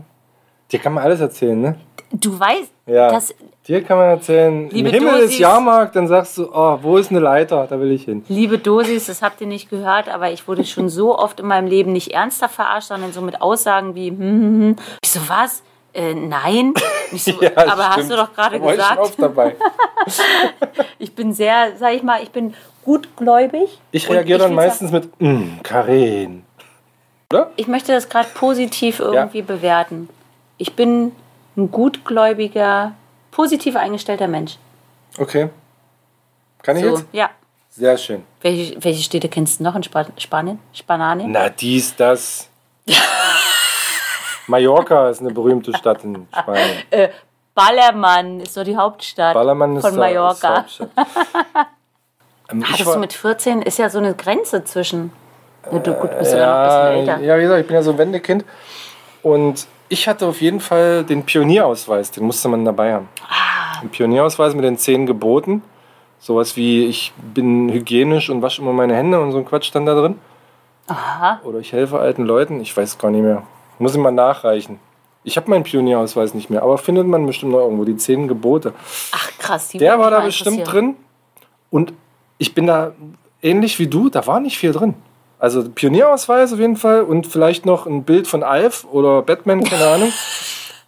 Dir 0.69 0.79
kann 0.79 0.91
man 0.91 1.05
alles 1.05 1.21
erzählen, 1.21 1.61
ne? 1.61 1.75
Du 2.11 2.37
weißt, 2.37 2.69
Ja. 2.85 3.09
dass 3.09 3.33
Dir 3.65 3.81
kann 3.81 3.97
man 3.97 4.09
erzählen, 4.09 4.69
Liebe 4.71 4.89
im 4.89 4.95
Himmel 4.95 5.13
ist 5.19 5.25
Dosis. 5.27 5.39
Jahrmarkt, 5.39 5.95
dann 5.95 6.05
sagst 6.09 6.37
du, 6.37 6.49
oh, 6.53 6.79
wo 6.81 6.97
ist 6.97 7.11
eine 7.11 7.21
Leiter? 7.21 7.65
Da 7.69 7.79
will 7.79 7.91
ich 7.91 8.03
hin. 8.03 8.25
Liebe 8.27 8.57
Dosis, 8.57 9.05
das 9.05 9.21
habt 9.21 9.39
ihr 9.39 9.47
nicht 9.47 9.69
gehört, 9.69 10.09
aber 10.09 10.31
ich 10.31 10.49
wurde 10.49 10.65
schon 10.65 10.89
so 10.89 11.17
oft 11.17 11.39
in 11.39 11.45
meinem 11.47 11.67
Leben 11.67 11.93
nicht 11.93 12.11
ernsthaft 12.11 12.55
verarscht, 12.55 12.89
sondern 12.89 13.13
so 13.13 13.21
mit 13.21 13.41
Aussagen 13.41 13.95
wie, 13.95 14.09
hm, 14.09 14.17
hm, 14.19 14.59
hm. 14.59 14.75
Ich 15.01 15.11
so, 15.11 15.21
was? 15.29 15.63
Äh, 15.93 16.13
nein. 16.13 16.73
Ich 17.13 17.23
so, 17.23 17.33
aber 17.55 17.89
hast 17.95 18.09
du 18.09 18.15
doch 18.17 18.33
gerade 18.33 18.57
ich 18.57 18.63
gesagt, 18.63 18.99
oft 18.99 19.21
dabei. 19.21 19.55
ich 20.99 21.13
bin 21.13 21.31
sehr, 21.33 21.77
sag 21.77 21.93
ich 21.93 22.03
mal, 22.03 22.21
ich 22.23 22.31
bin 22.31 22.53
gutgläubig. 22.83 23.79
Ich 23.91 24.09
reagiere 24.09 24.39
dann 24.39 24.49
will 24.51 24.55
meistens 24.57 24.91
mit, 24.91 25.19
mm, 25.21 25.61
Karin. 25.63 26.43
Oder? 27.31 27.51
Ich 27.55 27.67
möchte 27.67 27.91
das 27.93 28.09
gerade 28.09 28.29
positiv 28.33 28.99
irgendwie 28.99 29.41
bewerten. 29.41 30.09
Ich 30.57 30.75
bin 30.75 31.11
ein 31.57 31.71
gutgläubiger, 31.71 32.93
positiv 33.31 33.75
eingestellter 33.75 34.27
Mensch. 34.27 34.57
Okay. 35.17 35.49
Kann 36.61 36.77
ich 36.77 36.83
So, 36.83 36.89
jetzt? 36.97 37.05
ja. 37.11 37.29
Sehr 37.69 37.97
schön. 37.97 38.23
Welche, 38.41 38.83
welche 38.83 39.01
Städte 39.01 39.29
kennst 39.29 39.59
du 39.59 39.63
noch 39.63 39.75
in 39.75 39.83
Spa 39.83 40.05
Spanien? 40.17 40.59
Spanien? 40.73 41.31
Na, 41.31 41.47
dies, 41.47 41.95
das. 41.95 42.49
Mallorca 44.47 45.09
ist 45.09 45.21
eine 45.21 45.31
berühmte 45.31 45.75
Stadt 45.77 46.03
in 46.03 46.27
Spanien. 46.37 46.77
Äh, 46.89 47.09
Ballermann 47.55 48.41
ist 48.41 48.53
so 48.53 48.63
die 48.63 48.75
Hauptstadt 48.75 49.33
Ballermann 49.33 49.75
ist 49.77 49.81
von 49.83 49.91
ist 49.91 49.97
Mallorca. 49.97 50.57
Hauptstadt. 50.59 50.89
Ähm, 52.51 52.63
Hattest 52.63 52.85
war- 52.87 52.93
du 52.95 52.99
mit 52.99 53.13
14, 53.13 53.61
ist 53.61 53.77
ja 53.79 53.89
so 53.89 53.99
eine 53.99 54.13
Grenze 54.13 54.63
zwischen. 54.63 55.11
Ja, 55.71 55.79
du 55.79 55.93
gut, 55.93 56.17
bist 56.17 56.33
ja 56.33 56.39
noch 56.39 56.45
ein 56.45 56.63
Ja, 56.63 56.89
bisschen 56.95 57.09
älter. 57.09 57.23
ja, 57.25 57.37
wie 57.37 57.41
gesagt, 57.43 57.61
ich 57.61 57.67
bin 57.67 57.75
ja 57.75 57.83
so 57.83 57.91
ein 57.91 57.97
Wendekind. 57.97 58.45
Und 59.23 59.67
ich 59.89 60.07
hatte 60.07 60.25
auf 60.25 60.41
jeden 60.41 60.59
Fall 60.59 61.03
den 61.03 61.23
Pionierausweis, 61.23 62.11
den 62.11 62.23
musste 62.25 62.49
man 62.49 62.65
dabei 62.65 62.93
haben. 62.93 63.09
Ah. 63.27 63.79
Ein 63.81 63.89
Pionierausweis 63.89 64.55
mit 64.55 64.63
den 64.63 64.77
zehn 64.77 65.05
Geboten. 65.05 65.61
Sowas 66.19 66.55
wie, 66.55 66.85
ich 66.85 67.13
bin 67.33 67.69
hygienisch 67.71 68.29
und 68.29 68.41
wasche 68.41 68.61
immer 68.61 68.73
meine 68.73 68.95
Hände 68.95 69.19
und 69.19 69.31
so 69.31 69.37
ein 69.39 69.45
Quatsch 69.45 69.65
stand 69.65 69.87
da 69.87 69.95
drin. 69.95 70.19
Aha. 70.87 71.39
Oder 71.43 71.59
ich 71.59 71.71
helfe 71.73 71.99
alten 71.99 72.23
Leuten, 72.25 72.59
ich 72.61 72.75
weiß 72.75 72.97
gar 72.97 73.09
nicht 73.11 73.21
mehr. 73.23 73.43
Muss 73.79 73.93
ich 73.95 73.99
mal 73.99 74.11
nachreichen. 74.11 74.79
Ich 75.23 75.37
habe 75.37 75.49
meinen 75.49 75.63
Pionierausweis 75.63 76.33
nicht 76.33 76.49
mehr, 76.49 76.63
aber 76.63 76.77
findet 76.77 77.07
man 77.07 77.25
bestimmt 77.25 77.51
noch 77.51 77.59
irgendwo, 77.59 77.85
die 77.85 77.97
zehn 77.97 78.27
Gebote. 78.27 78.73
Ach 79.11 79.29
krass, 79.37 79.69
die 79.69 79.77
Der 79.77 79.99
war 79.99 80.09
da 80.11 80.19
bestimmt 80.21 80.71
drin. 80.71 80.95
Und 81.69 81.93
ich 82.41 82.55
bin 82.55 82.65
da 82.65 82.93
ähnlich 83.43 83.77
wie 83.77 83.85
du, 83.85 84.09
da 84.09 84.25
war 84.25 84.39
nicht 84.39 84.57
viel 84.57 84.71
drin. 84.71 84.95
Also 85.37 85.69
Pionierausweis 85.69 86.51
auf 86.51 86.57
jeden 86.57 86.75
Fall 86.75 87.03
und 87.03 87.27
vielleicht 87.27 87.67
noch 87.67 87.85
ein 87.85 88.03
Bild 88.03 88.27
von 88.27 88.41
Alf 88.41 88.83
oder 88.91 89.21
Batman, 89.21 89.63
keine 89.63 89.87
Ahnung. 89.93 90.11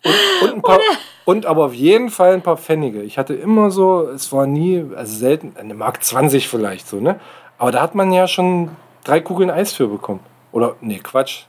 Und, 0.03 0.49
und, 0.49 0.55
ein 0.55 0.61
paar, 0.63 0.79
und 1.25 1.45
aber 1.45 1.65
auf 1.65 1.75
jeden 1.75 2.09
Fall 2.09 2.33
ein 2.33 2.41
paar 2.41 2.57
Pfennige. 2.57 3.03
Ich 3.03 3.19
hatte 3.19 3.35
immer 3.35 3.69
so, 3.69 4.07
es 4.07 4.31
war 4.31 4.47
nie, 4.47 4.83
also 4.95 5.15
selten, 5.15 5.55
eine 5.55 5.75
Mark 5.75 6.03
20 6.03 6.47
vielleicht 6.47 6.87
so, 6.87 6.99
ne? 6.99 7.19
Aber 7.59 7.71
da 7.71 7.81
hat 7.81 7.93
man 7.93 8.11
ja 8.11 8.27
schon 8.27 8.69
drei 9.03 9.21
Kugeln 9.21 9.51
Eis 9.51 9.73
für 9.73 9.87
bekommen. 9.87 10.21
Oder, 10.51 10.75
nee, 10.81 11.01
Quatsch. 11.03 11.43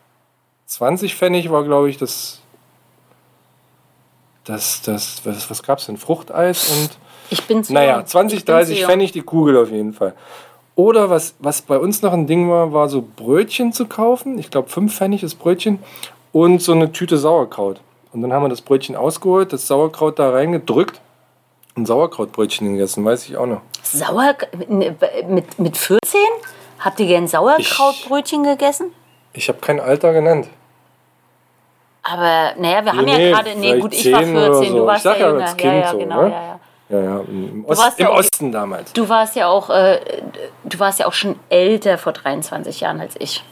20 0.66 1.14
Pfennig 1.14 1.50
war, 1.50 1.64
glaube 1.64 1.88
ich, 1.88 1.96
das, 1.96 2.42
das, 4.44 4.82
das, 4.82 5.22
was, 5.24 5.50
was 5.50 5.62
gab 5.62 5.78
es 5.78 5.86
denn? 5.86 5.96
Fruchteis 5.96 6.70
und 6.70 6.90
Ich 7.30 7.42
bin 7.46 7.64
zu 7.64 7.72
naja, 7.72 7.96
jung. 7.96 8.06
20, 8.06 8.38
Ich 8.38 8.44
bin 8.44 8.54
30 8.54 8.74
zu 8.74 8.80
jung. 8.80 8.90
Pfennig 8.90 9.12
die 9.12 9.22
Kugel 9.22 9.56
auf 9.56 9.70
jeden 9.70 9.92
Fall. 9.92 10.14
Oder 10.76 11.08
was, 11.08 11.34
was 11.38 11.62
bei 11.62 11.78
uns 11.78 12.02
noch 12.02 12.12
ein 12.12 12.26
Ding 12.26 12.50
war, 12.50 12.72
war 12.72 12.88
so 12.88 13.02
Brötchen 13.16 13.72
zu 13.72 13.86
kaufen. 13.86 14.38
Ich 14.38 14.50
glaube, 14.50 14.68
5 14.68 14.94
Pfennig 14.94 15.22
ist 15.22 15.36
Brötchen. 15.36 15.78
Und 16.32 16.60
so 16.62 16.72
eine 16.72 16.90
Tüte 16.90 17.16
Sauerkraut. 17.16 17.80
Und 18.12 18.22
dann 18.22 18.32
haben 18.32 18.42
wir 18.42 18.48
das 18.48 18.60
Brötchen 18.60 18.96
ausgeholt, 18.96 19.52
das 19.52 19.66
Sauerkraut 19.68 20.18
da 20.18 20.30
reingedrückt 20.30 21.00
und 21.76 21.86
Sauerkrautbrötchen 21.86 22.72
gegessen, 22.72 23.04
weiß 23.04 23.28
ich 23.28 23.36
auch 23.36 23.46
noch. 23.46 23.60
Sauer 23.82 24.34
mit, 24.68 25.58
mit 25.58 25.76
14? 25.76 26.20
Habt 26.80 27.00
ihr 27.00 27.06
gern 27.06 27.28
Sauerkrautbrötchen 27.28 28.44
gegessen? 28.44 28.92
Ich 29.32 29.48
habe 29.48 29.58
kein 29.60 29.80
Alter 29.80 30.12
genannt. 30.12 30.48
Aber 32.04 32.52
naja, 32.58 32.84
wir 32.84 32.92
haben 32.92 33.04
Nee, 33.06 33.30
ja 33.30 33.36
gerade. 33.36 33.58
Nee, 33.58 33.78
gut, 33.80 33.94
ich 33.94 34.12
war 34.12 34.22
10 34.22 34.36
oder 34.36 34.44
14, 34.54 34.68
so. 34.72 34.76
du 34.76 34.82
Ich 34.82 34.86
warst 34.88 35.04
ja 35.06 35.12
ja 35.16 35.26
jünger. 35.28 35.40
als 35.42 35.50
ja, 35.50 35.56
Kind 35.56 35.74
ja, 35.84 35.90
so, 35.90 35.98
genau, 35.98 36.22
ne? 36.22 36.30
ja, 36.30 36.42
ja. 36.42 36.60
Ja, 36.90 37.00
ja, 37.00 37.20
im, 37.26 37.64
Ost, 37.66 37.98
ja 37.98 38.06
im 38.06 38.12
auch- 38.12 38.18
Osten 38.18 38.52
damals. 38.52 38.92
Du 38.92 39.08
warst 39.08 39.36
ja 39.36 39.46
auch, 39.48 39.70
äh, 39.70 40.00
du 40.64 40.78
warst 40.78 40.98
ja 41.00 41.06
auch 41.06 41.14
schon 41.14 41.36
älter 41.48 41.96
vor 41.96 42.12
23 42.12 42.80
Jahren 42.80 43.00
als 43.00 43.14
ich. 43.18 43.42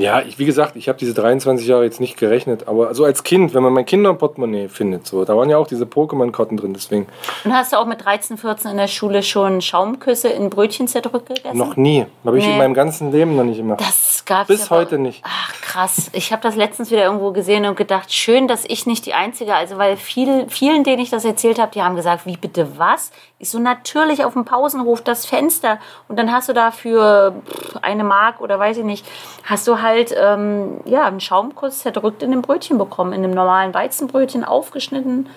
Ja, 0.00 0.20
ich, 0.20 0.38
wie 0.38 0.44
gesagt, 0.46 0.76
ich 0.76 0.88
habe 0.88 0.98
diese 0.98 1.14
23 1.14 1.66
Jahre 1.66 1.84
jetzt 1.84 2.00
nicht 2.00 2.16
gerechnet, 2.16 2.66
aber 2.68 2.94
so 2.94 3.04
als 3.04 3.22
Kind, 3.22 3.54
wenn 3.54 3.62
man 3.62 3.72
mein 3.72 3.84
Kinderportemonnaie 3.86 4.68
findet, 4.68 5.06
so, 5.06 5.24
da 5.24 5.36
waren 5.36 5.50
ja 5.50 5.58
auch 5.58 5.66
diese 5.66 5.84
Pokémon-Karten 5.84 6.56
drin, 6.56 6.72
deswegen 6.74 7.06
Und 7.44 7.52
hast 7.54 7.72
du 7.72 7.76
auch 7.76 7.86
mit 7.86 8.04
13, 8.04 8.38
14 8.38 8.70
in 8.70 8.76
der 8.78 8.86
Schule 8.88 9.22
schon 9.22 9.60
Schaumküsse 9.60 10.28
in 10.28 10.48
Brötchen 10.50 10.88
zerdrückt 10.88 11.26
gegessen? 11.28 11.56
noch 11.58 11.76
nie. 11.76 12.06
Habe 12.24 12.38
ich 12.38 12.46
Nee. 12.46 12.52
in 12.52 12.58
meinem 12.58 12.74
ganzen 12.74 13.12
Leben 13.12 13.36
noch 13.36 13.44
nicht 13.44 13.58
gemacht. 13.58 13.80
Das 13.80 14.24
gab's 14.24 14.48
Bis 14.48 14.60
ja 14.62 14.66
bei- 14.68 14.76
heute 14.82 14.98
nicht. 14.98 15.22
Ach 15.24 15.52
krass, 15.60 16.08
ich 16.12 16.32
habe 16.32 16.42
das 16.42 16.56
letztens 16.56 16.90
wieder 16.90 17.04
irgendwo 17.04 17.32
gesehen 17.32 17.66
und 17.66 17.76
gedacht, 17.76 18.12
schön, 18.12 18.48
dass 18.48 18.64
ich 18.66 18.86
nicht 18.86 19.04
die 19.06 19.14
Einzige, 19.14 19.54
also 19.54 19.76
weil 19.78 19.96
viel, 19.96 20.46
vielen, 20.48 20.82
denen 20.84 21.02
ich 21.02 21.10
das 21.10 21.24
erzählt 21.24 21.58
habe, 21.58 21.72
die 21.72 21.82
haben 21.82 21.96
gesagt, 21.96 22.24
wie 22.26 22.36
bitte 22.36 22.78
was? 22.78 23.10
Ich 23.38 23.50
so 23.50 23.58
natürlich 23.58 24.24
auf 24.24 24.34
dem 24.34 24.44
Pausenhof 24.44 25.02
das 25.02 25.26
Fenster 25.26 25.78
und 26.08 26.18
dann 26.18 26.32
hast 26.32 26.48
du 26.48 26.52
da 26.52 26.70
für 26.70 27.34
pff, 27.48 27.76
eine 27.82 28.04
Mark 28.04 28.40
oder 28.40 28.58
weiß 28.58 28.76
ich 28.78 28.84
nicht, 28.84 29.04
hast 29.44 29.66
du 29.66 29.80
halt 29.80 29.89
ähm, 30.16 30.80
ja 30.84 31.06
einen 31.06 31.20
Schaumkuss 31.20 31.80
zerdrückt 31.80 32.22
in 32.22 32.30
dem 32.30 32.42
Brötchen 32.42 32.78
bekommen, 32.78 33.12
in 33.12 33.24
einem 33.24 33.34
normalen 33.34 33.72
Weizenbrötchen 33.74 34.44
aufgeschnitten, 34.44 35.28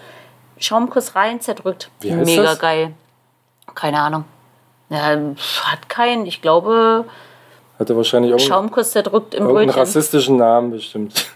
Schaumkuss 0.58 1.16
rein 1.16 1.42
zerdrückt, 1.42 1.90
Wie 2.00 2.14
heißt 2.14 2.26
mega 2.26 2.44
das? 2.44 2.60
geil. 2.60 2.94
Keine 3.76 4.00
Ahnung. 4.00 4.26
Ja, 4.90 5.18
hat 5.64 5.90
keinen, 5.90 6.26
ich 6.26 6.42
glaube, 6.42 7.06
Hatte 7.80 7.96
wahrscheinlich 7.98 8.34
auch 8.34 8.40
Schaumkuss 8.40 8.92
zerdrückt 8.92 9.34
im 9.34 9.46
Brötchen. 9.48 9.70
rassistischen 9.72 10.38
Namen 10.38 10.72
bestimmt. 10.72 11.32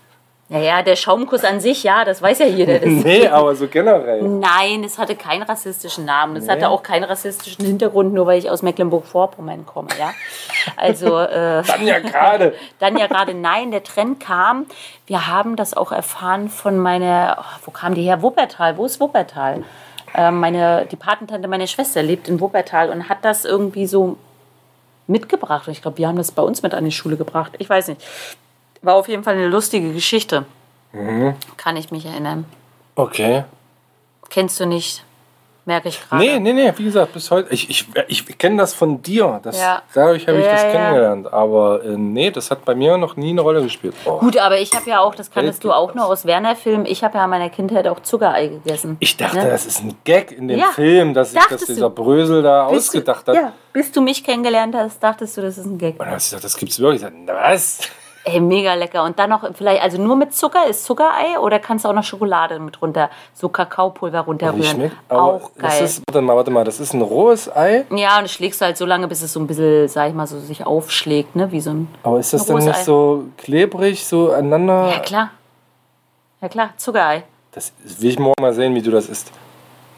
Naja, 0.50 0.82
der 0.82 0.95
Schaumkuss 0.95 1.43
an 1.43 1.60
sich, 1.60 1.84
ja, 1.84 2.06
das 2.06 2.22
weiß 2.22 2.39
ja 2.39 2.45
jeder. 2.45 2.80
Das 2.80 2.89
Nee, 2.89 3.28
aber 3.28 3.54
so 3.56 3.68
generell. 3.68 4.22
Nein, 4.22 4.84
es 4.86 4.98
hatte 4.98 5.18
keinen 5.18 5.43
rassistischen 5.43 6.06
Namen. 6.06 6.38
Es 6.38 6.45
Nee. 6.45 6.52
hatte 6.54 6.70
auch 6.70 6.84
keinen 6.84 7.04
rassistischen 7.04 7.66
Hintergrund, 7.66 8.14
nur 8.14 8.26
weil 8.28 8.39
ich 8.39 8.50
aus 8.50 8.62
Mecklenburg-Vorpommern 8.62 9.66
komme. 9.66 9.89
Ja? 10.00 10.14
Also 10.78 11.20
äh, 11.20 11.64
Dann 11.64 11.86
ja 11.86 12.00
gerade. 12.00 12.54
dann 12.80 12.98
ja 12.98 13.08
gerade 13.08 13.34
nein, 13.34 13.72
der 13.72 13.84
Trend 13.84 14.22
kam. 14.22 14.68
Wir 15.06 15.28
haben 15.28 15.58
das 15.58 15.76
auch 15.76 15.91
erfahren 15.91 16.48
von 16.48 16.78
meiner, 16.80 17.38
oh, 17.41 17.60
wo 17.66 17.72
kam 17.72 17.93
die 17.93 18.04
her? 18.04 18.22
Wuppertal. 18.22 18.78
Wo 18.78 18.86
ist 18.86 19.02
Wuppertal? 19.02 19.66
Äh, 20.16 20.32
meine, 20.32 20.86
die 20.89 20.95
Patentante 20.95 21.50
meiner 21.50 21.68
Schwester 21.68 22.02
lebt 22.02 22.30
in 22.30 22.39
Wuppertal 22.39 22.89
und 22.89 23.10
hat 23.10 23.18
das 23.24 23.43
irgendwie 23.43 23.86
so 23.86 24.16
mitgebracht. 25.08 25.68
Und 25.68 25.74
ich 25.74 25.82
glaube, 25.82 25.98
wir 25.98 26.08
haben 26.08 26.18
das 26.18 26.32
bei 26.32 26.41
uns 26.41 26.64
mit 26.64 26.74
an 26.74 26.86
die 26.86 26.91
Schule 26.91 27.18
gebracht. 27.18 27.52
Ich 27.58 27.70
weiß 27.70 27.89
nicht. 27.89 28.02
War 28.82 28.96
auf 28.96 29.08
jeden 29.08 29.24
Fall 29.24 29.36
eine 29.36 29.48
lustige 29.48 29.92
Geschichte. 29.94 30.46
Mhm. 30.94 31.36
Kann 31.58 31.78
ich 31.78 31.92
mich 31.92 32.06
erinnern. 32.06 32.46
Okay. 32.96 33.44
Kennst 34.30 34.60
du 34.60 34.66
nicht? 34.66 35.04
Merke 35.66 35.90
ich 35.90 36.00
gerade. 36.02 36.24
Nee, 36.24 36.40
nee, 36.40 36.54
nee, 36.54 36.72
wie 36.78 36.86
gesagt, 36.86 37.12
bis 37.12 37.30
heute. 37.30 37.54
Ich, 37.54 37.70
ich, 37.70 37.86
ich 38.08 38.38
kenne 38.38 38.56
das 38.56 38.74
von 38.74 39.02
dir. 39.02 39.42
Das, 39.44 39.60
Ja. 39.60 39.82
Dadurch 39.94 40.26
habe 40.26 40.38
ich 40.40 40.46
Ja, 40.46 40.52
das 40.54 40.64
ja. 40.64 40.72
kennengelernt. 40.72 41.34
Aber 41.34 41.84
äh, 41.84 41.90
nee, 41.98 42.32
das 42.32 42.50
hat 42.52 42.64
bei 42.64 42.74
mir 42.74 42.96
noch 42.98 43.18
nie 43.18 43.32
eine 43.32 43.42
Rolle 43.42 43.62
gespielt. 43.62 43.94
Oh. 44.06 44.20
Gut, 44.20 44.38
aber 44.38 44.58
ich 44.60 44.74
habe 44.74 44.90
ja 44.90 45.02
auch, 45.02 45.14
das 45.14 45.30
kanntest 45.30 45.66
du 45.66 45.74
auch 45.74 45.88
gibt 45.88 45.98
nur 45.98 46.06
aus 46.06 46.24
Werner-Filmen, 46.26 46.86
ich 46.86 47.04
habe 47.04 47.18
ja 47.18 47.26
in 47.26 47.30
meiner 47.30 47.50
Kindheit 47.50 47.86
auch 47.90 48.00
Zuckerei 48.00 48.48
gegessen. 48.48 48.96
Ich 49.02 49.18
dachte, 49.18 49.40
Ne? 49.40 49.50
das 49.50 49.66
ist 49.66 49.82
ein 49.84 49.98
Gag 50.06 50.32
in 50.32 50.48
dem 50.48 50.62
Film, 50.74 51.14
dass 51.14 51.32
sich 51.34 51.42
das 51.50 51.66
dieser 51.66 51.90
du. 51.90 51.96
Brösel 51.96 52.42
da 52.44 52.70
Bis 52.70 52.86
du- 52.86 52.98
ausgedacht 53.00 53.28
hat. 53.28 53.36
Ja, 53.36 53.52
bis 53.74 53.92
du 53.92 54.00
mich 54.00 54.24
kennengelernt 54.24 54.74
hast, 54.74 55.04
dachtest 55.04 55.36
du, 55.36 55.42
das 55.42 55.58
ist 55.58 55.66
ein 55.66 55.78
Gag. 55.78 55.94
Und 55.96 56.00
dann 56.00 56.08
habe 56.12 56.18
ich 56.18 56.24
gesagt, 56.24 56.46
das 56.46 56.56
gibt's 56.56 56.80
wirklich. 56.80 57.04
Ich 57.04 57.10
na, 57.26 57.34
was? 57.34 57.80
Ey, 58.30 58.40
mega 58.42 58.74
lecker. 58.74 59.04
Und 59.04 59.18
dann 59.20 59.30
noch 59.30 59.48
vielleicht, 59.56 59.82
also 59.82 59.98
nur 60.02 60.16
mit 60.18 60.34
Zucker 60.36 60.68
ist 60.68 60.84
Zuckerei 60.84 61.40
oder 61.40 61.60
kannst 61.60 61.86
du 61.86 61.90
auch 61.90 61.94
noch 61.94 62.04
Schokolade 62.04 62.60
mit 62.60 62.82
runter, 62.82 63.10
so 63.34 63.48
Kakaopulver 63.50 64.20
runterrühren. 64.22 64.64
schmeckt? 64.64 64.96
Aber 65.08 65.22
auch 65.24 65.52
Das 65.58 65.76
geil. 65.76 65.84
ist, 65.86 66.02
warte 66.08 66.22
mal, 66.22 66.36
warte 66.36 66.52
mal, 66.52 66.64
das 66.66 66.80
ist 66.80 66.94
ein 66.94 67.02
rohes 67.02 67.50
Ei. 67.56 67.86
ja, 67.92 68.18
und 68.18 68.24
das 68.24 68.32
schlägst 68.34 68.60
du 68.60 68.66
halt 68.66 68.76
so 68.78 68.86
lange, 68.86 69.08
bis 69.08 69.22
es 69.22 69.32
so 69.32 69.40
ein 69.40 69.48
bisschen, 69.48 69.88
sag 69.88 70.10
ich 70.10 70.14
mal, 70.16 70.28
so 70.28 70.40
sich 70.40 70.66
aufschlägt, 70.66 71.36
ne? 71.36 71.52
Wie 71.52 71.62
so 71.62 71.70
ein. 71.70 71.88
Aber 72.04 72.20
ist 72.20 72.34
das 72.34 72.50
rohes 72.50 72.66
nicht 72.66 72.80
Ei. 72.80 72.84
so 72.84 73.24
klebrig, 73.38 74.06
so 74.06 74.32
aneinander? 74.32 74.90
Ja, 74.92 75.00
klar. 75.00 75.30
Ja, 76.42 76.50
klar, 76.50 76.70
Zuckerei. 76.78 77.24
Das 77.52 77.72
will 77.82 78.10
ich 78.10 78.20
morgen 78.20 78.42
mal 78.42 78.54
sehen, 78.54 78.76
wie 78.76 78.82
du 78.82 78.92
das 78.92 79.08
isst. 79.10 79.32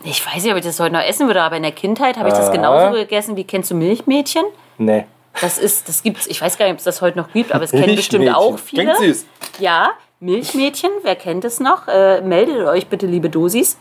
Ich 0.03 0.25
weiß 0.25 0.43
nicht, 0.43 0.51
ob 0.53 0.57
ich 0.57 0.63
das 0.65 0.79
heute 0.79 0.93
noch 0.93 1.01
essen 1.01 1.27
würde, 1.27 1.41
aber 1.41 1.57
in 1.57 1.63
der 1.63 1.73
Kindheit 1.73 2.17
habe 2.17 2.29
ich 2.29 2.33
das 2.35 2.47
Ah. 2.49 2.51
genauso 2.53 2.93
gegessen 2.93 3.35
wie 3.35 3.43
kennst 3.43 3.71
du 3.71 3.75
Milchmädchen? 3.75 4.45
Nee. 4.77 5.05
Das 5.41 5.57
ist, 5.57 5.87
das 5.89 6.03
gibt's, 6.03 6.27
ich 6.27 6.41
weiß 6.41 6.57
gar 6.57 6.65
nicht, 6.65 6.73
ob 6.73 6.79
es 6.79 6.83
das 6.85 7.01
heute 7.01 7.17
noch 7.17 7.31
gibt, 7.31 7.53
aber 7.53 7.63
es 7.63 7.71
kennen 7.71 7.95
bestimmt 7.95 8.29
auch 8.35 8.57
viele. 8.59 8.83
Klingt 8.93 8.97
süß. 8.97 9.25
Ja, 9.59 9.91
Milchmädchen, 10.19 10.91
wer 11.03 11.15
kennt 11.15 11.45
es 11.45 11.59
noch? 11.59 11.87
Äh, 11.87 12.21
meldet 12.21 12.65
euch 12.67 12.87
bitte, 12.87 13.05
liebe 13.05 13.29
Dosis. 13.29 13.77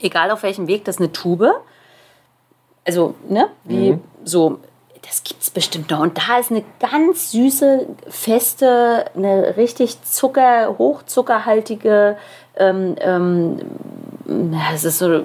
Egal 0.00 0.30
auf 0.30 0.42
welchem 0.42 0.66
Weg, 0.66 0.84
das 0.84 0.96
ist 0.96 1.00
eine 1.00 1.12
Tube. 1.12 1.48
Also, 2.84 3.14
ne? 3.28 3.48
Wie 3.64 3.92
Mhm. 3.92 4.00
so, 4.24 4.58
das 5.02 5.22
gibt's 5.24 5.50
bestimmt 5.50 5.90
noch. 5.90 6.00
Und 6.00 6.18
da 6.18 6.38
ist 6.38 6.50
eine 6.50 6.64
ganz 6.80 7.30
süße, 7.32 7.86
feste, 8.08 9.06
eine 9.16 9.56
richtig 9.56 10.02
Zucker, 10.02 10.76
hochzuckerhaltige, 10.78 12.16
ähm, 12.56 12.96
ähm, 13.00 13.58
es 14.74 14.84
ist 14.84 14.98
so, 14.98 15.22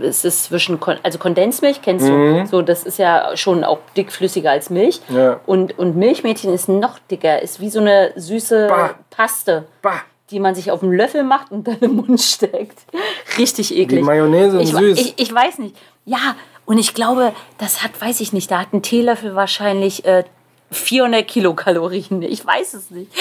es 0.00 0.24
ist 0.24 0.44
zwischen, 0.44 0.80
Kon- 0.80 0.98
also 1.02 1.18
Kondensmilch 1.18 1.80
kennst 1.82 2.08
du, 2.08 2.44
so, 2.46 2.62
das 2.62 2.82
ist 2.82 2.98
ja 2.98 3.36
schon 3.36 3.62
auch 3.62 3.78
dickflüssiger 3.96 4.50
als 4.50 4.68
Milch. 4.70 5.00
Mhm. 5.08 5.16
Ja. 5.16 5.40
Und, 5.46 5.78
und 5.78 5.96
Milchmädchen 5.96 6.52
ist 6.52 6.68
noch 6.68 6.98
dicker, 7.10 7.40
ist 7.40 7.60
wie 7.60 7.70
so 7.70 7.80
eine 7.80 8.12
süße 8.16 8.66
Bah. 8.68 8.90
Paste, 9.10 9.64
Bah. 9.80 10.02
die 10.30 10.40
man 10.40 10.54
sich 10.56 10.70
auf 10.72 10.82
einen 10.82 10.92
Löffel 10.92 11.22
macht 11.22 11.52
und 11.52 11.68
dann 11.68 11.78
im 11.80 11.96
Mund 11.96 12.20
steckt. 12.20 12.80
Richtig 13.38 13.74
eklig. 13.76 14.00
Die 14.00 14.04
Mayonnaise 14.06 14.60
ich, 14.60 14.70
süß. 14.70 14.98
Ich, 14.98 15.14
ich 15.18 15.32
weiß 15.34 15.58
nicht. 15.58 15.76
Ja, 16.04 16.34
und 16.66 16.78
ich 16.78 16.94
glaube, 16.94 17.32
das 17.58 17.82
hat, 17.84 18.00
weiß 18.00 18.20
ich 18.20 18.32
nicht, 18.32 18.50
da 18.50 18.58
hat 18.60 18.72
ein 18.72 18.82
Teelöffel 18.82 19.36
wahrscheinlich 19.36 20.04
äh, 20.04 20.24
400 20.72 21.28
Kilokalorien. 21.28 22.22
Ich 22.22 22.44
weiß 22.44 22.74
es 22.74 22.90
nicht. 22.90 23.12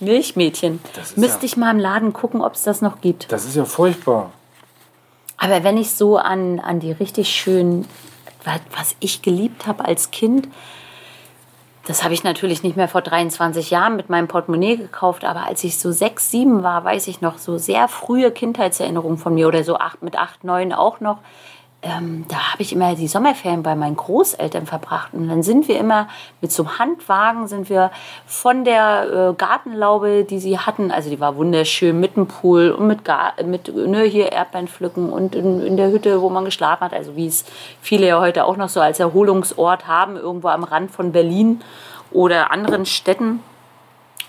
Milchmädchen. 0.00 0.80
Ist 1.00 1.16
Müsste 1.16 1.38
ja- 1.38 1.44
ich 1.44 1.56
mal 1.56 1.70
im 1.70 1.78
Laden 1.78 2.12
gucken, 2.12 2.42
ob 2.42 2.54
es 2.54 2.64
das 2.64 2.82
noch 2.82 3.00
gibt. 3.00 3.30
Das 3.32 3.44
ist 3.46 3.56
ja 3.56 3.64
furchtbar. 3.64 4.32
Aber 5.38 5.64
wenn 5.64 5.76
ich 5.76 5.90
so 5.92 6.16
an, 6.16 6.60
an 6.60 6.80
die 6.80 6.92
richtig 6.92 7.28
schönen, 7.28 7.86
wa- 8.44 8.58
was 8.76 8.96
ich 9.00 9.22
geliebt 9.22 9.66
habe 9.66 9.84
als 9.84 10.10
Kind, 10.10 10.48
das 11.86 12.02
habe 12.02 12.14
ich 12.14 12.24
natürlich 12.24 12.62
nicht 12.64 12.76
mehr 12.76 12.88
vor 12.88 13.00
23 13.02 13.70
Jahren 13.70 13.94
mit 13.94 14.10
meinem 14.10 14.26
Portemonnaie 14.26 14.76
gekauft, 14.76 15.24
aber 15.24 15.46
als 15.46 15.62
ich 15.62 15.78
so 15.78 15.92
sechs, 15.92 16.30
sieben 16.32 16.64
war, 16.64 16.84
weiß 16.84 17.06
ich 17.06 17.20
noch, 17.20 17.38
so 17.38 17.58
sehr 17.58 17.86
frühe 17.86 18.32
Kindheitserinnerungen 18.32 19.18
von 19.18 19.34
mir 19.34 19.46
oder 19.46 19.62
so 19.62 19.76
acht, 19.76 20.02
mit 20.02 20.18
acht, 20.18 20.42
neun 20.42 20.72
auch 20.72 20.98
noch. 21.00 21.18
Ähm, 21.82 22.24
da 22.28 22.52
habe 22.52 22.62
ich 22.62 22.72
immer 22.72 22.94
die 22.94 23.06
Sommerferien 23.06 23.62
bei 23.62 23.76
meinen 23.76 23.96
Großeltern 23.96 24.66
verbracht. 24.66 25.12
Und 25.12 25.28
dann 25.28 25.42
sind 25.42 25.68
wir 25.68 25.78
immer 25.78 26.08
mit 26.40 26.50
so 26.50 26.64
einem 26.64 26.78
Handwagen, 26.78 27.46
sind 27.46 27.68
wir 27.68 27.90
von 28.26 28.64
der 28.64 29.30
äh, 29.30 29.34
Gartenlaube, 29.34 30.24
die 30.24 30.38
sie 30.38 30.58
hatten, 30.58 30.90
also 30.90 31.10
die 31.10 31.20
war 31.20 31.36
wunderschön, 31.36 32.00
mit 32.00 32.16
dem 32.16 32.26
Pool 32.26 32.70
und 32.70 32.86
mit, 32.86 33.04
Gar 33.04 33.34
mit 33.44 33.74
ne, 33.74 34.02
hier 34.02 34.32
Erdbeeren 34.32 34.68
pflücken 34.68 35.10
und 35.10 35.34
in, 35.34 35.64
in 35.64 35.76
der 35.76 35.90
Hütte, 35.90 36.22
wo 36.22 36.30
man 36.30 36.44
geschlafen 36.44 36.80
hat, 36.80 36.94
also 36.94 37.14
wie 37.14 37.26
es 37.26 37.44
viele 37.80 38.06
ja 38.08 38.20
heute 38.20 38.46
auch 38.46 38.56
noch 38.56 38.70
so 38.70 38.80
als 38.80 38.98
Erholungsort 38.98 39.86
haben, 39.86 40.16
irgendwo 40.16 40.48
am 40.48 40.64
Rand 40.64 40.90
von 40.90 41.12
Berlin 41.12 41.60
oder 42.10 42.50
anderen 42.50 42.86
Städten 42.86 43.40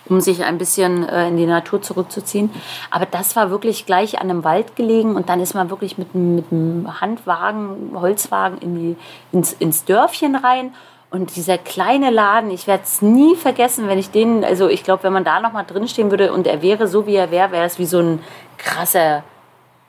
um 0.09 0.21
sich 0.21 0.43
ein 0.43 0.57
bisschen 0.57 1.07
äh, 1.07 1.27
in 1.27 1.37
die 1.37 1.45
Natur 1.45 1.81
zurückzuziehen. 1.81 2.49
Aber 2.91 3.05
das 3.05 3.35
war 3.35 3.49
wirklich 3.49 3.85
gleich 3.85 4.19
an 4.19 4.29
einem 4.29 4.43
Wald 4.43 4.75
gelegen 4.75 5.15
und 5.15 5.29
dann 5.29 5.39
ist 5.39 5.53
man 5.53 5.69
wirklich 5.69 5.97
mit, 5.97 6.13
einem- 6.13 6.35
mit 6.35 6.45
einem 6.51 7.01
Handwagen, 7.01 7.91
Holzwagen 7.93 8.57
in 8.59 8.75
die, 8.75 8.95
ins, 9.31 9.53
ins 9.53 9.85
Dörfchen 9.85 10.35
rein. 10.35 10.73
Und 11.09 11.37
dieser 11.37 11.57
kleine 11.57 12.09
Laden, 12.09 12.51
ich 12.51 12.67
werde 12.67 12.83
es 12.83 13.01
nie 13.01 13.35
vergessen, 13.35 13.87
wenn 13.87 13.97
ich 13.97 14.11
den, 14.11 14.43
also 14.43 14.67
ich 14.67 14.83
glaube, 14.83 15.03
wenn 15.03 15.13
man 15.13 15.23
da 15.23 15.39
noch 15.39 15.53
mal 15.53 15.63
drin 15.63 15.87
stehen 15.87 16.11
würde 16.11 16.33
und 16.33 16.45
er 16.47 16.61
wäre 16.61 16.87
so, 16.87 17.07
wie 17.07 17.15
er 17.15 17.31
wäre, 17.31 17.51
wäre 17.51 17.65
es 17.65 17.79
wie 17.79 17.85
so 17.85 17.99
ein 17.99 18.19
krasser 18.57 19.23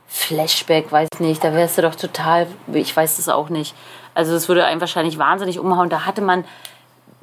Flashback, 0.07 0.91
weiß 0.91 1.09
nicht, 1.19 1.43
da 1.45 1.53
wärst 1.55 1.77
du 1.77 1.83
doch 1.83 1.95
total, 1.95 2.47
ich 2.73 2.97
weiß 2.97 3.17
das 3.17 3.29
auch 3.29 3.49
nicht. 3.49 3.75
Also 4.15 4.35
es 4.35 4.49
würde 4.49 4.65
einen 4.65 4.81
wahrscheinlich 4.81 5.19
wahnsinnig 5.19 5.59
umhauen. 5.59 5.91
Da 5.91 6.07
hatte 6.07 6.23
man 6.23 6.45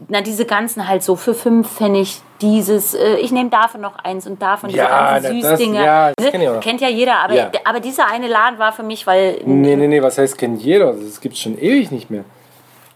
na, 0.10 0.22
diese 0.22 0.46
ganzen 0.46 0.88
halt 0.88 1.04
so 1.04 1.16
für 1.16 1.34
fünf 1.34 1.70
Pfennig 1.72 2.22
dieses, 2.42 2.94
äh, 2.94 3.16
ich 3.16 3.32
nehme 3.32 3.50
davon 3.50 3.82
noch 3.82 3.96
eins 4.04 4.28
und 4.28 4.42
davon 4.42 4.70
diese 4.70 4.82
Ja, 4.82 5.14
ganzen 5.20 5.42
das- 5.42 5.50
Süßdinger. 5.52 5.84
ja, 5.84 6.12
das 6.18 6.32
kenn 6.32 6.42
ich 6.42 6.50
auch. 6.50 6.60
Kennt 6.60 6.82
ja 6.82 6.90
jeder, 6.90 7.20
aber, 7.20 7.34
Ja. 7.34 7.50
aber 7.64 7.80
dieser 7.80 8.08
eine 8.08 8.28
Laden 8.28 8.60
war 8.60 8.74
für 8.74 8.84
mich, 8.84 9.08
weil 9.08 9.40
Nee, 9.46 9.76
nee, 9.76 9.88
nee, 9.88 10.02
was 10.02 10.18
heißt 10.18 10.38
kennt 10.38 10.62
jeder? 10.62 10.94
Das 10.94 11.22
gibt 11.22 11.36
es 11.36 11.40
schon 11.42 11.58
ewig 11.58 11.92
nicht 11.92 12.10
mehr. 12.10 12.26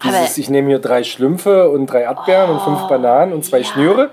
Dieses, 0.02 0.36
Oh, 0.36 0.40
ich 0.40 0.50
nehme 0.50 0.68
hier 0.68 0.78
drei 0.78 1.02
Schlümpfe 1.04 1.70
und 1.70 1.86
drei 1.86 2.02
Erdbeeren 2.02 2.50
und 2.50 2.60
fünf 2.62 2.82
Bananen 2.88 3.32
und 3.32 3.44
zwei 3.44 3.58
ja. 3.58 3.64
Schnüre. 3.64 4.10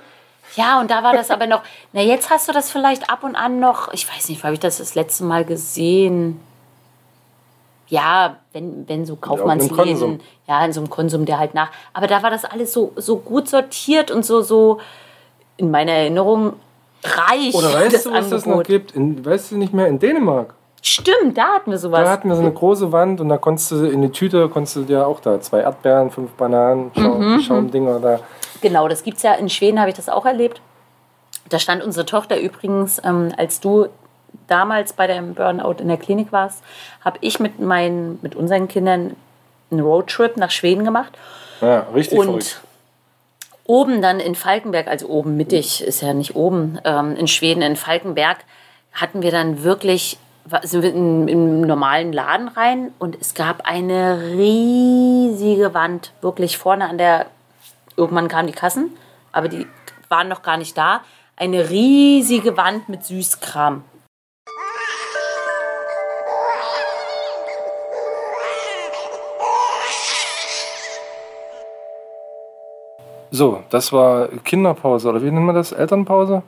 Ja, 0.56 0.80
und 0.80 0.90
da 0.90 1.04
war 1.04 1.14
das 1.14 1.30
aber 1.30 1.46
noch. 1.46 1.62
Na, 1.94 2.02
jetzt 2.02 2.30
hast 2.30 2.48
du 2.48 2.54
das 2.54 2.72
vielleicht 2.72 3.10
ab 3.10 3.24
und 3.24 3.36
an 3.36 3.60
noch. 3.60 3.92
Ich 3.94 4.08
weiß 4.12 4.30
nicht, 4.30 4.44
habe 4.44 4.54
ich 4.54 4.60
das 4.60 4.78
das 4.78 4.96
letzte 4.96 5.24
Mal 5.26 5.44
gesehen? 5.46 6.40
Ja, 7.90 8.38
wenn, 8.54 8.88
wenn 8.88 9.06
so 9.06 9.16
Kaufmannsläden, 9.16 10.20
ja, 10.48 10.66
in 10.66 10.74
so 10.74 10.82
einem 10.82 10.90
Konsum, 10.90 11.26
der 11.26 11.40
halt 11.40 11.54
nach. 11.54 11.70
Aber 11.94 12.08
da 12.08 12.22
war 12.22 12.30
das 12.30 12.44
alles 12.44 12.74
so, 12.74 12.92
so 12.98 13.18
gut 13.18 13.48
sortiert 13.48 14.12
und 14.12 14.26
so, 14.26 14.42
so 14.42 14.80
in 15.56 15.72
meiner 15.72 15.94
Erinnerung 15.94 16.54
reich. 17.04 17.54
Oder 17.56 17.74
weißt 17.74 17.96
das 17.96 18.04
du, 18.04 18.12
was 18.12 18.30
das 18.30 18.46
noch 18.46 18.54
Angebot. 18.58 18.68
gibt? 18.68 18.92
In, 18.92 19.26
weißt 19.26 19.52
du 19.52 19.58
nicht 19.58 19.74
mehr? 19.74 19.88
In 19.88 20.00
Dänemark. 20.00 20.54
Stimmt, 20.82 21.38
da 21.38 21.56
hatten 21.56 21.72
wir 21.72 21.78
sowas. 21.78 22.04
Da 22.04 22.10
hatten 22.12 22.30
wir 22.30 22.36
so 22.36 22.42
eine 22.42 22.52
große 22.52 22.92
Wand 22.92 23.20
und 23.20 23.30
da 23.30 23.38
konntest 23.38 23.72
du 23.72 23.86
in 23.90 24.02
die 24.02 24.12
Tüte, 24.12 24.48
konntest 24.48 24.76
du 24.76 24.82
dir 24.84 25.08
auch 25.08 25.20
da 25.20 25.40
zwei 25.42 25.62
Erdbeeren, 25.62 26.12
fünf 26.12 26.32
Bananen, 26.34 26.92
Schaum, 26.96 27.34
Mhm, 27.36 27.42
Schaumdinger 27.42 28.00
da. 28.00 28.20
Genau, 28.62 28.88
das 28.88 29.04
gibt 29.04 29.18
es 29.18 29.24
ja 29.24 29.34
in 29.34 29.50
Schweden, 29.50 29.80
habe 29.80 29.90
ich 29.90 29.96
das 29.96 30.08
auch 30.10 30.26
erlebt. 30.26 30.62
Da 31.50 31.60
stand 31.60 31.84
unsere 31.84 32.06
Tochter 32.06 32.40
übrigens, 32.40 33.02
ähm, 33.04 33.32
als 33.38 33.60
du 33.60 33.88
damals 34.48 34.94
bei 34.94 35.08
deinem 35.08 35.34
Burnout 35.34 35.76
in 35.80 35.88
der 35.88 35.98
Klinik 35.98 36.32
warst, 36.32 36.64
habe 37.04 37.18
ich 37.22 37.40
mit, 37.40 37.60
meinen, 37.60 38.20
mit 38.22 38.36
unseren 38.36 38.68
Kindern 38.68 39.16
einen 39.72 39.82
Roadtrip 39.82 40.38
nach 40.38 40.52
Schweden 40.52 40.84
gemacht. 40.86 41.18
Ja, 41.62 41.88
richtig 41.94 42.18
Und 42.18 42.26
verrückt. 42.26 42.62
oben 43.66 44.02
dann 44.02 44.20
in 44.20 44.36
Falkenberg, 44.36 44.88
also 44.88 45.08
oben 45.08 45.36
mittig, 45.38 45.84
ist 45.84 46.02
ja 46.02 46.14
nicht 46.14 46.36
oben, 46.36 46.80
ähm, 46.86 47.16
in 47.16 47.28
Schweden, 47.28 47.62
in 47.62 47.76
Falkenberg, 47.76 48.38
hatten 48.94 49.22
wir 49.22 49.32
dann 49.32 49.64
wirklich, 49.64 50.18
sind 50.64 50.82
wir 50.82 50.94
in, 50.94 51.28
im 51.28 51.62
normalen 51.62 52.14
Laden 52.14 52.48
rein 52.48 52.92
und 53.00 53.18
es 53.20 53.34
gab 53.34 53.68
eine 53.68 54.22
riesige 54.38 55.74
Wand, 55.74 56.12
wirklich 56.22 56.58
vorne 56.58 56.88
an 56.90 56.98
der, 56.98 57.26
irgendwann 57.98 58.28
kamen 58.28 58.48
die 58.48 58.54
Kassen, 58.54 58.92
aber 59.32 59.50
die 59.50 59.68
waren 60.10 60.30
noch 60.30 60.42
gar 60.42 60.58
nicht 60.58 60.78
da, 60.78 61.02
eine 61.36 61.70
riesige 61.70 62.56
Wand 62.58 62.88
mit 62.90 63.04
Süßkram. 63.04 63.84
So, 73.32 73.60
das 73.70 73.92
war 73.92 74.28
Kinderpause, 74.44 75.10
oder 75.10 75.22
wie 75.22 75.32
nennt 75.32 75.46
man 75.46 75.56
das? 75.56 75.72
Elternpause? 75.72 76.44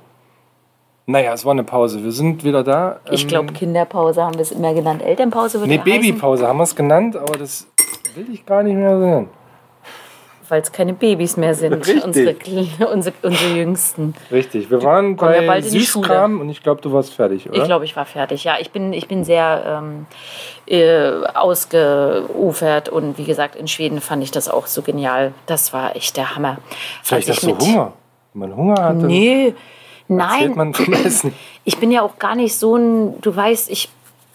Naja, 1.05 1.33
es 1.33 1.43
war 1.43 1.51
eine 1.53 1.63
Pause. 1.63 2.03
Wir 2.03 2.11
sind 2.11 2.43
wieder 2.43 2.63
da. 2.63 2.99
Ich 3.09 3.23
Ähm, 3.23 3.27
glaube, 3.29 3.53
Kinderpause 3.53 4.23
haben 4.23 4.35
wir 4.35 4.41
es 4.41 4.51
immer 4.51 4.73
genannt. 4.75 5.01
Elternpause 5.01 5.59
würde 5.59 5.69
Nee, 5.69 5.77
ja 5.77 5.83
Babypause 5.83 6.47
haben 6.47 6.57
wir 6.59 6.63
es 6.63 6.75
genannt, 6.75 7.15
aber 7.15 7.37
das 7.37 7.65
will 8.15 8.27
ich 8.31 8.45
gar 8.45 8.61
nicht 8.61 8.75
mehr 8.75 8.99
sehen. 8.99 9.29
Weil 10.47 10.61
es 10.61 10.71
keine 10.71 10.93
Babys 10.93 11.35
mehr 11.37 11.53
sind, 11.55 11.73
Richtig. 11.87 12.03
unsere, 12.03 12.35
unsere, 12.91 13.15
unsere 13.23 13.55
Jüngsten. 13.55 14.13
Richtig, 14.31 14.69
wir 14.69 14.81
waren 14.83 15.15
ja 15.17 15.41
bei 15.47 15.61
die 15.61 15.69
Süßkram 15.69 16.41
und 16.41 16.49
ich 16.49 16.61
glaube, 16.63 16.81
du 16.81 16.91
warst 16.93 17.13
fertig, 17.13 17.47
oder? 17.49 17.57
Ich 17.57 17.63
glaube, 17.65 17.85
ich 17.85 17.95
war 17.95 18.05
fertig. 18.05 18.43
Ja, 18.43 18.55
ich 18.59 18.71
bin, 18.71 18.93
ich 18.93 19.07
bin 19.07 19.23
sehr 19.23 19.63
ähm, 19.83 20.05
äh, 20.69 21.11
ausgeufert 21.33 22.89
und 22.89 23.17
wie 23.17 23.23
gesagt, 23.25 23.55
in 23.55 23.67
Schweden 23.67 24.01
fand 24.01 24.23
ich 24.23 24.31
das 24.31 24.47
auch 24.49 24.67
so 24.67 24.81
genial. 24.81 25.33
Das 25.45 25.73
war 25.73 25.95
echt 25.95 26.15
der 26.17 26.35
Hammer. 26.35 26.57
Vielleicht 27.03 27.29
hast 27.29 27.43
du 27.43 27.57
Hunger. 27.57 27.93
Wenn 28.33 28.49
man 28.49 28.55
Hunger 28.55 28.83
hat, 28.83 28.95
Nee, 28.97 29.55
nein. 30.07 30.53
man 30.55 30.73
vom 30.73 30.93
Essen. 31.05 31.33
Ich 31.63 31.77
bin 31.77 31.91
ja 31.91 32.01
auch 32.03 32.19
gar 32.19 32.35
nicht 32.35 32.55
so 32.55 32.75
ein, 32.75 33.19
du 33.21 33.35
weißt, 33.35 33.69
ich 33.69 33.89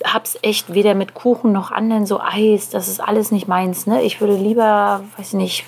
hab's 0.04 0.36
echt 0.42 0.74
weder 0.74 0.94
mit 0.94 1.14
Kuchen 1.14 1.52
noch 1.52 1.70
anderen 1.70 2.04
so 2.04 2.20
Eis. 2.20 2.68
Das 2.68 2.88
ist 2.88 3.00
alles 3.00 3.30
nicht 3.30 3.48
meins. 3.48 3.86
Ne? 3.86 4.02
Ich 4.02 4.20
würde 4.20 4.34
lieber, 4.34 5.02
weiß 5.16 5.28
ich 5.28 5.34
nicht, 5.34 5.64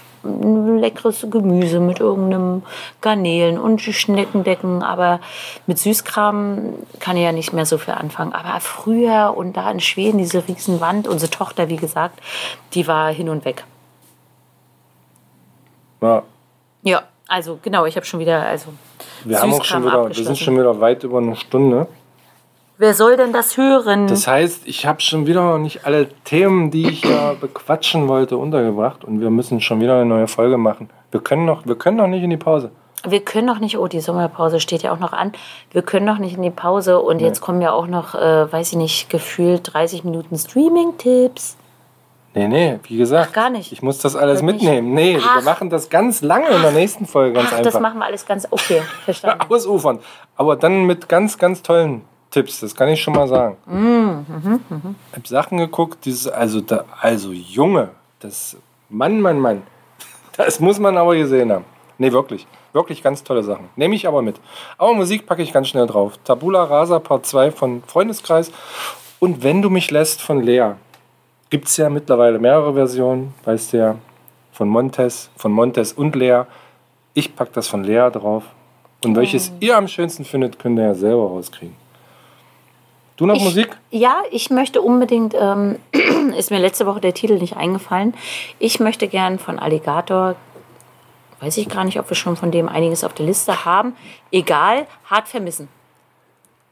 leckeres 0.79 1.27
Gemüse 1.31 1.81
mit 1.81 2.01
irgendeinem 2.01 2.63
Garnelen 3.01 3.59
und 3.59 3.81
Schneckendecken. 3.81 4.83
Aber 4.83 5.21
mit 5.67 5.79
Süßkram 5.79 6.75
kann 7.01 7.17
ich 7.17 7.23
ja 7.23 7.33
nicht 7.33 7.53
mehr 7.53 7.67
so 7.67 7.79
viel 7.79 7.95
anfangen. 7.95 8.33
Aber 8.33 8.61
früher 8.61 9.35
und 9.37 9.57
da 9.57 9.71
in 9.71 9.81
Schweden, 9.81 10.19
diese 10.19 10.47
Riesenwand, 10.47 11.09
unsere 11.09 11.31
Tochter, 11.31 11.69
wie 11.69 11.77
gesagt, 11.77 12.21
die 12.75 12.87
war 12.87 13.13
hin 13.13 13.29
und 13.29 13.45
weg. 13.45 13.65
Ja, 16.03 16.23
Ja, 16.83 17.03
also 17.27 17.59
genau, 17.61 17.87
ich 17.87 17.97
habe 17.97 18.07
schon 18.07 18.21
wieder, 18.21 18.43
also 18.43 18.69
wir, 19.25 19.41
haben 19.41 19.53
auch 19.53 19.65
schon 19.65 19.85
wieder, 19.85 20.09
wir 20.09 20.25
sind 20.25 20.39
schon 20.39 20.57
wieder 20.57 20.81
weit 20.81 21.03
über 21.03 21.19
eine 21.19 21.35
Stunde. 21.35 21.89
Wer 22.79 22.93
soll 22.93 23.17
denn 23.17 23.33
das 23.33 23.57
hören? 23.57 24.07
Das 24.07 24.27
heißt, 24.27 24.67
ich 24.67 24.85
habe 24.85 25.01
schon 25.01 25.27
wieder 25.27 25.43
noch 25.43 25.59
nicht 25.59 25.87
alle 25.87 26.09
Themen, 26.25 26.71
die 26.71 26.89
ich 26.89 27.03
ja 27.05 27.33
bequatschen 27.41 28.07
wollte, 28.07 28.37
untergebracht 28.37 29.03
und 29.03 29.21
wir 29.21 29.31
müssen 29.31 29.63
schon 29.63 29.81
wieder 29.81 29.95
eine 29.95 30.05
neue 30.05 30.29
Folge 30.29 30.59
machen. 30.59 30.91
Wir 31.11 31.21
können 31.21 31.47
noch, 31.47 31.65
wir 31.67 31.77
können 31.77 31.97
noch 31.97 32.07
nicht 32.07 32.23
in 32.23 32.31
die 32.31 32.37
Pause. 32.37 32.71
Wir 33.09 33.21
können 33.21 33.47
noch 33.47 33.61
nicht, 33.61 33.79
oh, 33.79 33.87
die 33.87 34.01
Sommerpause 34.01 34.61
steht 34.61 34.83
ja 34.83 34.93
auch 34.93 34.99
noch 34.99 35.13
an. 35.13 35.33
Wir 35.71 35.83
können 35.83 36.05
noch 36.05 36.19
nicht 36.19 36.37
in 36.37 36.43
die 36.43 36.51
Pause 36.51 37.01
und 37.01 37.21
jetzt 37.21 37.41
kommen 37.41 37.63
ja 37.63 37.73
auch 37.73 37.87
noch, 37.87 38.15
äh, 38.15 38.53
weiß 38.53 38.73
ich 38.73 38.79
nicht, 38.79 39.09
gefühlt 39.09 39.73
30 39.73 40.05
Minuten 40.05 40.37
Streaming-Tipps. 40.37 41.57
Nee, 42.35 42.49
nee, 42.49 42.79
wie 42.83 42.99
gesagt. 42.99 43.29
Ach, 43.31 43.35
gar 43.35 43.49
nicht. 43.49 43.73
Ich 43.73 43.81
muss 43.81 44.01
das 44.01 44.17
alles 44.17 44.43
Wird 44.43 44.57
nicht. 44.57 44.65
mitnehmen. 44.65 44.93
Nee, 44.93 45.19
Ach. 45.23 45.37
wir 45.37 45.45
machen 45.45 45.71
das 45.71 45.89
ganz 45.89 46.21
lange 46.21 46.49
in 46.49 46.61
der 46.61 46.73
nächsten 46.73 47.07
Folge, 47.07 47.35
ganz 47.35 47.49
Ach, 47.51 47.59
einfach. 47.59 47.73
das 47.73 47.81
machen 47.81 47.99
wir 47.99 48.05
alles 48.05 48.27
ganz 48.27 48.47
okay, 48.51 48.83
verstanden. 49.07 49.47
Ausufern. 49.49 50.01
Aber 50.37 50.57
dann 50.57 50.85
mit 50.85 51.09
ganz, 51.09 51.39
ganz 51.39 51.63
tollen 51.63 52.03
Tipps, 52.31 52.61
das 52.61 52.75
kann 52.75 52.89
ich 52.89 53.01
schon 53.01 53.15
mal 53.15 53.29
sagen. 53.29 53.57
Mm, 53.67 54.25
Ich 55.11 55.17
habe 55.17 55.29
Sachen 55.29 55.59
geguckt, 55.59 56.05
dieses, 56.05 56.27
also, 56.29 56.61
da, 56.61 56.85
also 57.01 57.33
Junge, 57.33 57.91
das 58.21 58.57
Mann, 58.89 59.21
Mann, 59.21 59.39
Mann. 59.39 59.63
Das 60.37 60.61
muss 60.61 60.79
man 60.79 60.97
aber 60.99 61.17
gesehen 61.17 61.51
haben. 61.51 61.65
Nee, 61.99 62.13
wirklich. 62.13 62.47
Wirklich 62.75 63.03
ganz 63.03 63.25
tolle 63.25 63.43
Sachen. 63.43 63.69
Nehme 63.77 63.95
ich 63.95 64.07
aber 64.07 64.21
mit. 64.21 64.39
Aber 64.77 64.93
Musik 64.93 65.25
packe 65.27 65.43
ich 65.43 65.53
ganz 65.53 65.69
schnell 65.69 65.87
drauf. 65.87 66.19
Tabula 66.25 66.65
Rasa 66.65 66.99
Part 66.99 67.25
2 67.25 67.51
von 67.53 67.83
Freundeskreis. 67.87 68.53
Und 69.19 69.43
Wenn 69.43 69.63
du 69.63 69.71
mich 69.71 69.91
lässt 69.91 70.21
von 70.21 70.43
Lea. 70.43 70.73
Gibt 71.49 71.69
es 71.69 71.77
ja 71.79 71.89
mittlerweile 71.89 72.39
mehrere 72.39 72.75
Versionen, 72.75 73.33
weißt 73.45 73.73
du 73.73 73.77
ja. 73.79 73.95
Von 74.53 74.69
Montes, 74.69 75.31
von 75.37 75.53
Montes 75.53 75.95
und 75.95 76.15
Lea. 76.17 76.43
Ich 77.15 77.35
packe 77.35 77.53
das 77.55 77.67
von 77.69 77.83
Lea 77.83 78.11
drauf. 78.13 78.43
Und 79.05 79.17
welches 79.17 79.51
Oh. 79.53 79.57
ihr 79.61 79.77
am 79.77 79.89
schönsten 79.89 80.25
findet, 80.27 80.59
könnt 80.59 80.79
ihr 80.79 80.85
ja 80.87 80.95
selber 80.95 81.23
rauskriegen. 81.29 81.75
Du 83.17 83.27
noch 83.27 83.37
Ich- 83.37 83.45
Musik? 83.45 83.77
Ja, 83.91 84.23
ich 84.31 84.51
möchte 84.51 84.83
unbedingt, 84.83 85.35
ähm, 85.39 85.77
ist 86.37 86.51
mir 86.51 86.59
letzte 86.59 86.87
Woche 86.87 87.01
der 87.01 87.15
Titel 87.15 87.39
nicht 87.39 87.57
eingefallen, 87.57 88.15
ich 88.59 88.79
möchte 88.81 89.09
gern 89.09 89.39
von 89.39 89.59
Alligator, 89.59 90.35
weiß 91.41 91.57
ich 91.59 91.69
gar 91.69 91.85
nicht, 91.85 91.99
ob 91.99 92.09
wir 92.11 92.17
schon 92.17 92.37
von 92.37 92.51
dem 92.51 92.69
einiges 92.69 93.05
auf 93.05 93.15
der 93.15 93.27
Liste 93.27 93.65
haben, 93.65 93.95
egal, 94.31 94.87
hart 95.07 95.29
vermissen. 95.29 95.69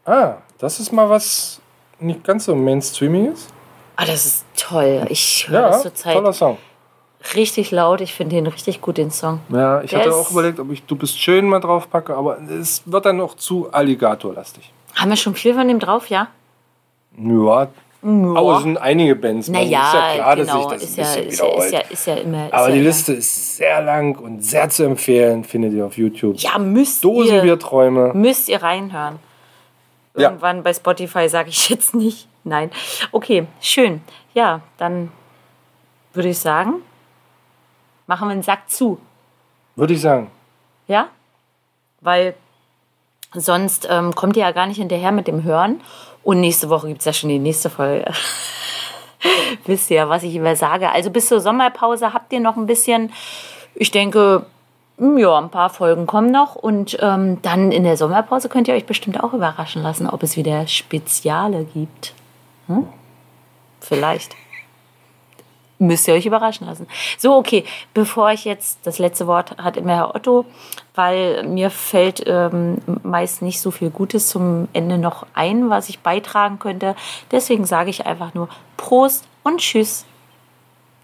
Ah, 0.05 0.35
das 0.59 0.81
ist 0.81 0.93
mal 0.93 1.09
was 1.09 1.61
nicht 1.99 2.23
ganz 2.25 2.45
so 2.45 2.55
mainstreaming 2.55 3.33
ist. 3.33 3.49
Ah, 3.97 4.05
das 4.05 4.27
ist 4.27 4.45
toll. 4.57 5.07
Ich 5.09 5.47
höre 5.49 5.61
Ja, 5.63 5.69
das 5.69 5.83
zurzeit 5.83 6.15
toller 6.15 6.33
Song. 6.33 6.59
richtig 7.35 7.71
laut. 7.71 8.01
Ich 8.03 8.13
finde 8.13 8.35
den 8.37 8.47
richtig 8.47 8.81
gut, 8.83 8.99
den 8.99 9.11
Song. 9.11 9.41
Ja, 9.49 9.81
ich 9.83 9.91
Der 9.91 10.01
hatte 10.01 10.15
auch 10.15 10.31
überlegt, 10.31 10.59
ob 10.61 10.71
ich 10.73 10.83
Du 10.85 10.97
bist 10.97 11.19
schön 11.19 11.47
mal 11.49 11.61
drauf 11.61 11.89
packe, 11.89 12.15
aber 12.15 12.39
es 12.41 12.83
wird 12.85 13.07
dann 13.07 13.17
noch 13.19 13.35
zu 13.37 13.73
Alligator-lastig. 13.73 14.71
Haben 14.95 15.11
wir 15.11 15.17
schon 15.17 15.35
viel 15.35 15.55
von 15.55 15.69
dem 15.69 15.79
drauf, 15.79 16.09
ja? 16.09 16.29
Ja, 17.17 17.69
aber 18.05 18.57
es 18.59 18.63
sind 18.65 18.77
einige 18.77 19.17
Bands. 19.17 19.49
man. 19.49 19.63
Naja, 19.63 19.87
ist 19.87 19.95
ja 19.95 20.15
klar, 20.15 20.37
dass 20.37 20.47
genau. 20.47 20.69
sich 20.69 20.79
das 20.79 20.83
ist, 20.83 20.99
ein 20.99 21.05
ja, 21.05 21.23
bisschen 21.23 21.29
ist, 21.29 21.39
ja, 21.39 21.65
ist, 21.65 21.73
ja, 21.73 21.81
ist 21.81 22.07
ja 22.07 22.15
immer. 22.17 22.49
Aber 22.51 22.67
ja 22.67 22.73
die 22.73 22.79
immer. 22.81 22.89
Liste 22.89 23.13
ist 23.15 23.57
sehr 23.57 23.81
lang 23.83 24.19
und 24.19 24.45
sehr 24.45 24.69
zu 24.69 24.85
empfehlen, 24.85 25.43
findet 25.45 25.73
ihr 25.73 25.87
auf 25.87 25.97
YouTube. 25.97 26.37
Ja, 26.37 26.59
müsst 26.59 27.03
ihr, 27.03 27.11
Dosenbierträume. 27.11 28.13
müsst 28.13 28.51
ihr 28.51 28.63
reinhören. 28.63 29.19
Ja. 30.17 30.29
Irgendwann 30.29 30.63
bei 30.63 30.75
Spotify 30.75 31.31
sage 31.31 31.49
ich 31.49 31.69
jetzt 31.71 31.95
nicht. 31.95 32.29
Nein. 32.45 32.71
Okay, 33.11 33.47
schön. 33.61 34.03
Ja, 34.35 34.61
dann 34.77 35.11
würde 36.13 36.29
ich 36.29 36.39
sagen, 36.39 36.83
machen 38.07 38.29
wir 38.29 38.33
einen 38.33 38.43
Sack 38.43 38.69
zu. 38.69 38.99
Würde 39.77 39.95
ich 39.95 40.01
sagen. 40.03 40.31
Ja? 40.89 41.09
Weil 42.03 42.35
sonst 43.35 43.87
ähm, 43.91 44.15
kommt 44.15 44.37
ihr 44.37 44.43
ja 44.43 44.53
gar 44.53 44.67
nicht 44.67 44.79
hinterher 44.79 45.13
mit 45.13 45.27
dem 45.27 45.43
Hören. 45.43 45.81
Und 46.23 46.41
nächste 46.41 46.71
Woche 46.71 46.89
gibt 46.89 47.01
es 47.01 47.05
ja 47.05 47.13
schon 47.13 47.29
die 47.29 47.39
nächste 47.39 47.71
Folge. 47.71 48.11
Wisst 49.67 49.91
ihr 49.91 50.09
was 50.09 50.23
ich 50.23 50.35
immer 50.35 50.57
sage. 50.57 50.91
Also 50.91 51.11
bis 51.11 51.29
zur 51.29 51.41
Sommerpause 51.41 52.13
habt 52.13 52.33
ihr 52.33 52.41
noch 52.41 52.57
ein 52.57 52.67
bisschen, 52.67 53.13
ich 53.75 53.91
denke, 53.91 54.47
hm, 54.99 55.19
ja, 55.19 55.39
ein 55.39 55.51
paar 55.51 55.71
Folgen 55.71 56.07
kommen 56.07 56.31
noch. 56.31 56.55
Und 56.55 56.97
ähm, 57.01 57.43
dann 57.43 57.73
in 57.73 57.85
der 57.85 57.97
Sommerpause 57.97 58.49
könnt 58.49 58.69
ihr 58.69 58.75
euch 58.75 58.87
bestimmt 58.87 59.23
auch 59.23 59.33
überraschen 59.33 59.83
lassen, 59.83 60.09
ob 60.09 60.23
es 60.23 60.37
wieder 60.37 60.67
Speziale 60.67 61.65
gibt. 61.65 62.15
Hm? 62.67 62.87
Vielleicht. 63.81 64.37
Müsst 65.79 66.07
ihr 66.07 66.15
euch 66.15 66.27
überraschen 66.27 66.67
lassen. 66.67 66.87
So, 67.19 67.35
okay, 67.35 67.65
bevor 67.95 68.31
ich 68.31 68.45
jetzt, 68.45 68.79
das 68.85 68.99
letzte 68.99 69.27
Wort 69.27 69.57
hat 69.59 69.77
immer 69.77 69.97
Herr 69.97 70.15
Otto, 70.15 70.45
weil 70.95 71.43
mir 71.43 71.71
fällt 71.71 72.23
ähm, 72.27 72.79
meist 73.03 73.43
nicht 73.43 73.61
so 73.61 73.71
viel 73.73 73.91
Gutes 73.91 74.29
zum 74.29 74.69
Ende 74.73 74.99
noch 74.99 75.27
ein, 75.35 75.71
was 75.71 75.89
ich 75.89 75.99
beitragen 75.99 76.61
könnte. 76.61 76.95
Deswegen 77.33 77.65
sage 77.65 77.91
ich 77.91 78.07
einfach 78.07 78.35
nur 78.35 78.49
Prost 78.77 79.25
und 79.43 79.59
Tschüss. 79.59 80.07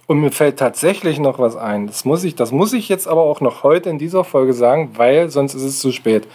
Und 0.07 0.21
mir 0.21 0.33
fällt 0.33 0.59
tatsächlich 0.59 1.21
noch 1.21 1.39
was 1.39 1.57
ein. 1.57 1.87
Das 1.87 2.05
muss 2.05 2.25
ich, 2.25 2.35
das 2.35 2.51
muss 2.51 2.73
ich 2.73 2.89
jetzt 2.89 3.07
aber 3.07 3.23
auch 3.23 3.41
noch 3.41 3.63
heute 3.63 3.91
in 3.91 3.99
dieser 3.99 4.25
Folge 4.25 4.55
sagen, 4.55 4.91
weil 4.97 5.31
sonst 5.31 5.55
ist 5.55 5.63
es 5.63 5.79
zu 5.79 5.93
spät. 5.93 6.27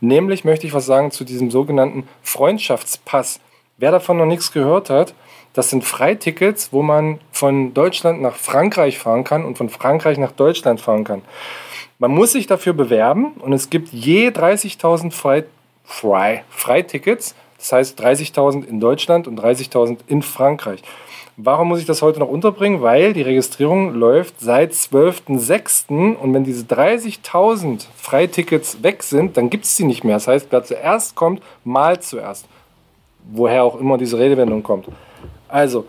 Nämlich 0.00 0.44
möchte 0.44 0.66
ich 0.66 0.74
was 0.74 0.86
sagen 0.86 1.12
zu 1.12 1.24
diesem 1.24 1.50
sogenannten 1.50 2.08
Freundschaftspass. 2.22 3.40
Wer 3.78 3.90
davon 3.90 4.16
noch 4.16 4.26
nichts 4.26 4.52
gehört 4.52 4.90
hat, 4.90 5.14
das 5.54 5.70
sind 5.70 5.84
Freitickets, 5.84 6.72
wo 6.72 6.82
man 6.82 7.20
von 7.32 7.72
Deutschland 7.74 8.20
nach 8.20 8.34
Frankreich 8.34 8.98
fahren 8.98 9.24
kann 9.24 9.44
und 9.44 9.56
von 9.56 9.68
Frankreich 9.68 10.18
nach 10.18 10.32
Deutschland 10.32 10.80
fahren 10.80 11.04
kann. 11.04 11.22
Man 11.98 12.10
muss 12.10 12.32
sich 12.32 12.48
dafür 12.48 12.72
bewerben 12.72 13.32
und 13.38 13.52
es 13.52 13.70
gibt 13.70 13.92
je 13.92 14.28
30.000 14.28 15.12
Frei, 15.12 15.44
Frei, 15.84 16.44
Freitickets. 16.50 17.36
Das 17.56 17.72
heißt 17.72 18.00
30.000 18.02 18.66
in 18.66 18.80
Deutschland 18.80 19.28
und 19.28 19.40
30.000 19.40 19.98
in 20.08 20.22
Frankreich. 20.22 20.82
Warum 21.36 21.68
muss 21.68 21.80
ich 21.80 21.86
das 21.86 22.02
heute 22.02 22.18
noch 22.18 22.28
unterbringen? 22.28 22.82
Weil 22.82 23.12
die 23.12 23.22
Registrierung 23.22 23.94
läuft 23.94 24.40
seit 24.40 24.72
12.06. 24.72 26.16
und 26.16 26.34
wenn 26.34 26.44
diese 26.44 26.64
30.000 26.64 27.86
Freitickets 27.96 28.82
weg 28.82 29.02
sind, 29.02 29.36
dann 29.36 29.50
gibt 29.50 29.64
es 29.64 29.76
die 29.76 29.84
nicht 29.84 30.04
mehr. 30.04 30.16
Das 30.16 30.28
heißt, 30.28 30.48
wer 30.50 30.64
zuerst 30.64 31.14
kommt, 31.14 31.42
mal 31.64 32.00
zuerst. 32.00 32.46
Woher 33.32 33.64
auch 33.64 33.80
immer 33.80 33.98
diese 33.98 34.18
Redewendung 34.18 34.62
kommt. 34.62 34.86
Also, 35.48 35.86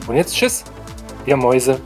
Und 0.06 0.16
jetzt 0.16 0.34
tschüss, 0.34 0.64
ihr 1.26 1.36
Mäuse. 1.36 1.78